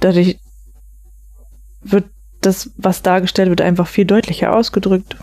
dadurch 0.02 0.38
wird 1.82 2.10
das, 2.42 2.72
was 2.76 3.02
dargestellt 3.02 3.50
wird, 3.50 3.62
einfach 3.62 3.88
viel 3.88 4.04
deutlicher 4.04 4.54
ausgedrückt, 4.54 5.16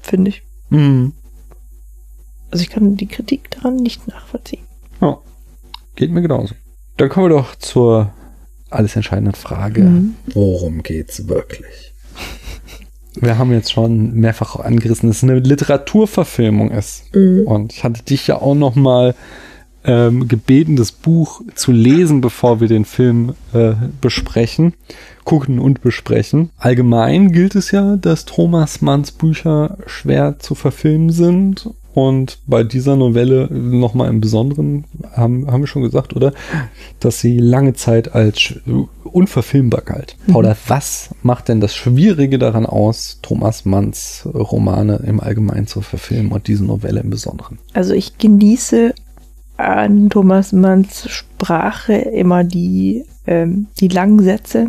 finde 0.00 0.30
ich. 0.30 0.42
Hm. 0.70 1.12
Also 2.50 2.62
ich 2.62 2.70
kann 2.70 2.96
die 2.96 3.06
Kritik 3.06 3.50
daran 3.52 3.76
nicht 3.76 4.08
nachvollziehen. 4.08 4.64
Ja. 5.00 5.18
Geht 5.94 6.10
mir 6.10 6.22
genauso. 6.22 6.56
Dann 6.96 7.08
kommen 7.08 7.30
wir 7.30 7.36
doch 7.36 7.54
zur 7.54 8.12
alles 8.70 8.96
entscheidenden 8.96 9.34
Frage. 9.34 9.82
Mhm. 9.82 10.14
Worum 10.26 10.82
geht's 10.82 11.28
wirklich? 11.28 11.94
Wir 13.20 13.38
haben 13.38 13.52
jetzt 13.52 13.72
schon 13.72 14.12
mehrfach 14.14 14.56
angerissen, 14.56 15.08
dass 15.08 15.18
es 15.18 15.22
eine 15.24 15.38
Literaturverfilmung 15.38 16.70
ist. 16.70 17.04
Und 17.46 17.72
ich 17.72 17.82
hatte 17.82 18.02
dich 18.02 18.26
ja 18.26 18.36
auch 18.36 18.54
noch 18.54 18.74
mal 18.74 19.14
ähm, 19.86 20.28
gebeten, 20.28 20.76
das 20.76 20.92
Buch 20.92 21.40
zu 21.54 21.72
lesen, 21.72 22.20
bevor 22.20 22.60
wir 22.60 22.68
den 22.68 22.84
Film 22.84 23.34
äh, 23.54 23.72
besprechen, 24.00 24.74
gucken 25.24 25.58
und 25.58 25.80
besprechen. 25.80 26.50
Allgemein 26.58 27.32
gilt 27.32 27.54
es 27.54 27.70
ja, 27.70 27.96
dass 27.96 28.26
Thomas 28.26 28.82
Manns 28.82 29.12
Bücher 29.12 29.78
schwer 29.86 30.38
zu 30.38 30.54
verfilmen 30.54 31.10
sind. 31.10 31.70
Und 31.96 32.40
bei 32.46 32.62
dieser 32.62 32.94
Novelle 32.94 33.48
noch 33.50 33.94
mal 33.94 34.10
im 34.10 34.20
Besonderen, 34.20 34.84
haben, 35.12 35.50
haben 35.50 35.62
wir 35.62 35.66
schon 35.66 35.80
gesagt, 35.80 36.14
oder? 36.14 36.34
Dass 37.00 37.20
sie 37.20 37.38
lange 37.38 37.72
Zeit 37.72 38.14
als 38.14 38.52
unverfilmbar 39.02 39.80
galt. 39.80 40.14
Paula, 40.30 40.54
was 40.66 41.14
macht 41.22 41.48
denn 41.48 41.62
das 41.62 41.74
Schwierige 41.74 42.38
daran 42.38 42.66
aus, 42.66 43.20
Thomas 43.22 43.64
Manns 43.64 44.28
Romane 44.34 45.02
im 45.06 45.20
Allgemeinen 45.20 45.66
zu 45.66 45.80
verfilmen 45.80 46.32
und 46.32 46.48
diese 46.48 46.66
Novelle 46.66 47.00
im 47.00 47.08
Besonderen? 47.08 47.58
Also 47.72 47.94
ich 47.94 48.18
genieße 48.18 48.92
an 49.56 50.10
Thomas 50.10 50.52
Manns 50.52 51.08
Sprache 51.08 51.94
immer 51.94 52.44
die, 52.44 53.06
ähm, 53.26 53.68
die 53.80 53.88
langen 53.88 54.22
Sätze, 54.22 54.68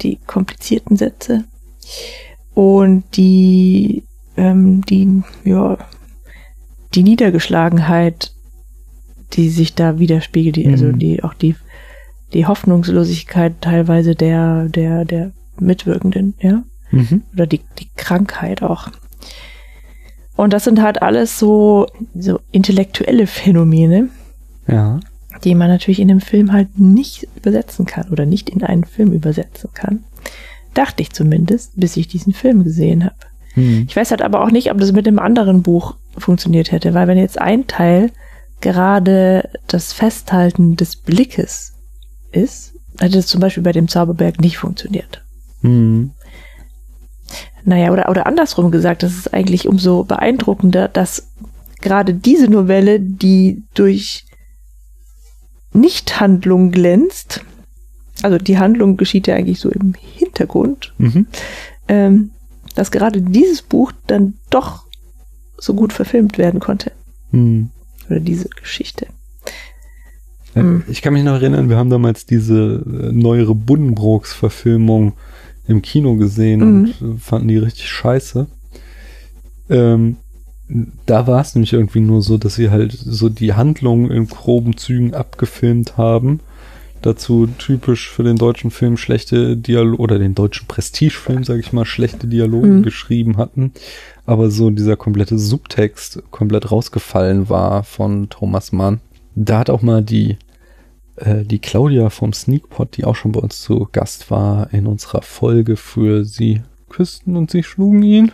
die 0.00 0.18
komplizierten 0.26 0.96
Sätze 0.96 1.44
und 2.54 3.04
die, 3.14 4.04
ähm, 4.38 4.80
die, 4.86 5.22
ja, 5.44 5.76
die 6.94 7.02
Niedergeschlagenheit, 7.02 8.32
die 9.34 9.48
sich 9.48 9.74
da 9.74 9.98
widerspiegelt, 9.98 10.56
die, 10.56 10.66
also 10.66 10.86
Mhm. 10.86 10.98
die 10.98 11.22
auch 11.22 11.34
die, 11.34 11.54
die 12.32 12.46
Hoffnungslosigkeit 12.46 13.60
teilweise 13.60 14.14
der, 14.14 14.68
der, 14.68 15.04
der 15.04 15.32
Mitwirkenden, 15.58 16.34
ja 16.40 16.62
Mhm. 16.90 17.22
oder 17.34 17.46
die, 17.46 17.60
die 17.78 17.88
Krankheit 17.96 18.62
auch. 18.62 18.88
Und 20.36 20.52
das 20.52 20.64
sind 20.64 20.80
halt 20.82 21.02
alles 21.02 21.38
so, 21.38 21.86
so 22.14 22.40
intellektuelle 22.50 23.26
Phänomene, 23.26 24.08
Ja. 24.66 24.98
die 25.44 25.54
man 25.54 25.68
natürlich 25.68 26.00
in 26.00 26.10
einem 26.10 26.20
Film 26.20 26.52
halt 26.52 26.78
nicht 26.78 27.28
übersetzen 27.36 27.86
kann 27.86 28.08
oder 28.10 28.26
nicht 28.26 28.48
in 28.50 28.62
einen 28.64 28.84
Film 28.84 29.12
übersetzen 29.12 29.70
kann. 29.74 30.04
Dachte 30.74 31.02
ich 31.02 31.10
zumindest, 31.12 31.72
bis 31.78 31.96
ich 31.96 32.08
diesen 32.08 32.32
Film 32.32 32.64
gesehen 32.64 33.04
habe. 33.04 33.16
Mhm. 33.54 33.84
Ich 33.88 33.94
weiß 33.96 34.10
halt 34.12 34.22
aber 34.22 34.42
auch 34.42 34.50
nicht, 34.50 34.70
ob 34.72 34.78
das 34.78 34.92
mit 34.92 35.06
dem 35.06 35.18
anderen 35.18 35.62
Buch 35.62 35.96
funktioniert 36.18 36.72
hätte, 36.72 36.94
weil 36.94 37.08
wenn 37.08 37.18
jetzt 37.18 37.40
ein 37.40 37.66
Teil 37.66 38.10
gerade 38.60 39.48
das 39.66 39.92
Festhalten 39.92 40.76
des 40.76 40.96
Blickes 40.96 41.74
ist, 42.32 42.74
hätte 42.98 43.18
es 43.18 43.26
zum 43.26 43.40
Beispiel 43.40 43.62
bei 43.62 43.72
dem 43.72 43.88
Zauberberg 43.88 44.40
nicht 44.40 44.58
funktioniert. 44.58 45.24
Mhm. 45.62 46.12
Naja, 47.64 47.92
oder, 47.92 48.08
oder 48.08 48.26
andersrum 48.26 48.70
gesagt, 48.70 49.02
das 49.02 49.14
ist 49.14 49.32
eigentlich 49.34 49.68
umso 49.68 50.04
beeindruckender, 50.04 50.88
dass 50.88 51.28
gerade 51.80 52.14
diese 52.14 52.48
Novelle, 52.48 53.00
die 53.00 53.62
durch 53.74 54.24
Nichthandlung 55.72 56.70
glänzt, 56.70 57.44
also 58.22 58.38
die 58.38 58.58
Handlung 58.58 58.96
geschieht 58.96 59.26
ja 59.26 59.36
eigentlich 59.36 59.60
so 59.60 59.70
im 59.70 59.94
Hintergrund, 59.94 60.92
Mhm. 60.98 61.26
ähm, 61.88 62.30
dass 62.74 62.90
gerade 62.90 63.22
dieses 63.22 63.62
Buch 63.62 63.92
dann 64.06 64.34
doch 64.50 64.84
so 65.60 65.74
gut 65.74 65.92
verfilmt 65.92 66.36
werden 66.38 66.58
konnte. 66.58 66.90
Mhm. 67.30 67.70
Oder 68.08 68.18
diese 68.20 68.48
Geschichte. 68.48 69.06
Ja, 70.54 70.62
Mhm. 70.64 70.82
Ich 70.88 71.00
kann 71.02 71.12
mich 71.12 71.22
noch 71.22 71.34
erinnern, 71.34 71.68
wir 71.68 71.76
haben 71.76 71.90
damals 71.90 72.26
diese 72.26 72.82
äh, 72.84 73.12
neuere 73.12 73.54
Buddenbrooks-Verfilmung 73.54 75.12
im 75.68 75.80
Kino 75.82 76.16
gesehen 76.16 76.62
und 76.62 76.86
äh, 76.88 77.18
fanden 77.20 77.46
die 77.48 77.58
richtig 77.58 77.88
scheiße. 77.88 78.48
Ähm, 79.68 80.16
da 81.06 81.26
war 81.26 81.40
es 81.40 81.54
nämlich 81.54 81.72
irgendwie 81.72 82.00
nur 82.00 82.22
so, 82.22 82.38
dass 82.38 82.54
sie 82.54 82.70
halt 82.70 82.92
so 82.92 83.28
die 83.28 83.54
Handlung 83.54 84.10
in 84.10 84.26
groben 84.26 84.76
Zügen 84.76 85.14
abgefilmt 85.14 85.96
haben. 85.96 86.40
Dazu 87.02 87.46
typisch 87.58 88.10
für 88.10 88.24
den 88.24 88.36
deutschen 88.36 88.70
Film 88.70 88.96
schlechte 88.96 89.56
Dialoge 89.56 90.02
oder 90.02 90.18
den 90.18 90.34
deutschen 90.34 90.66
Prestigefilm, 90.68 91.44
sage 91.44 91.60
ich 91.60 91.72
mal, 91.72 91.86
schlechte 91.86 92.26
Dialoge 92.26 92.66
Mhm. 92.68 92.82
geschrieben 92.82 93.36
hatten. 93.36 93.72
Aber 94.30 94.48
so 94.48 94.70
dieser 94.70 94.96
komplette 94.96 95.40
Subtext 95.40 96.22
komplett 96.30 96.70
rausgefallen 96.70 97.48
war 97.48 97.82
von 97.82 98.28
Thomas 98.28 98.70
Mann. 98.70 99.00
Da 99.34 99.58
hat 99.58 99.70
auch 99.70 99.82
mal 99.82 100.02
die, 100.04 100.36
äh, 101.16 101.42
die 101.44 101.58
Claudia 101.58 102.10
vom 102.10 102.32
Sneakpot, 102.32 102.96
die 102.96 103.04
auch 103.04 103.16
schon 103.16 103.32
bei 103.32 103.40
uns 103.40 103.60
zu 103.60 103.88
Gast 103.90 104.30
war, 104.30 104.72
in 104.72 104.86
unserer 104.86 105.22
Folge 105.22 105.74
für 105.74 106.24
Sie 106.24 106.62
küssten 106.88 107.36
und 107.36 107.50
sie 107.50 107.64
schlugen 107.64 108.04
ihn. 108.04 108.30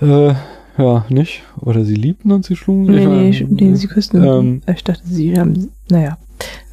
Äh, 0.00 0.34
ja, 0.78 1.04
nicht? 1.08 1.42
Oder 1.60 1.84
sie 1.84 1.94
liebten 1.96 2.30
und 2.30 2.44
sie 2.44 2.54
schlugen 2.54 2.86
ihn? 2.86 3.30
Nee, 3.30 3.46
nee, 3.48 3.70
nee, 3.70 3.74
sie 3.74 3.88
küssen. 3.88 4.22
ähm, 4.24 4.62
ich 4.72 4.84
dachte, 4.84 5.02
sie 5.04 5.36
haben, 5.36 5.70
naja. 5.90 6.16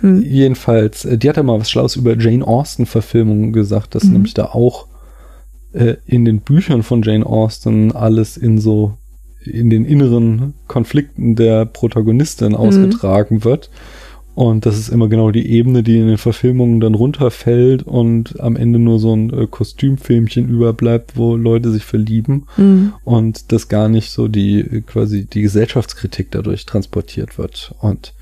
Hm. 0.02 0.22
Jedenfalls, 0.24 1.06
äh, 1.06 1.18
die 1.18 1.30
hat 1.30 1.38
ja 1.38 1.44
mal 1.44 1.60
was 1.60 1.72
Schlaues 1.72 1.96
über 1.96 2.16
Jane 2.16 2.46
Austen-Verfilmungen 2.46 3.54
gesagt, 3.54 3.96
dass 3.96 4.04
Mhm. 4.04 4.14
nämlich 4.14 4.34
da 4.36 4.46
auch 4.46 4.88
äh, 5.74 5.96
in 6.06 6.26
den 6.26 6.42
Büchern 6.42 6.84
von 6.84 7.02
Jane 7.02 7.26
Austen 7.26 7.92
alles 7.92 8.38
in 8.38 8.60
so 8.60 8.98
in 9.44 9.70
den 9.70 9.86
inneren 9.86 10.54
Konflikten 10.68 11.36
der 11.36 11.66
Protagonistin 11.66 12.56
ausgetragen 12.56 13.44
wird. 13.44 13.72
Und 14.34 14.66
das 14.66 14.78
ist 14.78 14.90
immer 14.90 15.10
genau 15.10 15.32
die 15.32 15.46
Ebene, 15.52 15.84
die 15.84 15.98
in 15.98 16.08
den 16.08 16.18
Verfilmungen 16.18 16.80
dann 16.80 16.96
runterfällt 16.96 17.84
und 17.84 18.40
am 18.40 18.56
Ende 18.56 18.80
nur 18.80 18.98
so 18.98 19.14
ein 19.14 19.32
äh, 19.34 19.48
Kostümfilmchen 19.48 20.48
überbleibt, 20.48 21.18
wo 21.18 21.36
Leute 21.36 21.72
sich 21.72 21.84
verlieben 21.84 22.46
Hm. 22.56 22.94
und 23.04 23.52
das 23.52 23.68
gar 23.68 23.90
nicht 23.90 24.10
so 24.12 24.28
die 24.30 24.62
äh, 24.62 24.82
quasi 24.82 25.26
die 25.26 25.42
Gesellschaftskritik 25.42 26.32
dadurch 26.32 26.66
transportiert 26.66 27.38
wird. 27.38 27.76
Und 27.82 28.14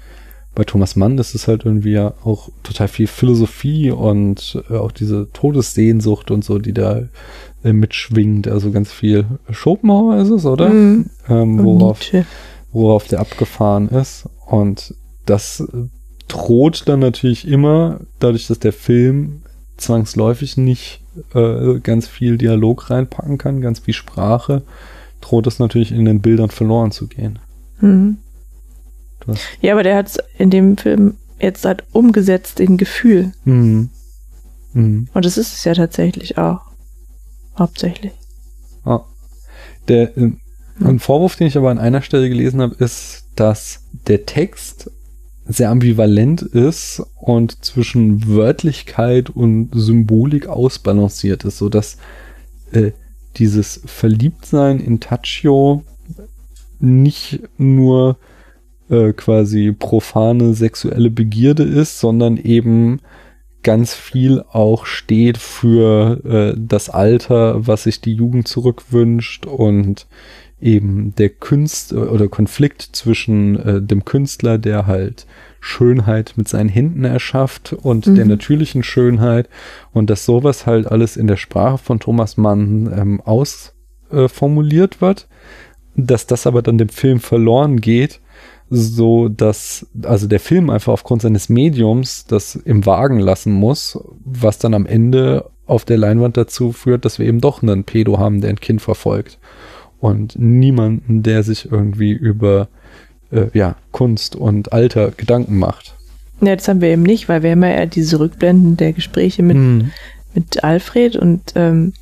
bei 0.59 0.65
Thomas 0.65 0.97
Mann 0.97 1.17
ist 1.19 1.35
es 1.35 1.47
halt 1.47 1.63
irgendwie 1.63 1.93
ja 1.93 2.15
auch 2.25 2.49
total 2.63 2.89
viel 2.89 3.07
Philosophie 3.07 3.91
und 3.91 4.61
äh, 4.69 4.75
auch 4.75 4.91
diese 4.91 5.29
Todessehnsucht 5.31 6.31
und 6.31 6.43
so, 6.43 6.59
die 6.59 6.73
da 6.73 7.03
äh, 7.63 7.71
mitschwingt. 7.71 8.45
Also 8.49 8.69
ganz 8.69 8.91
viel 8.91 9.25
Schopenhauer 9.49 10.17
ist 10.17 10.31
es, 10.31 10.45
oder? 10.45 10.67
Hm. 10.67 11.05
Ähm, 11.29 11.63
worauf, 11.63 12.01
worauf 12.73 13.07
der 13.07 13.21
abgefahren 13.21 13.87
ist. 13.87 14.27
Und 14.47 14.95
das 15.25 15.61
äh, 15.61 15.87
droht 16.27 16.89
dann 16.89 16.99
natürlich 16.99 17.47
immer, 17.47 18.01
dadurch, 18.19 18.47
dass 18.47 18.59
der 18.59 18.73
Film 18.73 19.43
zwangsläufig 19.77 20.57
nicht 20.57 20.99
äh, 21.35 21.79
ganz 21.79 22.09
viel 22.09 22.37
Dialog 22.37 22.89
reinpacken 22.89 23.37
kann, 23.37 23.61
ganz 23.61 23.79
viel 23.79 23.93
Sprache, 23.93 24.63
droht 25.21 25.47
es 25.47 25.57
natürlich 25.57 25.93
in 25.93 26.03
den 26.03 26.19
Bildern 26.19 26.49
verloren 26.49 26.91
zu 26.91 27.07
gehen. 27.07 27.39
Hm. 27.79 28.17
Hast- 29.29 29.41
Ja, 29.61 29.73
aber 29.73 29.83
der 29.83 29.95
hat 29.95 30.07
es 30.07 30.17
in 30.37 30.49
dem 30.49 30.77
Film 30.77 31.17
jetzt 31.39 31.65
halt 31.65 31.83
umgesetzt 31.91 32.59
in 32.59 32.77
Gefühl. 32.77 33.31
Mhm. 33.45 33.89
Mhm. 34.73 35.07
Und 35.13 35.25
das 35.25 35.37
ist 35.37 35.53
es 35.53 35.63
ja 35.63 35.73
tatsächlich 35.73 36.37
auch. 36.37 36.61
Hauptsächlich. 37.57 38.11
Ah. 38.85 39.01
Der, 39.87 40.17
äh, 40.17 40.31
ein 40.81 40.99
Vorwurf, 40.99 41.35
den 41.35 41.47
ich 41.47 41.57
aber 41.57 41.71
an 41.71 41.79
einer 41.79 42.01
Stelle 42.01 42.29
gelesen 42.29 42.61
habe, 42.61 42.75
ist, 42.75 43.25
dass 43.35 43.83
der 44.07 44.25
Text 44.25 44.91
sehr 45.45 45.69
ambivalent 45.71 46.41
ist 46.41 47.01
und 47.15 47.65
zwischen 47.65 48.27
Wörtlichkeit 48.27 49.29
und 49.29 49.71
Symbolik 49.73 50.47
ausbalanciert 50.47 51.43
ist, 51.43 51.57
so 51.57 51.69
dass 51.69 51.97
äh, 52.71 52.91
dieses 53.37 53.81
Verliebtsein 53.85 54.79
in 54.79 54.99
Tachio 54.99 55.83
nicht 56.79 57.41
nur 57.57 58.17
äh, 58.89 59.13
quasi 59.13 59.71
profane 59.71 60.53
sexuelle 60.53 61.09
Begierde 61.09 61.63
ist, 61.63 61.99
sondern 61.99 62.37
eben 62.37 62.99
ganz 63.63 63.93
viel 63.93 64.43
auch 64.51 64.85
steht 64.85 65.37
für 65.37 66.23
äh, 66.25 66.57
das 66.57 66.89
Alter, 66.89 67.67
was 67.67 67.83
sich 67.83 68.01
die 68.01 68.13
Jugend 68.13 68.47
zurückwünscht 68.47 69.45
und 69.45 70.07
eben 70.61 71.13
der 71.15 71.29
Künstler 71.29 72.11
oder 72.11 72.27
Konflikt 72.27 72.81
zwischen 72.93 73.59
äh, 73.59 73.81
dem 73.81 74.05
Künstler, 74.05 74.57
der 74.57 74.87
halt 74.87 75.25
Schönheit 75.61 76.33
mit 76.35 76.47
seinen 76.47 76.69
Händen 76.69 77.03
erschafft 77.03 77.73
und 77.73 78.07
mhm. 78.07 78.15
der 78.15 78.25
natürlichen 78.25 78.83
Schönheit 78.83 79.49
und 79.91 80.09
dass 80.09 80.25
sowas 80.25 80.65
halt 80.65 80.87
alles 80.87 81.17
in 81.17 81.27
der 81.27 81.37
Sprache 81.37 81.77
von 81.77 81.99
Thomas 81.99 82.37
Mann 82.37 82.91
ähm, 82.95 83.21
ausformuliert 83.21 84.97
äh, 84.97 85.01
wird, 85.01 85.27
dass 85.95 86.27
das 86.27 86.47
aber 86.47 86.61
dann 86.61 86.77
dem 86.77 86.89
Film 86.89 87.19
verloren 87.19 87.81
geht, 87.81 88.21
so 88.69 89.29
dass 89.29 89.87
also 90.03 90.27
der 90.27 90.39
Film 90.39 90.69
einfach 90.69 90.93
aufgrund 90.93 91.21
seines 91.21 91.49
Mediums 91.49 92.25
das 92.25 92.55
im 92.55 92.85
Wagen 92.85 93.19
lassen 93.19 93.51
muss, 93.51 93.99
was 94.23 94.59
dann 94.59 94.73
am 94.73 94.85
Ende 94.85 95.49
auf 95.65 95.85
der 95.85 95.97
Leinwand 95.97 96.37
dazu 96.37 96.71
führt, 96.71 97.05
dass 97.05 97.19
wir 97.19 97.27
eben 97.27 97.41
doch 97.41 97.61
einen 97.61 97.83
Pedo 97.83 98.19
haben, 98.19 98.41
der 98.41 98.51
ein 98.51 98.59
Kind 98.59 98.81
verfolgt 98.81 99.37
und 99.99 100.37
niemanden, 100.37 101.23
der 101.23 101.43
sich 101.43 101.71
irgendwie 101.71 102.11
über 102.11 102.69
äh, 103.31 103.47
ja, 103.53 103.75
Kunst 103.91 104.35
und 104.35 104.73
Alter 104.73 105.11
Gedanken 105.11 105.57
macht. 105.57 105.95
Ja, 106.41 106.55
das 106.55 106.67
haben 106.67 106.81
wir 106.81 106.89
eben 106.89 107.03
nicht, 107.03 107.27
weil 107.27 107.43
wir 107.43 107.51
haben 107.51 107.63
ja 107.63 107.85
diese 107.85 108.19
Rückblenden 108.19 108.77
der 108.77 108.93
Gespräche 108.93 109.43
mit, 109.43 109.57
hm. 109.57 109.91
mit 110.33 110.63
Alfred 110.63 111.15
und 111.15 111.53
ähm, 111.55 111.93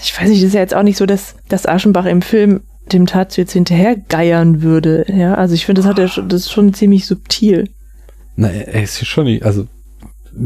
ich 0.00 0.18
weiß 0.18 0.28
nicht, 0.28 0.42
das 0.42 0.48
ist 0.48 0.54
ja 0.54 0.60
jetzt 0.60 0.74
auch 0.74 0.82
nicht 0.82 0.96
so, 0.96 1.06
dass, 1.06 1.36
dass 1.48 1.66
Aschenbach 1.66 2.06
im 2.06 2.22
Film 2.22 2.60
dem 2.92 3.06
Tatsu 3.06 3.40
jetzt 3.40 3.52
hinterher 3.52 3.96
geiern 3.96 4.62
würde. 4.62 5.04
Ja, 5.08 5.34
also 5.34 5.54
ich 5.54 5.66
finde, 5.66 5.82
das 5.82 5.88
hat 5.88 5.98
er 5.98 6.08
schon, 6.08 6.28
das 6.28 6.42
ist 6.42 6.52
schon 6.52 6.74
ziemlich 6.74 7.06
subtil. 7.06 7.68
Na, 8.36 8.48
er 8.48 8.82
ist 8.82 9.04
schon 9.06 9.24
nicht, 9.24 9.44
also 9.44 9.66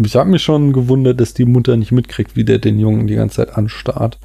ich 0.04 0.14
habe 0.14 0.30
mich 0.30 0.42
schon 0.42 0.72
gewundert, 0.72 1.20
dass 1.20 1.34
die 1.34 1.44
Mutter 1.44 1.76
nicht 1.76 1.92
mitkriegt, 1.92 2.36
wie 2.36 2.44
der 2.44 2.58
den 2.58 2.78
Jungen 2.78 3.06
die 3.06 3.16
ganze 3.16 3.36
Zeit 3.36 3.56
anstarrt. 3.56 4.18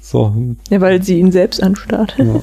So. 0.00 0.54
Ja, 0.70 0.80
weil 0.80 1.02
sie 1.02 1.18
ihn 1.18 1.32
selbst 1.32 1.62
anstarrt. 1.62 2.14
Ja. 2.18 2.40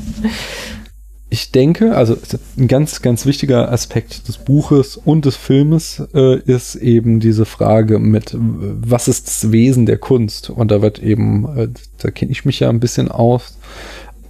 Ich 1.33 1.51
denke, 1.51 1.95
also 1.95 2.17
ein 2.57 2.67
ganz, 2.67 3.01
ganz 3.01 3.25
wichtiger 3.25 3.71
Aspekt 3.71 4.27
des 4.27 4.37
Buches 4.37 4.97
und 4.97 5.23
des 5.23 5.37
Filmes 5.37 6.03
äh, 6.13 6.37
ist 6.39 6.75
eben 6.75 7.21
diese 7.21 7.45
Frage 7.45 7.99
mit, 7.99 8.35
was 8.37 9.07
ist 9.07 9.27
das 9.27 9.51
Wesen 9.53 9.85
der 9.85 9.97
Kunst? 9.97 10.49
Und 10.49 10.71
da 10.71 10.81
wird 10.81 10.99
eben, 10.99 11.45
äh, 11.57 11.69
da 11.99 12.11
kenne 12.11 12.31
ich 12.31 12.43
mich 12.43 12.59
ja 12.59 12.69
ein 12.69 12.81
bisschen 12.81 13.09
aus, 13.09 13.57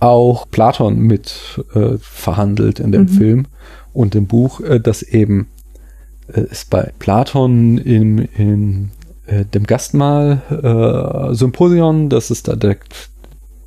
auch 0.02 0.50
Platon 0.50 1.00
mit 1.00 1.64
äh, 1.74 1.98
verhandelt 2.00 2.80
in 2.80 2.92
dem 2.92 3.04
mhm. 3.04 3.08
Film 3.08 3.46
und 3.94 4.16
im 4.16 4.28
Buch, 4.28 4.60
äh, 4.62 4.80
dass 4.80 5.04
eben 5.04 5.48
äh, 6.28 6.42
es 6.52 6.66
bei 6.66 6.92
Platon 7.00 7.78
im, 7.78 8.18
in 8.36 8.92
äh, 9.28 9.46
dem 9.46 9.66
Gastmahl 9.66 10.42
äh, 10.50 11.34
Symposion, 11.34 12.10
dass 12.10 12.30
es 12.30 12.44
da 12.44 12.56
direkt 12.56 13.12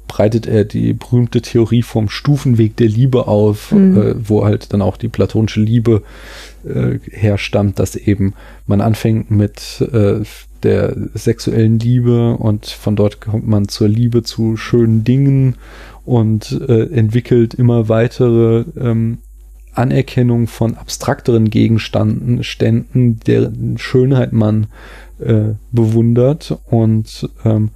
breitet 0.06 0.46
er 0.46 0.64
die 0.64 0.92
berühmte 0.92 1.42
Theorie 1.42 1.82
vom 1.82 2.08
Stufenweg 2.08 2.76
der 2.76 2.86
Liebe 2.88 3.26
auf, 3.26 3.72
mhm. 3.72 3.96
äh, 3.96 4.28
wo 4.28 4.44
halt 4.44 4.72
dann 4.72 4.80
auch 4.80 4.96
die 4.96 5.08
platonische 5.08 5.60
Liebe 5.60 6.02
äh, 6.64 6.98
herstammt, 7.10 7.80
dass 7.80 7.96
eben 7.96 8.34
man 8.66 8.80
anfängt 8.80 9.32
mit 9.32 9.80
äh, 9.92 10.20
der 10.62 10.94
sexuellen 11.14 11.80
Liebe 11.80 12.36
und 12.36 12.66
von 12.66 12.94
dort 12.94 13.20
kommt 13.20 13.46
man 13.48 13.66
zur 13.66 13.88
Liebe 13.88 14.22
zu 14.22 14.56
schönen 14.56 15.02
Dingen 15.02 15.56
und 16.04 16.52
äh, 16.68 16.84
entwickelt 16.90 17.54
immer 17.54 17.88
weitere 17.88 18.64
ähm, 18.78 19.18
Anerkennung 19.72 20.46
von 20.46 20.76
abstrakteren 20.76 21.50
Gegenständen, 21.50 22.44
Ständen, 22.44 23.20
deren 23.26 23.78
Schönheit 23.78 24.32
man 24.32 24.68
äh, 25.18 25.54
bewundert 25.72 26.58
und 26.70 27.28
ähm, 27.44 27.70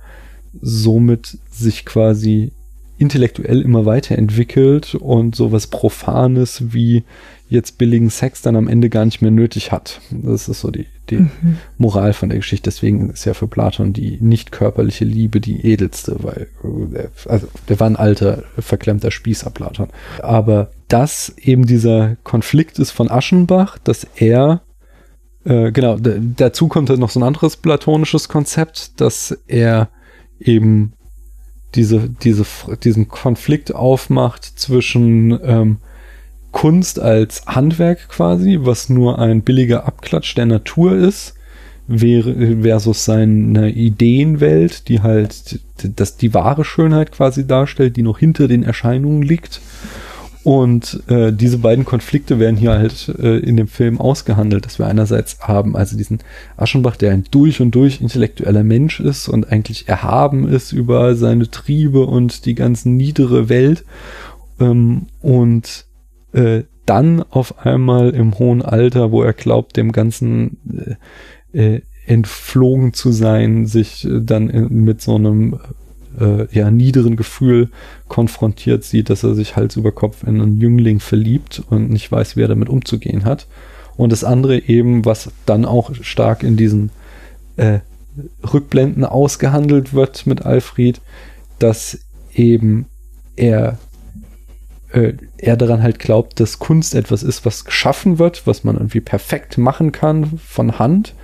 somit 0.61 1.39
sich 1.51 1.85
quasi 1.85 2.53
intellektuell 2.99 3.63
immer 3.63 3.87
weiterentwickelt 3.87 4.95
und 4.97 5.37
sowas 5.37 5.69
Profanes 5.69 6.73
wie 6.73 7.05
jetzt 7.49 7.79
billigen 7.79 8.11
Sex 8.11 8.43
dann 8.43 8.57
am 8.57 8.69
Ende 8.69 8.91
gar 8.91 9.05
nicht 9.05 9.23
mehr 9.23 9.31
nötig 9.31 9.73
hat. 9.73 10.01
Das 10.11 10.49
ist 10.49 10.61
so 10.61 10.71
die, 10.71 10.87
die 11.09 11.17
mhm. 11.17 11.59
Moral 11.79 12.13
von 12.13 12.29
der 12.29 12.39
Geschichte. 12.39 12.65
Deswegen 12.65 13.11
ist 13.11 13.25
ja 13.25 13.35
für 13.35 13.47
Platon 13.47 13.93
die 13.93 14.19
nicht 14.21 14.53
körperliche 14.53 15.05
Liebe 15.05 15.41
die 15.41 15.67
edelste, 15.67 16.17
weil 16.23 16.49
der, 16.63 17.11
also 17.27 17.49
der 17.69 17.81
war 17.81 17.87
ein 17.87 17.97
alter, 17.97 18.45
verklemmter 18.59 19.11
Spießer, 19.11 19.51
Platon. 19.51 19.89
Aber 20.23 20.71
dass 20.89 21.35
eben 21.39 21.67
dieser 21.67 22.17
Konflikt 22.23 22.79
ist 22.79 22.91
von 22.91 23.11
Aschenbach, 23.11 23.79
dass 23.79 24.07
er 24.17 24.63
äh, 25.45 25.73
genau, 25.73 25.97
dazu 25.99 26.69
kommt 26.69 26.91
halt 26.91 27.01
noch 27.01 27.11
so 27.11 27.21
ein 27.21 27.25
anderes 27.25 27.57
platonisches 27.57 28.29
Konzept, 28.29 29.01
dass 29.01 29.37
er 29.47 29.89
eben 30.39 30.93
diese, 31.75 32.09
diese, 32.09 32.45
diesen 32.83 33.09
Konflikt 33.09 33.75
aufmacht 33.75 34.45
zwischen 34.45 35.39
ähm, 35.43 35.79
Kunst 36.59 36.99
als 36.99 37.47
Handwerk 37.47 38.09
quasi, 38.09 38.59
was 38.63 38.89
nur 38.89 39.21
ein 39.21 39.43
billiger 39.43 39.87
Abklatsch 39.87 40.35
der 40.35 40.47
Natur 40.47 40.97
ist, 40.97 41.35
versus 41.89 43.05
seine 43.05 43.71
Ideenwelt, 43.71 44.89
die 44.89 45.01
halt 45.01 45.61
das, 45.77 46.17
die 46.17 46.35
wahre 46.35 46.65
Schönheit 46.65 47.13
quasi 47.13 47.47
darstellt, 47.47 47.97
die 47.97 48.03
noch 48.03 48.19
hinter 48.19 48.49
den 48.49 48.65
Erscheinungen 48.65 49.23
liegt. 49.23 49.61
Und 50.43 51.01
äh, 51.07 51.33
diese 51.33 51.59
beiden 51.59 51.85
Konflikte 51.85 52.41
werden 52.41 52.57
hier 52.57 52.73
halt 52.73 53.09
äh, 53.21 53.39
in 53.39 53.57
dem 53.57 53.69
Film 53.69 54.01
ausgehandelt, 54.01 54.67
dass 54.67 54.81
wir 54.81 54.87
einerseits 54.89 55.39
haben 55.39 55.77
also 55.77 55.97
diesen 55.97 56.19
Aschenbach, 56.57 56.97
der 56.97 57.13
ein 57.13 57.23
durch 57.31 57.61
und 57.61 57.73
durch 57.73 58.01
intellektueller 58.01 58.65
Mensch 58.65 58.99
ist 58.99 59.29
und 59.29 59.53
eigentlich 59.53 59.89
erhaben 59.89 60.49
ist 60.49 60.73
über 60.73 61.15
seine 61.15 61.49
Triebe 61.49 62.05
und 62.05 62.47
die 62.47 62.57
ganzen 62.57 62.97
niedere 62.97 63.49
Welt. 63.49 63.85
Ähm, 64.59 65.07
und 65.21 65.87
äh, 66.33 66.63
dann 66.87 67.23
auf 67.23 67.67
einmal 67.67 68.11
im 68.11 68.39
hohen 68.39 68.63
Alter, 68.63 69.13
wo 69.13 69.23
er 69.23 69.33
glaubt, 69.33 69.77
dem 69.77 69.93
Ganzen 69.93 70.97
äh, 71.53 71.75
äh 71.75 71.83
entflogen 72.07 72.95
zu 72.95 73.13
sein, 73.13 73.67
sich 73.67 74.07
äh, 74.07 74.21
dann 74.23 74.49
in, 74.49 74.85
mit 74.85 75.03
so 75.03 75.17
einem 75.17 75.61
äh, 76.19 76.47
ja, 76.55 76.71
niederen 76.71 77.17
Gefühl 77.17 77.69
konfrontiert 78.09 78.85
sieht, 78.85 79.11
dass 79.11 79.25
er 79.25 79.35
sich 79.35 79.57
Hals 79.57 79.77
über 79.77 79.93
Kopf 79.93 80.23
in 80.23 80.41
einen 80.41 80.59
Jüngling 80.59 81.01
verliebt 81.01 81.63
und 81.69 81.91
nicht 81.91 82.11
weiß, 82.11 82.37
wie 82.37 82.43
er 82.43 82.49
damit 82.49 82.69
umzugehen 82.69 83.25
hat. 83.25 83.47
Und 83.97 84.11
das 84.11 84.25
andere 84.25 84.59
eben, 84.59 85.05
was 85.05 85.31
dann 85.45 85.65
auch 85.65 85.93
stark 86.03 86.43
in 86.43 86.57
diesen 86.57 86.91
äh, 87.57 87.81
Rückblenden 88.53 89.05
ausgehandelt 89.05 89.93
wird 89.93 90.27
mit 90.27 90.47
Alfred, 90.47 91.01
dass 91.59 91.99
eben 92.35 92.87
er 93.37 93.79
äh, 94.93 95.15
er 95.37 95.57
daran 95.57 95.83
halt 95.83 95.99
glaubt, 95.99 96.41
dass 96.41 96.59
Kunst 96.59 96.95
etwas 96.95 97.23
ist, 97.23 97.45
was 97.45 97.65
geschaffen 97.65 98.19
wird, 98.19 98.47
was 98.47 98.65
man 98.65 98.77
irgendwie 98.77 99.01
perfekt 99.01 99.59
machen 99.59 99.93
kann 99.93 100.39
von 100.45 100.79
Hand 100.79 101.15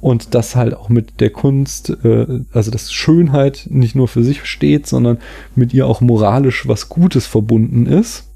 und 0.00 0.34
das 0.34 0.54
halt 0.54 0.74
auch 0.74 0.88
mit 0.88 1.20
der 1.20 1.30
Kunst, 1.30 1.96
äh, 2.04 2.26
also 2.52 2.70
dass 2.70 2.92
Schönheit 2.92 3.66
nicht 3.70 3.94
nur 3.94 4.08
für 4.08 4.22
sich 4.22 4.44
steht, 4.44 4.86
sondern 4.86 5.18
mit 5.54 5.72
ihr 5.72 5.86
auch 5.86 6.00
moralisch 6.00 6.68
was 6.68 6.88
Gutes 6.88 7.26
verbunden 7.26 7.86
ist. 7.86 8.28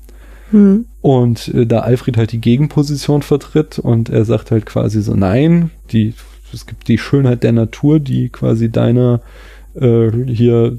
Mhm. 0.50 0.86
Und 1.02 1.48
äh, 1.48 1.66
da 1.66 1.80
Alfred 1.80 2.16
halt 2.16 2.32
die 2.32 2.40
Gegenposition 2.40 3.22
vertritt 3.22 3.78
und 3.78 4.08
er 4.08 4.24
sagt 4.24 4.50
halt 4.50 4.64
quasi 4.64 5.02
so, 5.02 5.14
nein, 5.14 5.70
die, 5.92 6.14
es 6.54 6.66
gibt 6.66 6.88
die 6.88 6.98
Schönheit 6.98 7.42
der 7.42 7.52
Natur, 7.52 8.00
die 8.00 8.30
quasi 8.30 8.70
deiner 8.70 9.20
äh, 9.74 10.10
hier 10.26 10.78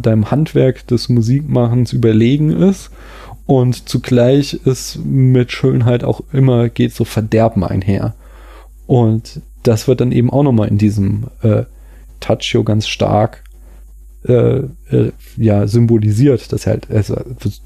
deinem 0.00 0.30
Handwerk 0.30 0.86
des 0.86 1.08
Musikmachens 1.08 1.92
überlegen 1.92 2.50
ist. 2.50 2.90
Und 3.46 3.88
zugleich 3.88 4.54
ist 4.64 4.98
mit 5.04 5.52
Schönheit 5.52 6.02
auch 6.02 6.22
immer 6.32 6.68
geht 6.68 6.94
so 6.94 7.04
Verderben 7.04 7.62
einher. 7.62 8.14
Und 8.86 9.42
das 9.62 9.86
wird 9.88 10.00
dann 10.00 10.12
eben 10.12 10.30
auch 10.30 10.42
nochmal 10.42 10.68
in 10.68 10.78
diesem 10.78 11.28
äh, 11.42 11.64
Touch 12.20 12.56
ganz 12.64 12.86
stark 12.86 13.44
äh, 14.26 14.62
äh, 14.90 15.12
ja, 15.36 15.66
symbolisiert, 15.66 16.52
dass 16.52 16.66
halt 16.66 16.90
also, 16.90 17.16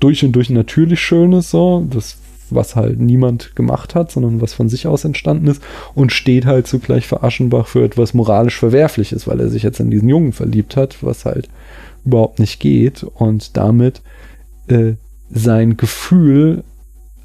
durch 0.01 0.25
und 0.25 0.33
durch 0.33 0.51
natürlich 0.51 1.01
schön 1.01 1.33
ist, 1.33 1.51
so, 1.51 1.87
das, 1.89 2.19
was 2.51 2.75
halt 2.75 2.99
niemand 2.99 3.55
gemacht 3.55 3.95
hat, 3.95 4.11
sondern 4.11 4.41
was 4.41 4.55
von 4.55 4.69
sich 4.69 4.87
aus 4.87 5.05
entstanden 5.05 5.47
ist 5.47 5.63
und 5.95 6.13
steht 6.13 6.47
halt 6.47 6.67
zugleich 6.67 7.07
für 7.07 7.23
Aschenbach 7.23 7.69
für 7.69 7.85
etwas 7.85 8.15
moralisch 8.15 8.59
Verwerfliches, 8.59 9.29
weil 9.29 9.39
er 9.39 9.49
sich 9.49 9.63
jetzt 9.63 9.81
in 9.81 9.91
diesen 9.91 10.09
Jungen 10.09 10.33
verliebt 10.33 10.77
hat, 10.77 11.03
was 11.03 11.25
halt 11.25 11.49
überhaupt 12.05 12.39
nicht 12.39 12.59
geht 12.59 13.05
und 13.05 13.57
damit 13.57 14.03
äh, 14.69 14.95
sein 15.31 15.77
Gefühl 15.77 16.65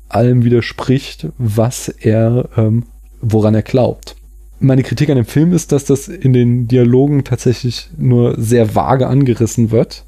allem 0.09 0.43
widerspricht, 0.43 1.27
was 1.37 1.87
er, 1.87 2.49
ähm, 2.57 2.83
woran 3.21 3.55
er 3.55 3.63
glaubt 3.63 4.15
meine 4.63 4.83
Kritik 4.83 5.09
an 5.09 5.17
dem 5.17 5.25
Film 5.25 5.53
ist, 5.53 5.71
dass 5.71 5.85
das 5.85 6.07
in 6.07 6.33
den 6.33 6.67
Dialogen 6.67 7.23
tatsächlich 7.23 7.89
nur 7.97 8.39
sehr 8.39 8.75
vage 8.75 9.07
angerissen 9.07 9.71
wird. 9.71 10.05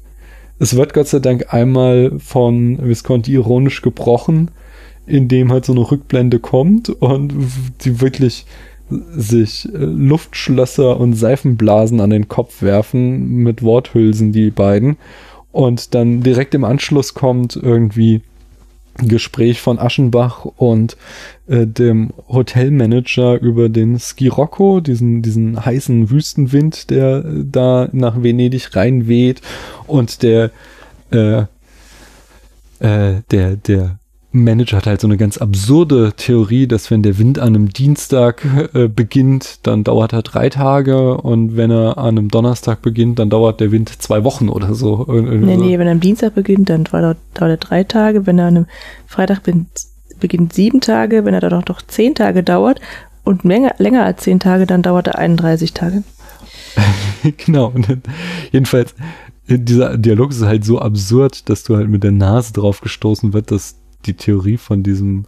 Es 0.58 0.74
wird 0.74 0.94
Gott 0.94 1.08
sei 1.08 1.18
Dank 1.18 1.52
einmal 1.52 2.12
von 2.18 2.78
Visconti 2.82 3.32
ironisch 3.32 3.82
gebrochen, 3.82 4.50
indem 5.06 5.52
halt 5.52 5.66
so 5.66 5.72
eine 5.72 5.88
Rückblende 5.88 6.38
kommt 6.38 6.88
und 6.88 7.34
die 7.82 8.00
wirklich 8.00 8.46
sich 8.88 9.66
äh, 9.66 9.78
Luftschlösser 9.78 10.98
und 10.98 11.14
Seifenblasen 11.14 12.00
an 12.00 12.10
den 12.10 12.28
Kopf 12.28 12.62
werfen 12.62 13.42
mit 13.42 13.62
Worthülsen, 13.62 14.32
die 14.32 14.50
beiden. 14.50 14.96
Und 15.56 15.94
dann 15.94 16.22
direkt 16.22 16.54
im 16.54 16.64
Anschluss 16.64 17.14
kommt 17.14 17.56
irgendwie 17.56 18.20
ein 18.98 19.08
Gespräch 19.08 19.62
von 19.62 19.78
Aschenbach 19.78 20.44
und 20.44 20.98
äh, 21.46 21.66
dem 21.66 22.10
Hotelmanager 22.28 23.40
über 23.40 23.70
den 23.70 23.98
Skirocco, 23.98 24.80
diesen, 24.80 25.22
diesen 25.22 25.64
heißen 25.64 26.10
Wüstenwind, 26.10 26.90
der 26.90 27.24
äh, 27.24 27.44
da 27.50 27.88
nach 27.92 28.22
Venedig 28.22 28.76
reinweht 28.76 29.40
und 29.86 30.22
der 30.22 30.50
äh, 31.10 31.44
äh, 32.80 33.22
der, 33.30 33.56
der 33.56 33.98
Manager 34.44 34.78
hat 34.78 34.86
halt 34.86 35.00
so 35.00 35.06
eine 35.06 35.16
ganz 35.16 35.38
absurde 35.38 36.12
Theorie, 36.16 36.66
dass 36.66 36.90
wenn 36.90 37.02
der 37.02 37.18
Wind 37.18 37.38
an 37.38 37.48
einem 37.48 37.68
Dienstag 37.70 38.44
äh, 38.74 38.88
beginnt, 38.88 39.66
dann 39.66 39.84
dauert 39.84 40.12
er 40.12 40.22
drei 40.22 40.48
Tage 40.48 41.16
und 41.16 41.56
wenn 41.56 41.70
er 41.70 41.98
an 41.98 42.18
einem 42.18 42.28
Donnerstag 42.28 42.82
beginnt, 42.82 43.18
dann 43.18 43.30
dauert 43.30 43.60
der 43.60 43.72
Wind 43.72 43.90
zwei 44.02 44.24
Wochen 44.24 44.48
oder 44.48 44.74
so. 44.74 45.06
Nee, 45.08 45.56
nee, 45.56 45.78
wenn 45.78 45.86
er 45.86 45.92
am 45.92 46.00
Dienstag 46.00 46.34
beginnt, 46.34 46.68
dann 46.70 46.84
dauert, 46.84 47.18
dauert 47.34 47.50
er 47.50 47.56
drei 47.56 47.84
Tage, 47.84 48.26
wenn 48.26 48.38
er 48.38 48.46
an 48.46 48.56
einem 48.56 48.66
Freitag 49.06 49.42
beginnt, 49.42 49.68
beginnt 50.20 50.52
sieben 50.52 50.80
Tage, 50.80 51.24
wenn 51.24 51.34
er 51.34 51.40
dann 51.40 51.62
doch 51.62 51.82
zehn 51.82 52.14
Tage 52.14 52.42
dauert 52.42 52.80
und 53.24 53.44
länger, 53.44 53.74
länger 53.78 54.04
als 54.04 54.22
zehn 54.22 54.40
Tage, 54.40 54.66
dann 54.66 54.82
dauert 54.82 55.08
er 55.08 55.18
31 55.18 55.72
Tage. 55.72 56.02
genau, 57.36 57.72
dann, 57.74 58.02
jedenfalls, 58.52 58.94
dieser 59.48 59.96
Dialog 59.96 60.30
ist 60.30 60.42
halt 60.42 60.64
so 60.64 60.80
absurd, 60.80 61.48
dass 61.48 61.62
du 61.62 61.76
halt 61.76 61.88
mit 61.88 62.02
der 62.02 62.12
Nase 62.12 62.52
drauf 62.52 62.80
gestoßen 62.80 63.32
wird, 63.32 63.50
dass 63.50 63.76
die 64.04 64.14
Theorie 64.14 64.56
von 64.56 64.82
diesem 64.82 65.24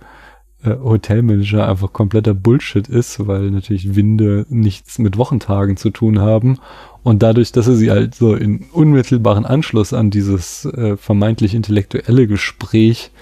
äh, 0.63 0.71
Hotelmanager 0.71 1.69
einfach 1.69 1.93
kompletter 1.93 2.35
Bullshit 2.35 2.89
ist, 2.89 3.27
weil 3.27 3.51
natürlich 3.51 3.95
Winde 3.95 4.47
nichts 4.49 4.99
mit 4.99 5.17
Wochentagen 5.17 5.77
zu 5.77 5.91
tun 5.91 6.19
haben. 6.19 6.59
Und 7.03 7.23
dadurch, 7.23 7.53
dass 7.53 7.69
er 7.69 7.77
sie 7.77 7.91
halt 7.91 8.15
so 8.15 8.35
in 8.35 8.67
unmittelbaren 8.73 9.47
Anschluss 9.47 9.93
an 9.93 10.11
dieses 10.11 10.65
äh, 10.65 10.97
vermeintlich 10.97 11.55
intellektuelle 11.55 12.27
Gespräch 12.27 13.13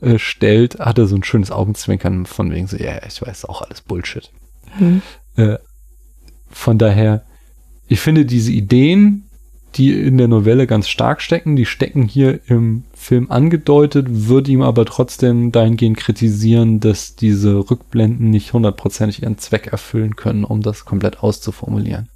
äh, 0.00 0.18
stellt, 0.18 0.80
hat 0.80 0.98
er 0.98 1.06
so 1.06 1.14
ein 1.14 1.22
schönes 1.22 1.52
Augenzwinkern 1.52 2.26
von 2.26 2.50
wegen 2.50 2.66
so, 2.66 2.76
ja, 2.76 3.00
ich 3.06 3.22
weiß 3.22 3.44
auch 3.44 3.62
alles 3.62 3.80
Bullshit. 3.80 4.30
Mhm. 4.78 5.02
Äh, 5.36 5.58
von 6.50 6.78
daher, 6.78 7.24
ich 7.86 8.00
finde 8.00 8.24
diese 8.24 8.52
Ideen, 8.52 9.28
die 9.74 9.92
in 9.92 10.18
der 10.18 10.28
Novelle 10.28 10.66
ganz 10.66 10.88
stark 10.88 11.20
stecken, 11.20 11.56
die 11.56 11.66
stecken 11.66 12.02
hier 12.02 12.40
im 12.46 12.84
Film 12.94 13.30
angedeutet, 13.30 14.06
würde 14.08 14.50
ihm 14.50 14.62
aber 14.62 14.84
trotzdem 14.84 15.52
dahingehend 15.52 15.96
kritisieren, 15.96 16.80
dass 16.80 17.16
diese 17.16 17.70
Rückblenden 17.70 18.30
nicht 18.30 18.52
hundertprozentig 18.52 19.22
ihren 19.22 19.38
Zweck 19.38 19.68
erfüllen 19.68 20.16
können, 20.16 20.44
um 20.44 20.62
das 20.62 20.84
komplett 20.84 21.22
auszuformulieren. 21.22 22.08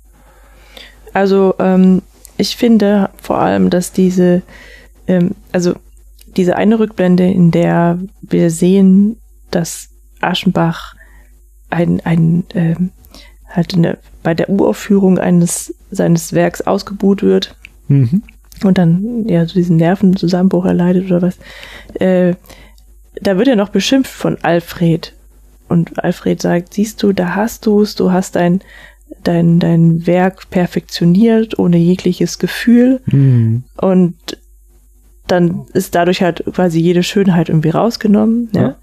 Also 1.12 1.54
ähm, 1.58 2.02
ich 2.36 2.56
finde 2.56 3.10
vor 3.20 3.38
allem, 3.38 3.70
dass 3.70 3.92
diese, 3.92 4.42
ähm, 5.06 5.30
also 5.52 5.74
diese 6.36 6.56
eine 6.56 6.78
Rückblende, 6.78 7.24
in 7.24 7.50
der 7.50 7.98
wir 8.20 8.50
sehen, 8.50 9.16
dass 9.50 9.88
Aschenbach 10.20 10.94
ein, 11.70 12.00
ein 12.04 12.44
ähm, 12.54 12.90
halt 13.48 13.74
eine, 13.74 13.98
bei 14.26 14.34
der 14.34 14.50
Uraufführung 14.50 15.20
eines 15.20 15.72
seines 15.92 16.32
Werks 16.32 16.60
ausgebuht 16.60 17.22
wird 17.22 17.54
mhm. 17.86 18.24
und 18.64 18.76
dann 18.76 19.24
ja 19.28 19.46
so 19.46 19.54
diesen 19.54 19.76
Nervenzusammenbruch 19.76 20.64
erleidet 20.64 21.06
oder 21.06 21.22
was. 21.22 21.38
Äh, 21.94 22.34
da 23.20 23.38
wird 23.38 23.46
er 23.46 23.54
noch 23.54 23.68
beschimpft 23.68 24.10
von 24.10 24.36
Alfred 24.42 25.12
und 25.68 26.02
Alfred 26.02 26.42
sagt, 26.42 26.74
siehst 26.74 27.04
du, 27.04 27.12
da 27.12 27.36
hast 27.36 27.66
du 27.66 27.82
es, 27.82 27.94
du 27.94 28.10
hast 28.10 28.34
dein 28.34 28.62
dein 29.22 29.60
dein 29.60 30.08
Werk 30.08 30.50
perfektioniert 30.50 31.60
ohne 31.60 31.76
jegliches 31.76 32.40
Gefühl 32.40 33.02
mhm. 33.06 33.62
und 33.76 34.16
dann 35.28 35.66
ist 35.72 35.94
dadurch 35.94 36.20
halt 36.20 36.42
quasi 36.52 36.80
jede 36.80 37.04
Schönheit 37.04 37.48
irgendwie 37.48 37.70
rausgenommen. 37.70 38.48
Ja. 38.52 38.60
ja. 38.60 38.76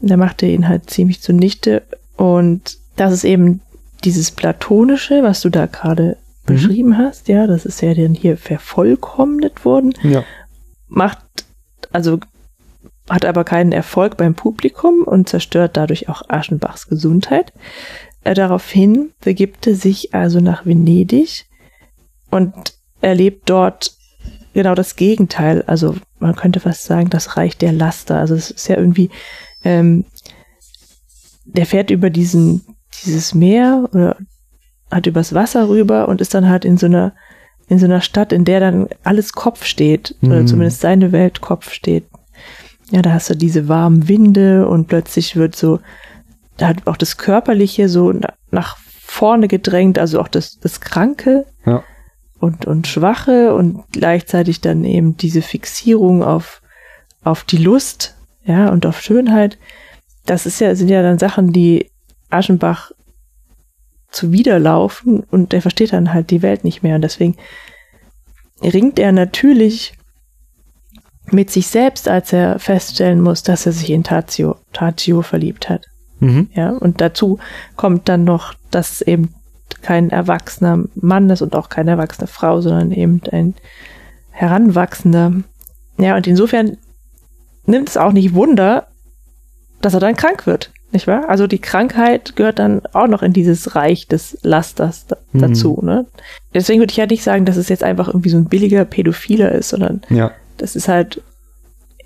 Da 0.00 0.16
macht 0.16 0.42
er 0.42 0.48
ihn 0.48 0.66
halt 0.66 0.88
ziemlich 0.88 1.20
zunichte 1.20 1.82
und 2.16 2.78
das 2.96 3.12
ist 3.12 3.24
eben 3.24 3.60
dieses 4.04 4.30
Platonische, 4.30 5.22
was 5.22 5.40
du 5.40 5.50
da 5.50 5.66
gerade 5.66 6.16
mhm. 6.46 6.54
beschrieben 6.54 6.98
hast, 6.98 7.28
ja, 7.28 7.46
das 7.46 7.64
ist 7.64 7.80
ja 7.80 7.94
dann 7.94 8.14
hier 8.14 8.36
vervollkommnet 8.36 9.64
worden, 9.64 9.94
ja. 10.02 10.24
macht, 10.88 11.18
also 11.92 12.18
hat 13.08 13.24
aber 13.24 13.44
keinen 13.44 13.72
Erfolg 13.72 14.16
beim 14.16 14.34
Publikum 14.34 15.02
und 15.02 15.28
zerstört 15.28 15.76
dadurch 15.76 16.08
auch 16.08 16.22
Aschenbachs 16.28 16.88
Gesundheit. 16.88 17.52
Äh, 18.24 18.34
daraufhin 18.34 19.12
begibt 19.20 19.66
er 19.66 19.74
sich 19.74 20.14
also 20.14 20.40
nach 20.40 20.66
Venedig 20.66 21.46
und 22.30 22.52
erlebt 23.00 23.48
dort 23.48 23.92
genau 24.52 24.74
das 24.74 24.96
Gegenteil. 24.96 25.62
Also 25.66 25.96
man 26.18 26.36
könnte 26.36 26.60
fast 26.60 26.84
sagen, 26.84 27.10
das 27.10 27.36
Reich 27.36 27.56
der 27.56 27.72
Laster. 27.72 28.18
Also 28.18 28.34
es 28.34 28.50
ist 28.50 28.68
ja 28.68 28.76
irgendwie, 28.76 29.10
ähm, 29.64 30.04
der 31.44 31.64
fährt 31.64 31.90
über 31.90 32.10
diesen 32.10 32.62
dieses 33.04 33.34
Meer 33.34 33.88
oder 33.92 34.16
hat 34.90 35.06
übers 35.06 35.34
Wasser 35.34 35.68
rüber 35.68 36.08
und 36.08 36.20
ist 36.20 36.34
dann 36.34 36.48
halt 36.48 36.64
in 36.64 36.76
so 36.76 36.86
einer 36.86 37.12
in 37.68 37.78
so 37.78 37.84
einer 37.84 38.00
Stadt, 38.00 38.32
in 38.32 38.44
der 38.44 38.60
dann 38.60 38.88
alles 39.04 39.32
Kopf 39.32 39.64
steht, 39.64 40.16
mhm. 40.20 40.30
oder 40.30 40.46
zumindest 40.46 40.80
seine 40.80 41.12
Welt 41.12 41.40
Kopf 41.40 41.72
steht. 41.72 42.04
Ja, 42.90 43.02
da 43.02 43.12
hast 43.12 43.28
du 43.28 43.36
diese 43.36 43.68
warmen 43.68 44.08
Winde 44.08 44.66
und 44.66 44.88
plötzlich 44.88 45.36
wird 45.36 45.54
so, 45.54 45.80
da 46.56 46.68
hat 46.68 46.86
auch 46.86 46.96
das 46.96 47.18
Körperliche 47.18 47.88
so 47.90 48.12
nach 48.50 48.78
vorne 48.78 49.48
gedrängt, 49.48 49.98
also 49.98 50.20
auch 50.20 50.28
das, 50.28 50.58
das 50.60 50.80
Kranke 50.80 51.44
ja. 51.66 51.84
und, 52.40 52.66
und 52.66 52.86
Schwache 52.86 53.54
und 53.54 53.84
gleichzeitig 53.92 54.62
dann 54.62 54.84
eben 54.84 55.18
diese 55.18 55.42
Fixierung 55.42 56.22
auf, 56.22 56.62
auf 57.22 57.44
die 57.44 57.58
Lust, 57.58 58.16
ja, 58.44 58.70
und 58.70 58.86
auf 58.86 59.02
Schönheit. 59.02 59.58
Das 60.24 60.46
ist 60.46 60.60
ja, 60.60 60.74
sind 60.74 60.88
ja 60.88 61.02
dann 61.02 61.18
Sachen, 61.18 61.52
die 61.52 61.90
Aschenbach 62.30 62.92
zuwiderlaufen 64.10 65.20
und 65.20 65.52
er 65.52 65.62
versteht 65.62 65.92
dann 65.92 66.12
halt 66.12 66.30
die 66.30 66.42
Welt 66.42 66.64
nicht 66.64 66.82
mehr. 66.82 66.96
Und 66.96 67.02
deswegen 67.02 67.36
ringt 68.62 68.98
er 68.98 69.12
natürlich 69.12 69.94
mit 71.30 71.50
sich 71.50 71.66
selbst, 71.66 72.08
als 72.08 72.32
er 72.32 72.58
feststellen 72.58 73.20
muss, 73.20 73.42
dass 73.42 73.66
er 73.66 73.72
sich 73.72 73.90
in 73.90 74.02
Tazio, 74.02 74.56
Tazio 74.72 75.22
verliebt 75.22 75.68
hat. 75.68 75.86
Mhm. 76.20 76.48
Ja, 76.54 76.70
und 76.70 77.00
dazu 77.00 77.38
kommt 77.76 78.08
dann 78.08 78.24
noch, 78.24 78.54
dass 78.70 79.02
eben 79.02 79.34
kein 79.82 80.10
erwachsener 80.10 80.84
Mann 80.94 81.30
ist 81.30 81.42
und 81.42 81.54
auch 81.54 81.68
keine 81.68 81.92
erwachsene 81.92 82.26
Frau, 82.26 82.60
sondern 82.60 82.90
eben 82.90 83.20
ein 83.30 83.54
heranwachsender. 84.30 85.34
Ja, 85.98 86.16
und 86.16 86.26
insofern 86.26 86.78
nimmt 87.66 87.88
es 87.88 87.96
auch 87.96 88.12
nicht 88.12 88.34
Wunder, 88.34 88.88
dass 89.80 89.94
er 89.94 90.00
dann 90.00 90.16
krank 90.16 90.46
wird. 90.46 90.72
Nicht 90.90 91.06
wahr? 91.06 91.28
Also 91.28 91.46
die 91.46 91.58
Krankheit 91.58 92.34
gehört 92.34 92.58
dann 92.58 92.80
auch 92.92 93.08
noch 93.08 93.22
in 93.22 93.34
dieses 93.34 93.74
Reich 93.74 94.06
des 94.08 94.38
Lasters 94.42 95.06
da 95.06 95.16
mhm. 95.32 95.40
dazu. 95.40 95.80
Ne? 95.82 96.06
Deswegen 96.54 96.80
würde 96.80 96.92
ich 96.92 96.96
ja 96.96 97.06
nicht 97.06 97.22
sagen, 97.22 97.44
dass 97.44 97.56
es 97.56 97.68
jetzt 97.68 97.84
einfach 97.84 98.08
irgendwie 98.08 98.30
so 98.30 98.38
ein 98.38 98.46
billiger 98.46 98.84
Pädophiler 98.84 99.52
ist, 99.52 99.68
sondern 99.68 100.00
ja. 100.08 100.30
das 100.56 100.76
ist 100.76 100.88
halt 100.88 101.22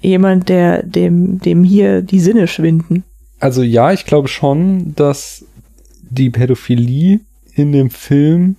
jemand, 0.00 0.48
der 0.48 0.82
dem, 0.82 1.38
dem 1.38 1.62
hier 1.62 2.02
die 2.02 2.18
Sinne 2.18 2.48
schwinden. 2.48 3.04
Also 3.38 3.62
ja, 3.62 3.92
ich 3.92 4.04
glaube 4.04 4.28
schon, 4.28 4.94
dass 4.96 5.44
die 6.02 6.30
Pädophilie 6.30 7.20
in 7.54 7.72
dem 7.72 7.90
Film 7.90 8.56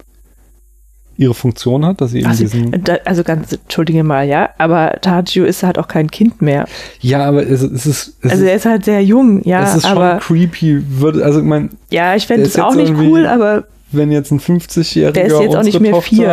ihre 1.17 1.33
Funktion 1.33 1.85
hat, 1.85 2.01
dass 2.01 2.11
sie 2.11 2.25
also, 2.25 2.43
in 2.43 2.71
diesen. 2.71 2.83
also 3.05 3.23
ganz, 3.23 3.53
entschuldige 3.53 4.03
mal, 4.03 4.27
ja, 4.27 4.49
aber 4.57 4.97
Tajio 5.01 5.45
ist 5.45 5.63
halt 5.63 5.77
auch 5.77 5.87
kein 5.87 6.09
Kind 6.09 6.41
mehr. 6.41 6.65
Ja, 7.01 7.25
aber 7.25 7.43
es, 7.47 7.61
es 7.61 7.85
ist. 7.85 8.17
Es 8.21 8.31
also 8.31 8.45
er 8.45 8.55
ist 8.55 8.65
halt 8.65 8.85
sehr 8.85 9.03
jung, 9.03 9.43
ja. 9.43 9.63
Es 9.63 9.75
ist 9.75 9.85
aber, 9.85 10.21
schon 10.21 10.37
creepy. 10.37 10.83
Würde, 10.99 11.23
also 11.23 11.39
ich 11.39 11.45
mein, 11.45 11.69
Ja, 11.91 12.15
ich 12.15 12.27
fände 12.27 12.45
es 12.45 12.57
auch 12.57 12.75
nicht 12.75 12.93
cool, 12.97 13.27
aber. 13.27 13.65
Wenn 13.91 14.11
jetzt 14.11 14.31
ein 14.31 14.39
50-jähriger 14.39 15.11
Der 15.11 15.25
ist 15.27 15.39
jetzt 15.39 15.55
auch 15.55 15.63
nicht 15.63 15.79
mehr 15.79 16.01
vier. 16.01 16.25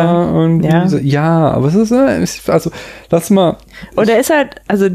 Ja. 0.63 0.87
So, 0.87 0.97
ja, 0.97 1.51
aber 1.51 1.67
es 1.67 1.75
ist, 1.75 2.49
also, 2.49 2.71
lass 3.11 3.29
mal. 3.29 3.57
Und 3.95 4.09
er 4.09 4.19
ist 4.19 4.31
halt, 4.31 4.55
also. 4.67 4.87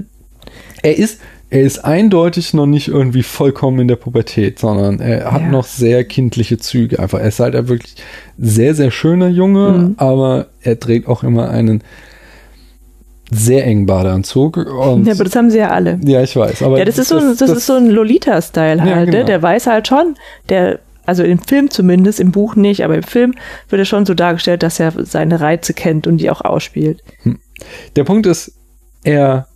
Er 0.83 0.99
ist, 0.99 1.21
er 1.49 1.63
ist 1.63 1.85
eindeutig 1.85 2.55
noch 2.55 2.67
nicht 2.67 2.89
irgendwie 2.89 3.23
vollkommen 3.23 3.79
in 3.81 3.89
der 3.89 3.97
Pubertät, 3.97 4.59
sondern 4.59 5.01
er 5.01 5.31
hat 5.31 5.43
ja. 5.43 5.49
noch 5.49 5.65
sehr 5.65 6.05
kindliche 6.05 6.59
Züge. 6.59 6.99
Einfach, 6.99 7.21
er 7.21 7.29
ist 7.29 7.39
halt 7.39 7.55
ein 7.55 7.69
wirklich 7.69 7.95
sehr, 8.37 8.75
sehr 8.75 8.91
schöner 8.91 9.29
Junge, 9.29 9.71
mhm. 9.71 9.95
aber 9.97 10.47
er 10.63 10.81
trägt 10.81 11.07
auch 11.07 11.23
immer 11.23 11.49
einen 11.49 11.85
sehr 13.31 13.65
engen 13.65 13.87
Badeanzug. 13.87 14.57
Ja, 14.57 15.13
aber 15.13 15.25
das 15.25 15.37
haben 15.37 15.51
sie 15.51 15.59
ja 15.59 15.71
alle. 15.71 16.01
Ja, 16.05 16.23
ich 16.23 16.35
weiß. 16.37 16.63
Aber 16.63 16.79
ja, 16.79 16.85
das 16.85 16.99
ist 16.99 17.09
so, 17.09 17.19
das, 17.19 17.39
das, 17.39 17.51
ist 17.51 17.67
so 17.67 17.75
ein 17.75 17.91
Lolita-Style 17.91 18.81
halt. 18.81 18.91
Ja, 18.91 19.05
ne? 19.05 19.07
genau. 19.07 19.25
Der 19.27 19.43
weiß 19.43 19.67
halt 19.69 19.89
schon, 19.89 20.15
der, 20.49 20.81
also 21.07 21.23
im 21.23 21.39
Film 21.39 21.71
zumindest, 21.71 22.19
im 22.19 22.33
Buch 22.33 22.57
nicht, 22.57 22.85
aber 22.85 22.97
im 22.97 23.03
Film 23.03 23.35
wird 23.69 23.81
er 23.81 23.85
schon 23.85 24.07
so 24.07 24.15
dargestellt, 24.15 24.63
dass 24.63 24.81
er 24.81 24.93
seine 25.05 25.41
Reize 25.41 25.75
kennt 25.75 26.07
und 26.07 26.19
die 26.19 26.31
auch 26.31 26.41
ausspielt. 26.41 27.03
Hm. 27.23 27.39
Der 27.95 28.05
Punkt 28.05 28.27
ist, 28.27 28.53
er 29.03 29.47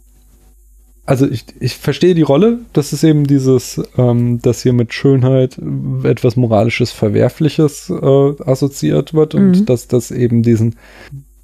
also 1.06 1.28
ich, 1.28 1.44
ich 1.58 1.76
verstehe 1.76 2.14
die 2.14 2.22
Rolle, 2.22 2.60
das 2.72 2.92
ist 2.92 3.02
eben 3.02 3.26
dieses, 3.26 3.80
ähm, 3.98 4.40
dass 4.42 4.62
hier 4.62 4.72
mit 4.72 4.94
Schönheit 4.94 5.58
etwas 6.04 6.36
Moralisches, 6.36 6.92
Verwerfliches 6.92 7.90
äh, 7.90 8.42
assoziiert 8.44 9.12
wird 9.12 9.34
und 9.34 9.50
Mhm. 9.50 9.66
dass 9.66 9.88
das 9.88 10.10
eben 10.10 10.42
diesen, 10.42 10.76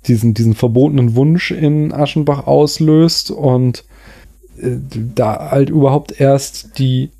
diesen, 0.06 0.34
diesen 0.34 0.54
verbotenen 0.54 1.16
Wunsch 1.16 1.50
in 1.50 1.92
Aschenbach 1.92 2.46
auslöst 2.46 3.30
und 3.30 3.84
äh, 4.60 4.76
da 5.14 5.50
halt 5.50 5.70
überhaupt 5.70 6.20
erst 6.20 6.78
die, 6.78 7.10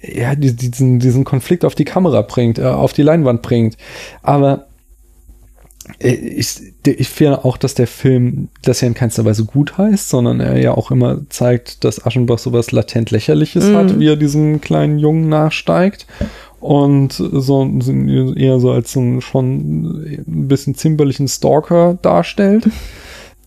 ja, 0.00 0.34
die, 0.34 0.56
diesen, 0.56 0.98
diesen 0.98 1.24
Konflikt 1.24 1.64
auf 1.64 1.74
die 1.74 1.84
Kamera 1.84 2.22
bringt, 2.22 2.58
äh, 2.58 2.64
auf 2.64 2.92
die 2.92 3.02
Leinwand 3.02 3.42
bringt. 3.42 3.76
Aber 4.22 4.66
ich, 5.98 6.60
ich 6.86 7.08
finde 7.08 7.44
auch, 7.44 7.56
dass 7.56 7.74
der 7.74 7.86
Film 7.86 8.48
das 8.62 8.80
ja 8.80 8.88
in 8.88 8.94
keinster 8.94 9.24
Weise 9.24 9.44
gut 9.44 9.78
heißt, 9.78 10.08
sondern 10.08 10.40
er 10.40 10.58
ja 10.58 10.72
auch 10.74 10.90
immer 10.90 11.20
zeigt, 11.28 11.84
dass 11.84 12.04
Aschenbach 12.06 12.38
sowas 12.38 12.72
latent 12.72 13.10
lächerliches 13.10 13.66
Mhm. 13.68 13.74
hat, 13.76 13.98
wie 14.00 14.08
er 14.08 14.16
diesem 14.16 14.60
kleinen 14.60 14.98
Jungen 14.98 15.28
nachsteigt. 15.28 16.06
Und 16.60 17.12
so 17.14 17.30
so- 17.80 18.34
eher 18.34 18.60
so 18.60 18.70
als 18.70 18.92
so 18.92 19.00
einen 19.00 19.20
schon 19.20 20.22
ein 20.28 20.48
bisschen 20.48 20.74
zimperlichen 20.76 21.26
Stalker 21.26 21.98
darstellt. 22.02 22.68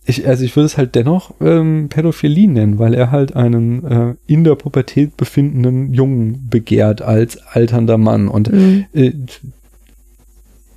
Ich, 0.08 0.28
also 0.28 0.44
ich 0.44 0.56
würde 0.56 0.66
es 0.68 0.78
halt 0.78 0.94
dennoch 0.94 1.34
ähm, 1.42 1.88
Pädophilie 1.90 2.48
nennen, 2.48 2.78
weil 2.78 2.94
er 2.94 3.10
halt 3.12 3.36
einen 3.36 3.84
äh, 3.86 4.14
in 4.28 4.44
der 4.44 4.54
Pubertät 4.56 5.18
befindenden 5.18 5.94
Jungen 5.94 6.46
begehrt 6.50 7.02
als 7.02 7.38
alternder 7.54 7.98
Mann. 7.98 8.28
Und 8.28 8.52
Mhm. 8.52 8.86
äh, 8.94 9.14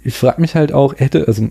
ich 0.09 0.15
frage 0.15 0.41
mich 0.41 0.55
halt 0.55 0.73
auch, 0.73 0.95
hätte, 0.97 1.29
also 1.29 1.49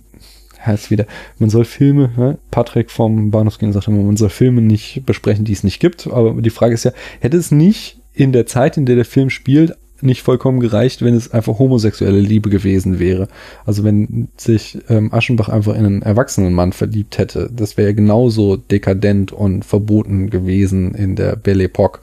heißt 0.66 0.90
wieder, 0.90 1.06
man 1.38 1.52
soll 1.52 1.64
Filme, 1.64 2.10
ne? 2.18 2.40
Patrick 2.50 2.90
vom 2.90 3.30
Bahnhofsgehen 3.30 3.72
sagt 3.72 3.88
immer, 3.88 4.02
man 4.02 4.18
soll 4.18 4.30
Filme 4.30 4.62
nicht 4.62 5.04
besprechen, 5.06 5.46
die 5.46 5.54
es 5.54 5.64
nicht 5.64 5.80
gibt, 5.80 6.08
aber 6.08 6.42
die 6.42 6.50
Frage 6.50 6.74
ist 6.74 6.84
ja, 6.84 6.92
hätte 7.20 7.38
es 7.38 7.52
nicht 7.52 8.00
in 8.16 8.32
der 8.32 8.48
Zeit, 8.48 8.76
in 8.76 8.88
der 8.88 8.96
der 8.96 9.06
Film 9.06 9.30
spielt, 9.30 9.78
nicht 10.02 10.24
vollkommen 10.24 10.60
gereicht, 10.60 11.04
wenn 11.04 11.14
es 11.14 11.32
einfach 11.32 11.60
homosexuelle 11.60 12.20
Liebe 12.20 12.50
gewesen 12.50 12.98
wäre. 13.00 13.28
Also 13.66 13.84
wenn 13.84 14.28
sich 14.38 14.80
ähm, 14.90 15.14
Aschenbach 15.14 15.50
einfach 15.50 15.76
in 15.76 15.86
einen 15.86 16.02
erwachsenen 16.02 16.54
Mann 16.54 16.74
verliebt 16.74 17.20
hätte, 17.20 17.50
das 17.52 17.78
wäre 17.78 17.90
ja 17.90 17.96
genauso 17.96 18.58
dekadent 18.58 19.32
und 19.32 19.66
verboten 19.66 20.32
gewesen 20.32 20.96
in 20.96 21.16
der 21.16 21.36
Belle 21.36 21.66
Epoque, 21.66 22.02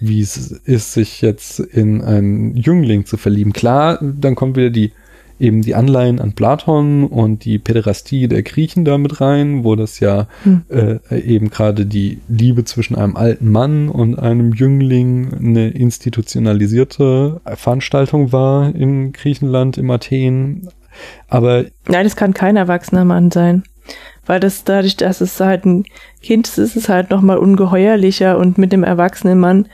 wie 0.00 0.20
es 0.20 0.36
ist, 0.36 0.92
sich 0.92 1.22
jetzt 1.22 1.60
in 1.60 2.02
einen 2.02 2.56
Jüngling 2.56 3.06
zu 3.06 3.16
verlieben. 3.16 3.54
Klar, 3.54 3.98
dann 4.02 4.34
kommt 4.34 4.56
wieder 4.56 4.70
die 4.70 4.92
eben 5.38 5.62
die 5.62 5.74
Anleihen 5.74 6.20
an 6.20 6.32
Platon 6.32 7.04
und 7.04 7.44
die 7.44 7.58
Päderastie 7.58 8.28
der 8.28 8.42
Griechen 8.42 8.84
da 8.84 8.98
mit 8.98 9.20
rein, 9.20 9.64
wo 9.64 9.74
das 9.76 10.00
ja 10.00 10.28
Hm. 10.44 10.62
äh, 10.68 11.18
eben 11.20 11.50
gerade 11.50 11.86
die 11.86 12.20
Liebe 12.28 12.64
zwischen 12.64 12.94
einem 12.96 13.16
alten 13.16 13.50
Mann 13.50 13.88
und 13.88 14.18
einem 14.18 14.52
Jüngling 14.52 15.32
eine 15.34 15.70
institutionalisierte 15.70 17.40
Veranstaltung 17.54 18.32
war 18.32 18.74
in 18.74 19.12
Griechenland, 19.12 19.78
im 19.78 19.90
Athen. 19.90 20.68
Aber 21.28 21.64
Nein, 21.88 22.06
es 22.06 22.16
kann 22.16 22.34
kein 22.34 22.56
erwachsener 22.56 23.04
Mann 23.04 23.30
sein. 23.30 23.64
Weil 24.26 24.40
das 24.40 24.64
dadurch, 24.64 24.96
dass 24.96 25.20
es 25.20 25.38
halt 25.40 25.66
ein 25.66 25.84
Kind 26.22 26.48
ist, 26.48 26.58
ist 26.58 26.76
es 26.76 26.88
halt 26.88 27.10
nochmal 27.10 27.36
ungeheuerlicher 27.36 28.38
und 28.38 28.56
mit 28.56 28.72
dem 28.72 28.82
erwachsenen 28.82 29.38
Mann 29.38 29.66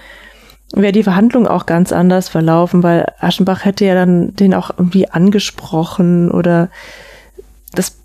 wäre 0.73 0.93
die 0.93 1.03
Verhandlung 1.03 1.47
auch 1.47 1.66
ganz 1.66 1.93
anders 1.93 2.29
verlaufen, 2.29 2.83
weil 2.83 3.07
Aschenbach 3.18 3.64
hätte 3.64 3.85
ja 3.85 3.95
dann 3.95 4.35
den 4.35 4.55
auch 4.55 4.71
irgendwie 4.71 5.09
angesprochen 5.11 6.31
oder 6.31 6.68
das, 7.73 7.99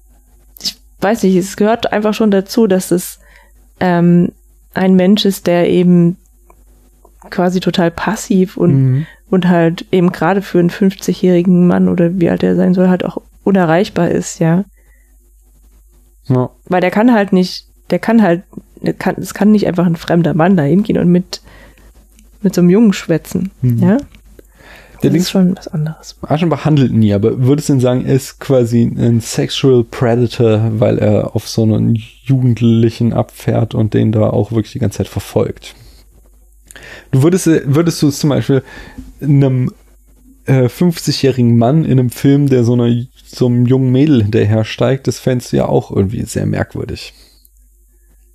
ich 0.62 0.76
weiß 1.00 1.24
nicht, 1.24 1.36
es 1.36 1.58
gehört 1.58 1.94
einfach 1.94 2.14
schon 2.14 2.32
dazu, 2.32 2.68
dass 2.68 2.92
es 2.92 3.20
ähm, 3.80 4.32
ein 4.74 4.96
Mensch 4.96 5.26
ist, 5.26 5.48
der 5.48 5.70
eben 5.70 6.18
quasi 7.30 7.60
total 7.60 7.92
passiv 7.92 8.58
und 8.58 8.72
Mhm. 8.76 9.06
und 9.30 9.48
halt 9.48 9.86
eben 9.92 10.12
gerade 10.12 10.42
für 10.42 10.60
einen 10.60 10.70
50-jährigen 10.70 11.68
Mann 11.68 11.88
oder 11.90 12.20
wie 12.20 12.30
alt 12.30 12.44
er 12.44 12.56
sein 12.56 12.74
soll, 12.74 12.90
halt 12.90 13.04
auch 13.04 13.18
unerreichbar 13.44 14.10
ist, 14.10 14.40
ja. 14.40 14.64
ja, 16.28 16.50
Weil 16.66 16.82
der 16.82 16.92
kann 16.92 17.14
halt 17.14 17.34
nicht, 17.34 17.68
der 17.90 18.00
kann 18.00 18.22
halt, 18.22 18.44
der 18.82 18.94
kann, 18.94 19.16
es 19.18 19.34
kann 19.34 19.52
nicht 19.52 19.68
einfach 19.68 19.86
ein 19.86 19.96
fremder 19.96 20.34
Mann 20.34 20.56
da 20.58 20.64
hingehen 20.64 20.98
und 21.00 21.12
mit, 21.12 21.42
mit 22.46 22.56
so 22.56 22.62
einem 22.62 22.70
Jungen 22.70 22.94
schwätzen, 22.94 23.52
Mhm. 23.62 23.80
ja. 23.80 23.98
Der 25.04 25.10
Das 25.10 25.12
Ding- 25.12 25.22
ist 25.22 25.30
schon 25.30 25.58
was 25.58 25.68
anderes. 25.68 26.16
Aschenbach 26.22 26.64
handelt 26.64 26.94
nie, 26.94 27.14
aber 27.14 27.44
würdest 27.46 27.68
du 27.68 27.74
denn 27.74 27.80
sagen, 27.82 28.06
er 28.06 28.16
ist 28.16 28.40
quasi 28.40 28.84
ein 28.84 29.20
Sexual 29.20 29.84
Predator, 29.84 30.72
weil 30.80 30.98
er 31.00 31.36
auf 31.36 31.50
so 31.50 31.64
einen 31.64 32.02
Jugendlichen 32.24 33.12
abfährt 33.12 33.76
und 33.76 33.94
den 33.94 34.14
da 34.14 34.30
auch 34.30 34.52
wirklich 34.54 34.72
die 34.72 34.80
ganze 34.80 35.00
Zeit 35.00 35.10
verfolgt? 35.10 35.76
Du 37.12 37.24
würdest, 37.24 37.46
würdest 37.46 38.02
du 38.02 38.08
es 38.08 38.20
zum 38.20 38.30
Beispiel 38.30 38.64
einem 39.22 39.72
äh, 40.46 40.70
50-jährigen 40.70 41.58
Mann 41.58 41.84
in 41.84 42.00
einem 42.00 42.10
Film, 42.10 42.48
der 42.48 42.64
so, 42.64 42.74
einer, 42.74 43.04
so 43.26 43.48
einem 43.48 43.66
jungen 43.66 43.92
Mädel 43.92 44.24
hinterher 44.24 44.64
steigt, 44.64 45.08
das 45.08 45.20
fändest 45.20 45.52
du 45.52 45.58
ja 45.58 45.66
auch 45.68 45.92
irgendwie 45.92 46.24
sehr 46.24 46.46
merkwürdig. 46.46 47.14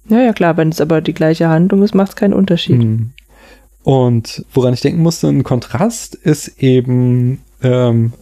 Ja, 0.08 0.20
ja, 0.20 0.32
klar, 0.32 0.56
wenn 0.56 0.68
es 0.70 0.80
aber 0.80 1.00
die 1.00 1.14
gleiche 1.14 1.48
Handlung 1.48 1.82
ist, 1.82 1.94
macht 1.94 2.10
es 2.10 2.16
keinen 2.16 2.34
Unterschied. 2.34 2.78
Mhm. 2.78 3.10
Und 3.82 4.44
woran 4.52 4.74
ich 4.74 4.80
denken 4.80 5.02
musste, 5.02 5.28
ein 5.28 5.42
Kontrast 5.42 6.14
ist 6.14 6.62
eben 6.62 7.40
ähm, 7.62 8.12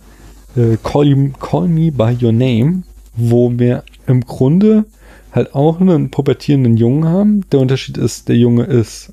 äh, 0.57 0.77
Call, 0.83 1.33
Call 1.41 1.69
Me 1.69 1.91
By 1.91 2.17
Your 2.23 2.33
Name, 2.33 2.83
wo 3.17 3.59
wir 3.59 3.83
im 4.07 4.21
Grunde 4.23 4.85
halt 5.33 5.55
auch 5.55 5.81
einen 5.81 6.11
pubertierenden 6.11 6.77
Jungen 6.77 7.05
haben. 7.05 7.45
Der 7.51 7.61
Unterschied 7.61 7.99
ist, 7.99 8.29
der 8.29 8.37
Junge 8.37 8.65
ist 8.65 9.13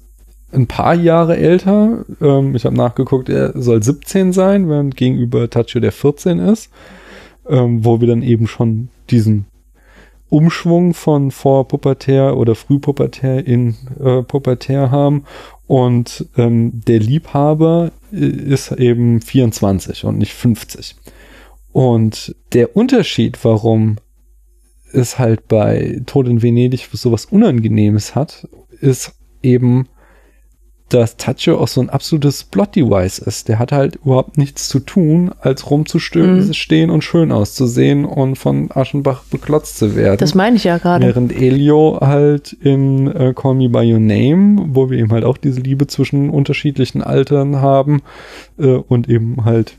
ein 0.52 0.68
paar 0.68 0.96
Jahre 0.96 1.38
älter. 1.38 2.06
Ähm, 2.22 2.56
ich 2.56 2.66
habe 2.66 2.76
nachgeguckt, 2.76 3.30
er 3.30 3.60
soll 3.60 3.84
17 3.84 4.32
sein, 4.32 4.70
während 4.70 4.96
gegenüber 4.96 5.50
Tacho 5.50 5.80
der 5.80 5.92
14 5.92 6.40
ist. 6.40 6.70
Ähm, 7.48 7.86
wo 7.86 8.02
wir 8.02 8.08
dann 8.08 8.24
eben 8.24 8.48
schon 8.48 8.90
diesen 9.12 9.46
Umschwung 10.36 10.94
von 10.94 11.32
vorpubertär 11.32 12.36
oder 12.36 12.56
frühpubertär 12.56 13.48
in 13.48 13.78
äh, 14.04 14.22
pubertär 14.22 14.92
haben. 14.92 15.24
Und 15.66 16.28
ähm, 16.36 16.72
der 16.74 17.00
Liebhaber 17.00 17.92
äh, 18.12 18.18
ist 18.18 18.74
eben 18.74 19.22
24 19.22 20.04
und 20.04 20.18
nicht 20.18 20.34
50. 20.34 20.98
Und 21.72 22.36
der 22.52 22.76
Unterschied, 22.76 23.40
warum 23.44 23.96
es 24.92 25.18
halt 25.18 25.48
bei 25.48 26.02
Tod 26.06 26.28
in 26.28 26.42
Venedig 26.42 26.90
sowas 26.92 27.24
Unangenehmes 27.24 28.14
hat, 28.14 28.46
ist 28.82 29.14
eben, 29.42 29.88
dass 30.90 31.18
Tacho 31.18 31.58
auch 31.58 31.68
so 31.68 31.82
ein 31.82 31.90
absolutes 31.90 32.44
Plot-Device 32.44 33.18
ist. 33.20 33.50
Der 33.50 33.58
hat 33.58 33.72
halt 33.72 33.96
überhaupt 34.06 34.38
nichts 34.38 34.70
zu 34.70 34.80
tun, 34.80 35.32
als 35.42 35.70
rumzustehen 35.72 36.48
Mhm. 36.48 36.54
stehen 36.54 36.90
und 36.92 37.04
schön 37.04 37.32
auszusehen 37.32 38.06
und 38.06 38.36
von 38.38 38.70
Aschenbach 38.72 39.24
beklotzt 39.24 39.78
zu 39.80 39.96
werden. 39.96 40.18
Das 40.20 40.36
meine 40.36 40.58
ich 40.58 40.64
ja 40.64 40.78
gerade. 40.78 41.04
Während 41.06 41.34
Elio 41.36 41.98
halt 42.02 42.54
in 42.54 43.08
äh, 43.08 43.34
Call 43.36 43.56
Me 43.56 43.68
By 43.70 43.92
Your 43.92 44.00
Name, 44.00 44.64
wo 44.74 44.90
wir 44.92 45.00
eben 45.00 45.12
halt 45.12 45.24
auch 45.24 45.38
diese 45.38 45.60
Liebe 45.62 45.88
zwischen 45.88 46.30
unterschiedlichen 46.30 47.02
Altern 47.02 47.62
haben 47.62 48.04
äh, 48.60 48.68
und 48.68 49.10
eben 49.10 49.44
halt 49.44 49.74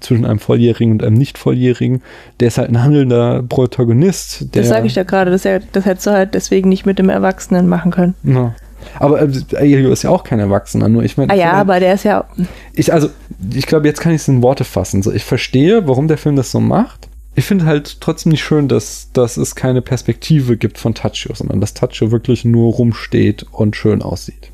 zwischen 0.00 0.24
einem 0.24 0.38
Volljährigen 0.38 0.92
und 0.92 1.02
einem 1.02 1.16
Nicht-Volljährigen, 1.16 2.02
der 2.40 2.48
ist 2.48 2.56
halt 2.58 2.70
ein 2.70 2.82
handelnder 2.82 3.42
Protagonist. 3.42 4.46
Das 4.52 4.68
sage 4.68 4.86
ich 4.86 4.94
ja 4.94 5.02
gerade, 5.02 5.30
das, 5.30 5.42
das 5.42 5.84
hättest 5.84 6.06
du 6.06 6.10
halt 6.10 6.34
deswegen 6.34 6.68
nicht 6.68 6.86
mit 6.86 6.98
dem 6.98 7.08
Erwachsenen 7.10 7.68
machen 7.68 7.90
können. 7.90 8.14
Ja. 8.24 8.54
Aber 8.98 9.20
äh, 9.22 9.30
Elio 9.56 9.90
ist 9.90 10.02
ja 10.02 10.10
auch 10.10 10.24
kein 10.24 10.40
Erwachsener, 10.40 10.88
nur 10.88 11.02
ich 11.02 11.16
meine. 11.16 11.32
Ah 11.32 11.36
ja, 11.36 11.46
ich 11.46 11.52
mein, 11.52 11.60
aber 11.60 11.80
der 11.80 11.94
ist 11.94 12.04
ja, 12.04 12.24
ich, 12.72 12.92
also, 12.92 13.08
ich 13.52 13.66
glaube, 13.66 13.86
jetzt 13.86 14.00
kann 14.00 14.12
ich 14.12 14.22
es 14.22 14.28
in 14.28 14.42
Worte 14.42 14.64
fassen. 14.64 15.02
So, 15.02 15.12
ich 15.12 15.24
verstehe, 15.24 15.86
warum 15.86 16.08
der 16.08 16.18
Film 16.18 16.36
das 16.36 16.50
so 16.50 16.60
macht. 16.60 17.08
Ich 17.36 17.44
finde 17.46 17.66
halt 17.66 18.00
trotzdem 18.00 18.30
nicht 18.30 18.44
schön, 18.44 18.68
dass, 18.68 19.08
dass 19.12 19.36
es 19.36 19.56
keine 19.56 19.82
Perspektive 19.82 20.56
gibt 20.56 20.78
von 20.78 20.94
Tacho, 20.94 21.34
sondern 21.34 21.60
dass 21.60 21.74
Tacho 21.74 22.12
wirklich 22.12 22.44
nur 22.44 22.72
rumsteht 22.72 23.44
und 23.50 23.74
schön 23.74 24.02
aussieht. 24.02 24.52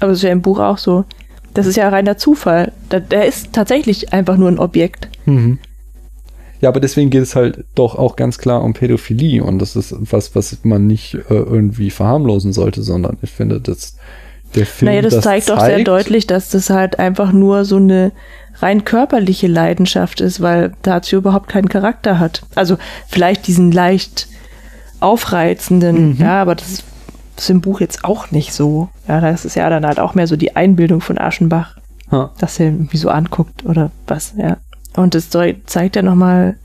aber 0.00 0.10
das 0.10 0.18
ist 0.18 0.24
ja 0.24 0.30
im 0.30 0.42
Buch 0.42 0.60
auch 0.60 0.78
so. 0.78 1.04
Das 1.52 1.66
ist 1.66 1.76
ja 1.76 1.88
reiner 1.88 2.16
Zufall. 2.18 2.72
Der 2.90 3.26
ist 3.26 3.52
tatsächlich 3.52 4.12
einfach 4.12 4.36
nur 4.36 4.48
ein 4.48 4.58
Objekt. 4.58 5.08
Mhm. 5.24 5.58
Ja, 6.60 6.68
aber 6.70 6.80
deswegen 6.80 7.10
geht 7.10 7.22
es 7.22 7.36
halt 7.36 7.64
doch 7.74 7.96
auch 7.96 8.16
ganz 8.16 8.38
klar 8.38 8.62
um 8.62 8.72
Pädophilie 8.72 9.42
und 9.44 9.58
das 9.58 9.76
ist 9.76 9.94
was, 10.10 10.34
was 10.34 10.56
man 10.62 10.86
nicht 10.86 11.14
äh, 11.14 11.34
irgendwie 11.34 11.90
verharmlosen 11.90 12.52
sollte, 12.52 12.82
sondern 12.82 13.18
ich 13.22 13.30
finde, 13.30 13.60
dass 13.60 13.96
der 14.54 14.64
Film 14.66 14.90
naja, 14.90 15.02
das, 15.02 15.20
zeigt 15.20 15.50
doch 15.50 15.60
sehr 15.60 15.84
deutlich, 15.84 16.26
dass 16.26 16.50
das 16.50 16.70
halt 16.70 16.98
einfach 16.98 17.32
nur 17.32 17.64
so 17.64 17.76
eine 17.76 18.12
rein 18.60 18.84
körperliche 18.84 19.48
Leidenschaft 19.48 20.20
ist, 20.22 20.40
weil 20.40 20.72
Tazio 20.82 21.18
überhaupt 21.18 21.48
keinen 21.48 21.68
Charakter 21.68 22.18
hat. 22.18 22.42
Also 22.54 22.78
vielleicht 23.08 23.46
diesen 23.46 23.70
leicht 23.70 24.28
aufreizenden, 25.00 26.10
Mhm. 26.14 26.16
ja, 26.20 26.40
aber 26.42 26.54
das 26.54 26.82
ist 27.36 27.50
im 27.50 27.60
Buch 27.60 27.80
jetzt 27.80 28.04
auch 28.04 28.30
nicht 28.30 28.52
so. 28.52 28.88
Ja, 29.08 29.20
das 29.20 29.44
ist 29.44 29.56
ja 29.56 29.68
dann 29.68 29.84
halt 29.86 30.00
auch 30.00 30.14
mehr 30.14 30.26
so 30.26 30.36
die 30.36 30.56
Einbildung 30.56 31.00
von 31.00 31.18
Aschenbach, 31.18 31.76
Ha. 32.10 32.30
dass 32.38 32.58
er 32.58 32.66
irgendwie 32.66 32.96
so 32.96 33.10
anguckt 33.10 33.64
oder 33.66 33.90
was, 34.06 34.34
ja. 34.38 34.56
Und 34.96 35.14
das 35.14 35.30
zeu- 35.30 35.54
zeigt 35.66 35.96
ja 35.96 36.02
nochmal 36.02 36.58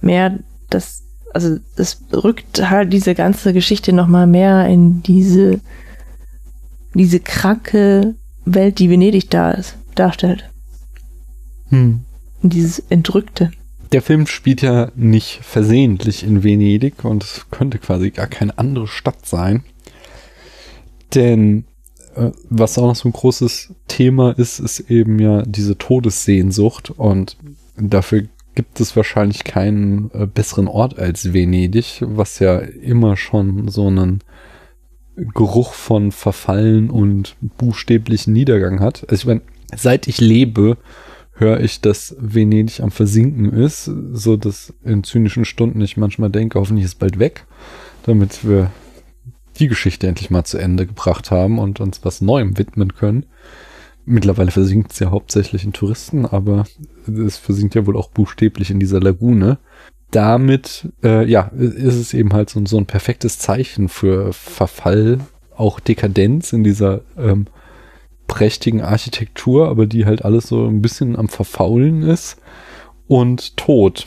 mehr, 0.00 0.38
dass, 0.68 1.02
also 1.32 1.58
das 1.76 2.02
rückt 2.12 2.68
halt 2.68 2.92
diese 2.92 3.14
ganze 3.14 3.52
Geschichte 3.52 3.92
nochmal 3.92 4.26
mehr 4.26 4.66
in 4.66 5.02
diese 5.02 5.60
diese 6.94 7.20
kranke 7.20 8.16
Welt, 8.44 8.78
die 8.78 8.90
Venedig 8.90 9.30
da 9.30 9.52
ist, 9.52 9.76
darstellt. 9.94 10.50
Hm. 11.68 12.00
Dieses 12.42 12.80
Entrückte. 12.90 13.50
Der 13.92 14.02
Film 14.02 14.26
spielt 14.26 14.62
ja 14.62 14.90
nicht 14.94 15.40
versehentlich 15.42 16.24
in 16.24 16.42
Venedig 16.42 17.04
und 17.04 17.22
es 17.24 17.46
könnte 17.50 17.78
quasi 17.78 18.10
gar 18.10 18.26
keine 18.26 18.58
andere 18.58 18.88
Stadt 18.88 19.26
sein. 19.26 19.64
Denn 21.14 21.64
was 22.50 22.78
auch 22.78 22.86
noch 22.86 22.96
so 22.96 23.08
ein 23.08 23.12
großes 23.12 23.74
Thema 23.88 24.32
ist, 24.38 24.58
ist 24.58 24.90
eben 24.90 25.18
ja 25.18 25.42
diese 25.42 25.78
Todessehnsucht 25.78 26.90
und 26.90 27.36
dafür 27.76 28.24
gibt 28.54 28.80
es 28.80 28.96
wahrscheinlich 28.96 29.44
keinen 29.44 30.10
äh, 30.12 30.26
besseren 30.26 30.68
Ort 30.68 30.98
als 30.98 31.32
Venedig, 31.32 32.02
was 32.04 32.38
ja 32.38 32.58
immer 32.58 33.16
schon 33.16 33.68
so 33.68 33.86
einen 33.86 34.22
Geruch 35.16 35.72
von 35.72 36.12
Verfallen 36.12 36.90
und 36.90 37.36
buchstäblichen 37.58 38.32
Niedergang 38.32 38.80
hat. 38.80 39.04
Also 39.08 39.22
ich 39.22 39.26
meine, 39.26 39.42
seit 39.74 40.06
ich 40.06 40.20
lebe, 40.20 40.76
höre 41.34 41.60
ich, 41.60 41.80
dass 41.80 42.14
Venedig 42.18 42.80
am 42.80 42.90
Versinken 42.90 43.52
ist, 43.52 43.90
so 44.12 44.36
dass 44.36 44.74
in 44.84 45.02
zynischen 45.02 45.44
Stunden 45.44 45.80
ich 45.80 45.96
manchmal 45.96 46.30
denke, 46.30 46.58
hoffentlich 46.58 46.84
ist 46.84 46.98
bald 46.98 47.18
weg, 47.18 47.46
damit 48.04 48.46
wir 48.46 48.70
die 49.58 49.68
Geschichte 49.68 50.06
endlich 50.06 50.30
mal 50.30 50.44
zu 50.44 50.58
Ende 50.58 50.86
gebracht 50.86 51.30
haben 51.30 51.58
und 51.58 51.80
uns 51.80 52.04
was 52.04 52.20
Neuem 52.20 52.58
widmen 52.58 52.94
können. 52.94 53.26
Mittlerweile 54.04 54.50
versinkt 54.50 54.92
es 54.92 54.98
ja 54.98 55.10
hauptsächlich 55.10 55.64
in 55.64 55.72
Touristen, 55.72 56.26
aber 56.26 56.64
es 57.06 57.36
versinkt 57.36 57.74
ja 57.74 57.86
wohl 57.86 57.96
auch 57.96 58.10
buchstäblich 58.10 58.70
in 58.70 58.80
dieser 58.80 59.00
Lagune. 59.00 59.58
Damit, 60.10 60.88
äh, 61.02 61.24
ja, 61.24 61.50
ist 61.56 61.94
es 61.94 62.12
eben 62.12 62.32
halt 62.32 62.50
so, 62.50 62.64
so 62.66 62.78
ein 62.78 62.86
perfektes 62.86 63.38
Zeichen 63.38 63.88
für 63.88 64.32
Verfall, 64.32 65.20
auch 65.56 65.80
Dekadenz 65.80 66.52
in 66.52 66.64
dieser 66.64 67.02
ähm, 67.16 67.46
prächtigen 68.26 68.80
Architektur, 68.80 69.68
aber 69.68 69.86
die 69.86 70.04
halt 70.04 70.24
alles 70.24 70.48
so 70.48 70.66
ein 70.66 70.82
bisschen 70.82 71.16
am 71.16 71.28
Verfaulen 71.28 72.02
ist 72.02 72.38
und 73.06 73.56
Tod. 73.56 74.06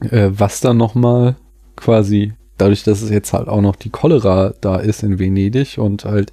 Äh, 0.00 0.30
was 0.32 0.60
dann 0.60 0.76
nochmal 0.76 1.36
quasi, 1.76 2.34
dadurch, 2.58 2.82
dass 2.84 3.02
es 3.02 3.10
jetzt 3.10 3.32
halt 3.32 3.48
auch 3.48 3.60
noch 3.60 3.76
die 3.76 3.90
Cholera 3.90 4.54
da 4.60 4.76
ist 4.76 5.02
in 5.02 5.18
Venedig 5.18 5.78
und 5.78 6.04
halt 6.04 6.32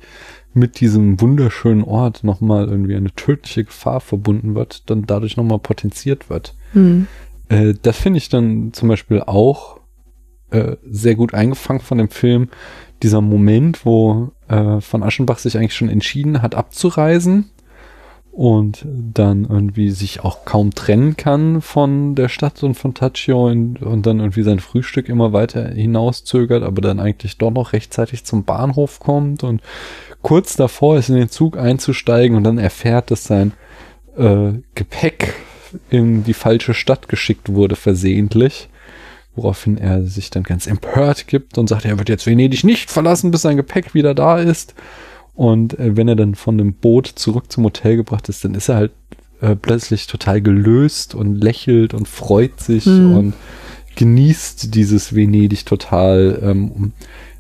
mit 0.54 0.80
diesem 0.80 1.22
wunderschönen 1.22 1.84
Ort 1.84 2.24
nochmal 2.24 2.68
irgendwie 2.68 2.96
eine 2.96 3.14
tödliche 3.14 3.64
Gefahr 3.64 4.02
verbunden 4.02 4.56
wird, 4.56 4.90
dann 4.90 5.06
dadurch 5.06 5.38
nochmal 5.38 5.60
potenziert 5.60 6.30
wird. 6.30 6.56
Hm. 6.74 7.08
Äh, 7.50 7.74
das 7.82 7.98
finde 7.98 8.18
ich 8.18 8.30
dann 8.30 8.74
zum 8.74 8.90
Beispiel 8.90 9.22
auch 9.22 9.80
äh, 10.52 10.76
sehr 10.90 11.16
gut 11.16 11.34
eingefangen 11.34 11.82
von 11.82 11.98
dem 12.00 12.10
Film. 12.10 12.50
Dieser 13.04 13.22
Moment, 13.22 13.86
wo 13.86 14.32
äh, 14.48 14.82
von 14.82 15.04
Aschenbach 15.04 15.38
sich 15.38 15.58
eigentlich 15.58 15.76
schon 15.76 15.90
entschieden 15.90 16.42
hat, 16.42 16.56
abzureisen 16.56 17.52
und 18.40 18.86
dann 18.88 19.44
irgendwie 19.44 19.90
sich 19.90 20.24
auch 20.24 20.46
kaum 20.46 20.74
trennen 20.74 21.18
kann 21.18 21.62
von 21.62 22.16
der 22.16 22.30
Stadt 22.30 22.64
und 22.64 22.76
von 22.76 22.94
Taccio 22.94 23.50
und, 23.50 23.82
und 23.82 24.06
dann 24.06 24.22
irgendwie 24.22 24.44
sein 24.44 24.62
Frühstück 24.62 25.10
immer 25.10 25.34
weiter 25.34 25.68
hinauszögert, 25.68 26.64
aber 26.64 26.80
dann 26.80 27.02
eigentlich 27.02 27.38
doch 27.38 27.52
noch 27.52 27.74
rechtzeitig 27.74 28.24
zum 28.24 28.46
Bahnhof 28.46 29.02
kommt 29.02 29.44
und 29.44 29.62
kurz 30.22 30.56
davor 30.56 30.98
ist, 30.98 31.10
in 31.10 31.16
den 31.16 31.28
Zug 31.28 31.58
einzusteigen 31.58 32.38
und 32.38 32.46
dann 32.46 32.60
erfährt, 32.60 33.12
dass 33.12 33.26
sein 33.26 33.52
äh, 34.16 34.54
Gepäck 34.74 35.34
in 35.90 36.24
die 36.24 36.34
falsche 36.34 36.74
Stadt 36.74 37.10
geschickt 37.10 37.50
wurde, 37.50 37.76
versehentlich. 37.76 38.70
Woraufhin 39.36 39.78
er 39.78 40.04
sich 40.04 40.30
dann 40.30 40.44
ganz 40.44 40.66
empört 40.66 41.28
gibt 41.28 41.58
und 41.58 41.68
sagt, 41.68 41.84
er 41.84 42.00
wird 42.00 42.08
jetzt 42.08 42.26
Venedig 42.26 42.64
nicht 42.64 42.90
verlassen, 42.90 43.32
bis 43.32 43.42
sein 43.42 43.58
Gepäck 43.58 43.94
wieder 43.94 44.16
da 44.16 44.40
ist. 44.40 44.76
Und 45.40 45.80
äh, 45.80 45.96
wenn 45.96 46.10
er 46.10 46.18
dann 46.18 46.36
von 46.36 46.58
dem 46.58 46.74
Boot 46.74 47.08
zurück 47.08 47.50
zum 47.50 47.64
Hotel 47.64 47.96
gebracht 47.96 48.28
ist, 48.28 48.44
dann 48.44 48.56
ist 48.56 48.68
er 48.68 48.76
halt 48.76 48.92
äh, 49.40 49.56
plötzlich 49.56 50.06
total 50.06 50.42
gelöst 50.42 51.16
und 51.16 51.42
lächelt 51.42 51.94
und 51.94 52.10
freut 52.10 52.60
sich 52.60 52.84
Hm. 52.84 53.16
und 53.16 53.34
genießt 53.96 54.76
dieses 54.76 55.16
Venedig 55.16 55.66
total. 55.66 56.40
Ähm, 56.44 56.92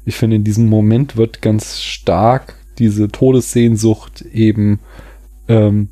ich 0.05 0.15
finde, 0.15 0.37
in 0.37 0.45
diesem 0.45 0.67
Moment 0.67 1.17
wird 1.17 1.41
ganz 1.41 1.81
stark 1.81 2.55
diese 2.77 3.09
Todessehnsucht 3.09 4.21
eben 4.21 4.79
ähm, 5.49 5.89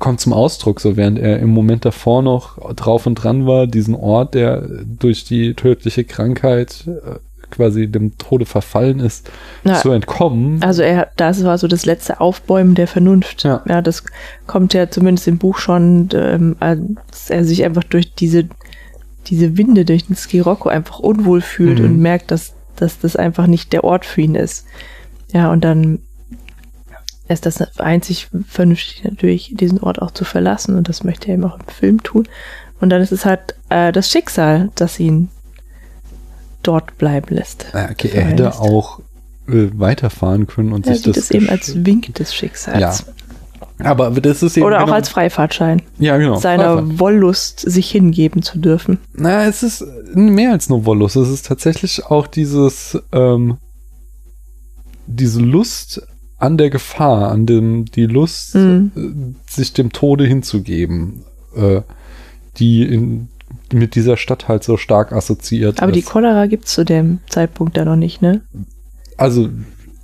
kommt 0.00 0.18
zum 0.18 0.32
Ausdruck, 0.32 0.80
so 0.80 0.96
während 0.96 1.20
er 1.20 1.38
im 1.38 1.50
Moment 1.50 1.84
davor 1.84 2.22
noch 2.22 2.74
drauf 2.74 3.06
und 3.06 3.14
dran 3.14 3.46
war, 3.46 3.68
diesen 3.68 3.94
Ort, 3.94 4.34
der 4.34 4.62
durch 4.84 5.22
die 5.22 5.54
tödliche 5.54 6.02
Krankheit 6.02 6.88
äh, 6.88 7.20
quasi 7.50 7.86
dem 7.86 8.16
Tode 8.18 8.46
verfallen 8.46 9.00
ist, 9.00 9.30
Ja. 9.64 9.74
zu 9.80 9.90
entkommen. 9.90 10.62
Also 10.62 10.82
er, 10.82 11.08
das 11.16 11.44
war 11.44 11.58
so 11.58 11.68
das 11.68 11.84
letzte 11.86 12.20
Aufbäumen 12.20 12.74
der 12.74 12.86
Vernunft. 12.86 13.42
Ja. 13.44 13.62
das 13.82 14.04
kommt 14.46 14.74
ja 14.74 14.90
zumindest 14.90 15.28
im 15.28 15.38
Buch 15.38 15.58
schon, 15.58 16.08
ähm, 16.14 16.56
als 16.60 17.28
er 17.30 17.44
sich 17.44 17.64
einfach 17.64 17.84
durch 17.84 18.14
diese, 18.14 18.48
diese 19.26 19.56
Winde, 19.56 19.84
durch 19.84 20.06
den 20.06 20.16
Skirocco 20.16 20.68
einfach 20.68 20.98
unwohl 20.98 21.40
fühlt 21.40 21.78
Mhm. 21.78 21.84
und 21.84 21.98
merkt, 21.98 22.30
dass, 22.30 22.54
dass 22.76 22.98
das 22.98 23.16
einfach 23.16 23.46
nicht 23.46 23.72
der 23.72 23.84
Ort 23.84 24.04
für 24.04 24.22
ihn 24.22 24.34
ist. 24.34 24.64
Ja, 25.32 25.50
und 25.52 25.62
dann 25.64 26.00
ist 27.28 27.46
das 27.46 27.78
einzig 27.78 28.28
vernünftig 28.48 29.04
natürlich, 29.04 29.54
diesen 29.56 29.78
Ort 29.80 30.02
auch 30.02 30.10
zu 30.10 30.24
verlassen 30.24 30.74
und 30.76 30.88
das 30.88 31.04
möchte 31.04 31.28
er 31.28 31.34
eben 31.34 31.44
auch 31.44 31.58
im 31.60 31.66
Film 31.66 32.02
tun. 32.02 32.26
Und 32.80 32.90
dann 32.90 33.00
ist 33.02 33.12
es 33.12 33.24
halt 33.24 33.54
äh, 33.68 33.92
das 33.92 34.10
Schicksal, 34.10 34.70
das 34.74 34.98
ihn 34.98 35.28
dort 36.62 36.96
bleiben 36.98 37.34
lässt. 37.34 37.66
Ja, 37.72 37.90
okay, 37.90 38.10
er 38.14 38.24
hätte 38.24 38.50
Verlässt. 38.50 38.60
auch 38.60 39.00
äh, 39.48 39.68
weiterfahren 39.74 40.46
können 40.46 40.72
und 40.72 40.86
Er 40.86 40.94
sich 40.94 41.04
sieht 41.04 41.16
das 41.16 41.24
es 41.24 41.30
eben 41.30 41.48
als 41.48 41.84
Wink 41.84 42.14
des 42.14 42.34
Schicksals. 42.34 43.06
aber 43.78 44.10
das 44.20 44.42
ist 44.42 44.56
eben 44.56 44.66
Oder 44.66 44.78
auch 44.80 44.84
genau- 44.84 44.96
als 44.96 45.08
Freifahrtschein, 45.08 45.82
ja 45.98 46.16
genau 46.18 46.36
seiner 46.36 46.78
Freifahrt. 46.78 46.98
Wollust 47.00 47.60
sich 47.60 47.90
hingeben 47.90 48.42
zu 48.42 48.58
dürfen. 48.58 48.98
Na, 49.14 49.46
es 49.46 49.62
ist 49.62 49.84
mehr 50.14 50.52
als 50.52 50.68
nur 50.68 50.84
Wollust. 50.84 51.16
Es 51.16 51.28
ist 51.28 51.46
tatsächlich 51.46 52.04
auch 52.06 52.26
dieses, 52.26 52.98
ähm, 53.12 53.56
diese 55.06 55.40
Lust 55.40 56.02
an 56.38 56.56
der 56.56 56.70
Gefahr, 56.70 57.30
an 57.32 57.46
dem, 57.46 57.84
die 57.86 58.06
Lust, 58.06 58.54
Mhm. 58.54 58.92
äh, 58.96 59.50
sich 59.52 59.72
dem 59.72 59.92
Tode 59.92 60.24
hinzugeben, 60.26 61.24
äh, 61.56 61.82
die 62.56 62.82
in, 62.84 63.28
mit 63.72 63.94
dieser 63.94 64.16
Stadt 64.16 64.48
halt 64.48 64.64
so 64.64 64.76
stark 64.76 65.12
assoziiert 65.12 65.82
Aber 65.82 65.92
die 65.92 66.00
ist. 66.00 66.08
Cholera 66.10 66.46
gibt's 66.46 66.72
zu 66.74 66.84
dem 66.84 67.20
Zeitpunkt 67.28 67.76
da 67.76 67.84
noch 67.84 67.96
nicht, 67.96 68.20
ne? 68.22 68.40
also, 69.16 69.48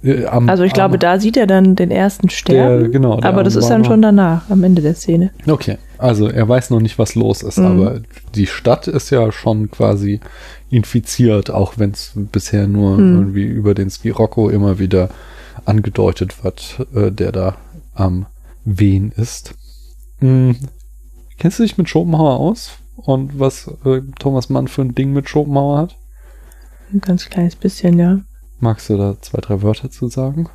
äh, 0.04 0.26
am, 0.26 0.48
Also 0.48 0.62
ich 0.64 0.72
glaube, 0.72 0.94
am, 0.94 1.00
da 1.00 1.18
sieht 1.18 1.36
er 1.36 1.46
dann 1.46 1.74
den 1.74 1.90
ersten 1.90 2.28
Sterben, 2.30 2.80
der, 2.80 2.88
genau, 2.90 3.16
der 3.20 3.28
aber 3.30 3.42
das 3.42 3.56
ist 3.56 3.68
dann 3.68 3.84
schon 3.84 4.02
danach, 4.02 4.48
am 4.50 4.62
Ende 4.62 4.82
der 4.82 4.94
Szene. 4.94 5.30
Okay, 5.48 5.78
also 5.98 6.28
er 6.28 6.48
weiß 6.48 6.70
noch 6.70 6.80
nicht, 6.80 6.98
was 6.98 7.14
los 7.14 7.42
ist, 7.42 7.58
Mhm. 7.58 7.64
aber 7.64 8.00
die 8.34 8.46
Stadt 8.46 8.86
ist 8.88 9.10
ja 9.10 9.32
schon 9.32 9.70
quasi 9.70 10.20
infiziert, 10.70 11.50
auch 11.50 11.74
wenn 11.78 11.92
es 11.92 12.12
bisher 12.14 12.66
nur 12.66 12.98
Mhm. 12.98 13.16
irgendwie 13.18 13.44
über 13.44 13.74
den 13.74 13.88
Skirocco 13.90 14.48
immer 14.50 14.78
wieder 14.78 15.08
angedeutet 15.64 16.44
wird, 16.44 16.86
äh, 16.94 17.10
der 17.10 17.32
da 17.32 17.56
am 17.94 18.26
Wehen 18.64 19.12
ist. 19.16 19.54
Mhm. 20.20 20.56
Kennst 21.38 21.58
du 21.58 21.62
dich 21.62 21.78
mit 21.78 21.88
Schopenhauer 21.88 22.38
aus? 22.38 22.70
Und 22.96 23.38
was 23.38 23.68
äh, 23.84 24.00
Thomas 24.18 24.48
Mann 24.48 24.68
für 24.68 24.82
ein 24.82 24.94
Ding 24.94 25.12
mit 25.12 25.28
Schopenhauer 25.28 25.78
hat? 25.78 25.96
Ein 26.92 27.00
ganz 27.00 27.28
kleines 27.28 27.56
bisschen, 27.56 27.98
ja. 27.98 28.20
Magst 28.58 28.88
du 28.88 28.96
da 28.96 29.20
zwei, 29.20 29.40
drei 29.40 29.62
Wörter 29.62 29.90
zu 29.90 30.08
sagen? 30.08 30.48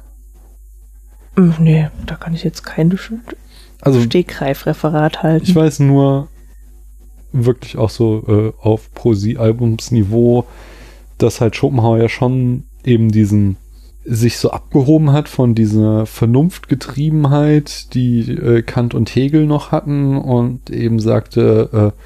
Hm, 1.35 1.53
Nee, 1.59 1.89
da 2.05 2.15
kann 2.15 2.33
ich 2.33 2.43
jetzt 2.43 2.63
kein 2.63 2.89
Also 3.81 4.01
Stegreifreferat 4.01 5.23
halten. 5.23 5.45
Ich 5.45 5.55
weiß 5.55 5.79
nur 5.79 6.27
wirklich 7.31 7.77
auch 7.77 7.89
so 7.89 8.23
äh, 8.27 8.53
auf 8.61 8.93
Poesie-Albumsniveau, 8.93 10.45
dass 11.17 11.41
halt 11.41 11.55
Schopenhauer 11.55 11.99
ja 11.99 12.09
schon 12.09 12.65
eben 12.83 13.11
diesen 13.11 13.57
sich 14.03 14.37
so 14.37 14.49
abgehoben 14.49 15.11
hat 15.11 15.29
von 15.29 15.53
dieser 15.53 16.07
Vernunftgetriebenheit, 16.07 17.93
die 17.93 18.31
äh, 18.31 18.63
Kant 18.63 18.95
und 18.95 19.13
Hegel 19.15 19.45
noch 19.45 19.71
hatten 19.71 20.17
und 20.17 20.71
eben 20.71 20.99
sagte, 20.99 21.93
äh, 21.95 22.01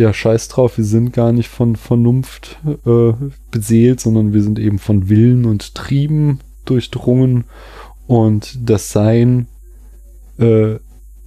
ja, 0.00 0.12
scheiß 0.12 0.48
drauf, 0.48 0.78
wir 0.78 0.84
sind 0.84 1.12
gar 1.12 1.32
nicht 1.32 1.48
von 1.48 1.76
Vernunft 1.76 2.58
äh, 2.86 3.12
beseelt, 3.50 4.00
sondern 4.00 4.32
wir 4.32 4.42
sind 4.42 4.58
eben 4.58 4.78
von 4.78 5.08
Willen 5.08 5.44
und 5.44 5.74
Trieben 5.74 6.40
durchdrungen. 6.64 7.44
Und 8.06 8.58
das 8.68 8.90
Sein 8.90 9.46
äh, 10.38 10.78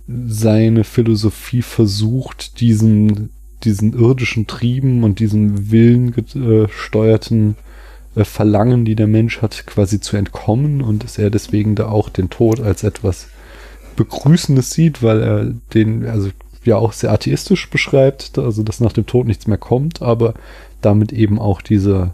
seine 0.08 0.84
Philosophie 0.84 1.62
versucht, 1.62 2.60
diesen, 2.60 3.30
diesen 3.64 3.94
irdischen 3.94 4.48
Trieben 4.48 5.04
und 5.04 5.20
diesem 5.20 5.72
Willen 5.72 6.14
äh, 6.36 6.68
gesteuerten 6.68 7.56
äh, 8.16 8.24
Verlangen, 8.24 8.86
die 8.86 8.96
der 8.96 9.08
Mensch 9.08 9.42
hat, 9.42 9.66
quasi 9.66 10.00
zu 10.00 10.18
entkommen 10.18 10.82
und 10.82 11.04
dass 11.04 11.18
er 11.18 11.30
deswegen 11.30 11.76
da 11.76 11.88
auch 11.88 12.10
den 12.10 12.30
Tod 12.30 12.60
als 12.60 12.84
etwas 12.84 13.28
Begrüßendes 13.96 14.72
sieht, 14.72 15.04
weil 15.04 15.22
er 15.22 15.54
den, 15.74 16.06
also 16.06 16.30
ja 16.66 16.78
auch 16.78 16.94
sehr 16.94 17.12
atheistisch 17.12 17.70
beschreibt, 17.70 18.38
also 18.38 18.64
dass 18.64 18.80
nach 18.80 18.94
dem 18.94 19.06
Tod 19.06 19.28
nichts 19.28 19.48
mehr 19.48 19.58
kommt, 19.58 20.02
aber 20.02 20.34
damit 20.82 21.14
eben 21.14 21.40
auch 21.40 21.62
diese, 21.62 22.14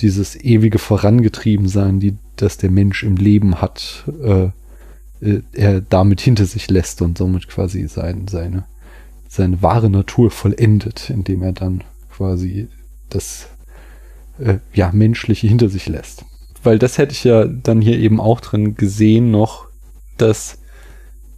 dieses 0.00 0.36
ewige 0.36 0.78
Vorangetriebensein, 0.78 2.00
die 2.00 2.16
dass 2.36 2.56
der 2.56 2.70
Mensch 2.70 3.02
im 3.02 3.16
Leben 3.16 3.60
hat, 3.60 4.04
äh, 4.22 4.50
äh, 5.20 5.42
er 5.52 5.80
damit 5.80 6.20
hinter 6.20 6.46
sich 6.46 6.70
lässt 6.70 7.02
und 7.02 7.18
somit 7.18 7.48
quasi 7.48 7.86
sein, 7.88 8.28
seine, 8.28 8.64
seine 9.28 9.62
wahre 9.62 9.90
Natur 9.90 10.30
vollendet, 10.30 11.10
indem 11.10 11.42
er 11.42 11.52
dann 11.52 11.84
quasi 12.10 12.68
das 13.08 13.48
äh, 14.38 14.58
ja, 14.72 14.90
menschliche 14.92 15.46
hinter 15.46 15.68
sich 15.68 15.88
lässt. 15.88 16.24
Weil 16.62 16.78
das 16.78 16.98
hätte 16.98 17.12
ich 17.12 17.24
ja 17.24 17.44
dann 17.44 17.80
hier 17.80 17.98
eben 17.98 18.20
auch 18.20 18.40
drin 18.40 18.74
gesehen 18.74 19.30
noch, 19.30 19.68
dass 20.16 20.58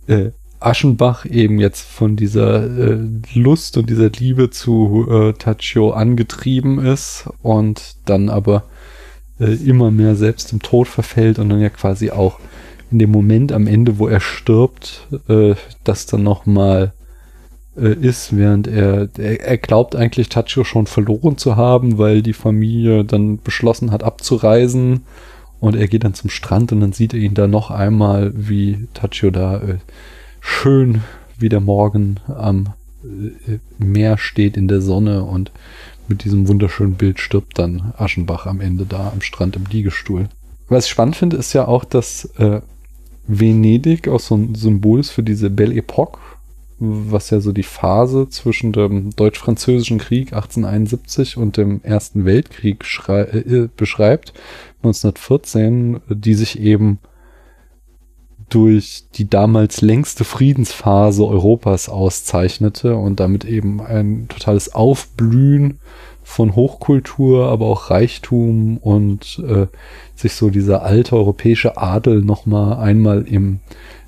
äh, 0.07 0.31
Aschenbach 0.61 1.27
eben 1.27 1.59
jetzt 1.59 1.83
von 1.83 2.17
dieser 2.17 2.65
äh, 2.65 2.99
Lust 3.35 3.77
und 3.77 3.91
dieser 3.91 4.11
Liebe 4.11 4.51
zu 4.51 5.07
äh, 5.11 5.33
Tachio 5.33 5.91
angetrieben 5.91 6.79
ist 6.79 7.29
und 7.43 7.97
dann 8.05 8.29
aber 8.29 8.65
äh, 9.39 9.55
immer 9.55 9.91
mehr 9.91 10.17
selbst 10.17 10.53
im 10.53 10.61
Tod 10.61 10.89
verfällt 10.89 11.39
und 11.39 11.49
dann 11.49 11.61
ja 11.61 11.71
quasi 11.71 12.11
auch 12.11 12.39
in 12.91 12.99
dem 12.99 13.11
Moment 13.11 13.53
am 13.53 13.67
Ende, 13.67 13.99
wo 13.99 14.09
er 14.09 14.21
stirbt, 14.21 15.09
äh, 15.29 15.55
das 15.85 16.07
dann 16.07 16.23
nochmal 16.23 16.93
äh, 17.77 17.93
ist, 17.93 18.37
während 18.37 18.67
er, 18.67 19.09
er, 19.19 19.41
er 19.41 19.59
glaubt 19.59 19.97
eigentlich 19.97 20.29
Tachio 20.29 20.65
schon 20.65 20.87
verloren 20.87 21.37
zu 21.37 21.57
haben, 21.57 21.99
weil 21.99 22.23
die 22.23 22.33
Familie 22.33 23.05
dann 23.05 23.39
beschlossen 23.39 23.91
hat 23.91 24.03
abzureisen 24.03 25.03
und 25.61 25.77
er 25.77 25.89
geht 25.89 26.05
dann 26.05 26.15
zum 26.15 26.31
Strand 26.31 26.73
und 26.73 26.81
dann 26.81 26.93
sieht 26.93 27.13
er 27.13 27.21
ihn 27.21 27.35
da 27.35 27.47
noch 27.47 27.71
einmal, 27.71 28.33
wie 28.35 28.89
Tachio 28.95 29.31
da 29.31 29.57
äh, 29.57 29.79
schön 30.47 31.03
wie 31.39 31.49
der 31.49 31.61
Morgen 31.61 32.21
am 32.29 32.73
äh, 33.05 33.59
Meer 33.79 34.17
steht 34.17 34.57
in 34.57 34.69
der 34.69 34.81
Sonne 34.81 35.25
und 35.25 35.51
mit 36.09 36.25
diesem 36.25 36.47
wunderschönen 36.49 36.95
Bild 36.95 37.19
stirbt 37.19 37.59
dann 37.59 37.93
Aschenbach 37.99 38.47
am 38.47 38.61
Ende 38.61 38.87
da 38.87 39.11
am 39.13 39.21
Strand 39.21 39.57
im 39.57 39.65
Liegestuhl. 39.67 40.29
Was 40.69 40.87
ich 40.87 40.91
spannend 40.93 41.17
finde, 41.17 41.37
ist 41.37 41.53
ja 41.53 41.67
auch, 41.67 41.85
dass 41.85 42.27
äh, 42.39 42.61
Venedig 43.27 44.09
auch 44.09 44.21
so 44.21 44.37
ein 44.37 44.55
Symbol 44.55 45.01
ist 45.01 45.11
für 45.11 45.25
diese 45.25 45.51
Belle 45.51 45.75
Epoque, 45.75 46.21
was 46.79 47.31
ja 47.31 47.41
so 47.41 47.53
die 47.53 47.65
Phase 47.65 48.29
zwischen 48.29 48.73
dem 48.73 49.11
Deutsch-Französischen 49.17 49.99
Krieg 49.99 50.33
1871 50.33 51.37
und 51.37 51.57
dem 51.57 51.81
Ersten 51.83 52.25
Weltkrieg 52.25 52.85
äh, 53.09 53.69
beschreibt, 53.77 54.33
1914, 54.83 56.01
die 56.09 56.35
sich 56.35 56.61
eben 56.61 56.99
durch 58.49 59.05
die 59.15 59.29
damals 59.29 59.81
längste 59.81 60.25
Friedensphase 60.25 61.25
Europas 61.25 61.89
auszeichnete 61.89 62.97
und 62.97 63.19
damit 63.19 63.45
eben 63.45 63.81
ein 63.81 64.29
totales 64.29 64.75
Aufblühen 64.75 65.79
von 66.23 66.55
Hochkultur, 66.57 67.49
aber 67.49 67.67
auch 67.67 67.91
Reichtum 67.91 68.79
und 68.79 69.43
äh, 69.47 69.67
sich 70.15 70.35
so 70.35 70.51
dieser 70.51 70.83
alte 70.83 71.17
europäische 71.17 71.77
Adel 71.77 72.23
nochmal 72.23 72.79
einmal 72.79 73.23
im 73.23 73.61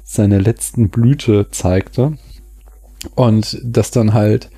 seiner 0.05 0.41
letzten 0.41 0.89
Blüte 0.89 1.49
zeigte. 1.51 2.19
Und 3.15 3.61
dass 3.63 3.91
dann 3.91 4.15
halt 4.15 4.51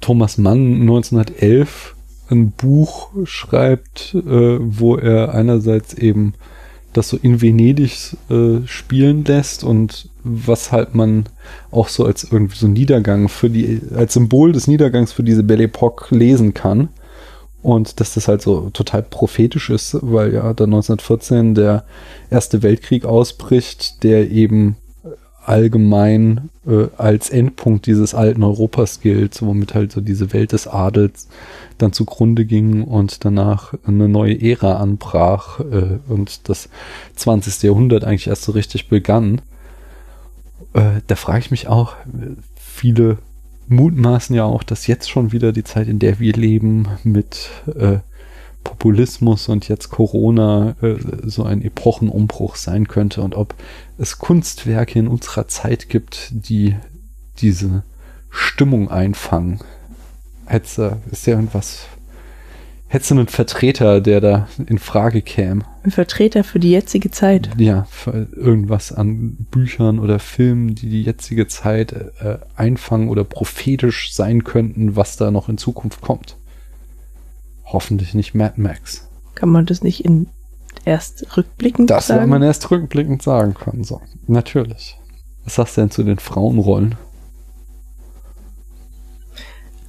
Thomas 0.00 0.38
Mann 0.38 0.80
1911 0.80 1.94
ein 2.30 2.50
Buch 2.50 3.10
schreibt, 3.24 4.14
äh, 4.14 4.58
wo 4.60 4.96
er 4.96 5.34
einerseits 5.34 5.94
eben 5.94 6.34
das 6.96 7.08
so 7.08 7.16
in 7.16 7.42
Venedig 7.42 8.16
äh, 8.30 8.66
spielen 8.66 9.24
lässt 9.24 9.64
und 9.64 10.08
was 10.22 10.72
halt 10.72 10.94
man 10.94 11.24
auch 11.70 11.88
so 11.88 12.04
als 12.06 12.24
irgendwie 12.24 12.56
so 12.56 12.66
Niedergang 12.66 13.28
für 13.28 13.50
die, 13.50 13.80
als 13.94 14.14
Symbol 14.14 14.52
des 14.52 14.66
Niedergangs 14.66 15.12
für 15.12 15.22
diese 15.22 15.42
Belle 15.42 15.64
Epoque 15.64 16.14
lesen 16.14 16.54
kann. 16.54 16.88
Und 17.62 17.98
dass 17.98 18.12
das 18.12 18.28
halt 18.28 18.42
so 18.42 18.68
total 18.70 19.02
prophetisch 19.02 19.70
ist, 19.70 19.96
weil 20.02 20.34
ja 20.34 20.52
dann 20.52 20.74
1914 20.74 21.54
der 21.54 21.84
Erste 22.30 22.62
Weltkrieg 22.62 23.06
ausbricht, 23.06 24.02
der 24.02 24.30
eben 24.30 24.76
allgemein 25.46 26.50
äh, 26.66 26.86
als 26.96 27.30
Endpunkt 27.30 27.86
dieses 27.86 28.14
alten 28.14 28.42
Europas 28.42 29.00
gilt, 29.00 29.40
womit 29.42 29.74
halt 29.74 29.92
so 29.92 30.00
diese 30.00 30.32
Welt 30.32 30.52
des 30.52 30.66
Adels 30.66 31.28
dann 31.78 31.92
zugrunde 31.92 32.44
ging 32.44 32.82
und 32.84 33.24
danach 33.24 33.74
eine 33.84 34.08
neue 34.08 34.40
Ära 34.40 34.76
anbrach 34.76 35.60
äh, 35.60 35.98
und 36.08 36.48
das 36.48 36.68
20. 37.16 37.62
Jahrhundert 37.62 38.04
eigentlich 38.04 38.28
erst 38.28 38.44
so 38.44 38.52
richtig 38.52 38.88
begann. 38.88 39.42
Äh, 40.72 41.00
da 41.06 41.16
frage 41.16 41.40
ich 41.40 41.50
mich 41.50 41.68
auch, 41.68 41.96
viele 42.56 43.18
mutmaßen 43.68 44.34
ja 44.34 44.44
auch, 44.44 44.62
dass 44.62 44.86
jetzt 44.86 45.10
schon 45.10 45.32
wieder 45.32 45.52
die 45.52 45.64
Zeit, 45.64 45.88
in 45.88 45.98
der 45.98 46.20
wir 46.20 46.32
leben, 46.32 46.88
mit 47.02 47.50
äh, 47.66 47.98
Populismus 48.64 49.48
und 49.48 49.68
jetzt 49.68 49.90
Corona 49.90 50.74
äh, 50.82 50.96
so 51.24 51.44
ein 51.44 51.62
Epochenumbruch 51.62 52.56
sein 52.56 52.88
könnte 52.88 53.22
und 53.22 53.36
ob 53.36 53.54
es 53.98 54.18
Kunstwerke 54.18 54.98
in 54.98 55.06
unserer 55.06 55.46
Zeit 55.46 55.88
gibt, 55.88 56.30
die 56.32 56.74
diese 57.38 57.84
Stimmung 58.30 58.90
einfangen. 58.90 59.60
Hättest 60.46 60.78
du, 60.78 61.00
ist 61.10 61.26
ja 61.26 61.34
irgendwas, 61.34 61.86
hättest 62.88 63.10
du 63.10 63.14
einen 63.14 63.28
Vertreter, 63.28 64.00
der 64.00 64.20
da 64.20 64.48
in 64.66 64.78
Frage 64.78 65.22
käme? 65.22 65.62
Ein 65.84 65.90
Vertreter 65.90 66.44
für 66.44 66.58
die 66.58 66.70
jetzige 66.70 67.10
Zeit? 67.10 67.50
Ja, 67.56 67.86
irgendwas 68.06 68.92
an 68.92 69.46
Büchern 69.50 69.98
oder 69.98 70.18
Filmen, 70.18 70.74
die 70.74 70.88
die 70.88 71.02
jetzige 71.02 71.46
Zeit 71.46 71.92
äh, 71.92 72.38
einfangen 72.56 73.08
oder 73.08 73.24
prophetisch 73.24 74.12
sein 74.12 74.44
könnten, 74.44 74.96
was 74.96 75.16
da 75.16 75.30
noch 75.30 75.48
in 75.48 75.58
Zukunft 75.58 76.00
kommt. 76.00 76.36
Hoffentlich 77.64 78.14
nicht 78.14 78.34
Mad 78.34 78.60
Max. 78.60 79.08
Kann 79.34 79.48
man 79.48 79.66
das 79.66 79.82
nicht 79.82 80.04
in 80.04 80.28
erst 80.84 81.36
rückblickend 81.36 81.90
das 81.90 82.08
sagen? 82.08 82.20
Das 82.20 82.28
man 82.28 82.42
erst 82.42 82.70
rückblickend 82.70 83.22
sagen 83.22 83.54
können. 83.54 83.84
So, 83.84 84.00
natürlich. 84.26 84.98
Was 85.44 85.56
sagst 85.56 85.76
du 85.76 85.82
denn 85.82 85.90
zu 85.90 86.02
den 86.02 86.18
Frauenrollen? 86.18 86.96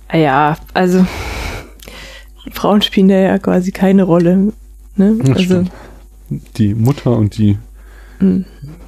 Ah 0.07 0.17
ja, 0.17 0.57
also 0.73 1.05
Frauen 2.51 2.81
spielen 2.81 3.07
da 3.07 3.15
ja 3.15 3.39
quasi 3.39 3.71
keine 3.71 4.03
Rolle. 4.03 4.53
Ne? 4.95 5.17
Also, 5.27 5.41
stimmt. 5.41 5.71
die 6.57 6.73
Mutter 6.73 7.11
und 7.17 7.37
die 7.37 7.57
mhm. 8.19 8.45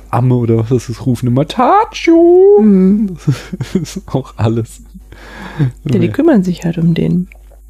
Amme 0.09 0.35
oder 0.35 0.57
was 0.57 0.71
ist 0.71 0.89
das, 0.89 1.05
rufen 1.05 1.27
immer 1.27 1.47
Tacho. 1.47 2.59
Mhm. 2.61 3.17
Das 3.59 3.75
ist 3.75 4.01
auch 4.07 4.35
alles. 4.37 4.81
Ja, 5.85 5.99
die 5.99 6.09
kümmern 6.09 6.43
sich 6.43 6.63
halt 6.63 6.77
um 6.77 6.93
den. 6.93 7.27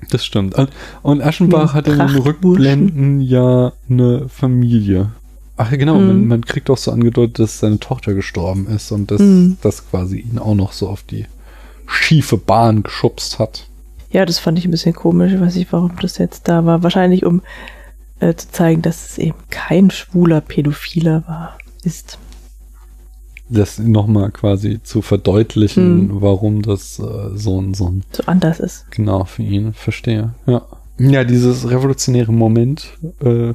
Das 0.09 0.25
stimmt. 0.25 0.55
Und 1.01 1.21
Aschenbach 1.21 1.73
hat 1.73 1.87
in 1.87 1.97
den 1.97 2.17
Rückblenden 2.17 3.21
ja 3.21 3.73
eine 3.89 4.29
Familie. 4.29 5.11
Ach 5.57 5.71
ja, 5.71 5.77
genau, 5.77 5.95
mhm. 5.95 6.07
man, 6.07 6.27
man, 6.27 6.45
kriegt 6.45 6.69
auch 6.69 6.77
so 6.77 6.91
angedeutet, 6.91 7.39
dass 7.39 7.59
seine 7.59 7.79
Tochter 7.79 8.13
gestorben 8.13 8.67
ist 8.67 8.91
und 8.91 9.09
dass 9.09 9.19
mhm. 9.19 9.57
das 9.61 9.89
quasi 9.89 10.19
ihn 10.19 10.37
auch 10.37 10.53
noch 10.53 10.71
so 10.71 10.87
auf 10.87 11.01
die 11.01 11.25
schiefe 11.87 12.37
Bahn 12.37 12.83
geschubst 12.83 13.39
hat. 13.39 13.67
Ja, 14.11 14.25
das 14.25 14.39
fand 14.39 14.59
ich 14.59 14.65
ein 14.65 14.71
bisschen 14.71 14.93
komisch. 14.93 15.33
Ich 15.33 15.41
weiß 15.41 15.55
nicht, 15.55 15.73
warum 15.73 15.93
das 15.99 16.19
jetzt 16.19 16.47
da 16.47 16.65
war. 16.65 16.83
Wahrscheinlich, 16.83 17.25
um 17.25 17.41
äh, 18.19 18.35
zu 18.35 18.49
zeigen, 18.51 18.81
dass 18.83 19.11
es 19.11 19.17
eben 19.17 19.37
kein 19.49 19.89
schwuler 19.89 20.41
Pädophiler 20.41 21.23
war, 21.27 21.57
ist 21.83 22.19
das 23.49 23.79
nochmal 23.79 24.31
quasi 24.31 24.81
zu 24.83 25.01
verdeutlichen, 25.01 26.09
hm. 26.09 26.21
warum 26.21 26.61
das 26.61 26.99
äh, 26.99 27.35
so 27.35 27.61
ein 27.61 27.73
so 27.73 27.87
ein 27.87 28.03
so 28.11 28.23
anders 28.25 28.59
ist. 28.59 28.89
Genau 28.91 29.23
für 29.25 29.43
ihn 29.43 29.73
verstehe. 29.73 30.33
Ja, 30.45 30.65
ja, 30.99 31.23
dieses 31.23 31.69
revolutionäre 31.69 32.33
Moment, 32.33 32.97
äh, 33.23 33.53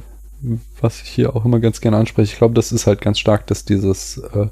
was 0.79 1.01
ich 1.01 1.09
hier 1.09 1.35
auch 1.35 1.45
immer 1.45 1.59
ganz 1.59 1.81
gerne 1.81 1.97
anspreche. 1.97 2.31
Ich 2.31 2.37
glaube, 2.37 2.53
das 2.53 2.71
ist 2.71 2.87
halt 2.87 3.01
ganz 3.01 3.19
stark, 3.19 3.47
dass 3.47 3.65
dieses 3.65 4.17
äh, 4.17 4.47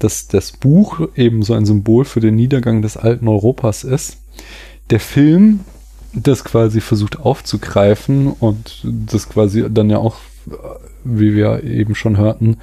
dass 0.00 0.28
das 0.28 0.52
Buch 0.52 1.08
eben 1.14 1.42
so 1.42 1.54
ein 1.54 1.66
Symbol 1.66 2.04
für 2.04 2.20
den 2.20 2.34
Niedergang 2.34 2.82
des 2.82 2.96
alten 2.96 3.28
Europas 3.28 3.84
ist. 3.84 4.16
Der 4.88 5.00
Film 5.00 5.60
das 6.12 6.42
quasi 6.42 6.80
versucht 6.80 7.20
aufzugreifen 7.20 8.28
und 8.28 8.80
das 8.82 9.28
quasi 9.28 9.66
dann 9.70 9.90
ja 9.90 9.98
auch, 9.98 10.16
wie 11.04 11.36
wir 11.36 11.62
eben 11.62 11.94
schon 11.94 12.16
hörten, 12.16 12.56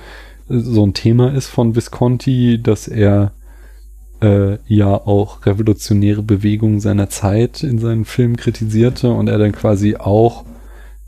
so 0.49 0.85
ein 0.85 0.93
Thema 0.93 1.33
ist 1.33 1.47
von 1.47 1.75
Visconti, 1.75 2.61
dass 2.61 2.87
er 2.87 3.33
äh, 4.21 4.57
ja 4.67 4.93
auch 4.93 5.45
revolutionäre 5.45 6.23
Bewegungen 6.23 6.79
seiner 6.79 7.09
Zeit 7.09 7.63
in 7.63 7.79
seinen 7.79 8.05
Filmen 8.05 8.37
kritisierte 8.37 9.11
und 9.11 9.27
er 9.27 9.37
dann 9.37 9.51
quasi 9.51 9.95
auch 9.95 10.45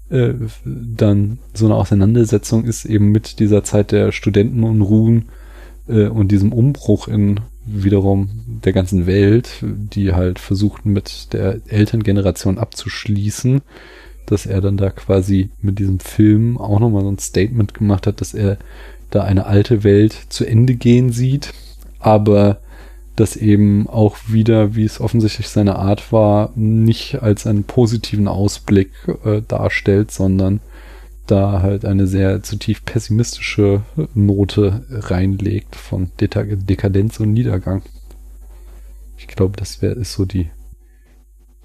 äh, 0.10 0.34
dann 0.66 1.40
so 1.54 1.66
eine 1.66 1.76
Auseinandersetzung 1.76 2.66
ist 2.66 2.86
eben 2.86 3.12
mit 3.12 3.40
dieser 3.40 3.64
Zeit 3.64 3.92
der 3.92 4.12
Studentenunruhen 4.12 5.30
äh, 5.88 6.08
und 6.08 6.32
diesem 6.32 6.54
Umbruch 6.54 7.08
in 7.08 7.40
wiederum 7.66 8.30
der 8.64 8.74
ganzen 8.74 9.06
Welt, 9.06 9.50
die 9.62 10.14
halt 10.14 10.40
versuchten 10.40 10.92
mit 10.92 11.34
der 11.34 11.62
Elterngeneration 11.68 12.58
abzuschließen, 12.58 13.62
dass 14.26 14.46
er 14.46 14.62
dann 14.62 14.78
da 14.78 14.90
quasi 14.90 15.50
mit 15.62 15.80
diesem 15.80 16.00
Film 16.00 16.58
auch 16.58 16.80
nochmal 16.80 17.04
so 17.04 17.12
ein 17.12 17.20
Statement 17.20 17.74
gemacht 17.74 18.08
hat, 18.08 18.22
dass 18.22 18.34
er 18.34 18.58
da 19.10 19.24
eine 19.24 19.46
alte 19.46 19.84
Welt 19.84 20.14
zu 20.30 20.46
Ende 20.46 20.76
gehen 20.76 21.12
sieht, 21.12 21.54
aber 22.00 22.60
das 23.16 23.36
eben 23.36 23.88
auch 23.88 24.18
wieder, 24.28 24.76
wie 24.76 24.86
es 24.86 25.02
offensichtlich 25.02 25.50
seine 25.50 25.76
Art 25.76 26.14
war, 26.14 26.52
nicht 26.56 27.22
als 27.22 27.46
einen 27.46 27.66
positiven 27.66 28.28
Ausblick 28.28 28.92
äh, 29.26 29.42
darstellt, 29.46 30.12
sondern 30.12 30.62
da 31.28 31.62
halt 31.62 31.86
eine 31.86 32.08
sehr 32.08 32.42
zutiefst 32.44 32.86
pessimistische 32.86 33.84
Note 34.14 34.86
reinlegt 34.90 35.76
von 35.76 36.12
Dekadenz 36.20 37.20
und 37.20 37.34
Niedergang. 37.34 37.84
Ich 39.18 39.28
glaube, 39.28 39.58
das 39.58 39.82
wäre 39.82 39.94
ist 39.96 40.14
so 40.14 40.26
die 40.26 40.50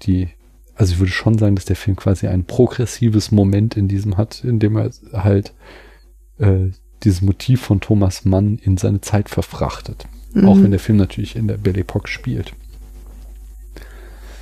die 0.03 0.29
also 0.75 0.93
ich 0.93 0.99
würde 0.99 1.11
schon 1.11 1.37
sagen, 1.37 1.55
dass 1.55 1.65
der 1.65 1.77
Film 1.77 1.95
quasi 1.95 2.27
ein 2.27 2.43
progressives 2.43 3.31
Moment 3.31 3.77
in 3.77 3.87
diesem 3.87 4.17
hat, 4.17 4.43
in 4.43 4.59
dem 4.59 4.75
er 4.75 4.91
halt 5.13 5.53
äh, 6.37 6.71
dieses 7.05 7.21
Motiv 7.21 7.61
von 7.61 7.79
Thomas 7.79 8.25
Mann 8.25 8.59
in 8.61 8.77
seine 8.77 9.01
Zeit 9.01 9.29
verfrachtet. 9.29 10.05
Mhm. 10.33 10.47
Auch 10.47 10.57
wenn 10.57 10.71
der 10.71 10.79
Film 10.79 10.97
natürlich 10.97 11.35
in 11.35 11.47
der 11.47 11.57
Belle 11.57 11.81
Epoque 11.81 12.09
spielt. 12.09 12.53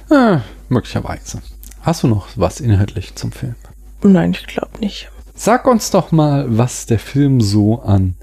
Äh, 0.10 0.40
möglicherweise. 0.70 1.42
Hast 1.82 2.04
du 2.04 2.08
noch 2.08 2.28
was 2.36 2.60
inhaltlich 2.60 3.16
zum 3.16 3.32
Film? 3.32 3.56
Nein, 4.02 4.32
ich 4.32 4.48
glaube 4.48 4.80
nicht. 4.80 5.10
Sag 5.36 5.68
uns 5.68 5.92
doch 5.92 6.12
mal, 6.12 6.58
was 6.58 6.86
der 6.86 7.00
Film 7.00 7.42
so 7.42 7.82
an 7.82 8.16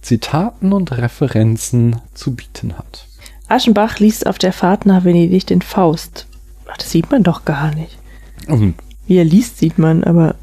Zitaten 0.00 0.72
und 0.72 0.92
Referenzen 0.92 2.00
zu 2.14 2.34
bieten 2.34 2.78
hat. 2.78 3.06
Aschenbach 3.48 3.98
liest 3.98 4.26
auf 4.26 4.38
der 4.38 4.52
Fahrt 4.52 4.86
nach 4.86 5.04
Venedig 5.04 5.46
den 5.46 5.62
Faust. 5.62 6.26
Ach, 6.70 6.76
das 6.76 6.90
sieht 6.90 7.10
man 7.10 7.22
doch 7.22 7.44
gar 7.44 7.74
nicht. 7.74 7.98
Mhm. 8.46 8.74
Wie 9.06 9.16
er 9.16 9.24
liest, 9.24 9.58
sieht 9.58 9.78
man, 9.78 10.04
aber. 10.04 10.36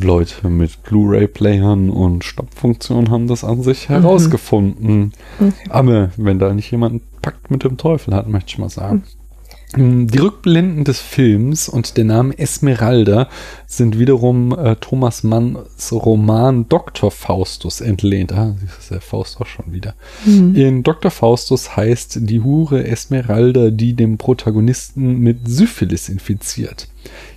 Leute 0.00 0.48
mit 0.48 0.82
Blu-ray-Playern 0.82 1.90
und 1.90 2.24
Stoppfunktionen 2.24 3.10
haben 3.10 3.26
das 3.26 3.44
an 3.44 3.62
sich 3.62 3.88
mhm. 3.88 3.94
herausgefunden. 3.94 5.12
Okay. 5.38 5.52
Aber 5.68 6.10
wenn 6.16 6.38
da 6.38 6.52
nicht 6.52 6.70
jemand 6.70 6.92
einen 6.92 7.02
Pakt 7.20 7.50
mit 7.50 7.64
dem 7.64 7.76
Teufel 7.76 8.14
hat, 8.14 8.28
möchte 8.28 8.50
ich 8.50 8.58
mal 8.58 8.70
sagen. 8.70 9.04
Mhm. 9.76 10.08
Die 10.08 10.18
Rückblenden 10.18 10.84
des 10.84 11.00
Films 11.00 11.68
und 11.68 11.96
der 11.96 12.04
Name 12.04 12.38
Esmeralda 12.38 13.28
sind 13.66 13.98
wiederum 13.98 14.56
äh, 14.56 14.76
Thomas 14.76 15.22
Manns 15.22 15.92
Roman 15.92 16.68
Dr. 16.68 17.10
Faustus 17.10 17.80
entlehnt. 17.80 18.32
Ah, 18.32 18.54
das 18.64 18.78
ist 18.78 18.90
der 18.90 19.00
Faust 19.00 19.40
auch 19.40 19.46
schon 19.46 19.72
wieder. 19.72 19.94
Mhm. 20.24 20.54
In 20.54 20.82
Dr. 20.82 21.10
Faustus 21.10 21.76
heißt 21.76 22.18
die 22.20 22.40
Hure 22.40 22.86
Esmeralda, 22.86 23.70
die 23.70 23.94
dem 23.94 24.18
Protagonisten 24.18 25.18
mit 25.20 25.48
Syphilis 25.48 26.08
infiziert. 26.08 26.88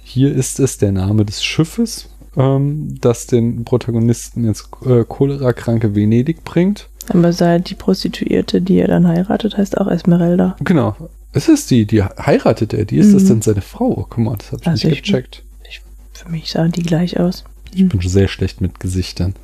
Hier 0.03 0.33
ist 0.33 0.59
es 0.59 0.77
der 0.77 0.91
Name 0.91 1.25
des 1.25 1.43
Schiffes, 1.43 2.09
ähm, 2.37 2.97
das 2.99 3.27
den 3.27 3.63
Protagonisten 3.65 4.45
ins 4.45 4.69
äh, 4.85 5.03
cholerakranke 5.03 5.95
Venedig 5.95 6.43
bringt. 6.43 6.89
Aber 7.09 7.33
sei 7.33 7.59
die 7.59 7.75
Prostituierte, 7.75 8.61
die 8.61 8.77
er 8.79 8.87
dann 8.87 9.07
heiratet, 9.07 9.57
heißt 9.57 9.77
auch 9.77 9.87
Esmeralda. 9.87 10.55
Genau. 10.61 10.95
Es 11.33 11.49
ist 11.49 11.69
die, 11.69 11.85
die 11.85 12.01
heiratet 12.01 12.73
er. 12.73 12.85
Die 12.85 12.97
ist 12.97 13.09
mhm. 13.09 13.13
das 13.13 13.25
denn 13.25 13.41
seine 13.41 13.61
Frau? 13.61 14.07
Guck 14.09 14.17
mal, 14.17 14.37
das 14.37 14.51
habe 14.51 14.61
ich 14.61 14.67
also 14.67 14.87
nicht 14.87 14.97
ich, 14.99 15.03
gecheckt. 15.03 15.43
Ich, 15.69 15.81
für 16.13 16.29
mich 16.29 16.51
sahen 16.51 16.71
die 16.71 16.81
gleich 16.81 17.19
aus. 17.19 17.43
Ich 17.73 17.83
mhm. 17.83 17.89
bin 17.89 18.01
schon 18.01 18.11
sehr 18.11 18.27
schlecht 18.27 18.61
mit 18.61 18.79
Gesichtern. 18.79 19.35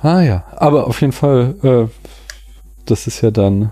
Ah 0.00 0.20
ja, 0.20 0.44
aber 0.56 0.88
auf 0.88 1.00
jeden 1.00 1.12
Fall, 1.12 1.54
äh, 1.62 2.08
das 2.86 3.06
ist 3.06 3.20
ja 3.20 3.30
dann 3.30 3.70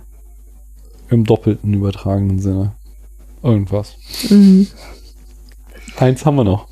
im 1.08 1.24
doppelten 1.24 1.74
übertragenen 1.74 2.38
Sinne 2.38 2.72
irgendwas. 3.42 3.96
Mhm. 4.28 4.68
Eins 5.96 6.24
haben 6.24 6.36
wir 6.36 6.44
noch. 6.44 6.69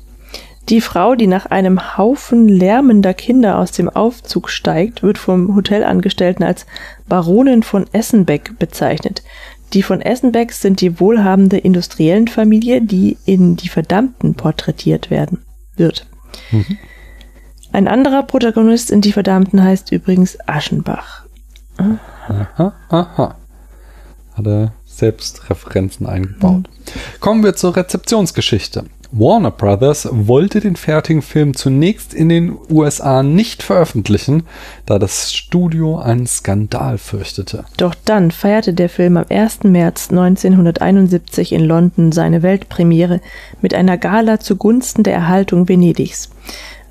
Die 0.69 0.81
Frau, 0.81 1.15
die 1.15 1.25
nach 1.25 1.47
einem 1.47 1.97
Haufen 1.97 2.47
lärmender 2.47 3.15
Kinder 3.15 3.57
aus 3.57 3.71
dem 3.71 3.89
Aufzug 3.89 4.49
steigt, 4.51 5.01
wird 5.01 5.17
vom 5.17 5.55
Hotelangestellten 5.55 6.45
als 6.45 6.67
Baronin 7.07 7.63
von 7.63 7.87
Essenbeck 7.91 8.59
bezeichnet. 8.59 9.23
Die 9.73 9.81
von 9.81 9.99
Essenbecks 9.99 10.61
sind 10.61 10.81
die 10.81 10.99
wohlhabende 10.99 11.57
Industriellenfamilie, 11.57 12.81
die 12.81 13.17
in 13.25 13.55
Die 13.55 13.69
Verdammten 13.69 14.35
porträtiert 14.35 15.09
werden 15.09 15.43
wird. 15.75 16.05
Mhm. 16.51 16.77
Ein 17.71 17.87
anderer 17.87 18.23
Protagonist 18.23 18.91
in 18.91 19.01
Die 19.01 19.13
Verdammten 19.13 19.63
heißt 19.63 19.91
übrigens 19.91 20.37
Aschenbach. 20.47 21.25
Aha, 21.77 22.73
aha. 22.89 23.35
Hat 24.33 24.47
er 24.47 24.73
selbst 24.85 25.49
Referenzen 25.49 26.05
eingebaut. 26.05 26.69
Mhm. 26.69 27.19
Kommen 27.19 27.43
wir 27.43 27.55
zur 27.55 27.75
Rezeptionsgeschichte. 27.75 28.85
Warner 29.11 29.49
Brothers 29.49 30.07
wollte 30.11 30.59
den 30.59 30.75
fertigen 30.75 31.23
Film 31.23 31.55
zunächst 31.55 32.13
in 32.13 32.29
den 32.29 32.55
USA 32.69 33.23
nicht 33.23 33.63
veröffentlichen, 33.63 34.43
da 34.85 34.99
das 34.99 35.33
Studio 35.33 35.97
einen 35.97 36.27
Skandal 36.27 36.99
fürchtete. 36.99 37.65
Doch 37.77 37.95
dann 38.05 38.29
feierte 38.29 38.73
der 38.73 38.87
Film 38.87 39.17
am 39.17 39.25
1. 39.27 39.63
März 39.63 40.09
1971 40.11 41.53
in 41.53 41.65
London 41.65 42.11
seine 42.11 42.43
Weltpremiere 42.43 43.19
mit 43.61 43.73
einer 43.73 43.97
Gala 43.97 44.39
zugunsten 44.39 45.01
der 45.03 45.13
Erhaltung 45.13 45.67
Venedigs. 45.67 46.29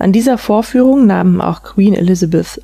An 0.01 0.13
dieser 0.13 0.39
Vorführung 0.39 1.07
nahmen 1.07 1.41
auch 1.41 1.63
Queen 1.63 1.95
Elizabeth 1.95 2.61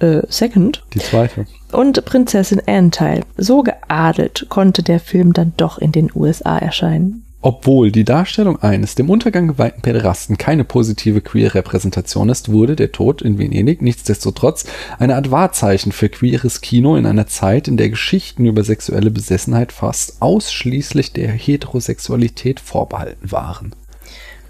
äh, 0.00 0.22
II. 0.26 0.72
Die 0.94 0.98
zweite. 0.98 1.46
Und 1.70 2.04
Prinzessin 2.04 2.62
Anne 2.66 2.90
teil. 2.90 3.24
So 3.36 3.62
geadelt 3.62 4.46
konnte 4.48 4.82
der 4.82 4.98
Film 4.98 5.32
dann 5.32 5.52
doch 5.56 5.78
in 5.78 5.92
den 5.92 6.10
USA 6.14 6.58
erscheinen. 6.58 7.24
Obwohl 7.40 7.92
die 7.92 8.04
Darstellung 8.04 8.60
eines 8.62 8.96
dem 8.96 9.08
Untergang 9.08 9.46
geweihten 9.46 9.80
Päderasten 9.80 10.38
keine 10.38 10.64
positive 10.64 11.20
queer-Repräsentation 11.20 12.28
ist, 12.30 12.50
wurde 12.50 12.74
der 12.74 12.90
Tod 12.90 13.22
in 13.22 13.38
Venedig 13.38 13.80
nichtsdestotrotz 13.80 14.66
eine 14.98 15.14
Art 15.14 15.30
Wahrzeichen 15.30 15.92
für 15.92 16.08
queeres 16.08 16.60
Kino 16.62 16.96
in 16.96 17.06
einer 17.06 17.28
Zeit, 17.28 17.68
in 17.68 17.76
der 17.76 17.90
Geschichten 17.90 18.44
über 18.44 18.64
sexuelle 18.64 19.12
Besessenheit 19.12 19.70
fast 19.70 20.20
ausschließlich 20.20 21.12
der 21.12 21.30
Heterosexualität 21.30 22.58
vorbehalten 22.58 23.30
waren. 23.30 23.72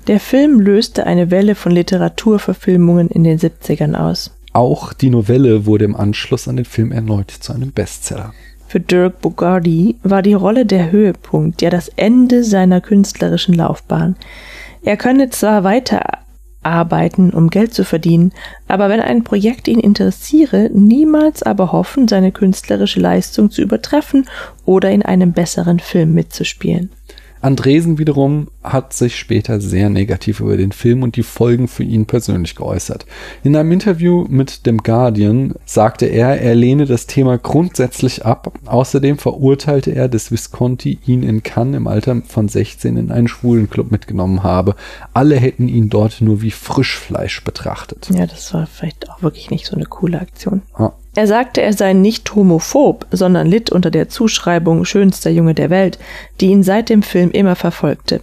Der 0.06 0.18
Film 0.18 0.58
löste 0.58 1.06
eine 1.06 1.30
Welle 1.30 1.54
von 1.54 1.72
Literaturverfilmungen 1.72 3.10
in 3.10 3.24
den 3.24 3.38
70ern 3.38 3.94
aus. 3.94 4.30
Auch 4.54 4.94
die 4.94 5.10
Novelle 5.10 5.66
wurde 5.66 5.84
im 5.84 5.94
Anschluss 5.94 6.48
an 6.48 6.56
den 6.56 6.64
Film 6.64 6.92
erneut 6.92 7.30
zu 7.30 7.52
einem 7.52 7.72
Bestseller. 7.72 8.32
Für 8.68 8.80
Dirk 8.80 9.22
Bogardi 9.22 9.96
war 10.02 10.20
die 10.20 10.34
Rolle 10.34 10.66
der 10.66 10.92
Höhepunkt, 10.92 11.62
ja 11.62 11.70
das 11.70 11.88
Ende 11.96 12.44
seiner 12.44 12.82
künstlerischen 12.82 13.54
Laufbahn. 13.54 14.14
Er 14.82 14.98
könne 14.98 15.30
zwar 15.30 15.64
weiterarbeiten, 15.64 17.30
um 17.30 17.48
Geld 17.48 17.72
zu 17.72 17.86
verdienen, 17.86 18.32
aber 18.66 18.90
wenn 18.90 19.00
ein 19.00 19.24
Projekt 19.24 19.68
ihn 19.68 19.80
interessiere, 19.80 20.68
niemals 20.70 21.42
aber 21.42 21.72
hoffen, 21.72 22.08
seine 22.08 22.30
künstlerische 22.30 23.00
Leistung 23.00 23.50
zu 23.50 23.62
übertreffen 23.62 24.28
oder 24.66 24.90
in 24.90 25.02
einem 25.02 25.32
besseren 25.32 25.78
Film 25.78 26.12
mitzuspielen. 26.12 26.90
Andresen 27.40 27.98
wiederum 27.98 28.48
hat 28.62 28.92
sich 28.92 29.16
später 29.16 29.60
sehr 29.60 29.88
negativ 29.88 30.40
über 30.40 30.56
den 30.56 30.72
Film 30.72 31.02
und 31.02 31.16
die 31.16 31.22
Folgen 31.22 31.68
für 31.68 31.84
ihn 31.84 32.06
persönlich 32.06 32.54
geäußert. 32.54 33.06
In 33.44 33.56
einem 33.56 33.72
Interview 33.72 34.26
mit 34.28 34.66
dem 34.66 34.78
Guardian 34.78 35.54
sagte 35.64 36.06
er, 36.06 36.40
er 36.40 36.54
lehne 36.54 36.86
das 36.86 37.06
Thema 37.06 37.38
grundsätzlich 37.38 38.24
ab. 38.24 38.52
Außerdem 38.66 39.18
verurteilte 39.18 39.92
er, 39.92 40.08
dass 40.08 40.30
Visconti 40.30 40.98
ihn 41.06 41.22
in 41.22 41.42
Cannes 41.42 41.76
im 41.76 41.86
Alter 41.86 42.22
von 42.26 42.48
16 42.48 42.96
in 42.96 43.10
einen 43.10 43.28
Schwulenclub 43.28 43.90
mitgenommen 43.90 44.42
habe. 44.42 44.74
Alle 45.14 45.36
hätten 45.36 45.68
ihn 45.68 45.88
dort 45.88 46.20
nur 46.20 46.42
wie 46.42 46.50
Frischfleisch 46.50 47.44
betrachtet. 47.44 48.08
Ja, 48.12 48.26
das 48.26 48.52
war 48.52 48.66
vielleicht 48.66 49.08
auch 49.10 49.22
wirklich 49.22 49.50
nicht 49.50 49.66
so 49.66 49.76
eine 49.76 49.86
coole 49.86 50.20
Aktion. 50.20 50.62
Ah. 50.74 50.92
Er 51.18 51.26
sagte, 51.26 51.62
er 51.62 51.72
sei 51.72 51.94
nicht 51.94 52.32
homophob, 52.36 53.04
sondern 53.10 53.48
litt 53.48 53.70
unter 53.70 53.90
der 53.90 54.08
Zuschreibung 54.08 54.84
schönster 54.84 55.30
Junge 55.30 55.52
der 55.52 55.68
Welt, 55.68 55.98
die 56.40 56.46
ihn 56.46 56.62
seit 56.62 56.90
dem 56.90 57.02
Film 57.02 57.32
immer 57.32 57.56
verfolgte. 57.56 58.20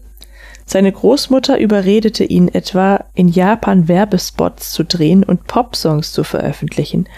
Seine 0.66 0.94
Großmutter 0.94 1.60
überredete 1.60 2.24
ihn 2.24 2.48
etwa, 2.48 3.04
in 3.14 3.28
Japan 3.28 3.90
Werbespots 3.90 4.72
zu 4.72 4.86
drehen 4.86 5.26
und 5.26 5.46
Popsongs 5.46 6.14
zu 6.14 6.24
veröffentlichen. 6.24 7.10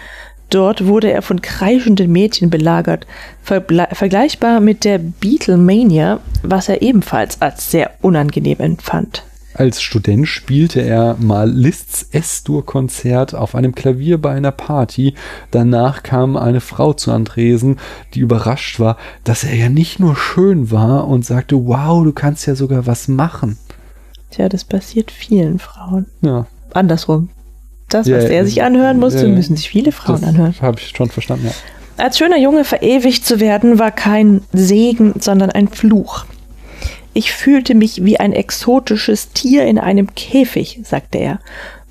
Dort 0.50 0.88
wurde 0.88 1.12
er 1.12 1.22
von 1.22 1.44
kreischenden 1.44 2.12
Mädchen 2.12 2.50
belagert, 2.50 3.06
vergleichbar 3.44 4.60
mit 4.62 4.84
der 4.84 4.98
Beatlemania, 4.98 6.22
was 6.42 6.70
er 6.70 6.82
ebenfalls 6.82 7.40
als 7.40 7.70
sehr 7.70 7.92
unangenehm 8.02 8.62
empfand. 8.62 9.26
Als 9.58 9.82
Student 9.82 10.28
spielte 10.28 10.82
er 10.82 11.16
mal 11.20 11.50
Liszt's 11.50 12.08
S-Dur-Konzert 12.12 13.34
auf 13.34 13.56
einem 13.56 13.74
Klavier 13.74 14.22
bei 14.22 14.32
einer 14.32 14.52
Party. 14.52 15.16
Danach 15.50 16.04
kam 16.04 16.38
eine 16.38 16.62
Frau 16.62 16.94
zu 16.94 17.12
Andresen, 17.12 17.80
die 18.14 18.20
überrascht 18.20 18.80
war, 18.80 18.98
dass 19.24 19.44
er 19.44 19.56
ja 19.56 19.70
nicht 19.70 20.00
nur 20.00 20.16
schön 20.16 20.70
war 20.70 21.08
und 21.08 21.26
sagte, 21.26 21.56
wow, 21.66 22.04
du 22.04 22.14
kannst 22.14 22.46
ja 22.46 22.54
sogar 22.54 22.86
was 22.86 23.08
machen. 23.08 23.58
Tja, 24.30 24.48
das 24.48 24.64
passiert 24.64 25.10
vielen 25.10 25.58
Frauen. 25.58 26.06
Ja. 26.22 26.46
Andersrum. 26.74 27.30
Das, 27.90 28.02
was 28.02 28.26
ja, 28.26 28.30
er 28.30 28.46
sich 28.46 28.62
anhören 28.62 29.00
musste, 29.00 29.26
ja, 29.26 29.34
müssen 29.34 29.56
sich 29.56 29.70
viele 29.70 29.92
Frauen 29.92 30.22
das 30.22 30.30
anhören. 30.30 30.54
Habe 30.62 30.78
ich 30.80 30.90
schon 30.90 31.10
verstanden, 31.10 31.48
ja. 31.48 32.04
Als 32.04 32.20
schöner 32.20 32.38
Junge 32.38 32.64
verewigt 32.64 33.26
zu 33.26 33.40
werden, 33.40 33.80
war 33.80 33.90
kein 33.90 34.42
Segen, 34.54 35.16
sondern 35.20 35.50
ein 35.50 35.68
Fluch. 35.68 36.26
Ich 37.14 37.32
fühlte 37.32 37.76
mich 37.76 38.04
wie 38.04 38.20
ein 38.20 38.34
exotisches 38.34 39.30
Tier 39.30 39.66
in 39.66 39.80
einem 39.80 40.14
Käfig, 40.16 40.80
sagte 40.84 41.18
er. 41.18 41.40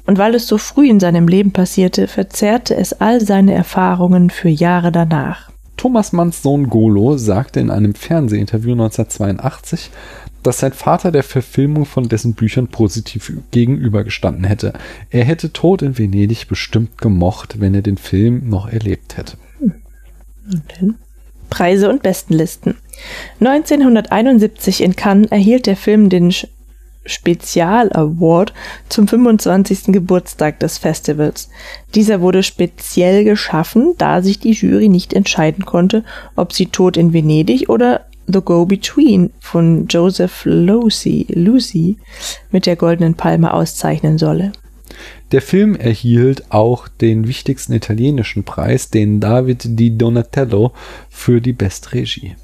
Und 0.07 0.19
weil 0.19 0.35
es 0.35 0.47
so 0.47 0.57
früh 0.57 0.89
in 0.89 1.01
seinem 1.01 1.27
Leben 1.27 1.53
passierte, 1.53 2.07
verzerrte 2.07 2.77
es 2.77 2.93
all 2.93 3.21
seine 3.21 3.55
Erfahrungen 3.55 4.31
für 4.31 4.49
Jahre 4.49 4.93
danach. 4.93 5.51
Thomas 5.77 6.13
Manns 6.13 6.43
Sohn 6.43 6.71
Golo 6.71 7.19
sagte 7.19 7.61
in 7.61 7.71
einem 7.71 7.95
Fernsehinterview 7.95 8.73
1982, 8.73 9.91
dass 10.43 10.61
sein 10.61 10.73
Vater 10.73 11.11
der 11.11 11.25
Verfilmung 11.25 11.85
von 11.87 12.09
dessen 12.09 12.35
Büchern 12.35 12.69
positiv 12.69 13.33
gegenübergestanden 13.51 14.45
hätte. 14.45 14.75
Er 15.11 15.25
hätte 15.25 15.53
Tod 15.53 15.83
in 15.83 15.99
Venedig 15.99 16.47
bestimmt 16.47 16.99
gemocht, 16.99 17.61
wenn 17.61 17.75
er 17.75 17.83
den 17.83 17.99
Film 17.99 18.49
noch 18.49 18.69
erlebt 18.69 19.17
hätte. 19.17 19.37
Preise 21.49 21.89
und 21.89 22.03
Bestenlisten. 22.03 22.77
1971 23.41 24.83
in 24.83 24.97
Cannes 24.97 25.31
erhielt 25.31 25.67
der 25.67 25.77
Film 25.77 26.09
den 26.09 26.33
Spezial 27.07 27.91
Award 27.93 28.53
zum 28.89 29.07
25. 29.07 29.93
Geburtstag 29.93 30.59
des 30.61 30.79
Festivals. 30.79 31.49
Dieser 31.95 32.21
wurde 32.21 32.43
speziell 32.43 33.25
geschaffen, 33.25 33.95
da 33.99 34.23
sich 34.23 34.41
die 34.41 34.53
Jury 34.53 34.89
nicht 34.89 35.13
entscheiden 35.13 35.65
konnte, 35.65 36.05
ob 36.35 36.53
sie 36.53 36.67
Tod 36.67 36.97
in 36.97 37.13
Venedig 37.13 37.69
oder 37.69 38.07
The 38.27 38.41
Go-Between 38.41 39.31
von 39.39 39.87
Joseph 39.87 40.43
Lucy, 40.45 41.27
Lucy 41.29 41.97
mit 42.51 42.67
der 42.67 42.75
Goldenen 42.75 43.15
Palme 43.15 43.55
auszeichnen 43.55 44.19
solle. 44.19 44.53
Der 45.33 45.43
Film 45.43 45.75
erhielt 45.75 46.53
auch 46.53 46.87
den 46.87 47.27
wichtigsten 47.27 47.73
italienischen 47.73 48.45
Preis, 48.45 48.91
den 48.91 49.19
David 49.19 49.79
di 49.79 49.97
Donatello 49.97 50.73
für 51.11 51.41
die 51.41 51.53
Bestregie. 51.53 52.37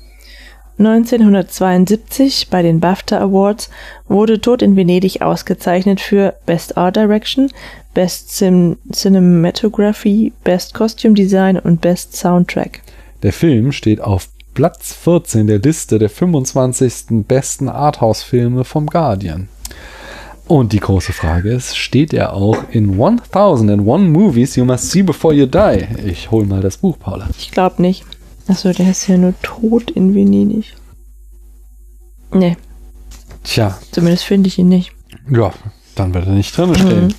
1972 0.79 2.49
bei 2.51 2.63
den 2.63 2.81
BAFTA 2.81 3.21
Awards 3.21 3.71
wurde 4.09 4.41
Tod 4.41 4.63
in 4.63 4.75
Venedig 4.75 5.23
ausgezeichnet 5.23 6.01
für 6.01 6.35
Best 6.45 6.77
Art 6.77 6.97
Direction, 6.97 7.51
Best 7.95 8.31
Cin 8.31 8.79
Cinematography, 8.91 10.33
Best 10.43 10.75
Costume 10.75 11.15
Design 11.15 11.59
und 11.59 11.81
Best 11.81 12.17
Soundtrack. 12.17 12.81
Der 13.23 13.33
Film 13.33 13.71
steht 13.71 14.01
auf 14.01 14.29
Platz 14.55 14.93
14 14.93 15.47
der 15.47 15.61
Liste 15.61 15.99
der 15.99 16.11
25. 16.11 17.27
besten 17.29 17.69
Arthouse-Filme 17.69 18.65
vom 18.65 18.87
Guardian. 18.87 19.49
Und 20.49 20.73
die 20.73 20.81
große 20.81 21.13
Frage 21.13 21.51
ist, 21.51 21.77
steht 21.77 22.13
er 22.13 22.35
auch 22.35 22.57
in 22.71 22.91
1001 23.01 24.11
Movies 24.11 24.57
You 24.57 24.65
Must 24.65 24.91
See 24.91 25.03
Before 25.03 25.35
You 25.35 25.47
Die? 25.47 25.87
Ich 26.05 26.31
hol 26.31 26.45
mal 26.45 26.61
das 26.61 26.79
Buch, 26.79 26.99
Paula. 26.99 27.29
Ich 27.39 27.51
glaube 27.51 27.81
nicht. 27.81 28.05
Achso, 28.49 28.73
der 28.73 28.91
ist 28.91 29.07
ja 29.07 29.17
nur 29.17 29.35
tot 29.43 29.91
in 29.93 30.15
Venedig. 30.15 30.75
Nee. 32.33 32.57
Tja. 33.45 33.79
Zumindest 33.93 34.25
finde 34.25 34.49
ich 34.49 34.59
ihn 34.59 34.69
nicht. 34.69 34.93
Ja, 35.31 35.53
dann 35.95 36.13
wird 36.13 36.27
er 36.27 36.33
nicht 36.33 36.57
drin 36.57 36.75
stehen. 36.75 37.07
Mhm. 37.07 37.15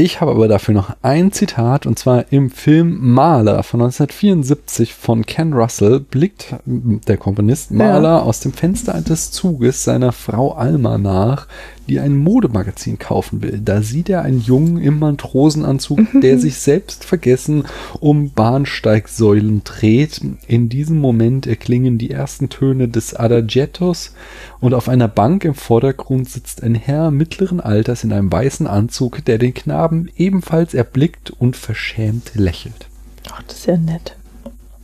Ich 0.00 0.22
habe 0.22 0.30
aber 0.30 0.48
dafür 0.48 0.72
noch 0.72 0.96
ein 1.02 1.30
Zitat 1.30 1.84
und 1.84 1.98
zwar 1.98 2.32
im 2.32 2.48
Film 2.48 3.12
Maler 3.12 3.62
von 3.62 3.82
1974 3.82 4.94
von 4.94 5.26
Ken 5.26 5.52
Russell 5.52 6.00
blickt 6.00 6.54
der 6.64 7.18
Komponist 7.18 7.70
Maler 7.70 8.08
ja. 8.08 8.22
aus 8.22 8.40
dem 8.40 8.54
Fenster 8.54 8.98
des 9.02 9.30
Zuges 9.30 9.84
seiner 9.84 10.12
Frau 10.12 10.52
Alma 10.52 10.96
nach, 10.96 11.48
die 11.86 12.00
ein 12.00 12.16
Modemagazin 12.16 12.98
kaufen 12.98 13.42
will. 13.42 13.60
Da 13.62 13.82
sieht 13.82 14.08
er 14.08 14.22
einen 14.22 14.40
Jungen 14.40 14.78
im 14.78 15.00
Matrosenanzug, 15.00 16.14
mhm. 16.14 16.22
der 16.22 16.38
sich 16.38 16.56
selbst 16.56 17.04
vergessen 17.04 17.64
um 17.98 18.30
Bahnsteigsäulen 18.30 19.64
dreht. 19.64 20.22
In 20.46 20.70
diesem 20.70 20.98
Moment 20.98 21.46
erklingen 21.46 21.98
die 21.98 22.10
ersten 22.10 22.48
Töne 22.48 22.88
des 22.88 23.14
Adagiettos 23.14 24.14
und 24.60 24.74
auf 24.74 24.88
einer 24.88 25.08
Bank 25.08 25.44
im 25.44 25.54
Vordergrund 25.54 26.28
sitzt 26.28 26.62
ein 26.62 26.74
Herr 26.74 27.10
mittleren 27.10 27.60
Alters 27.60 28.04
in 28.04 28.12
einem 28.12 28.30
weißen 28.30 28.66
Anzug, 28.66 29.24
der 29.24 29.38
den 29.38 29.54
Knaben 29.54 30.10
ebenfalls 30.16 30.74
erblickt 30.74 31.30
und 31.30 31.56
verschämt 31.56 32.32
lächelt. 32.34 32.88
Ach, 33.30 33.42
das 33.46 33.58
ist 33.58 33.66
ja 33.66 33.76
nett. 33.76 34.16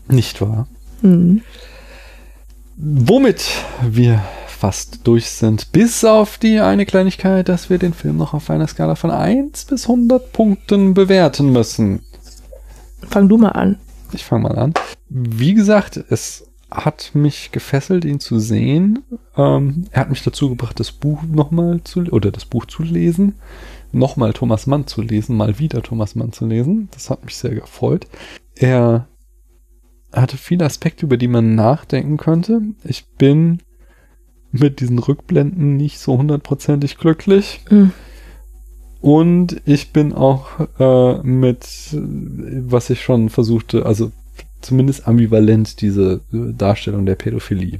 Nicht 0.09 0.40
wahr? 0.40 0.66
Mhm. 1.03 1.43
Womit 2.77 3.44
wir 3.82 4.23
fast 4.47 5.07
durch 5.07 5.28
sind. 5.28 5.73
Bis 5.73 6.05
auf 6.05 6.39
die 6.39 6.61
eine 6.61 6.86
Kleinigkeit, 6.86 7.48
dass 7.48 7.69
wir 7.69 7.78
den 7.78 7.93
Film 7.93 8.16
noch 8.16 8.35
auf 8.35 8.48
einer 8.51 8.66
Skala 8.66 8.94
von 8.94 9.11
1 9.11 9.66
bis 9.66 9.82
100 9.89 10.32
Punkten 10.32 10.94
bewerten 10.94 11.53
müssen. 11.53 12.01
Fang 13.09 13.28
du 13.28 13.36
mal 13.36 13.51
an. 13.51 13.78
Ich 14.12 14.24
fange 14.24 14.44
mal 14.44 14.59
an. 14.59 14.74
Wie 15.09 15.55
gesagt, 15.55 16.03
es 16.09 16.45
hat 16.70 17.12
mich 17.14 17.52
gefesselt, 17.52 18.05
ihn 18.05 18.20
zu 18.20 18.38
sehen. 18.38 19.05
Ähm, 19.36 19.86
er 19.90 20.02
hat 20.02 20.10
mich 20.10 20.22
dazu 20.22 20.48
gebracht, 20.48 20.80
das 20.80 20.93
Buch 20.93 21.22
nochmal 21.22 21.82
zu, 21.84 22.01
oder 22.10 22.30
das 22.30 22.44
Buch 22.44 22.66
zu 22.66 22.82
lesen. 22.82 23.36
Nochmal 23.93 24.32
Thomas 24.32 24.66
Mann 24.66 24.86
zu 24.86 25.01
lesen, 25.01 25.36
mal 25.36 25.59
wieder 25.59 25.82
Thomas 25.82 26.16
Mann 26.16 26.32
zu 26.32 26.47
lesen. 26.47 26.88
Das 26.93 27.09
hat 27.09 27.24
mich 27.24 27.36
sehr 27.36 27.55
gefreut. 27.55 28.06
Er 28.55 29.09
hatte 30.12 30.36
viele 30.36 30.64
Aspekte, 30.64 31.06
über 31.06 31.16
die 31.16 31.28
man 31.28 31.55
nachdenken 31.55 32.16
könnte. 32.16 32.60
Ich 32.84 33.06
bin 33.06 33.62
mit 34.51 34.80
diesen 34.80 34.98
Rückblenden 34.98 35.76
nicht 35.76 35.98
so 35.98 36.18
hundertprozentig 36.18 36.98
glücklich. 36.98 37.60
Mhm. 37.70 37.93
Und 39.01 39.60
ich 39.66 39.93
bin 39.93 40.12
auch 40.12 40.47
äh, 40.80 41.22
mit, 41.22 41.66
was 41.93 42.90
ich 42.90 43.02
schon 43.02 43.28
versuchte, 43.28 43.86
also 43.86 44.10
zumindest 44.61 45.07
ambivalent 45.07 45.81
diese 45.81 46.20
äh, 46.33 46.53
Darstellung 46.53 47.07
der 47.07 47.15
Pädophilie, 47.15 47.78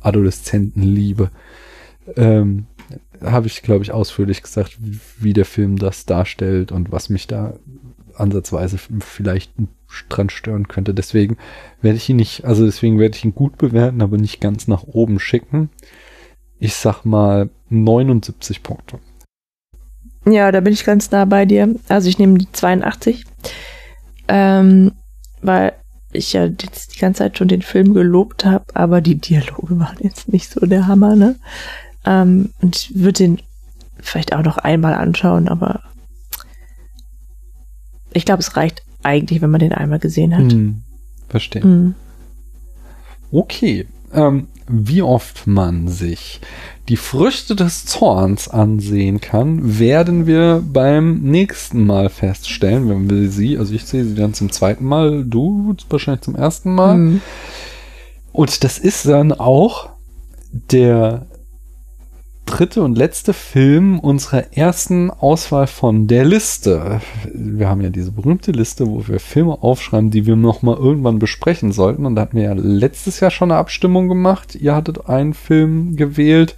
Adoleszentenliebe, 0.00 1.30
ähm, 2.16 2.66
habe 3.22 3.46
ich, 3.46 3.62
glaube 3.62 3.84
ich, 3.84 3.92
ausführlich 3.92 4.42
gesagt, 4.42 4.78
wie 5.18 5.32
der 5.32 5.44
Film 5.44 5.76
das 5.76 6.06
darstellt 6.06 6.72
und 6.72 6.90
was 6.90 7.10
mich 7.10 7.26
da 7.26 7.54
ansatzweise 8.16 8.78
vielleicht 8.78 9.52
dran 10.08 10.30
stören 10.30 10.68
könnte. 10.68 10.94
Deswegen 10.94 11.36
werde 11.82 11.96
ich 11.96 12.08
ihn 12.08 12.16
nicht, 12.16 12.44
also 12.44 12.64
deswegen 12.64 12.98
werde 12.98 13.16
ich 13.16 13.24
ihn 13.24 13.34
gut 13.34 13.58
bewerten, 13.58 14.02
aber 14.02 14.16
nicht 14.16 14.40
ganz 14.40 14.68
nach 14.68 14.84
oben 14.84 15.18
schicken. 15.18 15.70
Ich 16.58 16.74
sag 16.74 17.04
mal 17.04 17.50
79 17.70 18.62
Punkte. 18.62 18.98
Ja, 20.26 20.52
da 20.52 20.60
bin 20.60 20.72
ich 20.72 20.84
ganz 20.84 21.10
nah 21.10 21.24
bei 21.24 21.46
dir. 21.46 21.74
Also 21.88 22.08
ich 22.08 22.18
nehme 22.18 22.38
die 22.38 22.50
82. 22.52 23.24
Ähm, 24.28 24.92
weil 25.42 25.72
ich 26.12 26.32
ja 26.32 26.44
jetzt 26.44 26.94
die 26.94 26.98
ganze 26.98 27.18
Zeit 27.18 27.38
schon 27.38 27.48
den 27.48 27.62
Film 27.62 27.94
gelobt 27.94 28.44
habe, 28.44 28.64
aber 28.74 29.00
die 29.00 29.16
Dialoge 29.16 29.78
waren 29.78 29.98
jetzt 30.00 30.32
nicht 30.32 30.50
so 30.50 30.66
der 30.66 30.86
Hammer, 30.86 31.16
ne? 31.16 31.36
Ähm, 32.04 32.50
und 32.60 32.76
ich 32.76 32.94
würde 32.94 33.24
den 33.24 33.42
vielleicht 34.00 34.34
auch 34.34 34.42
noch 34.42 34.58
einmal 34.58 34.94
anschauen, 34.94 35.48
aber 35.48 35.82
ich 38.12 38.24
glaube, 38.24 38.40
es 38.40 38.56
reicht 38.56 38.82
eigentlich, 39.02 39.40
wenn 39.40 39.50
man 39.50 39.60
den 39.60 39.72
einmal 39.72 39.98
gesehen 39.98 40.36
hat. 40.36 40.50
Hm, 40.50 40.82
verstehe. 41.28 41.62
Hm. 41.62 41.94
Okay. 43.30 43.86
Ähm, 44.12 44.48
wie 44.66 45.02
oft 45.02 45.46
man 45.46 45.88
sich 45.88 46.40
die 46.90 46.96
Früchte 46.96 47.54
des 47.54 47.86
Zorns 47.86 48.48
ansehen 48.48 49.20
kann, 49.20 49.78
werden 49.78 50.26
wir 50.26 50.60
beim 50.60 51.20
nächsten 51.20 51.86
Mal 51.86 52.08
feststellen, 52.08 52.88
wenn 52.88 53.08
wir 53.08 53.30
sie, 53.30 53.56
also 53.58 53.72
ich 53.72 53.84
sehe 53.84 54.04
sie 54.04 54.16
dann 54.16 54.34
zum 54.34 54.50
zweiten 54.50 54.84
Mal, 54.84 55.24
du 55.24 55.76
wahrscheinlich 55.88 56.22
zum 56.22 56.34
ersten 56.34 56.74
Mal. 56.74 56.96
Mhm. 56.96 57.20
Und 58.32 58.64
das 58.64 58.78
ist 58.78 59.06
dann 59.06 59.32
auch 59.32 59.90
der 60.50 61.26
dritte 62.44 62.82
und 62.82 62.98
letzte 62.98 63.34
Film 63.34 64.00
unserer 64.00 64.56
ersten 64.56 65.12
Auswahl 65.12 65.68
von 65.68 66.08
der 66.08 66.24
Liste. 66.24 67.00
Wir 67.32 67.68
haben 67.68 67.82
ja 67.82 67.90
diese 67.90 68.10
berühmte 68.10 68.50
Liste, 68.50 68.88
wo 68.88 69.06
wir 69.06 69.20
Filme 69.20 69.62
aufschreiben, 69.62 70.10
die 70.10 70.26
wir 70.26 70.34
noch 70.34 70.62
mal 70.62 70.76
irgendwann 70.76 71.20
besprechen 71.20 71.70
sollten. 71.70 72.04
Und 72.04 72.16
da 72.16 72.22
hatten 72.22 72.36
wir 72.36 72.44
ja 72.44 72.54
letztes 72.54 73.20
Jahr 73.20 73.30
schon 73.30 73.52
eine 73.52 73.60
Abstimmung 73.60 74.08
gemacht. 74.08 74.56
Ihr 74.56 74.74
hattet 74.74 75.08
einen 75.08 75.34
Film 75.34 75.94
gewählt. 75.94 76.56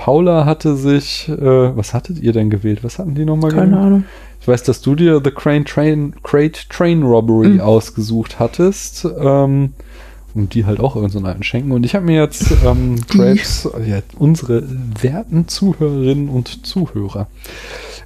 Paula 0.00 0.46
hatte 0.46 0.76
sich, 0.76 1.28
äh, 1.28 1.76
was 1.76 1.92
hattet 1.92 2.20
ihr 2.20 2.32
denn 2.32 2.48
gewählt? 2.48 2.82
Was 2.82 2.98
hatten 2.98 3.14
die 3.14 3.26
nochmal 3.26 3.50
gewählt? 3.50 3.70
Keine 3.70 3.82
Ahnung. 3.82 4.04
Ich 4.40 4.48
weiß, 4.48 4.62
dass 4.62 4.80
du 4.80 4.94
dir 4.94 5.20
The 5.22 5.30
Crane 5.30 5.66
Train, 5.66 6.14
Crate 6.22 6.66
Train 6.70 7.02
Robbery 7.02 7.48
mhm. 7.48 7.60
ausgesucht 7.60 8.38
hattest. 8.38 9.06
Ähm, 9.20 9.74
und 10.34 10.54
die 10.54 10.64
halt 10.64 10.80
auch 10.80 10.96
irgendeinen 10.96 11.24
so 11.24 11.28
alten 11.28 11.42
schenken. 11.42 11.72
Und 11.72 11.84
ich 11.84 11.94
habe 11.94 12.06
mir 12.06 12.18
jetzt 12.18 12.50
ähm, 12.64 12.96
Crabs, 13.08 13.68
ja, 13.86 14.00
unsere 14.16 14.62
werten 15.02 15.48
Zuhörerinnen 15.48 16.30
und 16.30 16.64
Zuhörer, 16.66 17.26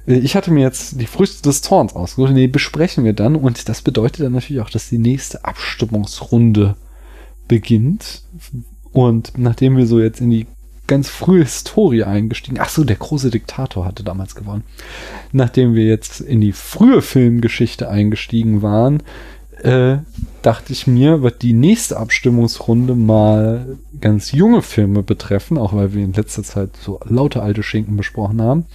äh, 0.05 0.15
ich 0.15 0.35
hatte 0.35 0.51
mir 0.51 0.63
jetzt 0.63 0.99
die 0.99 1.05
Früchte 1.05 1.43
des 1.43 1.61
Zorns 1.61 1.95
ausgesucht 1.95 2.35
die 2.35 2.49
besprechen 2.49 3.05
wir 3.05 3.13
dann. 3.13 3.37
Und 3.37 3.69
das 3.69 3.81
bedeutet 3.81 4.25
dann 4.25 4.33
natürlich 4.33 4.61
auch, 4.61 4.69
dass 4.69 4.89
die 4.89 4.97
nächste 4.97 5.45
Abstimmungsrunde 5.45 6.75
beginnt. 7.47 8.23
Und 8.91 9.37
nachdem 9.37 9.77
wir 9.77 9.87
so 9.87 10.01
jetzt 10.01 10.19
in 10.19 10.29
die 10.29 10.45
ganz 10.87 11.09
frühe 11.09 11.43
Historie 11.43 12.03
eingestiegen. 12.03 12.59
Ach 12.59 12.69
so, 12.69 12.83
der 12.83 12.95
große 12.95 13.31
Diktator 13.31 13.85
hatte 13.85 14.03
damals 14.03 14.35
gewonnen. 14.35 14.63
Nachdem 15.31 15.75
wir 15.75 15.85
jetzt 15.85 16.21
in 16.21 16.41
die 16.41 16.51
frühe 16.51 17.01
Filmgeschichte 17.01 17.89
eingestiegen 17.89 18.61
waren, 18.61 19.01
äh, 19.61 19.97
dachte 20.41 20.73
ich 20.73 20.85
mir, 20.85 21.21
wird 21.21 21.41
die 21.41 21.53
nächste 21.53 21.97
Abstimmungsrunde 21.97 22.93
mal 22.93 23.77
ganz 24.01 24.31
junge 24.31 24.61
Filme 24.61 25.01
betreffen, 25.01 25.57
auch 25.57 25.73
weil 25.73 25.93
wir 25.93 26.03
in 26.03 26.13
letzter 26.13 26.43
Zeit 26.43 26.71
so 26.79 26.99
lauter 27.05 27.41
alte 27.41 27.63
Schinken 27.63 27.97
besprochen 27.97 28.41
haben. 28.41 28.65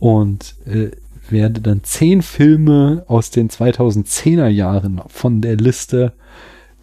Und 0.00 0.56
äh, 0.66 0.90
werde 1.30 1.60
dann 1.60 1.84
zehn 1.84 2.22
Filme 2.22 3.04
aus 3.08 3.30
den 3.30 3.48
2010er 3.48 4.48
Jahren 4.48 5.00
von 5.08 5.40
der 5.40 5.56
Liste 5.56 6.12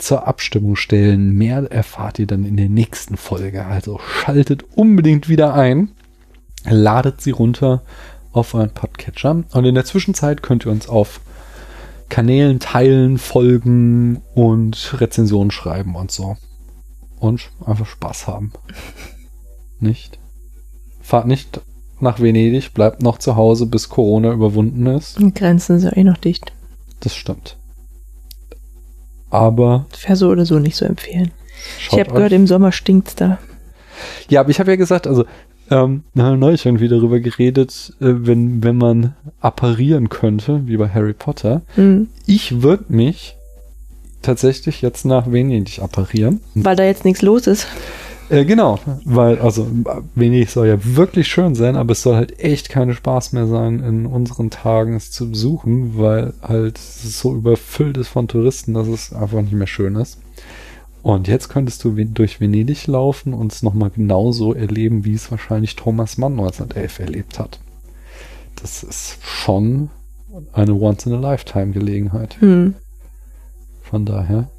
zur 0.02 0.28
Abstimmung 0.28 0.76
stellen. 0.76 1.34
Mehr 1.34 1.72
erfahrt 1.72 2.19
ihr 2.19 2.28
dann 2.28 2.45
in 2.45 2.57
der 2.57 2.69
nächsten 2.69 3.18
Folge. 3.18 3.65
Also 3.65 3.99
schaltet 3.99 4.64
unbedingt 4.76 5.30
wieder 5.30 5.53
ein, 5.53 5.91
ladet 6.65 7.22
sie 7.22 7.32
runter 7.32 7.84
auf 8.32 8.53
euren 8.53 8.73
Podcatcher 8.73 9.44
und 9.52 9.65
in 9.65 9.76
der 9.76 9.86
Zwischenzeit 9.86 10.41
könnt 10.41 10.65
ihr 10.65 10.72
uns 10.72 10.88
auf 10.88 11.22
Kanälen 12.10 12.60
teilen, 12.60 13.18
folgen 13.18 14.22
und 14.36 14.99
Rezensionen 14.99 15.52
schreiben 15.52 15.95
und 15.95 16.11
so. 16.11 16.36
Und 17.19 17.52
einfach 17.65 17.86
Spaß 17.86 18.28
haben. 18.28 18.52
Nicht? 19.80 20.19
Fahrt 21.02 21.28
nicht 21.28 21.61
nach 21.99 22.19
Venedig, 22.19 22.73
bleibt 22.73 23.02
noch 23.02 23.18
zu 23.18 23.36
Hause, 23.36 23.65
bis 23.65 23.90
Corona 23.90 24.32
überwunden 24.32 24.86
ist. 24.86 25.19
Die 25.19 25.34
Grenzen 25.34 25.80
sind 25.80 25.91
ja 25.91 25.98
eh 25.98 26.03
noch 26.03 26.18
dicht. 26.18 26.53
Das 26.99 27.15
stimmt. 27.15 27.57
Aber 29.32 29.86
Wäre 30.03 30.16
so 30.16 30.30
oder 30.30 30.45
so 30.45 30.60
nicht 30.60 30.76
so 30.76 30.86
empfehlen. 30.86 31.32
ich 31.80 31.99
habe 31.99 32.12
gehört, 32.12 32.32
im 32.34 32.48
Sommer 32.48 32.72
stinkt's 32.72 33.16
da. 33.16 33.40
Ja, 34.30 34.41
aber 34.41 34.49
ich 34.49 34.60
habe 34.60 34.72
ja 34.72 34.76
gesagt, 34.76 35.08
also 35.08 35.26
ähm, 35.70 36.03
wir 36.14 36.24
haben 36.24 36.40
neulich 36.40 36.66
irgendwie 36.66 36.90
darüber 36.90 37.20
geredet, 37.20 37.94
äh, 38.02 38.06
wenn, 38.08 38.64
wenn 38.64 38.78
man 38.78 39.16
apparieren 39.40 40.10
könnte, 40.10 40.68
wie 40.68 40.78
bei 40.78 40.90
Harry 40.90 41.14
Potter. 41.14 41.62
Hm. 41.76 42.10
Ich 42.26 42.62
würde 42.62 42.86
mich 42.90 43.38
tatsächlich 44.22 44.82
jetzt 44.82 45.06
nach 45.06 45.32
Venedig 45.32 45.82
apparieren. 45.82 46.41
Weil 46.53 46.76
da 46.76 46.84
jetzt 46.84 47.06
nichts 47.06 47.22
los 47.22 47.48
ist. 47.48 47.68
Äh, 48.32 48.45
genau, 48.45 48.80
weil, 49.03 49.40
also 49.40 49.68
Venedig 50.16 50.49
soll 50.49 50.68
ja 50.68 50.78
wirklich 50.82 51.28
schön 51.28 51.53
sein, 51.53 51.76
aber 51.76 51.91
es 51.91 52.02
soll 52.02 52.16
halt 52.16 52.40
echt 52.40 52.70
keine 52.70 52.94
Spaß 52.94 53.34
mehr 53.34 53.45
sein, 53.45 53.82
in 53.84 54.06
unseren 54.06 54.49
Tagen 54.49 54.95
es 54.95 55.12
zu 55.12 55.32
besuchen, 55.32 55.98
weil 55.98 56.34
halt 56.41 56.78
es 56.78 57.20
so 57.20 57.36
überfüllt 57.36 57.98
ist 57.98 58.08
von 58.08 58.30
Touristen, 58.30 58.74
dass 58.74 58.88
es 58.88 59.12
einfach 59.12 59.41
nicht 59.41 59.52
mehr 59.52 59.68
schön 59.68 59.98
ist. 59.98 60.18
Und 61.03 61.28
jetzt 61.28 61.49
könntest 61.49 61.84
du 61.84 61.91
durch 61.91 62.40
Venedig 62.40 62.88
laufen 62.88 63.34
und 63.34 63.52
es 63.52 63.64
nochmal 63.64 63.90
genauso 63.90 64.53
erleben, 64.53 65.03
wie 65.03 65.14
es 65.14 65.30
wahrscheinlich 65.30 65.76
Thomas 65.76 66.18
Mann 66.18 66.34
1911 66.40 66.99
erlebt 66.99 67.38
hat. 67.38 67.60
Das 68.62 68.82
ist 68.84 69.18
schon 69.22 69.90
eine 70.53 70.74
Once-in-a-Lifetime-Gelegenheit. 70.74 72.40
Hm. 72.40 72.76
Von 73.82 74.06
daher. 74.06 74.49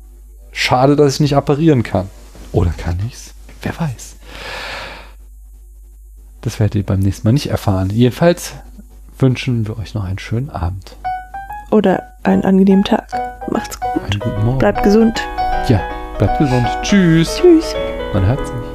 Schade, 0.51 0.95
dass 0.95 1.15
ich 1.15 1.21
nicht 1.21 1.37
apparieren 1.37 1.83
kann. 1.83 2.11
Oder 2.53 2.75
kann 2.77 2.99
ich's? 3.09 3.33
Wer 3.63 3.79
weiß. 3.79 4.17
Das 6.41 6.59
werdet 6.59 6.75
ihr 6.75 6.87
beim 6.87 7.01
nächsten 7.01 7.27
Mal 7.27 7.33
nicht 7.33 7.49
erfahren. 7.51 7.91
Jedenfalls 7.91 8.55
wünschen 9.19 9.67
wir 9.69 9.79
euch 9.79 9.95
noch 9.95 10.05
einen 10.05 10.19
schönen 10.19 10.51
Abend. 10.51 10.97
Oder 11.71 12.03
einen 12.25 12.45
angenehmen 12.45 12.85
Tag. 12.85 13.09
Macht's 13.51 13.79
gut. 13.81 14.03
Einen 14.03 14.21
guten 14.21 14.45
Morgen. 14.45 14.59
Bleibt 14.59 14.83
gesund. 14.83 15.21
ja, 15.69 15.81
bleibt 16.19 16.39
gesund. 16.39 16.67
Tschüss. 16.83 17.37
Tschüss. 17.37 17.75
Man 18.13 18.27
hört 18.27 18.47
sich. 18.47 18.72